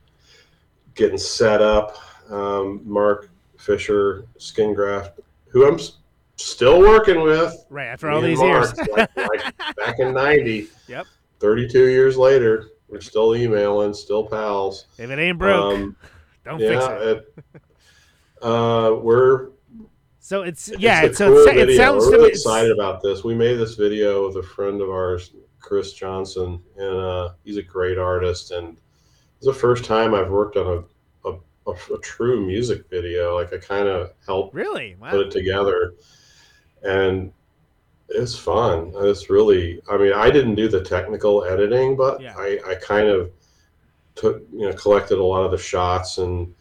getting 0.95 1.17
set 1.17 1.61
up. 1.61 1.97
Um, 2.29 2.81
Mark 2.83 3.29
Fischer, 3.59 4.25
Skingraft, 4.39 5.11
who 5.47 5.67
I'm 5.67 5.75
s- 5.75 5.97
still 6.37 6.79
working 6.79 7.21
with. 7.21 7.53
right 7.69 7.85
after 7.85 8.09
all 8.09 8.21
these 8.21 8.41
years. 8.41 8.75
Like, 8.89 9.15
like 9.15 9.57
back 9.77 9.99
in 9.99 10.13
'90. 10.13 10.67
Yep. 10.87 11.05
32 11.39 11.87
years 11.89 12.17
later, 12.17 12.69
We're 12.87 13.01
still 13.01 13.35
emailing, 13.35 13.93
still 13.93 14.25
pals. 14.25 14.85
If 14.97 15.09
it 15.11 15.19
ain't 15.19 15.37
broke, 15.37 15.73
Um, 15.75 15.95
don't 16.45 16.59
fix 16.59 16.83
it. 16.85 17.27
it, 17.53 17.61
uh, 18.41 18.95
we're 19.01 19.49
So 20.19 20.43
it's 20.43 20.71
yeah. 20.79 21.03
it's 21.03 21.19
a 21.19 21.25
so 21.25 21.29
cool 21.45 21.47
it, 21.59 21.69
it 21.69 21.77
sounds 21.77 22.05
We're 22.05 22.11
really 22.13 22.29
excited 22.29 22.71
about 22.71 23.01
this. 23.03 23.23
We 23.23 23.35
made 23.35 23.55
this 23.55 23.75
video 23.75 24.25
with 24.27 24.37
a 24.37 24.43
friend 24.47 24.81
of 24.81 24.89
ours, 24.89 25.31
Chris 25.65 25.93
Johnson, 25.93 26.61
and 26.77 26.97
uh, 26.97 27.29
he's 27.43 27.57
a 27.57 27.63
great 27.63 27.97
artist. 27.97 28.51
And 28.51 28.77
it's 29.37 29.47
the 29.47 29.53
first 29.53 29.83
time 29.83 30.13
I've 30.13 30.29
worked 30.29 30.57
on 30.57 30.85
a 31.25 31.29
a, 31.29 31.39
a, 31.67 31.71
a 31.95 31.97
true 32.01 32.45
music 32.45 32.87
video. 32.89 33.35
Like 33.35 33.51
I 33.51 33.57
kind 33.57 33.87
of 33.87 34.11
helped 34.25 34.53
Really? 34.53 34.95
put 34.99 35.21
it 35.27 35.31
together, 35.31 35.95
and 36.83 37.31
it's 38.09 38.37
fun. 38.37 38.91
It's 38.95 39.29
really. 39.31 39.81
I 39.89 39.97
mean, 39.97 40.13
I 40.13 40.29
didn't 40.29 40.55
do 40.55 40.67
the 40.67 40.81
technical 40.83 41.43
editing, 41.43 41.97
but 41.97 42.21
Yeah. 42.21 42.35
I, 42.37 42.59
I 42.67 42.75
kind 42.75 43.07
of 43.07 43.31
took 44.13 44.43
you 44.53 44.69
know 44.69 44.73
collected 44.73 45.17
a 45.17 45.23
lot 45.23 45.43
of 45.43 45.51
the 45.51 45.57
shots 45.57 46.19
and 46.19 46.53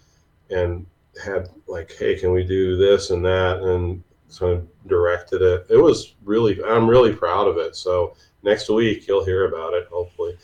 and 0.51 0.87
had 1.23 1.49
like, 1.69 1.95
hey, 1.99 2.19
can 2.19 2.33
we 2.33 2.43
do 2.43 2.77
this 2.77 3.11
and 3.11 3.25
that, 3.25 3.61
and 3.61 4.03
sort 4.29 4.53
of 4.55 4.67
directed 4.89 5.43
it. 5.43 5.67
It 5.69 5.77
was 5.77 6.15
really. 6.25 6.59
I'm 6.65 6.89
really 6.89 7.13
proud 7.13 7.47
of 7.47 7.59
it. 7.59 7.77
So 7.77 8.17
next 8.45 8.69
week 8.69 9.09
you'll 9.09 9.25
hear 9.25 9.47
about 9.47 9.75
it, 9.75 9.87
hopefully. 9.91 10.37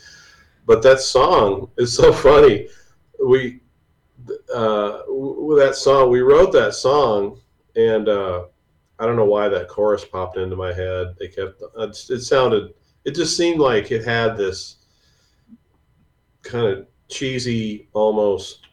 But 0.65 0.81
that 0.83 0.99
song 0.99 1.69
is 1.77 1.95
so 1.95 2.11
funny. 2.27 2.67
We 3.23 3.61
uh, 4.53 5.01
with 5.07 5.57
that 5.59 5.75
song, 5.75 6.09
we 6.11 6.19
wrote 6.21 6.51
that 6.53 6.73
song, 6.75 7.39
and 7.75 8.07
uh, 8.09 8.45
I 8.99 9.05
don't 9.05 9.15
know 9.15 9.25
why 9.25 9.47
that 9.49 9.67
chorus 9.67 10.05
popped 10.05 10.37
into 10.37 10.55
my 10.55 10.73
head. 10.73 11.15
They 11.19 11.27
kept 11.27 11.61
it 11.79 12.21
sounded. 12.21 12.73
It 13.05 13.15
just 13.15 13.35
seemed 13.35 13.59
like 13.59 13.91
it 13.91 14.03
had 14.03 14.37
this 14.37 14.77
kind 16.43 16.67
of 16.67 16.87
cheesy, 17.09 17.89
almost 17.93 18.67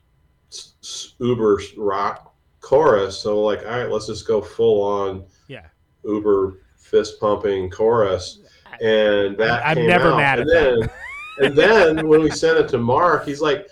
s- 0.52 0.74
s- 0.82 1.14
uber 1.18 1.60
rock 1.78 2.34
chorus. 2.60 3.18
So 3.18 3.40
like, 3.42 3.60
all 3.60 3.78
right, 3.78 3.90
let's 3.90 4.06
just 4.06 4.26
go 4.26 4.42
full 4.42 4.82
on 4.82 5.24
Yeah. 5.48 5.66
uber 6.04 6.58
fist 6.76 7.18
pumping 7.20 7.70
chorus, 7.70 8.40
and 8.80 9.36
that 9.38 9.64
I'm 9.64 9.86
never 9.86 10.12
out. 10.12 10.16
mad 10.16 10.40
and 10.40 10.50
at 10.50 10.54
that. 10.54 10.90
then, 11.38 11.46
and 11.46 11.56
then 11.56 12.08
when 12.08 12.22
we 12.22 12.30
sent 12.30 12.58
it 12.58 12.68
to 12.68 12.78
Mark, 12.78 13.24
he's 13.26 13.40
like, 13.40 13.68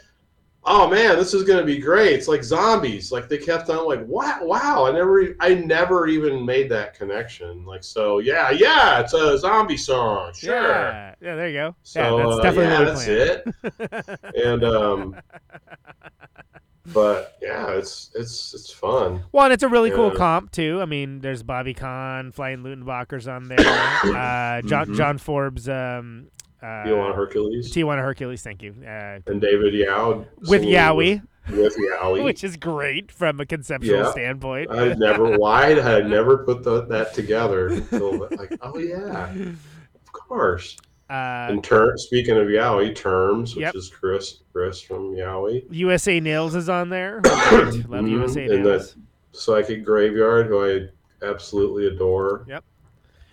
"Oh 0.64 0.88
man, 0.88 1.16
this 1.16 1.34
is 1.34 1.42
going 1.44 1.58
to 1.58 1.64
be 1.64 1.78
great." 1.78 2.12
It's 2.14 2.28
like 2.28 2.44
zombies. 2.44 3.10
Like 3.12 3.28
they 3.28 3.38
kept 3.38 3.70
on 3.70 3.86
like, 3.86 4.06
"Wow, 4.06 4.40
wow!" 4.42 4.86
I 4.86 4.92
never, 4.92 5.36
I 5.40 5.54
never 5.54 6.06
even 6.06 6.44
made 6.44 6.68
that 6.70 6.94
connection. 6.94 7.64
Like, 7.64 7.84
so 7.84 8.18
yeah, 8.18 8.50
yeah, 8.50 9.00
it's 9.00 9.14
a 9.14 9.38
zombie 9.38 9.76
song, 9.76 10.32
sure. 10.34 10.54
Yeah. 10.54 11.14
Yeah. 11.20 11.34
There 11.36 11.48
you 11.48 11.54
go. 11.54 11.76
So 11.82 12.00
yeah, 12.00 12.24
that's 12.24 12.38
uh, 12.38 12.42
definitely 12.42 13.14
yeah, 13.14 13.40
what 13.80 13.90
that's 13.90 14.08
it. 14.08 14.44
And 14.44 14.64
um, 14.64 15.16
but 16.92 17.36
yeah, 17.42 17.70
it's 17.72 18.10
it's 18.14 18.54
it's 18.54 18.72
fun. 18.72 19.22
Well, 19.32 19.44
and 19.44 19.52
it's 19.52 19.62
a 19.62 19.68
really 19.68 19.90
cool 19.90 20.10
comp 20.10 20.52
too. 20.52 20.80
I 20.80 20.84
mean, 20.84 21.20
there's 21.20 21.42
Bobby 21.42 21.74
Conn, 21.74 22.32
Flying 22.32 22.58
Luttenbacher's 22.62 23.28
on 23.28 23.48
there. 23.48 23.58
uh, 23.60 24.62
John 24.62 24.86
Mhm. 24.86 24.96
John 24.96 25.18
Forbes, 25.18 25.68
um, 25.68 26.26
uh, 26.62 26.66
Tijuana 26.66 27.14
Hercules 27.14 27.72
Tijuana 27.72 28.00
Hercules. 28.02 28.42
Thank 28.42 28.62
you. 28.62 28.74
Uh, 28.82 29.18
and 29.26 29.40
David 29.40 29.74
Yow 29.74 30.24
with 30.48 30.62
Yowie, 30.62 31.22
with, 31.48 31.58
with 31.58 31.76
Yowie. 31.76 32.24
which 32.24 32.42
is 32.44 32.56
great 32.56 33.12
from 33.12 33.40
a 33.40 33.46
conceptual 33.46 33.98
Yeah. 34.00 34.10
standpoint. 34.12 34.70
I 34.70 34.94
never 34.94 35.36
why 35.38 35.72
I 35.78 36.00
never 36.02 36.38
put 36.38 36.62
the, 36.62 36.86
that 36.86 37.14
together 37.14 37.68
until 37.68 38.28
like 38.32 38.56
oh 38.62 38.78
yeah 38.78 39.30
of 39.32 40.12
course 40.12 40.76
uh, 41.10 41.46
and 41.50 41.62
ter- 41.62 41.96
speaking 41.96 42.36
of 42.36 42.48
Yowie 42.48 42.94
terms 42.94 43.54
which 43.54 43.62
Yep. 43.62 43.74
is 43.76 43.88
Chris 43.90 44.40
Chris 44.52 44.80
from 44.80 45.14
Yowie 45.14 45.64
USA 45.70 46.18
Nails 46.20 46.54
is 46.54 46.68
on 46.68 46.88
there. 46.88 47.20
Love 47.24 47.34
Mhm. 48.04 48.10
USA 48.10 48.44
And 48.46 48.64
Nails. 48.64 48.94
that 48.94 49.38
psychic 49.38 49.84
graveyard 49.84 50.46
who 50.46 50.64
I 50.64 50.88
absolutely 51.24 51.86
adore 51.86 52.44
Yep. 52.48 52.64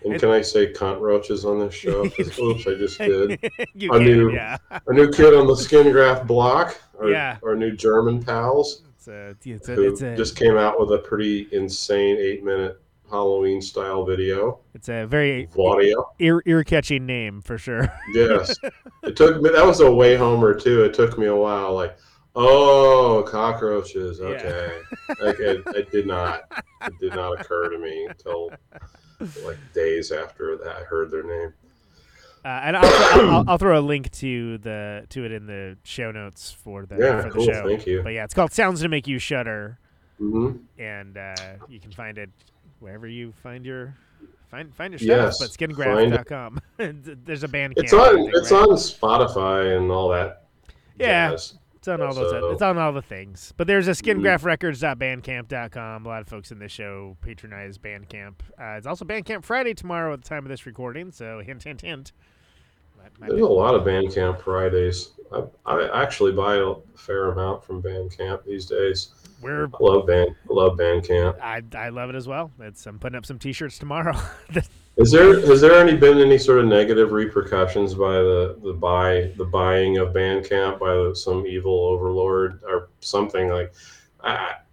and 0.04 0.20
can 0.20 0.30
I 0.30 0.40
say 0.40 0.72
cunt 0.72 1.00
roaches 1.00 1.44
on 1.44 1.58
this 1.58 1.74
show? 1.74 2.02
oops 2.38 2.66
I 2.66 2.74
just 2.74 2.98
did 2.98 3.40
you 3.74 3.90
I 3.92 3.98
can, 3.98 4.06
knew- 4.06 4.32
yeah. 4.32 4.56
our 4.86 4.94
new 4.94 5.10
kid 5.10 5.34
on 5.34 5.46
the 5.46 5.56
skin 5.56 5.90
graft 5.90 6.26
block 6.26 6.80
our, 7.00 7.10
Yeah. 7.10 7.38
our 7.42 7.56
new 7.56 7.72
German 7.72 8.22
pals 8.22 8.82
It's 8.96 9.08
a, 9.08 9.34
it's 9.44 9.68
a, 9.68 9.74
who 9.74 9.88
it's 9.90 10.00
a, 10.02 10.16
just 10.16 10.36
came 10.36 10.56
out 10.56 10.78
with 10.78 10.92
a 10.92 10.98
pretty 10.98 11.48
insane 11.50 12.16
eight 12.18 12.44
minute 12.44 12.80
Halloween 13.10 13.60
style 13.62 14.04
video 14.04 14.60
it's 14.74 14.88
a 14.88 15.04
very 15.06 15.48
Audio. 15.58 16.10
ear 16.18 16.42
ear 16.46 16.64
catching 16.64 17.06
name 17.06 17.40
for 17.42 17.58
sure. 17.58 17.92
Yes. 18.14 18.56
It 19.02 19.16
took 19.16 19.40
me 19.42 19.50
that 19.50 19.64
was 19.64 19.80
a 19.80 19.90
way 19.92 20.16
homer 20.16 20.54
too. 20.58 20.82
It 20.84 20.94
took 20.94 21.18
me 21.18 21.26
a 21.26 21.36
while, 21.36 21.74
like, 21.74 21.96
oh 22.34 23.24
cockroaches, 23.26 24.18
Yeah. 24.20 24.26
okay. 24.28 24.72
like 25.20 25.38
it, 25.38 25.62
it 25.76 25.90
did 25.92 26.06
not 26.06 26.42
it 26.82 26.98
did 26.98 27.14
not 27.14 27.40
occur 27.40 27.68
to 27.70 27.78
me 27.78 28.06
until 28.08 28.50
like 29.44 29.58
days 29.74 30.10
after 30.10 30.56
that 30.56 30.76
I 30.76 30.82
heard 30.84 31.10
their 31.10 31.22
name. 31.22 31.52
Uh, 32.44 32.60
and 32.64 32.76
I'll, 32.76 32.84
I'll, 32.84 33.30
I'll, 33.30 33.44
I'll 33.50 33.58
throw 33.58 33.78
a 33.78 33.80
link 33.80 34.10
to 34.12 34.58
the 34.58 35.06
to 35.10 35.24
it 35.24 35.32
in 35.32 35.46
the 35.46 35.78
show 35.84 36.10
notes 36.10 36.50
for 36.50 36.84
the 36.84 36.96
Yeah, 36.96 37.20
for 37.22 37.28
the 37.28 37.34
cool, 37.34 37.46
show. 37.46 37.66
thank 37.66 37.86
you. 37.86 38.02
But 38.02 38.12
yeah, 38.12 38.24
it's 38.24 38.34
called 38.34 38.52
"Sounds 38.52 38.82
to 38.82 38.88
Make 38.88 39.06
You 39.06 39.18
Shudder," 39.18 39.78
hmm 40.18 40.52
and 40.78 41.16
uh, 41.16 41.34
you 41.68 41.80
can 41.80 41.90
find 41.92 42.18
it 42.18 42.28
wherever 42.84 43.08
you 43.08 43.32
find 43.42 43.64
your 43.64 43.94
find 44.50 44.72
find 44.74 44.92
your 44.92 44.98
stuff. 44.98 45.08
Yes, 45.08 45.38
but 45.38 45.46
it. 46.78 47.24
There's 47.26 47.42
a 47.42 47.48
band. 47.48 47.72
It's 47.78 47.92
on 47.94 48.30
it's 48.34 48.52
on 48.52 48.68
Spotify 48.68 49.76
and 49.76 49.90
all 49.90 50.10
that. 50.10 50.44
Yeah. 50.98 51.30
jazz. 51.30 51.54
It's 51.76 51.88
on 51.88 52.00
all 52.02 52.14
those. 52.14 52.30
So- 52.30 52.50
It's 52.50 52.62
on 52.62 52.78
all 52.78 52.92
the 52.92 53.02
things. 53.02 53.52
But 53.56 53.66
there's 53.66 53.88
a 53.88 53.90
Mhm. 53.90 54.22
skingraftrecords.bandcamp.com. 54.22 56.06
A 56.06 56.08
lot 56.08 56.22
of 56.22 56.28
folks 56.28 56.50
in 56.50 56.58
this 56.58 56.72
show 56.72 57.16
patronize 57.20 57.76
Bandcamp. 57.78 58.34
Uh, 58.58 58.76
it's 58.78 58.86
also 58.86 59.04
Bandcamp 59.04 59.44
Friday 59.44 59.74
tomorrow 59.74 60.12
at 60.14 60.22
the 60.22 60.28
time 60.28 60.44
of 60.44 60.48
this 60.48 60.64
recording. 60.66 61.10
So 61.10 61.40
hint, 61.40 61.62
hint, 61.64 61.80
hint. 61.82 62.12
There's 63.20 63.34
be- 63.34 63.40
a 63.40 63.46
lot 63.46 63.74
of 63.74 63.82
Bandcamp 63.82 64.40
Fridays. 64.42 65.10
I, 65.32 65.42
I 65.66 66.02
actually 66.02 66.32
buy 66.32 66.56
a 66.56 66.74
fair 66.96 67.30
amount 67.32 67.62
from 67.64 67.82
Bandcamp 67.82 68.44
these 68.44 68.64
days. 68.66 69.08
We're 69.44 69.66
I 69.66 69.76
love 69.78 70.06
band 70.06 70.34
I 70.50 70.52
love 70.52 70.78
Bandcamp. 70.78 71.38
I, 71.40 71.62
I 71.76 71.90
love 71.90 72.08
it 72.08 72.16
as 72.16 72.26
well. 72.26 72.50
It's 72.60 72.86
I'm 72.86 72.98
putting 72.98 73.16
up 73.16 73.26
some 73.26 73.38
T-shirts 73.38 73.78
tomorrow. 73.78 74.18
Is 74.96 75.10
there 75.10 75.40
has 75.40 75.60
there 75.60 75.74
any 75.74 75.96
been 75.96 76.18
any 76.18 76.38
sort 76.38 76.60
of 76.60 76.66
negative 76.66 77.12
repercussions 77.12 77.94
by 77.94 78.12
the 78.12 78.58
the 78.62 78.72
buy 78.72 79.32
the 79.36 79.44
buying 79.44 79.98
of 79.98 80.14
Bandcamp 80.14 80.78
by 80.78 80.94
the, 80.94 81.14
some 81.14 81.46
evil 81.46 81.86
overlord 81.86 82.60
or 82.62 82.88
something 83.00 83.50
like? 83.50 83.74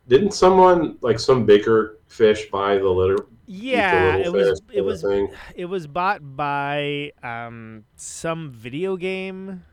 Didn't 0.07 0.31
someone 0.31 0.97
like 1.01 1.19
some 1.19 1.45
bigger 1.45 1.97
fish 2.07 2.49
buy 2.51 2.77
the 2.77 2.87
litter? 2.87 3.17
yeah, 3.47 4.17
the 4.17 4.23
it 4.25 4.31
was 4.31 4.61
it 4.71 4.81
was 4.81 5.01
thing? 5.01 5.29
it 5.55 5.65
was 5.65 5.85
bought 5.85 6.21
by 6.37 7.11
um 7.21 7.83
some 7.97 8.51
video 8.51 8.95
game 8.95 9.63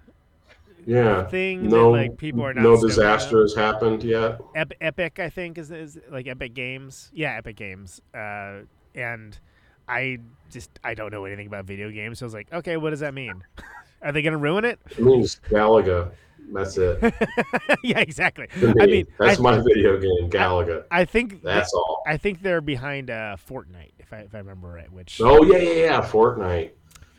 yeah. 0.88 1.26
thing 1.26 1.68
No, 1.68 1.92
that 1.92 1.98
like 1.98 2.16
people 2.16 2.44
are 2.44 2.54
not 2.54 2.62
no 2.62 2.80
disaster 2.80 3.42
has 3.42 3.54
happened 3.54 4.02
yet. 4.02 4.40
Ep- 4.54 4.72
Epic, 4.80 5.18
I 5.18 5.28
think, 5.28 5.58
is, 5.58 5.70
is 5.70 5.98
like 6.10 6.26
Epic 6.26 6.54
Games. 6.54 7.10
Yeah, 7.12 7.36
Epic 7.36 7.56
Games. 7.56 8.00
Uh, 8.14 8.60
and 8.94 9.38
I 9.86 10.18
just 10.50 10.70
I 10.82 10.94
don't 10.94 11.12
know 11.12 11.24
anything 11.24 11.46
about 11.46 11.64
video 11.64 11.90
games, 11.90 12.18
so 12.18 12.24
I 12.24 12.28
was 12.28 12.34
like, 12.34 12.52
okay, 12.52 12.76
what 12.76 12.90
does 12.90 13.00
that 13.00 13.14
mean? 13.14 13.44
Are 14.02 14.12
they 14.12 14.22
gonna 14.22 14.38
ruin 14.38 14.64
it? 14.64 14.78
It 14.90 15.00
means 15.00 15.40
Galaga. 15.50 16.10
That's 16.52 16.78
it. 16.78 16.98
yeah, 17.82 17.98
exactly. 17.98 18.46
To 18.60 18.74
I 18.80 18.86
mean, 18.86 19.06
that's 19.18 19.38
I, 19.38 19.42
my 19.42 19.58
video 19.58 19.98
game, 19.98 20.30
Galaga. 20.30 20.84
I 20.90 21.04
think 21.04 21.42
That's 21.42 21.72
all. 21.74 22.02
I 22.06 22.16
think 22.16 22.42
they're 22.42 22.62
behind 22.62 23.10
uh, 23.10 23.36
Fortnite, 23.36 23.92
if 23.98 24.12
I 24.12 24.18
if 24.18 24.34
I 24.34 24.38
remember 24.38 24.68
right. 24.68 24.90
Which 24.90 25.20
Oh 25.22 25.44
yeah, 25.44 25.58
yeah, 25.58 25.84
yeah, 25.84 26.00
Fortnite. 26.00 26.70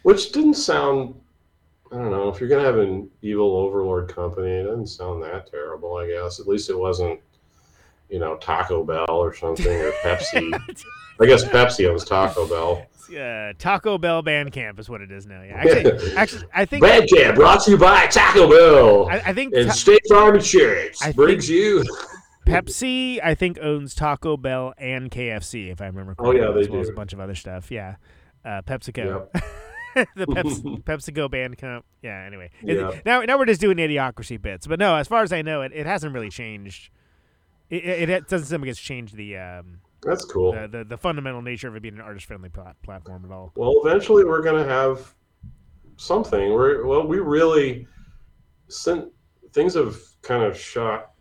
Which 0.03 0.31
didn't 0.31 0.55
sound. 0.55 1.13
I 1.91 1.95
don't 1.95 2.11
know. 2.11 2.29
If 2.29 2.39
you're 2.39 2.49
gonna 2.49 2.63
have 2.63 2.77
an 2.77 3.09
evil 3.21 3.55
overlord 3.55 4.13
company, 4.13 4.51
it 4.51 4.63
doesn't 4.63 4.87
sound 4.87 5.23
that 5.23 5.49
terrible. 5.49 5.95
I 5.97 6.07
guess 6.07 6.39
at 6.39 6.47
least 6.47 6.69
it 6.69 6.77
wasn't, 6.77 7.19
you 8.09 8.19
know, 8.19 8.37
Taco 8.37 8.83
Bell 8.83 9.05
or 9.09 9.33
something 9.33 9.67
or 9.67 9.91
Pepsi. 10.03 10.51
I 11.21 11.25
guess 11.25 11.43
Pepsi 11.43 11.89
owns 11.89 12.05
Taco 12.05 12.47
Bell. 12.47 12.85
uh, 13.19 13.53
Taco 13.57 13.97
Bell 13.97 14.21
Bandcamp 14.23 14.79
is 14.79 14.87
what 14.89 15.01
it 15.01 15.11
is 15.11 15.25
now. 15.25 15.41
Yeah, 15.41 15.53
actually, 15.57 16.15
actually 16.15 16.43
I 16.53 16.65
think 16.65 16.83
Bandcamp 16.85 17.35
brought 17.35 17.63
to 17.63 17.71
you 17.71 17.77
by 17.77 18.05
Taco 18.07 18.47
Bell 18.49 19.09
I, 19.09 19.29
I 19.29 19.33
think 19.33 19.53
and 19.55 19.67
Ta- 19.67 19.73
State 19.73 20.01
Farm 20.09 20.35
Insurance 20.35 21.01
I 21.03 21.11
brings 21.11 21.49
you. 21.49 21.83
Pepsi, 22.45 23.19
I 23.23 23.35
think, 23.35 23.59
owns 23.61 23.93
Taco 23.93 24.35
Bell 24.35 24.73
and 24.79 25.11
KFC, 25.11 25.71
if 25.71 25.81
I 25.81 25.85
remember 25.85 26.15
correctly. 26.15 26.39
Oh, 26.41 26.47
yeah, 26.47 26.51
they 26.53 26.61
as 26.61 26.69
well 26.69 26.81
as 26.81 26.89
a 26.89 26.93
bunch 26.93 27.13
of 27.13 27.19
other 27.19 27.35
stuff. 27.35 27.69
Yeah, 27.69 27.95
uh, 28.43 28.61
PepsiCo, 28.63 29.29
Yep. 29.33 29.43
the 30.15 30.27
Peps- 30.27 30.59
PepsiCo 31.11 31.29
Bandcamp. 31.29 31.83
Yeah. 32.01 32.23
Anyway, 32.25 32.49
It- 32.61 33.05
now 33.05 33.21
now 33.21 33.37
we're 33.37 33.45
just 33.45 33.61
doing 33.61 33.77
idiocracy 33.77 34.41
bits, 34.41 34.67
but 34.67 34.79
no, 34.79 34.95
as 34.95 35.07
far 35.07 35.23
as 35.23 35.31
I 35.33 35.41
know, 35.41 35.61
it, 35.61 35.71
it 35.73 35.85
hasn't 35.85 36.13
really 36.13 36.29
changed. 36.29 36.89
It, 37.69 37.85
it, 37.85 38.09
it 38.09 38.27
doesn't 38.27 38.47
seem 38.47 38.61
like 38.61 38.69
it's 38.69 38.79
changed 38.79 39.15
the 39.15 39.37
um 39.37 39.79
That's 40.01 40.25
cool. 40.25 40.53
the, 40.53 40.67
the, 40.67 40.83
the 40.83 40.97
fundamental 40.97 41.41
nature 41.41 41.67
of 41.67 41.75
it 41.75 41.81
being 41.81 41.95
an 41.95 42.01
artist 42.01 42.25
friendly 42.25 42.49
plat- 42.49 42.81
platform 42.81 43.25
at 43.25 43.31
all. 43.31 43.51
Well, 43.55 43.81
eventually 43.85 44.23
we're 44.25 44.41
going 44.41 44.63
to 44.63 44.67
have 44.69 45.13
something. 45.97 46.51
We're 46.53 46.85
well, 46.85 47.05
we 47.05 47.19
really 47.19 47.87
since 48.69 49.05
things 49.53 49.73
have 49.75 49.97
kind 50.21 50.43
of 50.43 50.57
shot, 50.57 51.11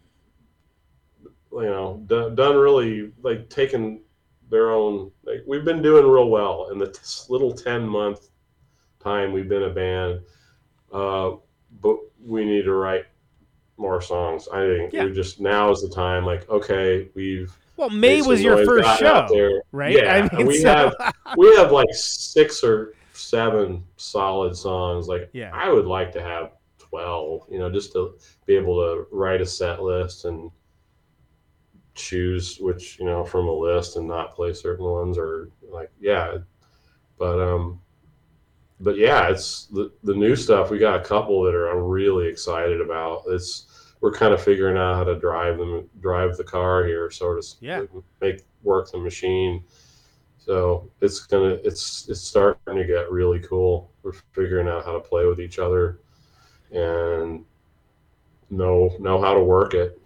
you 1.53 1.63
know, 1.63 2.03
done, 2.07 2.35
done 2.35 2.57
really 2.57 3.13
like 3.23 3.49
taken 3.49 4.01
their 4.51 4.71
own. 4.71 5.11
Like 5.25 5.43
we've 5.47 5.65
been 5.65 5.83
doing 5.83 6.07
real 6.07 6.29
well 6.29 6.69
in 6.71 6.79
the 6.79 6.89
t- 6.93 7.01
little 7.29 7.53
ten 7.53 7.87
month 7.87 8.29
time 9.01 9.33
we've 9.33 9.49
been 9.49 9.65
a 9.65 9.71
band, 9.71 10.21
uh, 10.93 11.33
but 11.81 11.97
we 12.25 12.45
need 12.45 12.63
to 12.65 12.73
write 12.75 13.05
more 13.77 14.01
songs. 14.01 14.49
I 14.53 14.67
think 14.67 14.93
Yeah. 14.93 15.05
we 15.05 15.13
just 15.13 15.41
now 15.41 15.71
is 15.71 15.83
the 15.83 15.89
time. 15.89 16.25
Like, 16.25 16.49
okay, 16.51 17.09
we've 17.15 17.57
Well, 17.77 17.91
May 17.91 18.23
was 18.23 18.43
your 18.43 18.65
first 18.65 18.99
show, 18.99 19.61
right? 19.73 19.93
Yeah, 19.97 20.15
I 20.33 20.37
mean, 20.37 20.47
we 20.47 20.59
so- 20.59 20.69
have 20.99 21.15
we 21.37 21.55
have 21.57 21.71
like 21.73 21.89
six 21.93 22.65
or 22.65 22.95
seven 23.13 23.85
solid 23.97 24.57
songs. 24.57 25.07
Like, 25.09 25.31
Yeah. 25.33 25.51
I 25.55 25.71
would 25.71 25.87
like 25.87 26.11
to 26.13 26.23
have 26.23 26.53
twelve. 26.79 27.47
You 27.51 27.59
know, 27.61 27.71
just 27.71 27.93
to 27.93 28.19
be 28.47 28.57
able 28.57 28.77
to 28.83 29.07
write 29.13 29.41
a 29.41 29.47
set 29.47 29.83
list 29.83 30.25
and 30.25 30.51
choose 31.95 32.59
which 32.61 32.99
you 33.01 33.05
know 33.05 33.25
from 33.25 33.49
a 33.49 33.53
list 33.53 33.97
and 33.97 34.07
not 34.07 34.35
play 34.37 34.53
certain 34.53 34.85
ones 34.85 35.19
or 35.19 35.51
like 35.69 35.91
yeah 36.01 36.37
but 37.19 37.41
um 37.41 37.81
but 38.81 38.97
yeah 38.97 39.29
it's 39.29 39.67
the, 39.67 39.91
the 40.05 40.15
new 40.15 40.37
stuff 40.37 40.71
we 40.71 40.79
got 40.79 41.01
a 41.01 41.05
couple 41.05 41.43
that 41.43 41.55
are 41.55 41.69
i'm 41.71 41.83
really 41.83 42.29
excited 42.29 42.81
about. 42.81 43.23
It's 43.29 43.67
we're 44.01 44.13
kind 44.13 44.33
of 44.33 44.41
figuring 44.41 44.77
out 44.77 44.95
how 44.95 45.05
to 45.05 45.19
drive 45.19 45.59
them 45.59 45.89
drive 46.01 46.37
the 46.37 46.45
car 46.45 46.85
here 46.85 47.11
sort 47.11 47.39
of 47.39 47.45
Yeah. 47.61 47.85
make 48.21 48.45
work 48.63 48.91
the 48.91 48.99
machine. 48.99 49.65
So 50.39 50.89
it's 51.01 51.21
gonna 51.27 51.59
it's 51.65 52.09
it's 52.09 52.21
starting 52.21 52.77
to 52.77 52.85
get 52.85 53.11
really 53.11 53.41
cool. 53.41 53.91
We're 54.03 54.13
figuring 54.33 54.69
out 54.69 54.85
how 54.85 54.93
to 54.93 55.01
play 55.01 55.27
with 55.27 55.41
each 55.41 55.59
other 55.59 55.99
and 56.73 57.45
know 58.51 58.91
know 59.01 59.21
how 59.21 59.35
to 59.35 59.43
work 59.43 59.75
it. 59.75 60.01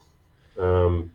Um, 0.58 1.10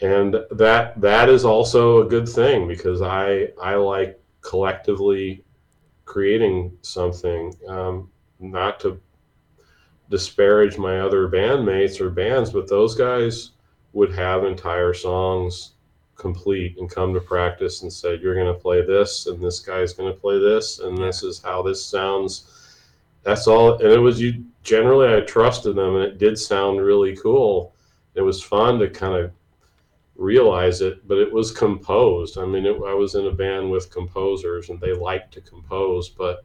and 0.00 0.34
that 0.50 1.00
that 1.00 1.28
is 1.28 1.44
also 1.44 2.02
a 2.02 2.08
good 2.08 2.28
thing 2.28 2.66
because 2.66 3.02
I 3.02 3.48
I 3.62 3.74
like 3.76 4.20
collectively 4.40 5.44
creating 6.04 6.76
something. 6.82 7.54
Um, 7.68 8.10
not 8.38 8.80
to 8.80 9.00
disparage 10.10 10.76
my 10.76 11.00
other 11.00 11.28
bandmates 11.28 12.00
or 12.00 12.10
bands, 12.10 12.50
but 12.50 12.68
those 12.68 12.94
guys 12.94 13.52
would 13.92 14.12
have 14.14 14.44
entire 14.44 14.92
songs 14.92 15.72
complete 16.16 16.76
and 16.78 16.90
come 16.90 17.14
to 17.14 17.20
practice 17.20 17.82
and 17.82 17.92
say, 17.92 18.16
"You're 18.16 18.34
going 18.34 18.46
to 18.46 18.60
play 18.60 18.82
this, 18.82 19.26
and 19.26 19.42
this 19.42 19.60
guy's 19.60 19.92
going 19.92 20.12
to 20.12 20.20
play 20.20 20.38
this, 20.38 20.80
and 20.80 20.96
this 20.98 21.22
is 21.22 21.40
how 21.42 21.62
this 21.62 21.84
sounds." 21.84 22.48
That's 23.22 23.46
all, 23.46 23.74
and 23.74 23.92
it 23.92 23.98
was 23.98 24.20
you. 24.20 24.44
Generally, 24.62 25.14
I 25.14 25.20
trusted 25.20 25.74
them, 25.76 25.96
and 25.96 26.04
it 26.04 26.18
did 26.18 26.38
sound 26.38 26.80
really 26.80 27.16
cool. 27.16 27.74
It 28.14 28.20
was 28.20 28.42
fun 28.42 28.78
to 28.78 28.88
kind 28.88 29.14
of 29.14 29.32
realize 30.22 30.80
it, 30.80 31.06
but 31.08 31.18
it 31.18 31.30
was 31.30 31.50
composed. 31.50 32.38
I 32.38 32.46
mean, 32.46 32.64
it, 32.64 32.76
I 32.86 32.94
was 32.94 33.16
in 33.16 33.26
a 33.26 33.32
band 33.32 33.70
with 33.70 33.90
composers, 33.90 34.70
and 34.70 34.80
they 34.80 34.92
liked 34.92 35.34
to 35.34 35.40
compose, 35.40 36.08
but 36.08 36.44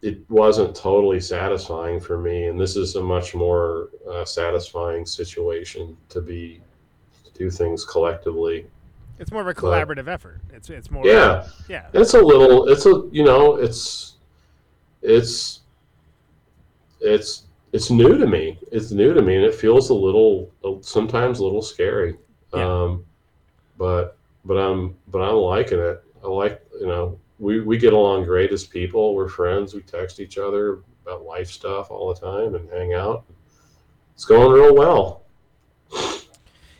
it 0.00 0.18
wasn't 0.30 0.74
totally 0.74 1.20
satisfying 1.20 2.00
for 2.00 2.18
me. 2.18 2.46
And 2.46 2.58
this 2.58 2.76
is 2.76 2.96
a 2.96 3.02
much 3.02 3.34
more 3.34 3.90
uh, 4.10 4.24
satisfying 4.24 5.04
situation 5.04 5.96
to 6.08 6.20
be 6.20 6.60
to 7.24 7.32
do 7.32 7.50
things 7.50 7.84
collectively. 7.84 8.66
it's 9.18 9.30
more 9.30 9.42
of 9.42 9.48
a 9.48 9.54
collaborative 9.54 10.08
effort. 10.08 10.40
It's 10.52 10.70
it's 10.70 10.90
more. 10.90 11.06
Yeah, 11.06 11.46
yeah. 11.68 11.88
it's 11.92 12.14
a 12.14 12.20
little. 12.20 12.68
It's 12.68 12.86
a 12.86 13.08
you 13.12 13.24
know, 13.24 13.56
it's 13.56 14.16
it's 15.02 15.60
it's 17.00 17.43
it's 17.74 17.90
new 17.90 18.16
to 18.16 18.26
me. 18.26 18.56
It's 18.70 18.92
new 18.92 19.12
to 19.12 19.20
me, 19.20 19.34
and 19.34 19.44
it 19.44 19.52
feels 19.52 19.90
a 19.90 19.94
little 19.94 20.52
sometimes 20.80 21.40
a 21.40 21.44
little 21.44 21.60
scary. 21.60 22.16
Yeah. 22.54 22.64
Um, 22.64 23.04
but 23.76 24.16
but 24.44 24.54
I'm 24.54 24.96
but 25.08 25.18
I'm 25.18 25.34
liking 25.34 25.80
it. 25.80 26.00
I 26.22 26.28
like 26.28 26.62
you 26.80 26.86
know 26.86 27.18
we 27.40 27.60
we 27.60 27.76
get 27.76 27.92
along 27.92 28.26
great 28.26 28.52
as 28.52 28.64
people. 28.64 29.16
We're 29.16 29.28
friends. 29.28 29.74
We 29.74 29.82
text 29.82 30.20
each 30.20 30.38
other 30.38 30.84
about 31.04 31.24
life 31.24 31.50
stuff 31.50 31.90
all 31.90 32.14
the 32.14 32.20
time 32.20 32.54
and 32.54 32.70
hang 32.70 32.94
out. 32.94 33.24
It's 34.14 34.24
going 34.24 34.52
real 34.52 34.74
well. 34.76 35.24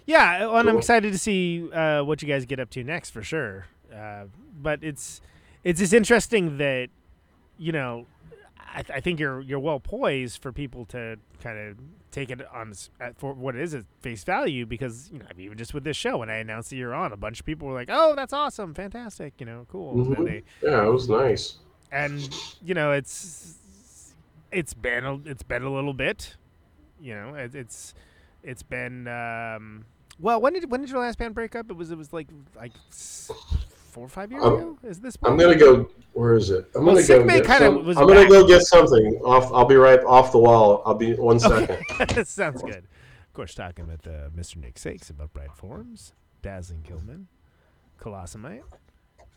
Yeah, 0.06 0.46
well, 0.46 0.58
and 0.58 0.68
I'm 0.68 0.78
excited 0.78 1.12
to 1.12 1.18
see 1.18 1.72
uh, 1.72 2.04
what 2.04 2.22
you 2.22 2.28
guys 2.28 2.44
get 2.44 2.60
up 2.60 2.70
to 2.70 2.84
next 2.84 3.10
for 3.10 3.22
sure. 3.22 3.66
Uh, 3.92 4.26
but 4.62 4.84
it's 4.84 5.20
it's 5.64 5.80
just 5.80 5.92
interesting 5.92 6.58
that 6.58 6.90
you 7.58 7.72
know 7.72 8.06
I, 8.74 8.82
th- 8.82 8.96
I 8.96 9.00
think 9.00 9.20
you're 9.20 9.40
you're 9.40 9.60
well 9.60 9.80
poised 9.80 10.42
for 10.42 10.52
people 10.52 10.84
to 10.86 11.16
kind 11.42 11.58
of 11.58 11.76
take 12.10 12.30
it 12.30 12.40
on 12.52 12.72
at, 13.00 13.16
for 13.18 13.32
what 13.32 13.54
it 13.56 13.60
is 13.62 13.74
at 13.74 13.84
face 14.00 14.24
value 14.24 14.66
because 14.66 15.10
you 15.12 15.18
know 15.20 15.26
I 15.30 15.32
mean, 15.34 15.46
even 15.46 15.58
just 15.58 15.74
with 15.74 15.84
this 15.84 15.96
show 15.96 16.18
when 16.18 16.28
I 16.30 16.36
announced 16.36 16.70
that 16.70 16.76
you're 16.76 16.94
on, 16.94 17.12
a 17.12 17.16
bunch 17.16 17.40
of 17.40 17.46
people 17.46 17.68
were 17.68 17.74
like, 17.74 17.88
"Oh, 17.90 18.14
that's 18.16 18.32
awesome, 18.32 18.74
fantastic," 18.74 19.34
you 19.38 19.46
know, 19.46 19.66
cool. 19.70 19.94
Mhm. 19.94 20.24
they 20.24 20.42
Yeah, 20.62 20.84
it 20.86 20.90
was 20.90 21.08
nice. 21.08 21.58
and 21.92 22.28
you 22.62 22.74
know 22.74 22.90
it's 22.92 23.58
it's 24.50 24.74
been 24.74 25.04
a, 25.04 25.14
it's 25.24 25.42
been 25.42 25.62
a 25.62 25.72
little 25.72 25.94
bit 25.94 26.36
you 27.00 27.14
know 27.14 27.34
it, 27.34 27.54
it's 27.54 27.92
it's 28.42 28.62
been 28.62 29.08
um 29.08 29.84
well 30.20 30.40
when 30.40 30.52
did 30.52 30.70
when 30.70 30.80
did 30.80 30.90
your 30.90 31.00
last 31.00 31.18
band 31.18 31.34
break 31.34 31.56
up 31.56 31.68
it 31.70 31.76
was 31.76 31.90
it 31.90 31.98
was 31.98 32.12
like 32.12 32.28
like 32.56 32.72
four 33.94 34.04
or 34.04 34.08
five 34.08 34.32
years 34.32 34.42
Um, 34.42 34.54
ago 34.54 34.78
is 34.82 34.98
this 35.00 35.16
I'm 35.22 35.36
gonna 35.36 35.54
go. 35.54 35.88
Where 36.14 36.34
is 36.34 36.50
it? 36.50 36.68
I'm 36.74 36.84
Well, 36.84 36.96
gonna 36.96 37.06
go 37.06 37.26
get. 37.28 37.46
Some, 37.46 37.84
was 37.86 37.96
I'm 37.96 38.06
gonna 38.08 38.20
back. 38.22 38.28
go 38.28 38.46
get 38.46 38.62
something 38.62 39.20
off. 39.24 39.52
I'll 39.52 39.64
be 39.64 39.76
right 39.76 40.00
off 40.04 40.32
the 40.32 40.38
wall. 40.38 40.82
I'll 40.84 40.94
be 40.96 41.14
one 41.14 41.38
second. 41.38 41.78
okay 42.00 42.24
sounds 42.24 42.60
good 42.62 42.84
of 42.84 43.32
course 43.32 43.54
talking 43.54 43.86
with 43.88 44.06
uh, 44.06 44.28
mr 44.36 44.56
nick 44.58 44.78
sakes 44.78 45.10
about 45.10 45.32
bright 45.32 45.52
forms 45.56 46.12
dazzling 46.42 46.82
Killmen 46.82 47.26
Colossamite 48.00 48.62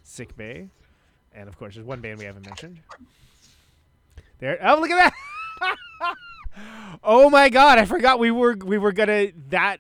sick 0.04 0.36
bay 0.38 0.70
and 1.34 1.48
of 1.50 1.58
course 1.58 1.74
there's 1.76 1.86
one 1.88 2.00
band 2.02 2.20
we 2.20 2.26
haven't 2.26 2.46
mentioned 2.46 2.80
there 4.40 4.60
oh 4.64 4.80
look 4.80 4.92
at 4.92 5.14
that 5.62 5.76
oh 7.04 7.30
my 7.32 7.50
god 7.50 7.80
i 7.80 7.86
forgot 7.86 8.20
we 8.20 8.30
were 8.30 8.56
we 8.64 8.78
were 8.78 8.92
gonna 8.92 9.28
that 9.50 9.80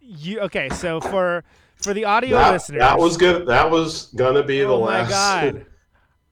you 0.00 0.40
okay 0.40 0.68
so 0.70 1.00
for 1.00 1.44
for 1.82 1.94
the 1.94 2.04
audio 2.04 2.36
that, 2.36 2.52
listeners 2.52 2.80
that 2.80 2.98
was 2.98 3.16
good. 3.16 3.46
That 3.46 3.70
was 3.70 4.06
gonna 4.14 4.42
be 4.42 4.60
the 4.60 4.66
oh 4.66 4.80
my 4.80 5.02
last. 5.02 5.10
god 5.10 5.66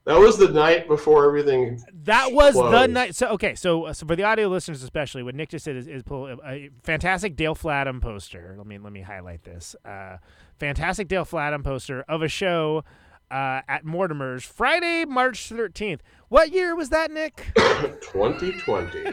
That 0.05 0.17
was 0.17 0.37
the 0.37 0.49
night 0.49 0.87
before 0.87 1.27
everything. 1.27 1.79
That 2.05 2.31
was 2.31 2.55
the 2.55 2.87
night. 2.87 3.15
So 3.15 3.27
okay, 3.29 3.53
so 3.53 3.93
so 3.93 4.07
for 4.07 4.15
the 4.15 4.23
audio 4.23 4.47
listeners 4.47 4.81
especially, 4.81 5.21
what 5.21 5.35
Nick 5.35 5.49
just 5.49 5.63
said 5.63 5.75
is, 5.75 5.87
is 5.87 6.01
pull 6.01 6.39
a, 6.43 6.69
fantastic 6.81 7.35
Dale 7.35 7.55
Flattum 7.55 8.01
poster. 8.01 8.55
Let 8.57 8.65
me 8.65 8.79
let 8.79 8.91
me 8.91 9.01
highlight 9.01 9.43
this. 9.43 9.75
Uh, 9.85 10.17
fantastic 10.59 11.07
Dale 11.07 11.23
Flattum 11.23 11.63
poster 11.63 12.03
of 12.09 12.23
a 12.23 12.27
show 12.27 12.83
uh, 13.29 13.61
at 13.67 13.85
Mortimer's 13.85 14.43
Friday, 14.43 15.05
March 15.05 15.49
thirteenth. 15.49 16.01
What 16.29 16.51
year 16.51 16.75
was 16.75 16.89
that, 16.89 17.11
Nick? 17.11 17.51
2020. 17.55 19.03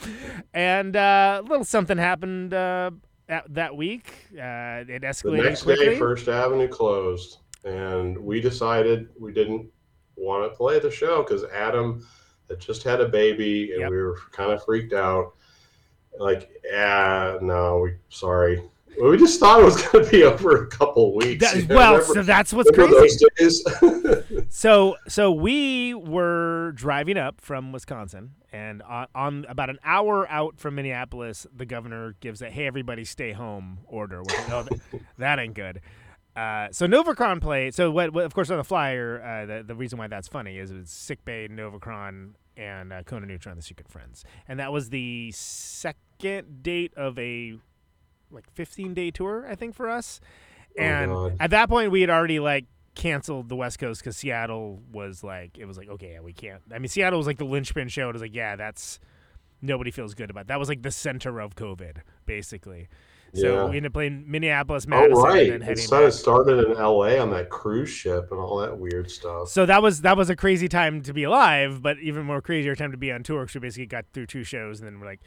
and 0.54 0.96
uh, 0.96 1.40
a 1.40 1.46
little 1.46 1.64
something 1.64 1.98
happened 1.98 2.52
uh, 3.32 3.36
at, 3.36 3.54
that 3.54 3.76
week. 3.76 4.12
Uh, 4.32 4.84
it 4.88 5.00
the 5.00 5.48
next 5.48 5.62
quickly. 5.62 5.86
day, 5.86 5.98
First 5.98 6.28
Avenue 6.28 6.68
closed, 6.68 7.38
and 7.64 8.16
we 8.18 8.40
decided 8.40 9.08
we 9.18 9.32
didn't 9.32 9.68
want 10.16 10.50
to 10.50 10.56
play 10.56 10.78
the 10.78 10.90
show 10.90 11.22
because 11.22 11.44
Adam 11.44 12.06
had 12.48 12.60
just 12.60 12.82
had 12.82 13.00
a 13.00 13.08
baby, 13.08 13.72
and 13.72 13.80
Yep. 13.80 13.90
we 13.90 13.96
were 13.96 14.18
kind 14.32 14.52
of 14.52 14.64
freaked 14.64 14.92
out. 14.92 15.34
Like, 16.18 16.50
ah, 16.74 17.38
no, 17.40 17.78
we 17.78 17.94
sorry. 18.10 18.62
Well, 19.00 19.10
we 19.10 19.16
just 19.18 19.40
thought 19.40 19.60
it 19.60 19.64
was 19.64 19.80
going 19.88 20.04
to 20.04 20.10
be 20.10 20.22
over 20.24 20.64
a 20.64 20.66
couple 20.68 21.14
weeks. 21.16 21.44
That- 21.52 21.68
well, 21.68 21.94
remember- 21.94 22.14
so 22.14 22.22
that's 22.22 22.52
what's 22.52 22.70
crazy. 22.70 23.24
So 24.48 24.96
so 25.08 25.32
we 25.32 25.94
were 25.94 26.72
driving 26.74 27.16
up 27.16 27.40
from 27.40 27.72
Wisconsin, 27.72 28.32
and 28.52 28.82
on, 28.82 29.06
on 29.14 29.46
about 29.48 29.70
an 29.70 29.78
hour 29.82 30.28
out 30.30 30.58
from 30.58 30.74
Minneapolis, 30.74 31.46
the 31.54 31.64
governor 31.64 32.14
gives 32.20 32.42
a 32.42 32.50
"Hey, 32.50 32.66
everybody, 32.66 33.04
stay 33.04 33.32
home" 33.32 33.78
order. 33.86 34.20
Which, 34.22 34.34
oh, 34.50 34.64
that, 34.64 34.80
that 35.18 35.38
ain't 35.38 35.54
good. 35.54 35.80
Uh, 36.36 36.68
so 36.70 36.86
Novacron 36.86 37.40
played. 37.40 37.74
So 37.74 37.90
what, 37.90 38.12
what? 38.12 38.24
Of 38.24 38.34
course, 38.34 38.50
on 38.50 38.58
the 38.58 38.64
flyer, 38.64 39.22
uh, 39.22 39.46
the 39.46 39.62
the 39.62 39.74
reason 39.74 39.98
why 39.98 40.06
that's 40.06 40.28
funny 40.28 40.58
is 40.58 40.70
it's 40.70 40.92
Sicbay, 40.92 41.50
Novacron, 41.50 42.32
and 42.56 42.92
uh, 42.92 43.02
Conan 43.04 43.28
Neutron, 43.28 43.56
the 43.56 43.62
Secret 43.62 43.88
Friends, 43.88 44.24
and 44.46 44.60
that 44.60 44.70
was 44.72 44.90
the 44.90 45.30
second 45.34 46.62
date 46.62 46.92
of 46.94 47.18
a 47.18 47.54
like 48.32 48.50
15 48.54 48.94
day 48.94 49.10
tour, 49.10 49.46
I 49.48 49.54
think, 49.54 49.74
for 49.74 49.88
us. 49.88 50.20
Oh, 50.78 50.82
And 50.82 51.10
God. 51.12 51.36
at 51.40 51.50
that 51.50 51.68
point, 51.68 51.90
we 51.90 52.00
had 52.00 52.10
already 52.10 52.40
like 52.40 52.66
canceled 52.94 53.48
the 53.48 53.56
West 53.56 53.78
Coast 53.78 54.00
because 54.00 54.16
Seattle 54.16 54.80
was 54.92 55.22
like, 55.24 55.58
it 55.58 55.64
was 55.66 55.76
like, 55.78 55.88
okay, 55.88 56.12
yeah, 56.14 56.20
we 56.20 56.32
can't. 56.32 56.62
I 56.74 56.78
mean, 56.78 56.88
Seattle 56.88 57.18
was 57.18 57.26
like 57.26 57.38
the 57.38 57.44
linchpin 57.44 57.88
show. 57.88 58.08
It 58.08 58.12
was 58.12 58.22
like, 58.22 58.34
yeah, 58.34 58.56
that's 58.56 58.98
nobody 59.60 59.90
feels 59.90 60.14
good 60.14 60.30
about. 60.30 60.48
That 60.48 60.58
was 60.58 60.68
like 60.68 60.82
the 60.82 60.90
center 60.90 61.40
of 61.40 61.54
COVID, 61.54 61.98
basically. 62.26 62.88
So 63.34 63.46
Yeah. 63.46 63.64
we 63.70 63.76
ended 63.78 63.86
up 63.86 63.94
playing 63.94 64.24
Minneapolis, 64.30 64.84
oh, 64.86 64.90
Madison, 64.90 65.16
Oh 65.16 65.22
right, 65.24 65.50
and 65.50 65.62
it 65.62 65.64
heading 65.64 65.82
started, 65.84 66.06
back. 66.08 66.12
started 66.12 66.66
in 66.68 66.76
L.A. 66.76 67.18
on 67.18 67.30
that 67.30 67.48
cruise 67.48 67.88
ship 67.88 68.30
and 68.30 68.38
all 68.38 68.58
that 68.58 68.76
weird 68.76 69.10
stuff. 69.10 69.48
So 69.48 69.64
that 69.64 69.82
was 69.82 70.02
that 70.02 70.18
was 70.18 70.28
a 70.28 70.36
crazy 70.36 70.68
time 70.68 71.00
to 71.04 71.14
be 71.14 71.22
alive, 71.22 71.80
but 71.80 71.98
even 72.00 72.24
more 72.26 72.42
crazier 72.42 72.74
time 72.76 72.90
to 72.90 72.98
be 72.98 73.10
on 73.10 73.22
tour. 73.22 73.42
Because 73.44 73.54
we 73.54 73.60
basically 73.60 73.86
got 73.86 74.04
through 74.12 74.26
two 74.26 74.44
shows, 74.44 74.80
and 74.80 74.86
then 74.86 75.00
we're 75.00 75.06
like, 75.06 75.20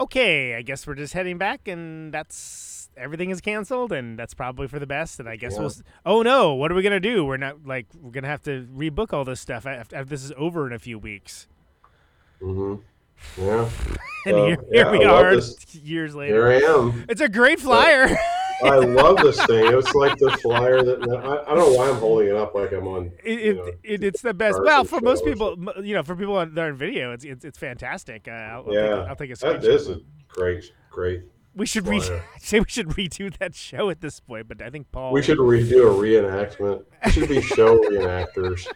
okay, 0.00 0.54
I 0.56 0.62
guess 0.62 0.86
we're 0.86 0.94
just 0.94 1.12
heading 1.14 1.38
back, 1.38 1.68
and 1.68 2.12
that's 2.12 2.88
everything 2.96 3.30
is 3.30 3.40
canceled, 3.40 3.92
and 3.92 4.18
that's 4.18 4.34
probably 4.34 4.68
for 4.68 4.78
the 4.78 4.86
best. 4.86 5.18
And 5.20 5.28
I 5.28 5.36
guess 5.36 5.54
Yeah. 5.54 5.60
we'll. 5.60 5.72
Oh 6.06 6.22
no, 6.22 6.54
what 6.54 6.70
are 6.70 6.74
we 6.74 6.82
gonna 6.82 7.00
do? 7.00 7.24
We're 7.24 7.36
not 7.36 7.66
like 7.66 7.86
we're 8.00 8.10
gonna 8.12 8.28
have 8.28 8.42
to 8.44 8.66
rebook 8.74 9.12
all 9.12 9.24
this 9.24 9.40
stuff 9.40 9.66
after, 9.66 9.96
after 9.96 10.08
this 10.08 10.24
is 10.24 10.32
over 10.36 10.66
in 10.66 10.72
a 10.72 10.78
few 10.78 10.98
weeks. 10.98 11.46
Mm-hmm. 12.40 12.80
Yeah, 13.38 13.70
And 14.26 14.34
So, 14.34 14.46
here, 14.46 14.64
yeah, 14.70 14.90
we 14.90 15.04
I 15.04 15.08
are, 15.08 15.40
years 15.82 16.14
later. 16.14 16.50
here 16.50 16.66
I 16.68 16.70
am. 16.70 17.04
It's 17.08 17.20
a 17.20 17.28
great 17.28 17.58
flyer. 17.60 18.08
I 18.62 18.76
love 18.76 19.16
this 19.18 19.44
thing. 19.46 19.72
It's 19.72 19.94
like 19.94 20.16
the 20.18 20.30
flyer 20.42 20.82
that 20.82 21.02
I, 21.02 21.50
I 21.50 21.54
don't 21.54 21.72
know 21.72 21.72
why 21.76 21.88
I'm 21.88 21.96
holding 21.96 22.28
it 22.28 22.36
up 22.36 22.54
like 22.54 22.72
I'm 22.72 22.86
on. 22.86 23.12
It, 23.24 23.40
it, 23.40 23.56
know, 23.56 23.70
it, 23.82 24.04
it's 24.04 24.22
the 24.22 24.34
best. 24.34 24.60
Well, 24.62 24.84
for 24.84 25.00
most 25.00 25.24
people, 25.24 25.56
you 25.82 25.94
know, 25.94 26.02
for 26.02 26.14
people 26.14 26.36
on, 26.36 26.54
that 26.54 26.60
are 26.60 26.68
in 26.68 26.76
video, 26.76 27.12
it's 27.12 27.24
it's, 27.24 27.44
it's 27.44 27.58
fantastic. 27.58 28.28
Uh, 28.28 28.32
I'll, 28.32 28.64
I'll 28.66 28.72
yeah, 28.72 28.88
take, 28.88 29.08
I'll 29.08 29.16
take 29.16 29.30
a 29.30 29.34
that 29.36 29.60
screenshot. 29.60 29.64
is 29.64 29.88
a 29.88 30.00
great, 30.28 30.72
great. 30.90 31.24
We 31.56 31.66
should 31.66 31.86
re- 31.86 32.00
say 32.38 32.58
we 32.58 32.66
should 32.68 32.88
redo 32.88 33.36
that 33.38 33.54
show 33.54 33.88
at 33.90 34.00
this 34.00 34.18
point, 34.20 34.48
but 34.48 34.60
I 34.60 34.70
think 34.70 34.90
Paul. 34.90 35.12
We 35.12 35.22
should 35.22 35.38
redo 35.38 35.88
a 35.88 35.94
reenactment. 35.94 36.84
We 37.04 37.10
should 37.12 37.28
be 37.28 37.40
show 37.40 37.78
reenactors. 37.90 38.66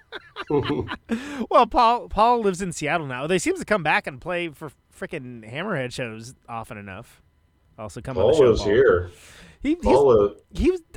Well, 1.51 1.67
Paul 1.67 2.09
Paul 2.09 2.41
lives 2.41 2.63
in 2.63 2.73
Seattle 2.73 3.07
now. 3.07 3.27
They 3.27 3.39
seems 3.39 3.59
to 3.59 3.65
come 3.65 3.83
back 3.83 4.07
and 4.07 4.21
play 4.21 4.49
for 4.49 4.71
freaking 4.97 5.51
Hammerhead 5.51 5.93
shows 5.93 6.35
often 6.49 6.79
enough. 6.79 7.23
Also 7.79 8.01
come 8.01 8.17
on 8.17 8.27
the 8.27 8.33
Paul 8.33 8.57
show. 8.57 8.57
Paul. 8.57 8.67
here. 8.67 9.11
He 9.63 9.71
he 9.71 9.77
was. 9.87 10.37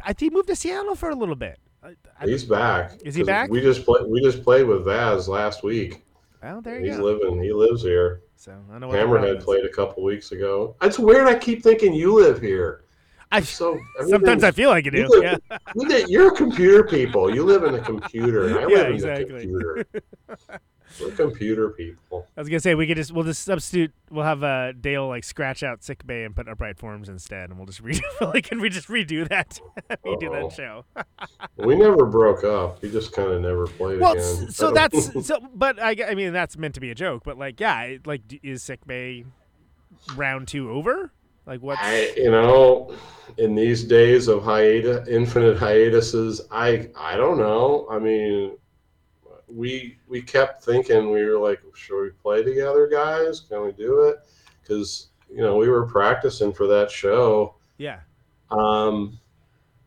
I 0.03 0.13
think 0.13 0.19
he 0.19 0.29
moved 0.29 0.47
to 0.49 0.55
Seattle 0.55 0.95
for 0.95 1.09
a 1.09 1.15
little 1.15 1.35
bit. 1.35 1.59
I, 1.83 1.95
I, 2.19 2.25
he's 2.27 2.43
back. 2.43 2.99
Is 3.03 3.15
he 3.15 3.23
back? 3.23 3.49
We 3.49 3.59
just 3.61 3.85
played. 3.85 4.05
We 4.07 4.21
just 4.21 4.43
played 4.43 4.67
with 4.67 4.85
Vaz 4.85 5.27
last 5.27 5.63
week. 5.63 6.05
well, 6.43 6.61
there 6.61 6.79
you 6.79 6.87
He's 6.87 6.97
go. 6.97 7.03
living. 7.03 7.41
He 7.41 7.51
lives 7.51 7.81
here. 7.81 8.21
so 8.35 8.53
I 8.71 8.77
know 8.79 8.87
what 8.87 8.97
Hammerhead 8.99 9.43
played 9.43 9.65
a 9.65 9.69
couple 9.69 10.03
weeks 10.03 10.31
ago. 10.31 10.75
It's 10.81 10.99
weird. 10.99 11.27
I 11.27 11.35
keep 11.39 11.63
thinking 11.63 11.93
you 11.93 12.13
live 12.13 12.39
here. 12.39 12.83
I 13.31 13.39
So 13.41 13.79
sometimes 14.09 14.43
I 14.43 14.51
feel 14.51 14.69
like 14.69 14.85
I 14.85 14.89
do. 14.89 14.97
You 14.99 15.07
live, 15.09 15.23
Yeah. 15.23 15.57
you 15.75 15.87
live- 15.87 16.09
you're 16.09 16.31
computer 16.35 16.83
people. 16.83 17.33
You 17.33 17.43
live 17.45 17.63
in 17.63 17.75
a 17.75 17.79
computer. 17.79 18.59
I 18.59 18.61
Yeah, 18.69 18.77
live 18.77 18.87
in 18.87 18.93
exactly. 18.93 19.25
the 19.25 19.39
computer. 19.41 19.85
We're 20.99 21.11
computer 21.11 21.69
people. 21.69 22.27
I 22.35 22.41
was 22.41 22.49
gonna 22.49 22.59
say 22.59 22.75
we 22.75 22.87
could 22.87 22.97
just 22.97 23.11
we'll 23.11 23.23
just 23.23 23.43
substitute. 23.43 23.91
We'll 24.09 24.25
have 24.25 24.43
uh, 24.43 24.71
Dale 24.73 25.07
like 25.07 25.23
scratch 25.23 25.63
out 25.63 25.81
Sicbay 25.81 26.25
and 26.25 26.35
put 26.35 26.47
upright 26.47 26.77
forms 26.77 27.07
instead, 27.09 27.49
and 27.49 27.57
we'll 27.57 27.67
just 27.67 27.83
redo. 27.83 28.01
like, 28.33 28.45
can 28.49 28.59
we 28.59 28.69
just 28.69 28.87
redo 28.87 29.27
that? 29.29 29.59
redo 30.05 30.27
Uh-oh. 30.31 30.49
that 30.49 30.55
show. 30.55 30.85
We 31.57 31.75
never 31.75 32.05
broke 32.05 32.43
up. 32.43 32.81
We 32.81 32.89
just 32.91 33.13
kind 33.13 33.29
of 33.29 33.41
never 33.41 33.67
played 33.67 33.99
Well, 33.99 34.13
again. 34.13 34.47
s- 34.47 34.55
so 34.55 34.71
that's 34.71 35.25
so. 35.27 35.37
But 35.53 35.79
I, 35.81 35.95
I 36.09 36.15
mean, 36.15 36.33
that's 36.33 36.57
meant 36.57 36.73
to 36.75 36.81
be 36.81 36.89
a 36.89 36.95
joke. 36.95 37.21
But 37.23 37.37
like, 37.37 37.59
yeah, 37.59 37.97
like, 38.05 38.21
is 38.41 38.63
Sicbay 38.63 39.25
round 40.15 40.47
two 40.47 40.71
over? 40.71 41.11
Like, 41.45 41.61
what? 41.61 41.77
You 42.17 42.31
know, 42.31 42.95
in 43.37 43.55
these 43.55 43.83
days 43.83 44.27
of 44.27 44.43
hiatus, 44.43 45.07
infinite 45.07 45.57
hiatuses, 45.57 46.41
I, 46.51 46.89
I 46.97 47.15
don't 47.17 47.37
know. 47.37 47.87
I 47.89 47.99
mean, 47.99 48.57
we, 49.53 49.97
we 50.07 50.21
kept 50.21 50.63
thinking 50.63 51.11
we 51.11 51.25
were 51.25 51.39
like, 51.39 51.59
should 51.75 52.01
we 52.01 52.09
play 52.09 52.43
together, 52.43 52.87
guys? 52.87 53.41
Can 53.41 53.63
we 53.63 53.71
do 53.71 54.01
it? 54.01 54.17
Because 54.61 55.07
you 55.29 55.41
know 55.41 55.55
we 55.57 55.69
were 55.69 55.85
practicing 55.85 56.53
for 56.53 56.67
that 56.67 56.89
show. 56.91 57.55
yeah? 57.77 57.99
Um, 58.49 59.19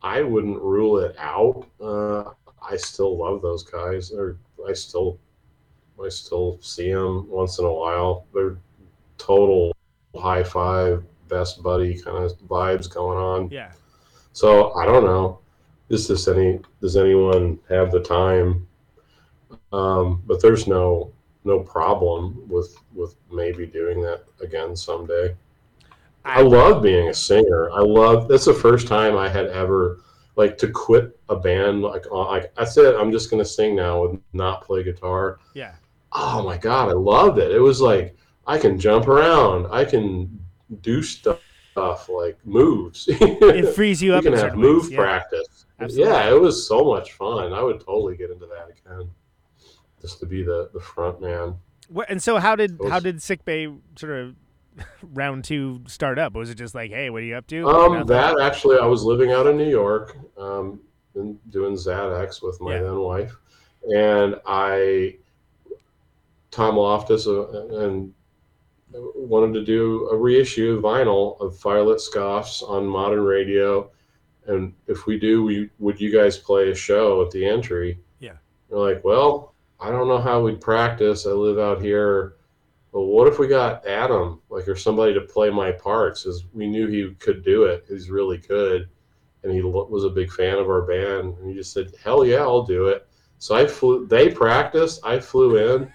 I 0.01 0.21
wouldn't 0.21 0.61
rule 0.61 0.97
it 0.99 1.15
out. 1.17 1.67
Uh, 1.81 2.31
I 2.67 2.77
still 2.77 3.17
love 3.17 3.41
those 3.41 3.63
guys. 3.63 4.11
Or 4.11 4.37
I 4.67 4.73
still, 4.73 5.19
I 6.03 6.09
still 6.09 6.59
see 6.61 6.91
them 6.91 7.29
once 7.29 7.59
in 7.59 7.65
a 7.65 7.73
while. 7.73 8.25
They're 8.33 8.57
total 9.17 9.75
high 10.15 10.43
five, 10.43 11.03
best 11.27 11.61
buddy 11.63 11.99
kind 11.99 12.23
of 12.23 12.37
vibes 12.47 12.91
going 12.91 13.17
on. 13.17 13.49
Yeah. 13.49 13.71
So 14.33 14.73
I 14.73 14.85
don't 14.85 15.05
know. 15.05 15.39
Is 15.89 16.07
this 16.07 16.27
any? 16.27 16.59
Does 16.81 16.97
anyone 16.97 17.59
have 17.69 17.91
the 17.91 17.99
time? 18.01 18.67
Um, 19.71 20.23
but 20.25 20.41
there's 20.41 20.67
no 20.67 21.11
no 21.43 21.59
problem 21.59 22.43
with 22.47 22.75
with 22.93 23.15
maybe 23.31 23.65
doing 23.65 24.01
that 24.01 24.23
again 24.41 24.75
someday. 24.75 25.35
I 26.25 26.41
love 26.41 26.81
being 26.81 27.09
a 27.09 27.13
singer. 27.13 27.69
I 27.71 27.81
love 27.81 28.27
that's 28.27 28.45
the 28.45 28.53
first 28.53 28.87
time 28.87 29.15
I 29.15 29.29
had 29.29 29.45
ever 29.47 29.99
like 30.35 30.57
to 30.57 30.67
quit 30.69 31.17
a 31.29 31.35
band 31.35 31.81
like 31.81 32.05
uh, 32.11 32.27
like 32.27 32.51
I 32.57 32.65
said 32.65 32.95
I'm 32.95 33.11
just 33.11 33.29
gonna 33.29 33.45
sing 33.45 33.75
now 33.75 34.05
and 34.05 34.21
not 34.33 34.63
play 34.63 34.83
guitar. 34.83 35.39
Yeah. 35.53 35.75
Oh 36.11 36.43
my 36.43 36.57
god, 36.57 36.89
I 36.89 36.93
loved 36.93 37.37
it. 37.37 37.51
It 37.51 37.59
was 37.59 37.79
like 37.79 38.17
I 38.47 38.57
can 38.57 38.79
jump 38.79 39.07
around, 39.07 39.67
I 39.71 39.85
can 39.85 40.39
do 40.81 41.03
stuff 41.03 41.39
like 42.09 42.37
moves. 42.45 43.07
It 43.11 43.75
frees 43.75 44.01
you 44.01 44.13
up. 44.15 44.23
can 44.23 44.33
have 44.33 44.55
move 44.55 44.87
ways. 44.87 44.95
Practice. 44.95 45.65
Absolutely. 45.79 46.11
Yeah, 46.11 46.29
it 46.29 46.39
was 46.39 46.67
so 46.67 46.85
much 46.85 47.13
fun. 47.13 47.53
I 47.53 47.61
would 47.61 47.81
totally 47.81 48.15
get 48.15 48.31
into 48.31 48.45
that 48.45 48.69
again, 48.69 49.09
just 50.05 50.19
to 50.19 50.25
be 50.25 50.43
the 50.43 50.69
the 50.73 50.79
front 50.79 51.19
man. 51.21 51.55
What, 51.89 52.09
and 52.09 52.21
so, 52.21 52.37
how 52.37 52.55
did 52.55 52.77
Those- 52.77 52.91
how 52.91 52.99
did 52.99 53.17
Sicbay 53.17 53.77
sort 53.97 54.11
of 54.13 54.35
round 55.13 55.43
two 55.43 55.81
start 55.87 56.19
up? 56.19 56.33
Was 56.33 56.49
it 56.49 56.55
just 56.55 56.75
like, 56.75 56.91
hey, 56.91 57.09
what 57.09 57.21
are 57.23 57.25
you 57.25 57.35
up 57.35 57.47
to? 57.47 57.67
Um, 57.67 58.05
that 58.07 58.39
actually, 58.39 58.77
I 58.77 58.85
was 58.85 59.03
living 59.03 59.31
out 59.31 59.47
in 59.47 59.57
New 59.57 59.69
York, 59.69 60.15
um, 60.37 60.79
and 61.15 61.39
doing 61.51 61.73
ZX 61.75 62.41
with 62.43 62.59
my 62.61 62.75
Yeah. 62.75 62.83
then 62.83 62.99
wife, 62.99 63.35
and 63.95 64.35
I, 64.45 65.15
Tom 66.51 66.77
Loftus, 66.77 67.25
uh, 67.27 67.67
and 67.81 68.13
wanted 69.15 69.53
to 69.53 69.65
do 69.65 70.07
a 70.09 70.15
reissue 70.15 70.75
of 70.77 70.83
vinyl 70.83 71.39
of 71.41 71.53
Firelit 71.55 71.99
Scoffs 71.99 72.61
on 72.63 72.85
modern 72.85 73.23
radio, 73.23 73.89
and 74.47 74.73
if 74.87 75.05
we 75.07 75.17
do, 75.19 75.43
we 75.43 75.69
would 75.79 75.99
you 75.99 76.11
guys 76.11 76.37
play 76.37 76.69
a 76.69 76.75
show 76.75 77.21
at 77.23 77.31
the 77.31 77.45
entry? 77.45 77.99
Yeah. 78.19 78.33
We're 78.69 78.93
like, 78.93 79.03
well, 79.03 79.53
I 79.85 79.91
don't 79.91 80.07
know 80.07 80.19
how 80.19 80.41
we'd 80.41 80.59
practice. 80.61 81.27
I 81.27 81.29
live 81.29 81.59
out 81.59 81.79
here. 81.79 82.37
Well, 82.91 83.05
what 83.05 83.27
if 83.27 83.37
we 83.37 83.47
got 83.47 83.85
Adam, 83.85 84.41
like, 84.49 84.67
or 84.67 84.75
somebody 84.75 85.13
to 85.13 85.21
play 85.21 85.51
my 85.51 85.71
parts? 85.71 86.23
Because 86.23 86.43
we 86.53 86.65
knew 86.65 86.87
he 86.87 87.13
could 87.19 87.43
do 87.45 87.65
it. 87.65 87.85
He's 87.87 88.09
really 88.09 88.39
good, 88.39 88.89
and 89.43 89.51
he 89.53 89.61
was 89.61 90.03
a 90.03 90.09
big 90.09 90.31
fan 90.31 90.57
of 90.57 90.67
our 90.69 90.81
band. 90.81 91.37
And 91.37 91.47
he 91.47 91.53
just 91.53 91.71
said, 91.71 91.93
"Hell 92.03 92.25
yeah, 92.25 92.37
I'll 92.41 92.63
do 92.63 92.87
it." 92.87 93.07
So 93.37 93.53
I 93.53 93.67
flew. 93.67 94.07
They 94.07 94.29
practiced. 94.29 95.01
I 95.05 95.19
flew 95.19 95.57
in, 95.57 95.91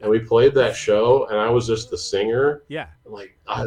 and 0.00 0.10
we 0.10 0.18
played 0.18 0.54
that 0.54 0.74
show. 0.74 1.26
And 1.26 1.38
I 1.38 1.48
was 1.50 1.68
just 1.68 1.88
the 1.88 1.98
singer. 1.98 2.64
yeah. 2.66 2.86
Like, 3.04 3.38
I, 3.46 3.66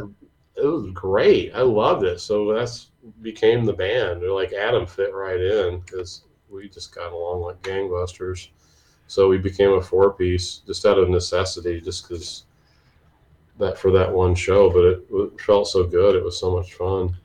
it 0.58 0.66
was 0.66 0.90
great. 0.94 1.54
I 1.56 1.62
loved 1.62 2.04
it. 2.04 2.20
So 2.20 2.54
that's 2.54 2.88
became 3.22 3.64
the 3.64 3.72
band. 3.74 4.22
They're 4.22 4.32
like 4.32 4.52
Adam 4.52 4.86
fit 4.86 5.14
right 5.14 5.40
in 5.40 5.80
because 5.80 6.26
we 6.50 6.68
just 6.68 6.94
got 6.94 7.14
along 7.14 7.42
like 7.44 7.62
gangbusters. 7.62 8.50
So 9.14 9.28
we 9.30 9.38
became 9.38 9.74
a 9.74 9.82
four 9.82 10.12
piece 10.14 10.58
just 10.66 10.86
out 10.88 10.98
of 10.98 11.08
necessity, 11.08 11.80
just 11.80 12.08
because 12.10 12.46
that 13.60 13.78
for 13.78 13.92
that 13.92 14.12
one 14.12 14.34
show. 14.34 14.72
But 14.72 14.84
it, 14.86 15.06
it 15.12 15.40
felt 15.42 15.68
so 15.68 15.84
good. 15.84 16.16
It 16.16 16.24
was 16.24 16.40
so 16.40 16.56
much 16.56 16.74
fun. 16.74 17.16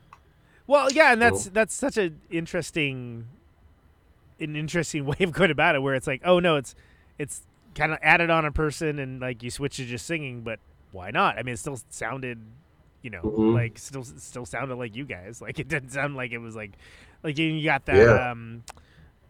Well, 0.67 0.91
yeah, 0.91 1.13
and 1.13 1.19
that's 1.19 1.45
that's 1.45 1.73
such 1.73 1.97
an 1.97 2.21
interesting, 2.29 3.25
an 4.39 4.55
interesting 4.55 5.05
way 5.07 5.17
of 5.21 5.31
going 5.31 5.49
about 5.49 5.73
it, 5.75 5.81
where 5.81 5.95
it's 5.95 6.05
like, 6.05 6.21
oh 6.23 6.39
no, 6.39 6.57
it's 6.57 6.75
it's 7.17 7.41
kind 7.73 7.91
of 7.91 7.97
added 8.03 8.29
on 8.29 8.45
a 8.45 8.51
person, 8.51 8.99
and 8.99 9.19
like 9.19 9.41
you 9.41 9.49
switch 9.49 9.77
to 9.77 9.85
just 9.85 10.05
singing, 10.05 10.41
but 10.41 10.59
why 10.91 11.09
not? 11.09 11.39
I 11.39 11.43
mean, 11.43 11.53
it 11.53 11.57
still 11.57 11.79
sounded, 11.89 12.39
you 13.01 13.09
know, 13.09 13.21
Mhm. 13.23 13.53
like 13.55 13.79
still 13.79 14.03
still 14.03 14.45
sounded 14.45 14.75
like 14.75 14.95
you 14.95 15.05
guys. 15.05 15.41
Like 15.45 15.57
it 15.57 15.67
didn't 15.67 15.89
sound 15.89 16.15
like 16.15 16.31
it 16.33 16.37
was 16.37 16.55
like, 16.55 16.73
like 17.23 17.39
you, 17.39 17.47
you 17.47 17.63
got 17.65 17.85
that. 17.87 17.97
Yeah. 17.97 18.29
um 18.31 18.63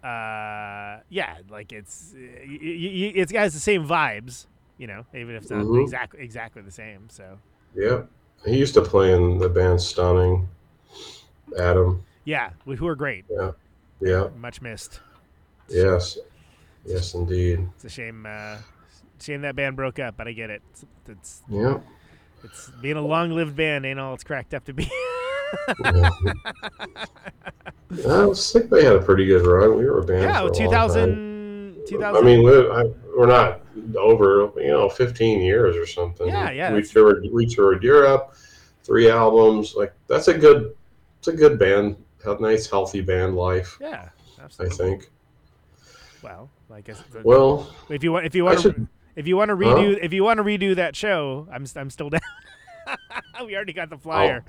uh 0.04 1.02
yeah 1.10 1.38
like 1.50 1.72
it's 1.74 2.14
y- 2.16 3.12
it's 3.16 3.32
got 3.32 3.52
the 3.52 3.60
same 3.60 3.86
vibes 3.86 4.46
you 4.78 4.88
know 4.88 5.06
even 5.14 5.36
if 5.36 5.42
it's 5.44 5.52
not 5.52 5.66
Mhm. 5.66 5.82
exactly 5.84 6.22
exactly 6.22 6.62
the 6.62 6.72
same 6.72 7.10
so 7.10 7.38
Yeah. 7.76 8.04
He 8.46 8.58
used 8.58 8.74
to 8.76 8.82
play 8.82 9.12
in 9.14 9.38
the 9.40 9.50
band 9.50 9.80
STNNNG. 9.80 10.48
Adam. 11.60 12.04
yeah 12.24 12.52
wh- 12.66 12.76
who 12.76 12.88
are 12.88 12.96
great 12.96 13.26
Yeah, 13.30 13.52
Yeah. 14.00 14.28
much 14.38 14.62
missed 14.62 15.02
Yes. 15.68 16.18
Yes, 16.86 17.14
indeed. 17.14 17.68
It's 17.76 17.84
a 17.86 17.90
shame. 17.90 18.26
Uh, 18.26 18.58
shame 19.22 19.42
that 19.42 19.56
band 19.56 19.76
broke 19.76 20.00
up, 20.00 20.16
but 20.18 20.28
I 20.28 20.32
get 20.32 20.50
it. 20.50 20.64
It's, 20.72 20.86
it's, 21.08 21.44
Yeah. 21.50 21.80
it's 22.44 22.72
being 22.82 22.96
a 22.96 23.02
long-lived 23.06 23.56
band 23.56 23.86
ain't 23.86 24.00
all 24.00 24.14
it's 24.16 24.24
cracked 24.24 24.54
up 24.56 24.64
to 24.66 24.74
be. 24.74 24.90
yeah. 25.84 26.10
well, 28.06 28.32
Sicbay 28.32 28.84
had 28.84 28.96
a 28.96 29.02
pretty 29.02 29.26
good 29.26 29.46
run. 29.46 29.78
We 29.78 29.86
were 29.86 30.00
a 30.00 30.06
band. 30.06 30.24
yeah, 30.24 30.34
for 30.40 30.40
a 30.40 30.44
long 30.46 30.54
2000, 30.54 31.10
time. 31.10 31.84
2000 31.88 32.16
I 32.18 32.26
mean, 32.26 32.44
we're, 32.44 32.72
I, 32.72 32.84
we're 33.18 33.26
not 33.26 33.62
over, 33.98 34.52
you 34.58 34.68
know, 34.68 34.90
15 34.90 35.42
years 35.42 35.76
or 35.76 35.86
something. 35.86 36.28
Yeah, 36.28 36.52
yeah, 36.52 36.74
We 36.74 36.84
toured, 36.84 37.28
we 37.32 37.46
toured 37.48 37.84
Europe, 37.84 38.36
three 38.84 39.10
albums. 39.10 39.76
Like 39.76 39.94
that's 40.08 40.28
a 40.28 40.38
good, 40.38 40.76
it's 41.20 41.28
a 41.30 41.34
good 41.34 41.58
band, 41.58 41.96
a 42.26 42.40
nice 42.40 42.70
healthy 42.70 43.02
band 43.02 43.36
life. 43.36 43.78
Yeah, 43.82 44.10
absolutely. 44.42 44.76
I 44.76 44.78
think. 44.78 45.12
Well, 46.22 46.50
I 46.72 46.82
guess 46.82 47.02
the- 47.12 47.22
Well, 47.24 47.74
if 47.90 48.04
you 48.04 48.12
want, 48.12 48.26
if 48.26 48.36
you 48.36 48.46
want, 48.46 48.58
to, 48.58 48.62
should- 48.62 48.88
if 49.16 49.28
you 49.28 49.36
want 49.38 49.50
to 49.50 49.56
redo, 49.56 49.98
if 50.02 50.14
you 50.14 50.24
want 50.24 50.38
to 50.38 50.44
redo 50.44 50.76
that 50.76 50.96
show, 50.96 51.48
I'm 51.52 51.66
I'm 51.76 51.90
still 51.90 52.10
down. 52.10 52.22
we 53.46 53.56
already 53.56 53.74
got 53.74 53.90
the 53.90 53.98
flyer. 53.98 54.44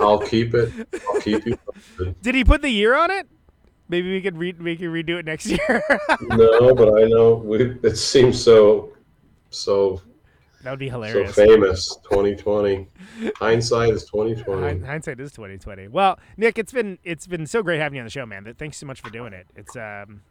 I'll 0.00 0.18
keep 0.20 0.54
it. 0.54 0.70
I'll 1.12 1.20
keep 1.20 1.46
you. 1.46 1.56
posted. 1.56 2.20
Did 2.22 2.34
he 2.34 2.44
put 2.44 2.62
the 2.62 2.70
year 2.70 2.94
on 2.94 3.10
it? 3.10 3.28
Maybe 3.88 4.10
we 4.12 4.20
could 4.22 4.38
re- 4.38 4.54
we 4.58 4.76
could 4.76 4.86
redo 4.88 5.18
it 5.18 5.24
next 5.26 5.46
year. 5.50 5.82
no, 6.22 6.74
but 6.74 6.98
I 6.98 7.04
know 7.04 7.34
we, 7.34 7.76
it 7.82 7.96
seems 7.96 8.42
so 8.42 8.92
so 9.50 10.00
that 10.62 10.70
would 10.70 10.78
be 10.78 10.88
so 10.88 10.92
hilarious. 11.02 11.34
famous. 11.34 11.96
2020. 12.04 12.88
Hindsight 13.36 13.90
is 13.90 14.04
2020. 14.06 14.80
Hindsight 14.80 15.20
is 15.20 15.30
twenty 15.32 15.58
twenty. 15.58 15.88
Well, 15.88 16.18
Nick, 16.38 16.58
it's 16.58 16.72
been 16.72 16.98
it's 17.04 17.26
been 17.26 17.46
so 17.46 17.62
great 17.62 17.78
having 17.80 17.96
you 17.96 18.00
on 18.00 18.06
the 18.06 18.10
show, 18.10 18.24
man. 18.24 18.52
Thanks 18.58 18.78
so 18.78 18.86
much 18.86 19.02
for 19.02 19.10
doing 19.10 19.34
it. 19.34 19.46
It's 19.54 19.76
um, 19.76 20.22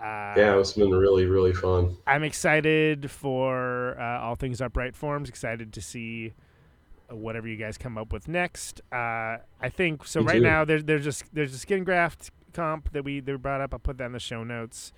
uh, 0.00 0.32
Yeah, 0.36 0.58
it's 0.58 0.72
been 0.72 0.90
really 0.90 1.26
really 1.26 1.52
fun. 1.52 1.98
I'm 2.06 2.22
excited 2.24 3.10
for 3.10 4.00
uh, 4.00 4.20
all 4.22 4.36
things 4.36 4.62
upright 4.62 4.96
forms. 4.96 5.28
Excited 5.28 5.74
to 5.74 5.82
see 5.82 6.32
whatever 7.12 7.46
you 7.48 7.56
guys 7.56 7.78
come 7.78 7.96
up 7.98 8.12
with 8.12 8.28
next. 8.28 8.80
Uh, 8.92 9.38
I 9.60 9.68
think 9.68 10.06
so. 10.06 10.20
Me 10.20 10.26
right 10.26 10.34
too. 10.34 10.40
now, 10.42 10.64
there's 10.64 10.84
there's 10.84 11.04
just 11.04 11.24
there's 11.32 11.54
a 11.54 11.58
skin 11.58 11.84
graft 11.84 12.30
comp 12.52 12.92
that 12.92 13.04
we 13.04 13.20
we 13.20 13.36
brought 13.36 13.60
up. 13.60 13.72
I'll 13.72 13.78
put 13.78 13.98
that 13.98 14.06
in 14.06 14.12
the 14.12 14.18
show 14.20 14.44
notes. 14.44 14.92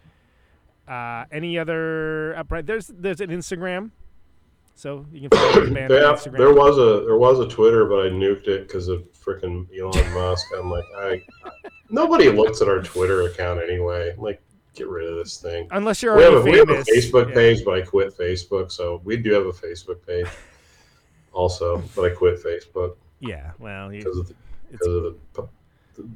Uh, 0.88 1.24
any 1.32 1.58
other 1.58 2.34
upright? 2.36 2.66
There's 2.66 2.88
there's 2.88 3.20
an 3.20 3.30
Instagram, 3.30 3.90
so 4.74 5.06
you 5.12 5.28
can 5.28 5.38
follow 5.38 5.64
the 5.66 5.70
band 5.74 5.92
on 5.92 6.16
Instagram. 6.16 6.38
there 6.38 6.52
was 6.54 6.76
a 6.78 7.04
there 7.06 7.16
was 7.16 7.40
a 7.40 7.48
Twitter, 7.48 7.86
but 7.86 8.06
I 8.06 8.08
nuked 8.10 8.48
it 8.48 8.66
because 8.66 8.88
of 8.88 9.02
freaking 9.12 9.66
Elon 9.78 10.12
Musk. 10.12 10.46
I'm 10.58 10.70
like, 10.70 10.84
I 10.98 11.22
nobody 11.90 12.28
looks 12.28 12.60
at 12.60 12.68
our 12.68 12.82
Twitter 12.82 13.22
account 13.22 13.60
anyway. 13.62 14.12
I'm 14.14 14.22
like, 14.22 14.42
get 14.74 14.88
rid 14.88 15.08
of 15.08 15.16
this 15.16 15.38
thing. 15.38 15.68
Unless 15.70 16.02
you're 16.02 16.16
We 16.16 16.22
have, 16.24 16.34
already 16.34 16.50
a, 16.50 16.52
we 16.52 16.58
have 16.58 16.68
a 16.80 16.84
famous. 16.84 17.06
Facebook 17.06 17.28
Yeah. 17.28 17.34
page, 17.34 17.64
but 17.64 17.74
I 17.78 17.80
quit 17.82 18.18
Facebook. 18.18 18.70
So 18.70 19.00
we 19.04 19.16
do 19.16 19.32
have 19.32 19.46
a 19.46 19.52
Facebook 19.52 20.04
page, 20.06 20.26
also, 21.34 21.82
but 21.94 22.04
I 22.10 22.14
quit 22.14 22.42
Facebook 22.42 22.96
Yeah, 23.20 23.50
well, 23.58 23.90
because 23.90 24.18
of 24.18 24.28
the, 24.28 24.34
because 24.70 24.86
of 24.86 25.02
the, 25.02 25.16
the 25.34 25.48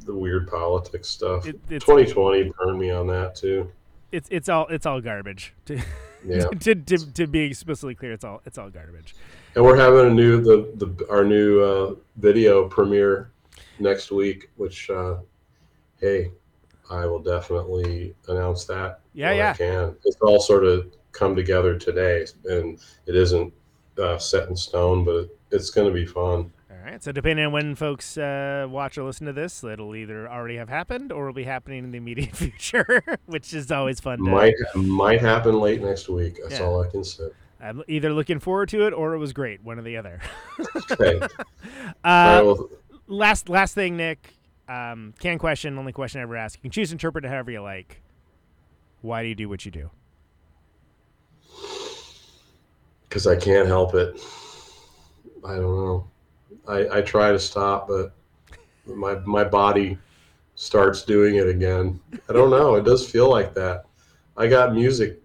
the 0.07 0.15
weird 0.15 0.49
politics 0.49 1.09
stuff. 1.09 1.47
it, 1.47 1.61
it's 1.71 1.85
2020 1.85 2.53
burned 2.59 2.79
me 2.79 2.91
on 2.91 3.07
that 3.07 3.37
too. 3.37 3.71
it's 4.13 4.29
it's 4.31 4.49
all 4.49 4.67
it's 4.69 4.87
all 4.87 5.01
garbage. 5.01 5.55
To, 5.67 5.81
Yeah, 6.27 6.47
to, 6.61 6.75
to 6.75 7.13
to 7.13 7.27
be 7.29 7.43
explicitly 7.43 7.95
clear, 7.95 8.13
it's 8.13 8.25
all 8.25 8.43
it's 8.45 8.59
all 8.59 8.71
garbage. 8.71 9.15
and 9.55 9.65
we're 9.65 9.77
having 9.77 10.11
a 10.11 10.15
new 10.15 10.41
the, 10.41 10.73
the 10.75 11.07
our 11.09 11.25
new 11.25 11.61
uh, 11.61 11.95
video 12.17 12.69
premiere 12.69 13.31
next 13.79 14.11
week, 14.11 14.51
which 14.57 14.91
uh, 14.91 15.17
hey, 16.01 16.33
I 16.91 17.07
will 17.07 17.21
definitely 17.21 18.15
announce 18.27 18.65
that. 18.65 19.01
Yeah, 19.15 19.33
yeah. 19.33 19.51
I 19.51 19.53
can. 19.53 19.97
It's 20.05 20.17
all 20.21 20.41
sort 20.41 20.65
of 20.65 20.93
come 21.13 21.37
together 21.37 21.79
today, 21.79 22.27
and 22.47 22.81
it 23.07 23.15
isn't 23.15 23.53
uh, 23.99 24.19
set 24.19 24.49
in 24.49 24.57
stone, 24.57 25.05
but 25.05 25.15
it, 25.17 25.39
it's 25.51 25.71
going 25.71 25.87
to 25.89 25.93
be 25.95 26.07
fun. 26.07 26.53
All 26.71 26.77
right. 26.85 27.03
So 27.03 27.13
depending 27.13 27.47
on 27.47 27.53
when 27.53 27.75
folks 27.75 28.17
uh, 28.19 28.67
watch 28.69 28.97
or 28.99 29.05
listen 29.05 29.27
to 29.27 29.33
this, 29.33 29.63
it'll 29.65 29.95
either 29.95 30.29
already 30.31 30.57
have 30.57 30.69
happened 30.69 31.13
or 31.13 31.27
will 31.27 31.33
be 31.33 31.45
happening 31.45 31.85
in 31.85 31.91
the 31.91 31.99
immediate 31.99 32.35
future, 32.37 33.03
which 33.27 33.53
is 33.55 33.71
always 33.71 34.01
fun. 34.01 34.19
To, 34.19 34.25
Might 34.25 34.55
might 34.75 35.21
happen 35.21 35.59
late 35.61 35.83
next 35.83 36.09
week. 36.09 36.39
That's 36.43 36.59
Yeah. 36.61 36.67
all 36.67 36.83
I 36.83 36.89
can 36.91 37.05
say. 37.05 37.29
I'm 37.61 37.83
either 37.89 38.13
looking 38.13 38.39
forward 38.39 38.69
to 38.69 38.87
it 38.87 38.93
or 38.93 39.15
it 39.15 39.19
was 39.19 39.33
great, 39.33 39.65
one 39.65 39.79
or 39.79 39.83
the 39.83 39.97
other. 39.97 40.21
Okay. 40.93 41.21
Uh, 42.05 42.41
will, 42.45 42.71
last 43.09 43.49
last 43.49 43.75
thing, 43.75 43.97
Nick. 43.97 44.35
Um, 44.69 45.15
can 45.19 45.39
question, 45.39 45.77
only 45.79 45.93
question 45.93 46.21
I 46.21 46.23
ever 46.23 46.37
ask. 46.37 46.59
You 46.59 46.63
can 46.63 46.71
choose 46.71 46.91
to 46.91 46.95
interpret 46.95 47.25
it 47.25 47.29
however 47.29 47.51
you 47.51 47.63
like. 47.63 48.01
Why 49.01 49.23
do 49.23 49.29
you 49.29 49.35
do 49.35 49.49
what 49.49 49.65
you 49.65 49.71
do? 49.71 49.91
Because 53.09 53.27
I 53.27 53.37
can't 53.37 53.67
help 53.67 53.95
it. 53.95 54.21
I 55.45 55.55
don't 55.55 55.77
know. 55.77 56.09
I, 56.67 56.99
I 56.99 57.03
try 57.03 57.33
to 57.33 57.39
stop, 57.39 57.89
but 57.89 58.13
my 58.87 59.15
my 59.21 59.45
body 59.45 59.99
starts 60.55 61.03
doing 61.03 61.37
it 61.37 61.49
again. 61.49 62.01
I 62.29 62.33
don't 62.33 62.51
know. 62.51 62.75
It 62.75 62.85
does 62.85 63.09
feel 63.09 63.31
like 63.31 63.55
that. 63.55 63.85
I 64.37 64.47
got 64.47 64.75
music 64.75 65.23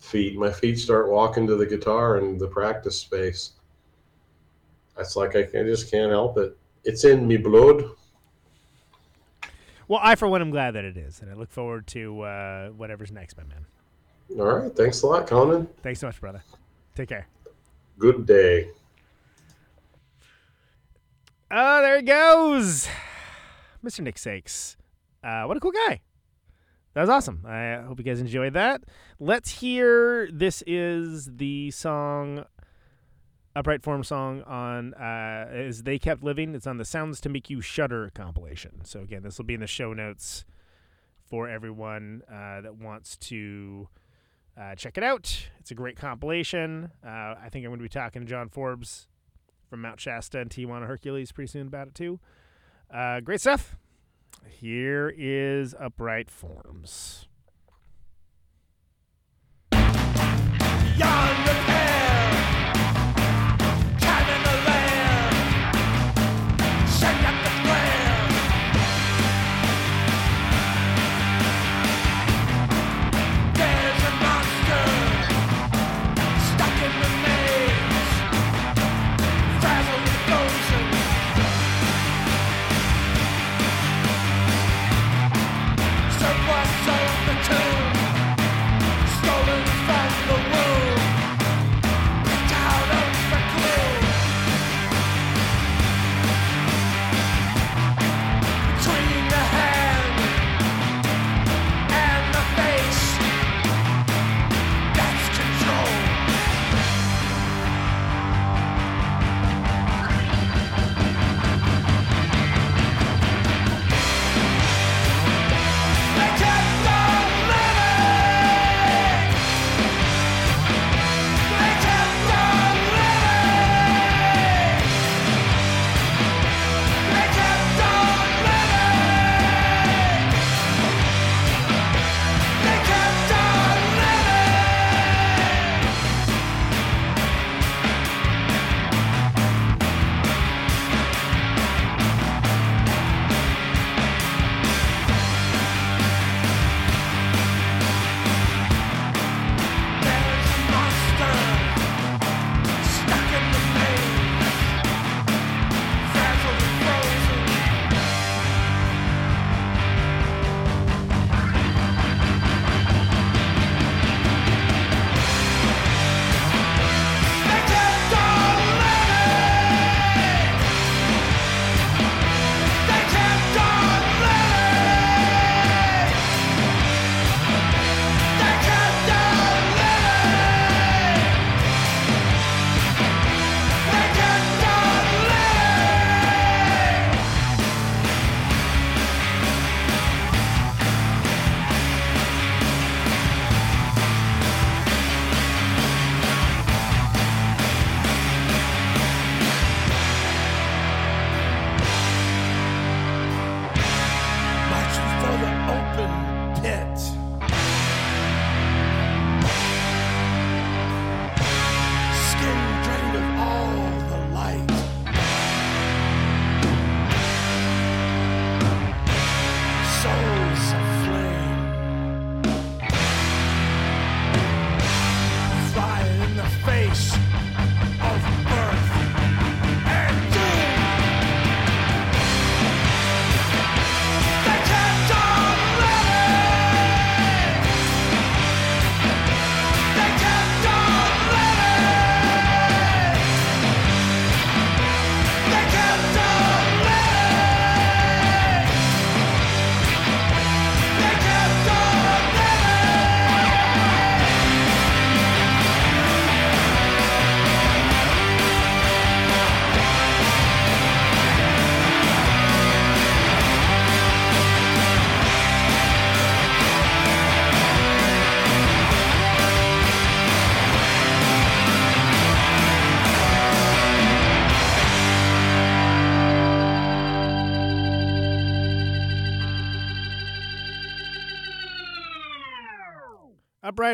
feet. 0.00 0.36
My 0.36 0.50
feet 0.50 0.78
start 0.78 1.10
walking 1.10 1.46
to 1.46 1.56
the 1.56 1.66
guitar 1.66 2.18
in 2.18 2.38
the 2.38 2.48
practice 2.48 2.98
space. 2.98 3.52
It's 4.98 5.16
like 5.16 5.36
I, 5.36 5.44
can, 5.44 5.66
I 5.66 5.68
just 5.68 5.90
can't 5.90 6.10
help 6.10 6.38
it. 6.38 6.56
It's 6.84 7.04
in 7.04 7.26
me 7.26 7.36
blood. 7.36 7.84
Well, 9.88 10.00
I 10.02 10.14
for 10.16 10.26
one 10.28 10.40
am 10.40 10.50
glad 10.50 10.72
that 10.72 10.84
it 10.84 10.96
is, 10.96 11.20
and 11.20 11.30
I 11.30 11.34
look 11.34 11.50
forward 11.50 11.86
to 11.88 12.22
uh, 12.22 12.68
whatever's 12.70 13.12
next, 13.12 13.36
my 13.36 13.44
man. 13.44 13.66
All 14.38 14.58
right. 14.58 14.74
Thanks 14.74 15.02
a 15.02 15.06
lot, 15.06 15.26
Conan. 15.26 15.68
Thanks 15.82 16.00
so 16.00 16.06
much, 16.06 16.20
brother. 16.20 16.42
Take 16.94 17.08
care. 17.08 17.26
Good 17.98 18.26
day. 18.26 18.70
Oh, 21.50 21.82
there 21.82 21.96
he 21.96 22.02
goes. 22.02 22.88
Mr. 23.84 24.00
Nick 24.00 24.18
Sakes. 24.18 24.76
Uh, 25.22 25.44
what 25.44 25.56
a 25.56 25.60
cool 25.60 25.72
guy. 25.72 26.00
That 26.94 27.02
was 27.02 27.10
awesome. 27.10 27.44
I 27.46 27.76
hope 27.86 27.98
you 27.98 28.04
guys 28.04 28.20
enjoyed 28.20 28.52
that. 28.52 28.82
Let's 29.18 29.60
hear 29.60 30.30
this 30.30 30.62
is 30.66 31.30
the 31.36 31.70
song 31.70 32.44
Upright 33.54 33.82
Form 33.82 34.02
song 34.02 34.42
on 34.42 34.94
uh 34.94 35.50
is 35.52 35.82
They 35.82 35.98
Kept 35.98 36.22
Living. 36.22 36.54
It's 36.54 36.66
on 36.66 36.78
the 36.78 36.84
Sounds 36.84 37.20
to 37.22 37.28
Make 37.28 37.50
You 37.50 37.60
Shudder 37.60 38.10
compilation. 38.14 38.84
So 38.84 39.00
again, 39.00 39.22
this 39.22 39.38
will 39.38 39.44
be 39.44 39.54
in 39.54 39.60
the 39.60 39.66
show 39.66 39.92
notes 39.92 40.44
for 41.28 41.48
everyone 41.48 42.22
uh, 42.30 42.60
that 42.60 42.76
wants 42.76 43.16
to 43.16 43.88
uh, 44.60 44.74
check 44.74 44.98
it 44.98 45.04
out. 45.04 45.48
It's 45.60 45.70
a 45.70 45.74
great 45.74 45.96
compilation. 45.96 46.90
Uh, 47.04 47.34
I 47.42 47.48
think 47.50 47.64
I'm 47.64 47.70
going 47.70 47.78
to 47.78 47.84
be 47.84 47.88
talking 47.88 48.22
to 48.22 48.28
John 48.28 48.48
Forbes 48.48 49.08
from 49.70 49.80
Mount 49.80 50.00
Shasta 50.00 50.40
and 50.40 50.50
Tijuana 50.50 50.86
Hercules 50.86 51.32
pretty 51.32 51.50
soon 51.50 51.66
about 51.66 51.88
it 51.88 51.94
too. 51.94 52.20
Uh, 52.92 53.20
great 53.20 53.40
stuff. 53.40 53.76
Here 54.46 55.12
is 55.16 55.74
Upright 55.78 56.30
Forms. 56.30 57.26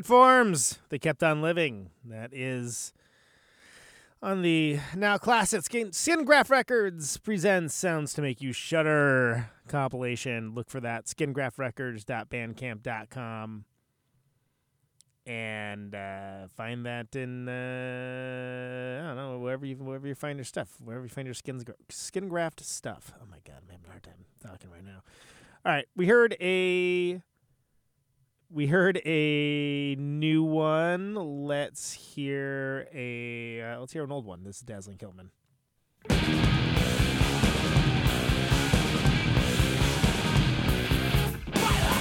Forms. 0.07 0.79
They 0.89 0.99
kept 0.99 1.23
on 1.23 1.43
living. 1.43 1.91
That 2.05 2.33
is 2.33 2.95
on 4.23 4.41
the 4.43 4.79
now 4.97 5.19
classic 5.19 5.63
Skin, 5.63 5.93
Skin 5.93 6.25
Graft 6.25 6.51
Records 6.51 7.19
presents 7.19 7.75
Sounds 7.75 8.15
to 8.15 8.23
Make 8.23 8.41
You 8.41 8.53
Shudder 8.53 9.51
compilation. 9.69 10.55
Look 10.55 10.71
for 10.71 10.81
that. 10.81 11.05
Skingraftrecords.bandcamp.com. 11.07 13.65
And 15.27 15.95
uh, 15.95 16.49
find 16.57 16.87
that 16.87 17.15
in 17.15 17.49
uh, 17.49 19.03
I 19.05 19.09
don't 19.09 19.17
know 19.17 19.39
wherever 19.39 19.67
you 19.67 19.77
wherever 19.77 20.09
you 20.09 20.15
find 20.15 20.39
your 20.39 20.47
stuff, 20.47 20.71
wherever 20.83 21.05
you 21.05 21.11
find 21.11 21.27
your 21.27 21.35
skins 21.35 21.67
skin 21.91 22.29
graft 22.29 22.65
stuff. 22.65 23.13
Oh 23.21 23.27
my 23.31 23.37
god, 23.45 23.57
I'm 23.63 23.69
having 23.71 23.85
a 23.87 23.91
hard 23.91 24.05
time 24.05 24.25
talking 24.43 24.71
right 24.71 24.83
now. 24.83 25.03
All 25.67 25.73
right, 25.73 25.85
we 25.95 26.07
heard 26.07 26.35
a 26.41 27.21
we 28.51 28.67
heard 28.67 29.01
a 29.05 29.95
new 29.97 30.43
one. 30.43 31.15
Let's 31.15 31.93
hear 31.93 32.89
a 32.95 33.63
uh, 33.63 33.81
let's 33.81 33.93
hear 33.93 34.05
an 34.05 34.13
old 34.13 34.25
one. 34.25 34.45
This 34.45 34.57
is 34.57 34.63
Dazzling 34.63 34.99
Killmen. 34.99 35.31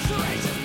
All 0.10 0.57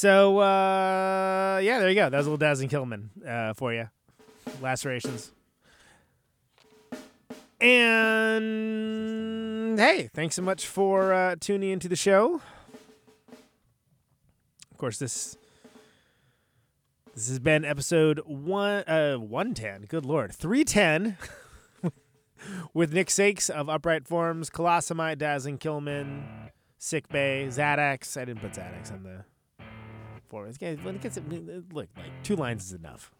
So 0.00 0.38
uh, 0.38 1.60
yeah, 1.62 1.78
there 1.78 1.90
you 1.90 1.94
go. 1.94 2.08
That 2.08 2.16
was 2.16 2.26
a 2.26 2.30
little 2.30 2.38
Dazzling 2.38 2.70
Killmen 2.70 3.10
uh, 3.22 3.52
for 3.52 3.74
you. 3.74 3.90
Lacerations. 4.62 5.30
And 7.60 8.88
hey, 9.78 10.08
thanks 10.14 10.36
so 10.36 10.40
much 10.40 10.66
for 10.66 11.12
uh, 11.12 11.36
tuning 11.38 11.68
into 11.68 11.86
the 11.86 11.96
show. 11.96 12.40
Of 14.70 14.78
course, 14.78 14.96
this 14.96 15.36
this 17.14 17.28
has 17.28 17.38
been 17.38 17.66
episode 17.66 18.22
one 18.24 18.84
uh 18.84 19.16
one 19.16 19.52
ten. 19.52 19.82
Good 19.82 20.06
lord, 20.06 20.32
three 20.32 20.64
ten. 20.64 21.18
with 22.72 22.94
Nick 22.94 23.10
Sakes 23.10 23.50
of 23.50 23.68
Upright 23.68 24.08
Forms, 24.08 24.48
Colossamite, 24.48 25.18
Dazzling 25.18 25.58
Killmen, 25.58 26.24
Sick 26.78 27.06
Bay, 27.10 27.44
Xadax. 27.50 28.18
I 28.18 28.24
didn't 28.24 28.40
put 28.40 28.52
Xadax 28.52 28.90
on 28.90 29.02
the 29.02 29.24
When 30.32 30.94
it 30.94 31.00
gets 31.00 31.18
look 31.72 31.88
like 31.96 32.10
two 32.22 32.36
lines 32.36 32.64
is 32.64 32.72
enough. 32.72 33.12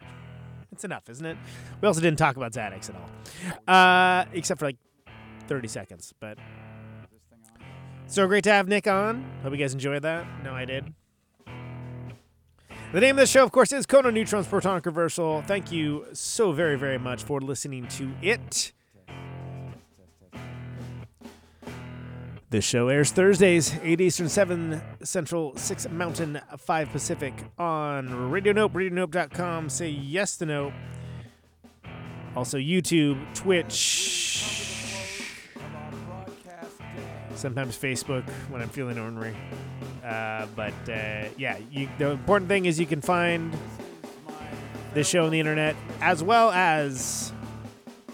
It's 0.73 0.85
enough, 0.85 1.09
isn't 1.11 1.27
it? 1.27 1.37
We 1.81 1.89
also 1.89 2.01
didn't 2.01 2.19
talk 2.19 2.37
about 2.37 2.53
Xadax 2.53 2.91
at 2.91 2.97
all, 2.97 3.75
uh, 3.75 4.25
except 4.33 4.61
for 4.61 4.67
like 4.67 4.77
thirty 5.49 5.69
seconds. 5.69 6.15
But 6.21 6.39
so 8.07 8.27
great 8.27 8.45
to 8.45 8.53
have 8.53 8.69
Nick 8.69 8.87
on. 8.87 9.25
Hope 9.43 9.53
you 9.53 9.59
guys 9.59 9.75
enjoyed 9.75 10.03
that. 10.03 10.27
No, 10.45 10.53
I 10.53 10.65
did. 10.65 10.95
The 12.93 13.01
name 13.01 13.17
of 13.17 13.21
the 13.21 13.27
show, 13.27 13.45
of 13.45 13.53
course, 13.53 13.73
is 13.73 13.87
Conan 13.87 14.15
Neutron's 14.15 14.49
Protonic 14.49 14.85
Reversal. 14.85 15.43
Thank 15.47 15.71
you 15.71 16.07
so 16.13 16.51
very, 16.51 16.77
very 16.77 16.99
much 16.99 17.23
for 17.23 17.41
listening 17.41 17.87
to 17.89 18.13
it. 18.21 18.73
This 22.51 22.65
show 22.65 22.89
airs 22.89 23.13
Thursdays, 23.13 23.77
8 23.81 24.01
Eastern, 24.01 24.29
7 24.29 24.83
Central, 25.05 25.57
6 25.57 25.89
Mountain, 25.91 26.41
5 26.59 26.91
Pacific 26.91 27.33
on 27.57 28.29
Radio 28.29 28.53
Nope, 28.53 28.73
RadioNope.com. 28.73 29.69
Say 29.69 29.91
yes 29.91 30.37
to 30.39 30.47
Nope. 30.47 30.73
Also, 32.35 32.59
YouTube, 32.59 33.21
Twitch, 33.37 35.29
sometimes 37.37 37.79
Facebook 37.79 38.29
when 38.49 38.61
I'm 38.61 38.69
feeling 38.69 38.99
ornery. 38.99 39.37
Uh, 40.05 40.47
but 40.57 40.75
uh, 40.89 41.27
yeah, 41.39 41.57
you, 41.71 41.89
the 41.99 42.11
important 42.11 42.49
thing 42.49 42.65
is 42.65 42.81
you 42.81 42.87
can 42.87 43.01
find 43.01 43.57
this 44.93 45.09
show 45.09 45.25
on 45.25 45.31
the 45.31 45.39
internet 45.39 45.77
as 46.01 46.21
well 46.21 46.51
as 46.51 47.33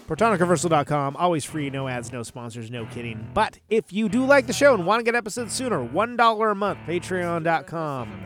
ProtonicReversal.com. 0.07 1.17
Always 1.17 1.43
free, 1.43 1.69
no 1.69 1.87
ads, 1.87 2.11
no 2.11 2.23
sponsors, 2.23 2.71
no 2.71 2.85
kidding. 2.85 3.29
But 3.33 3.59
if 3.69 3.91
you 3.91 4.09
do 4.09 4.25
like 4.25 4.47
the 4.47 4.53
show 4.53 4.73
and 4.73 4.85
want 4.85 4.99
to 4.99 5.03
get 5.03 5.15
episodes 5.15 5.53
sooner, 5.53 5.85
$1 5.85 6.51
a 6.51 6.55
month, 6.55 6.79
patreon.com 6.87 8.21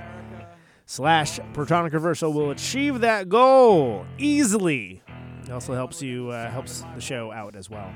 slash 0.86 1.40
Protonic 1.54 2.34
will 2.34 2.52
achieve 2.52 3.02
that 3.02 3.30
goal 3.30 4.06
easily. 4.18 5.02
It 5.44 5.50
also 5.50 5.74
helps 5.74 6.02
you, 6.02 6.30
uh, 6.30 6.50
helps 6.52 6.84
the 6.94 7.02
show 7.02 7.32
out 7.32 7.56
as 7.56 7.70
well. 7.70 7.92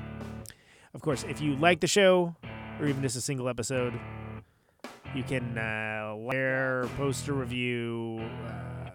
Of 0.92 1.02
course, 1.02 1.24
if 1.28 1.40
you 1.40 1.54
like 1.56 1.80
the 1.80 1.86
show, 1.86 2.34
or 2.80 2.86
even 2.86 3.02
just 3.02 3.16
a 3.16 3.20
single 3.20 3.48
episode, 3.48 3.98
you 5.14 5.22
can 5.22 5.56
uh, 5.56 6.30
share, 6.32 6.88
post 6.96 7.28
a 7.28 7.32
review. 7.32 8.18
Uh, 8.46 8.90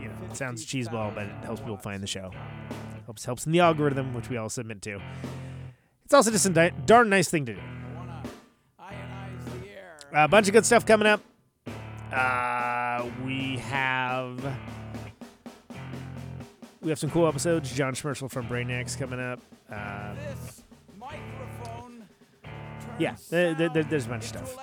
you 0.00 0.08
know, 0.08 0.14
it 0.30 0.36
sounds 0.36 0.66
cheeseball, 0.66 1.14
but 1.14 1.24
it 1.24 1.44
helps 1.44 1.60
people 1.60 1.78
find 1.78 2.02
the 2.02 2.06
show 2.06 2.30
helps 3.16 3.24
helps 3.24 3.46
in 3.46 3.52
the 3.52 3.60
algorithm, 3.60 4.12
which 4.12 4.28
we 4.28 4.36
all 4.36 4.50
submit 4.50 4.82
to. 4.82 5.00
It's 6.04 6.12
also 6.12 6.30
just 6.30 6.44
a 6.44 6.50
di- 6.50 6.72
darn 6.84 7.08
nice 7.08 7.30
thing 7.30 7.46
to 7.46 7.54
do. 7.54 7.60
A 10.12 10.28
bunch 10.28 10.48
of 10.48 10.52
good 10.52 10.66
stuff 10.66 10.84
coming 10.84 11.06
up. 11.06 11.22
Uh, 12.12 13.06
we 13.24 13.56
have 13.56 14.38
we 16.82 16.90
have 16.90 16.98
some 16.98 17.10
cool 17.10 17.26
episodes. 17.26 17.72
John 17.72 17.94
Schmersal 17.94 18.30
from 18.30 18.46
Brainiacs 18.48 18.98
coming 18.98 19.18
up. 19.18 19.40
Uh, 19.70 20.14
yeah, 22.98 23.16
there, 23.30 23.54
there, 23.54 23.68
there's 23.68 24.06
a 24.06 24.08
bunch 24.08 24.24
of 24.24 24.28
stuff. 24.28 24.56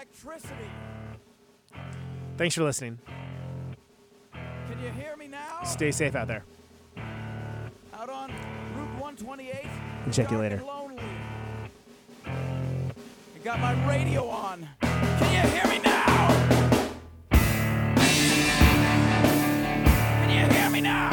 Thanks 2.38 2.56
for 2.56 2.64
listening. 2.64 3.00
Can 4.34 4.82
you 4.82 4.90
hear 4.92 5.16
me 5.18 5.28
now? 5.28 5.64
Stay 5.64 5.92
safe 5.92 6.16
out 6.16 6.28
there. 6.28 6.44
Check 10.12 10.32
you 10.32 10.38
later. 10.38 10.62
You 12.26 13.42
got 13.44 13.60
my 13.60 13.74
radio 13.88 14.28
on. 14.28 14.68
Can 14.82 15.34
you 15.34 15.42
hear 15.52 15.68
me 15.68 15.80
now? 15.84 16.28
Can 20.20 20.30
you 20.30 20.46
hear 20.56 20.70
me 20.70 20.82
now? 20.82 21.13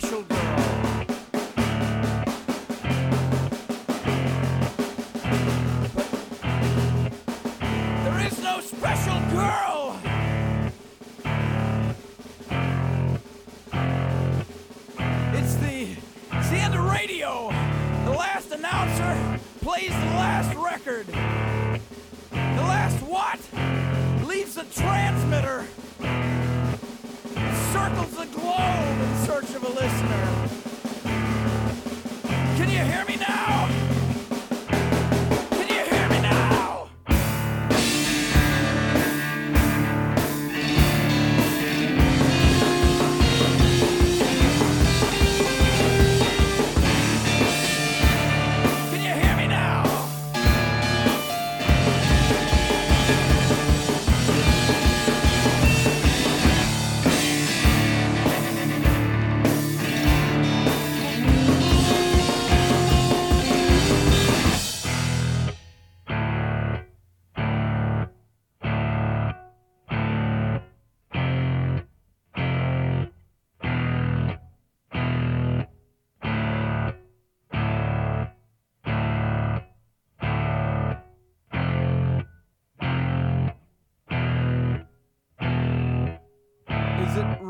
Special 0.00 0.22
girl. 0.22 0.53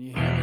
Can 0.00 0.06
you 0.08 0.14
hear 0.14 0.32
me 0.32 0.39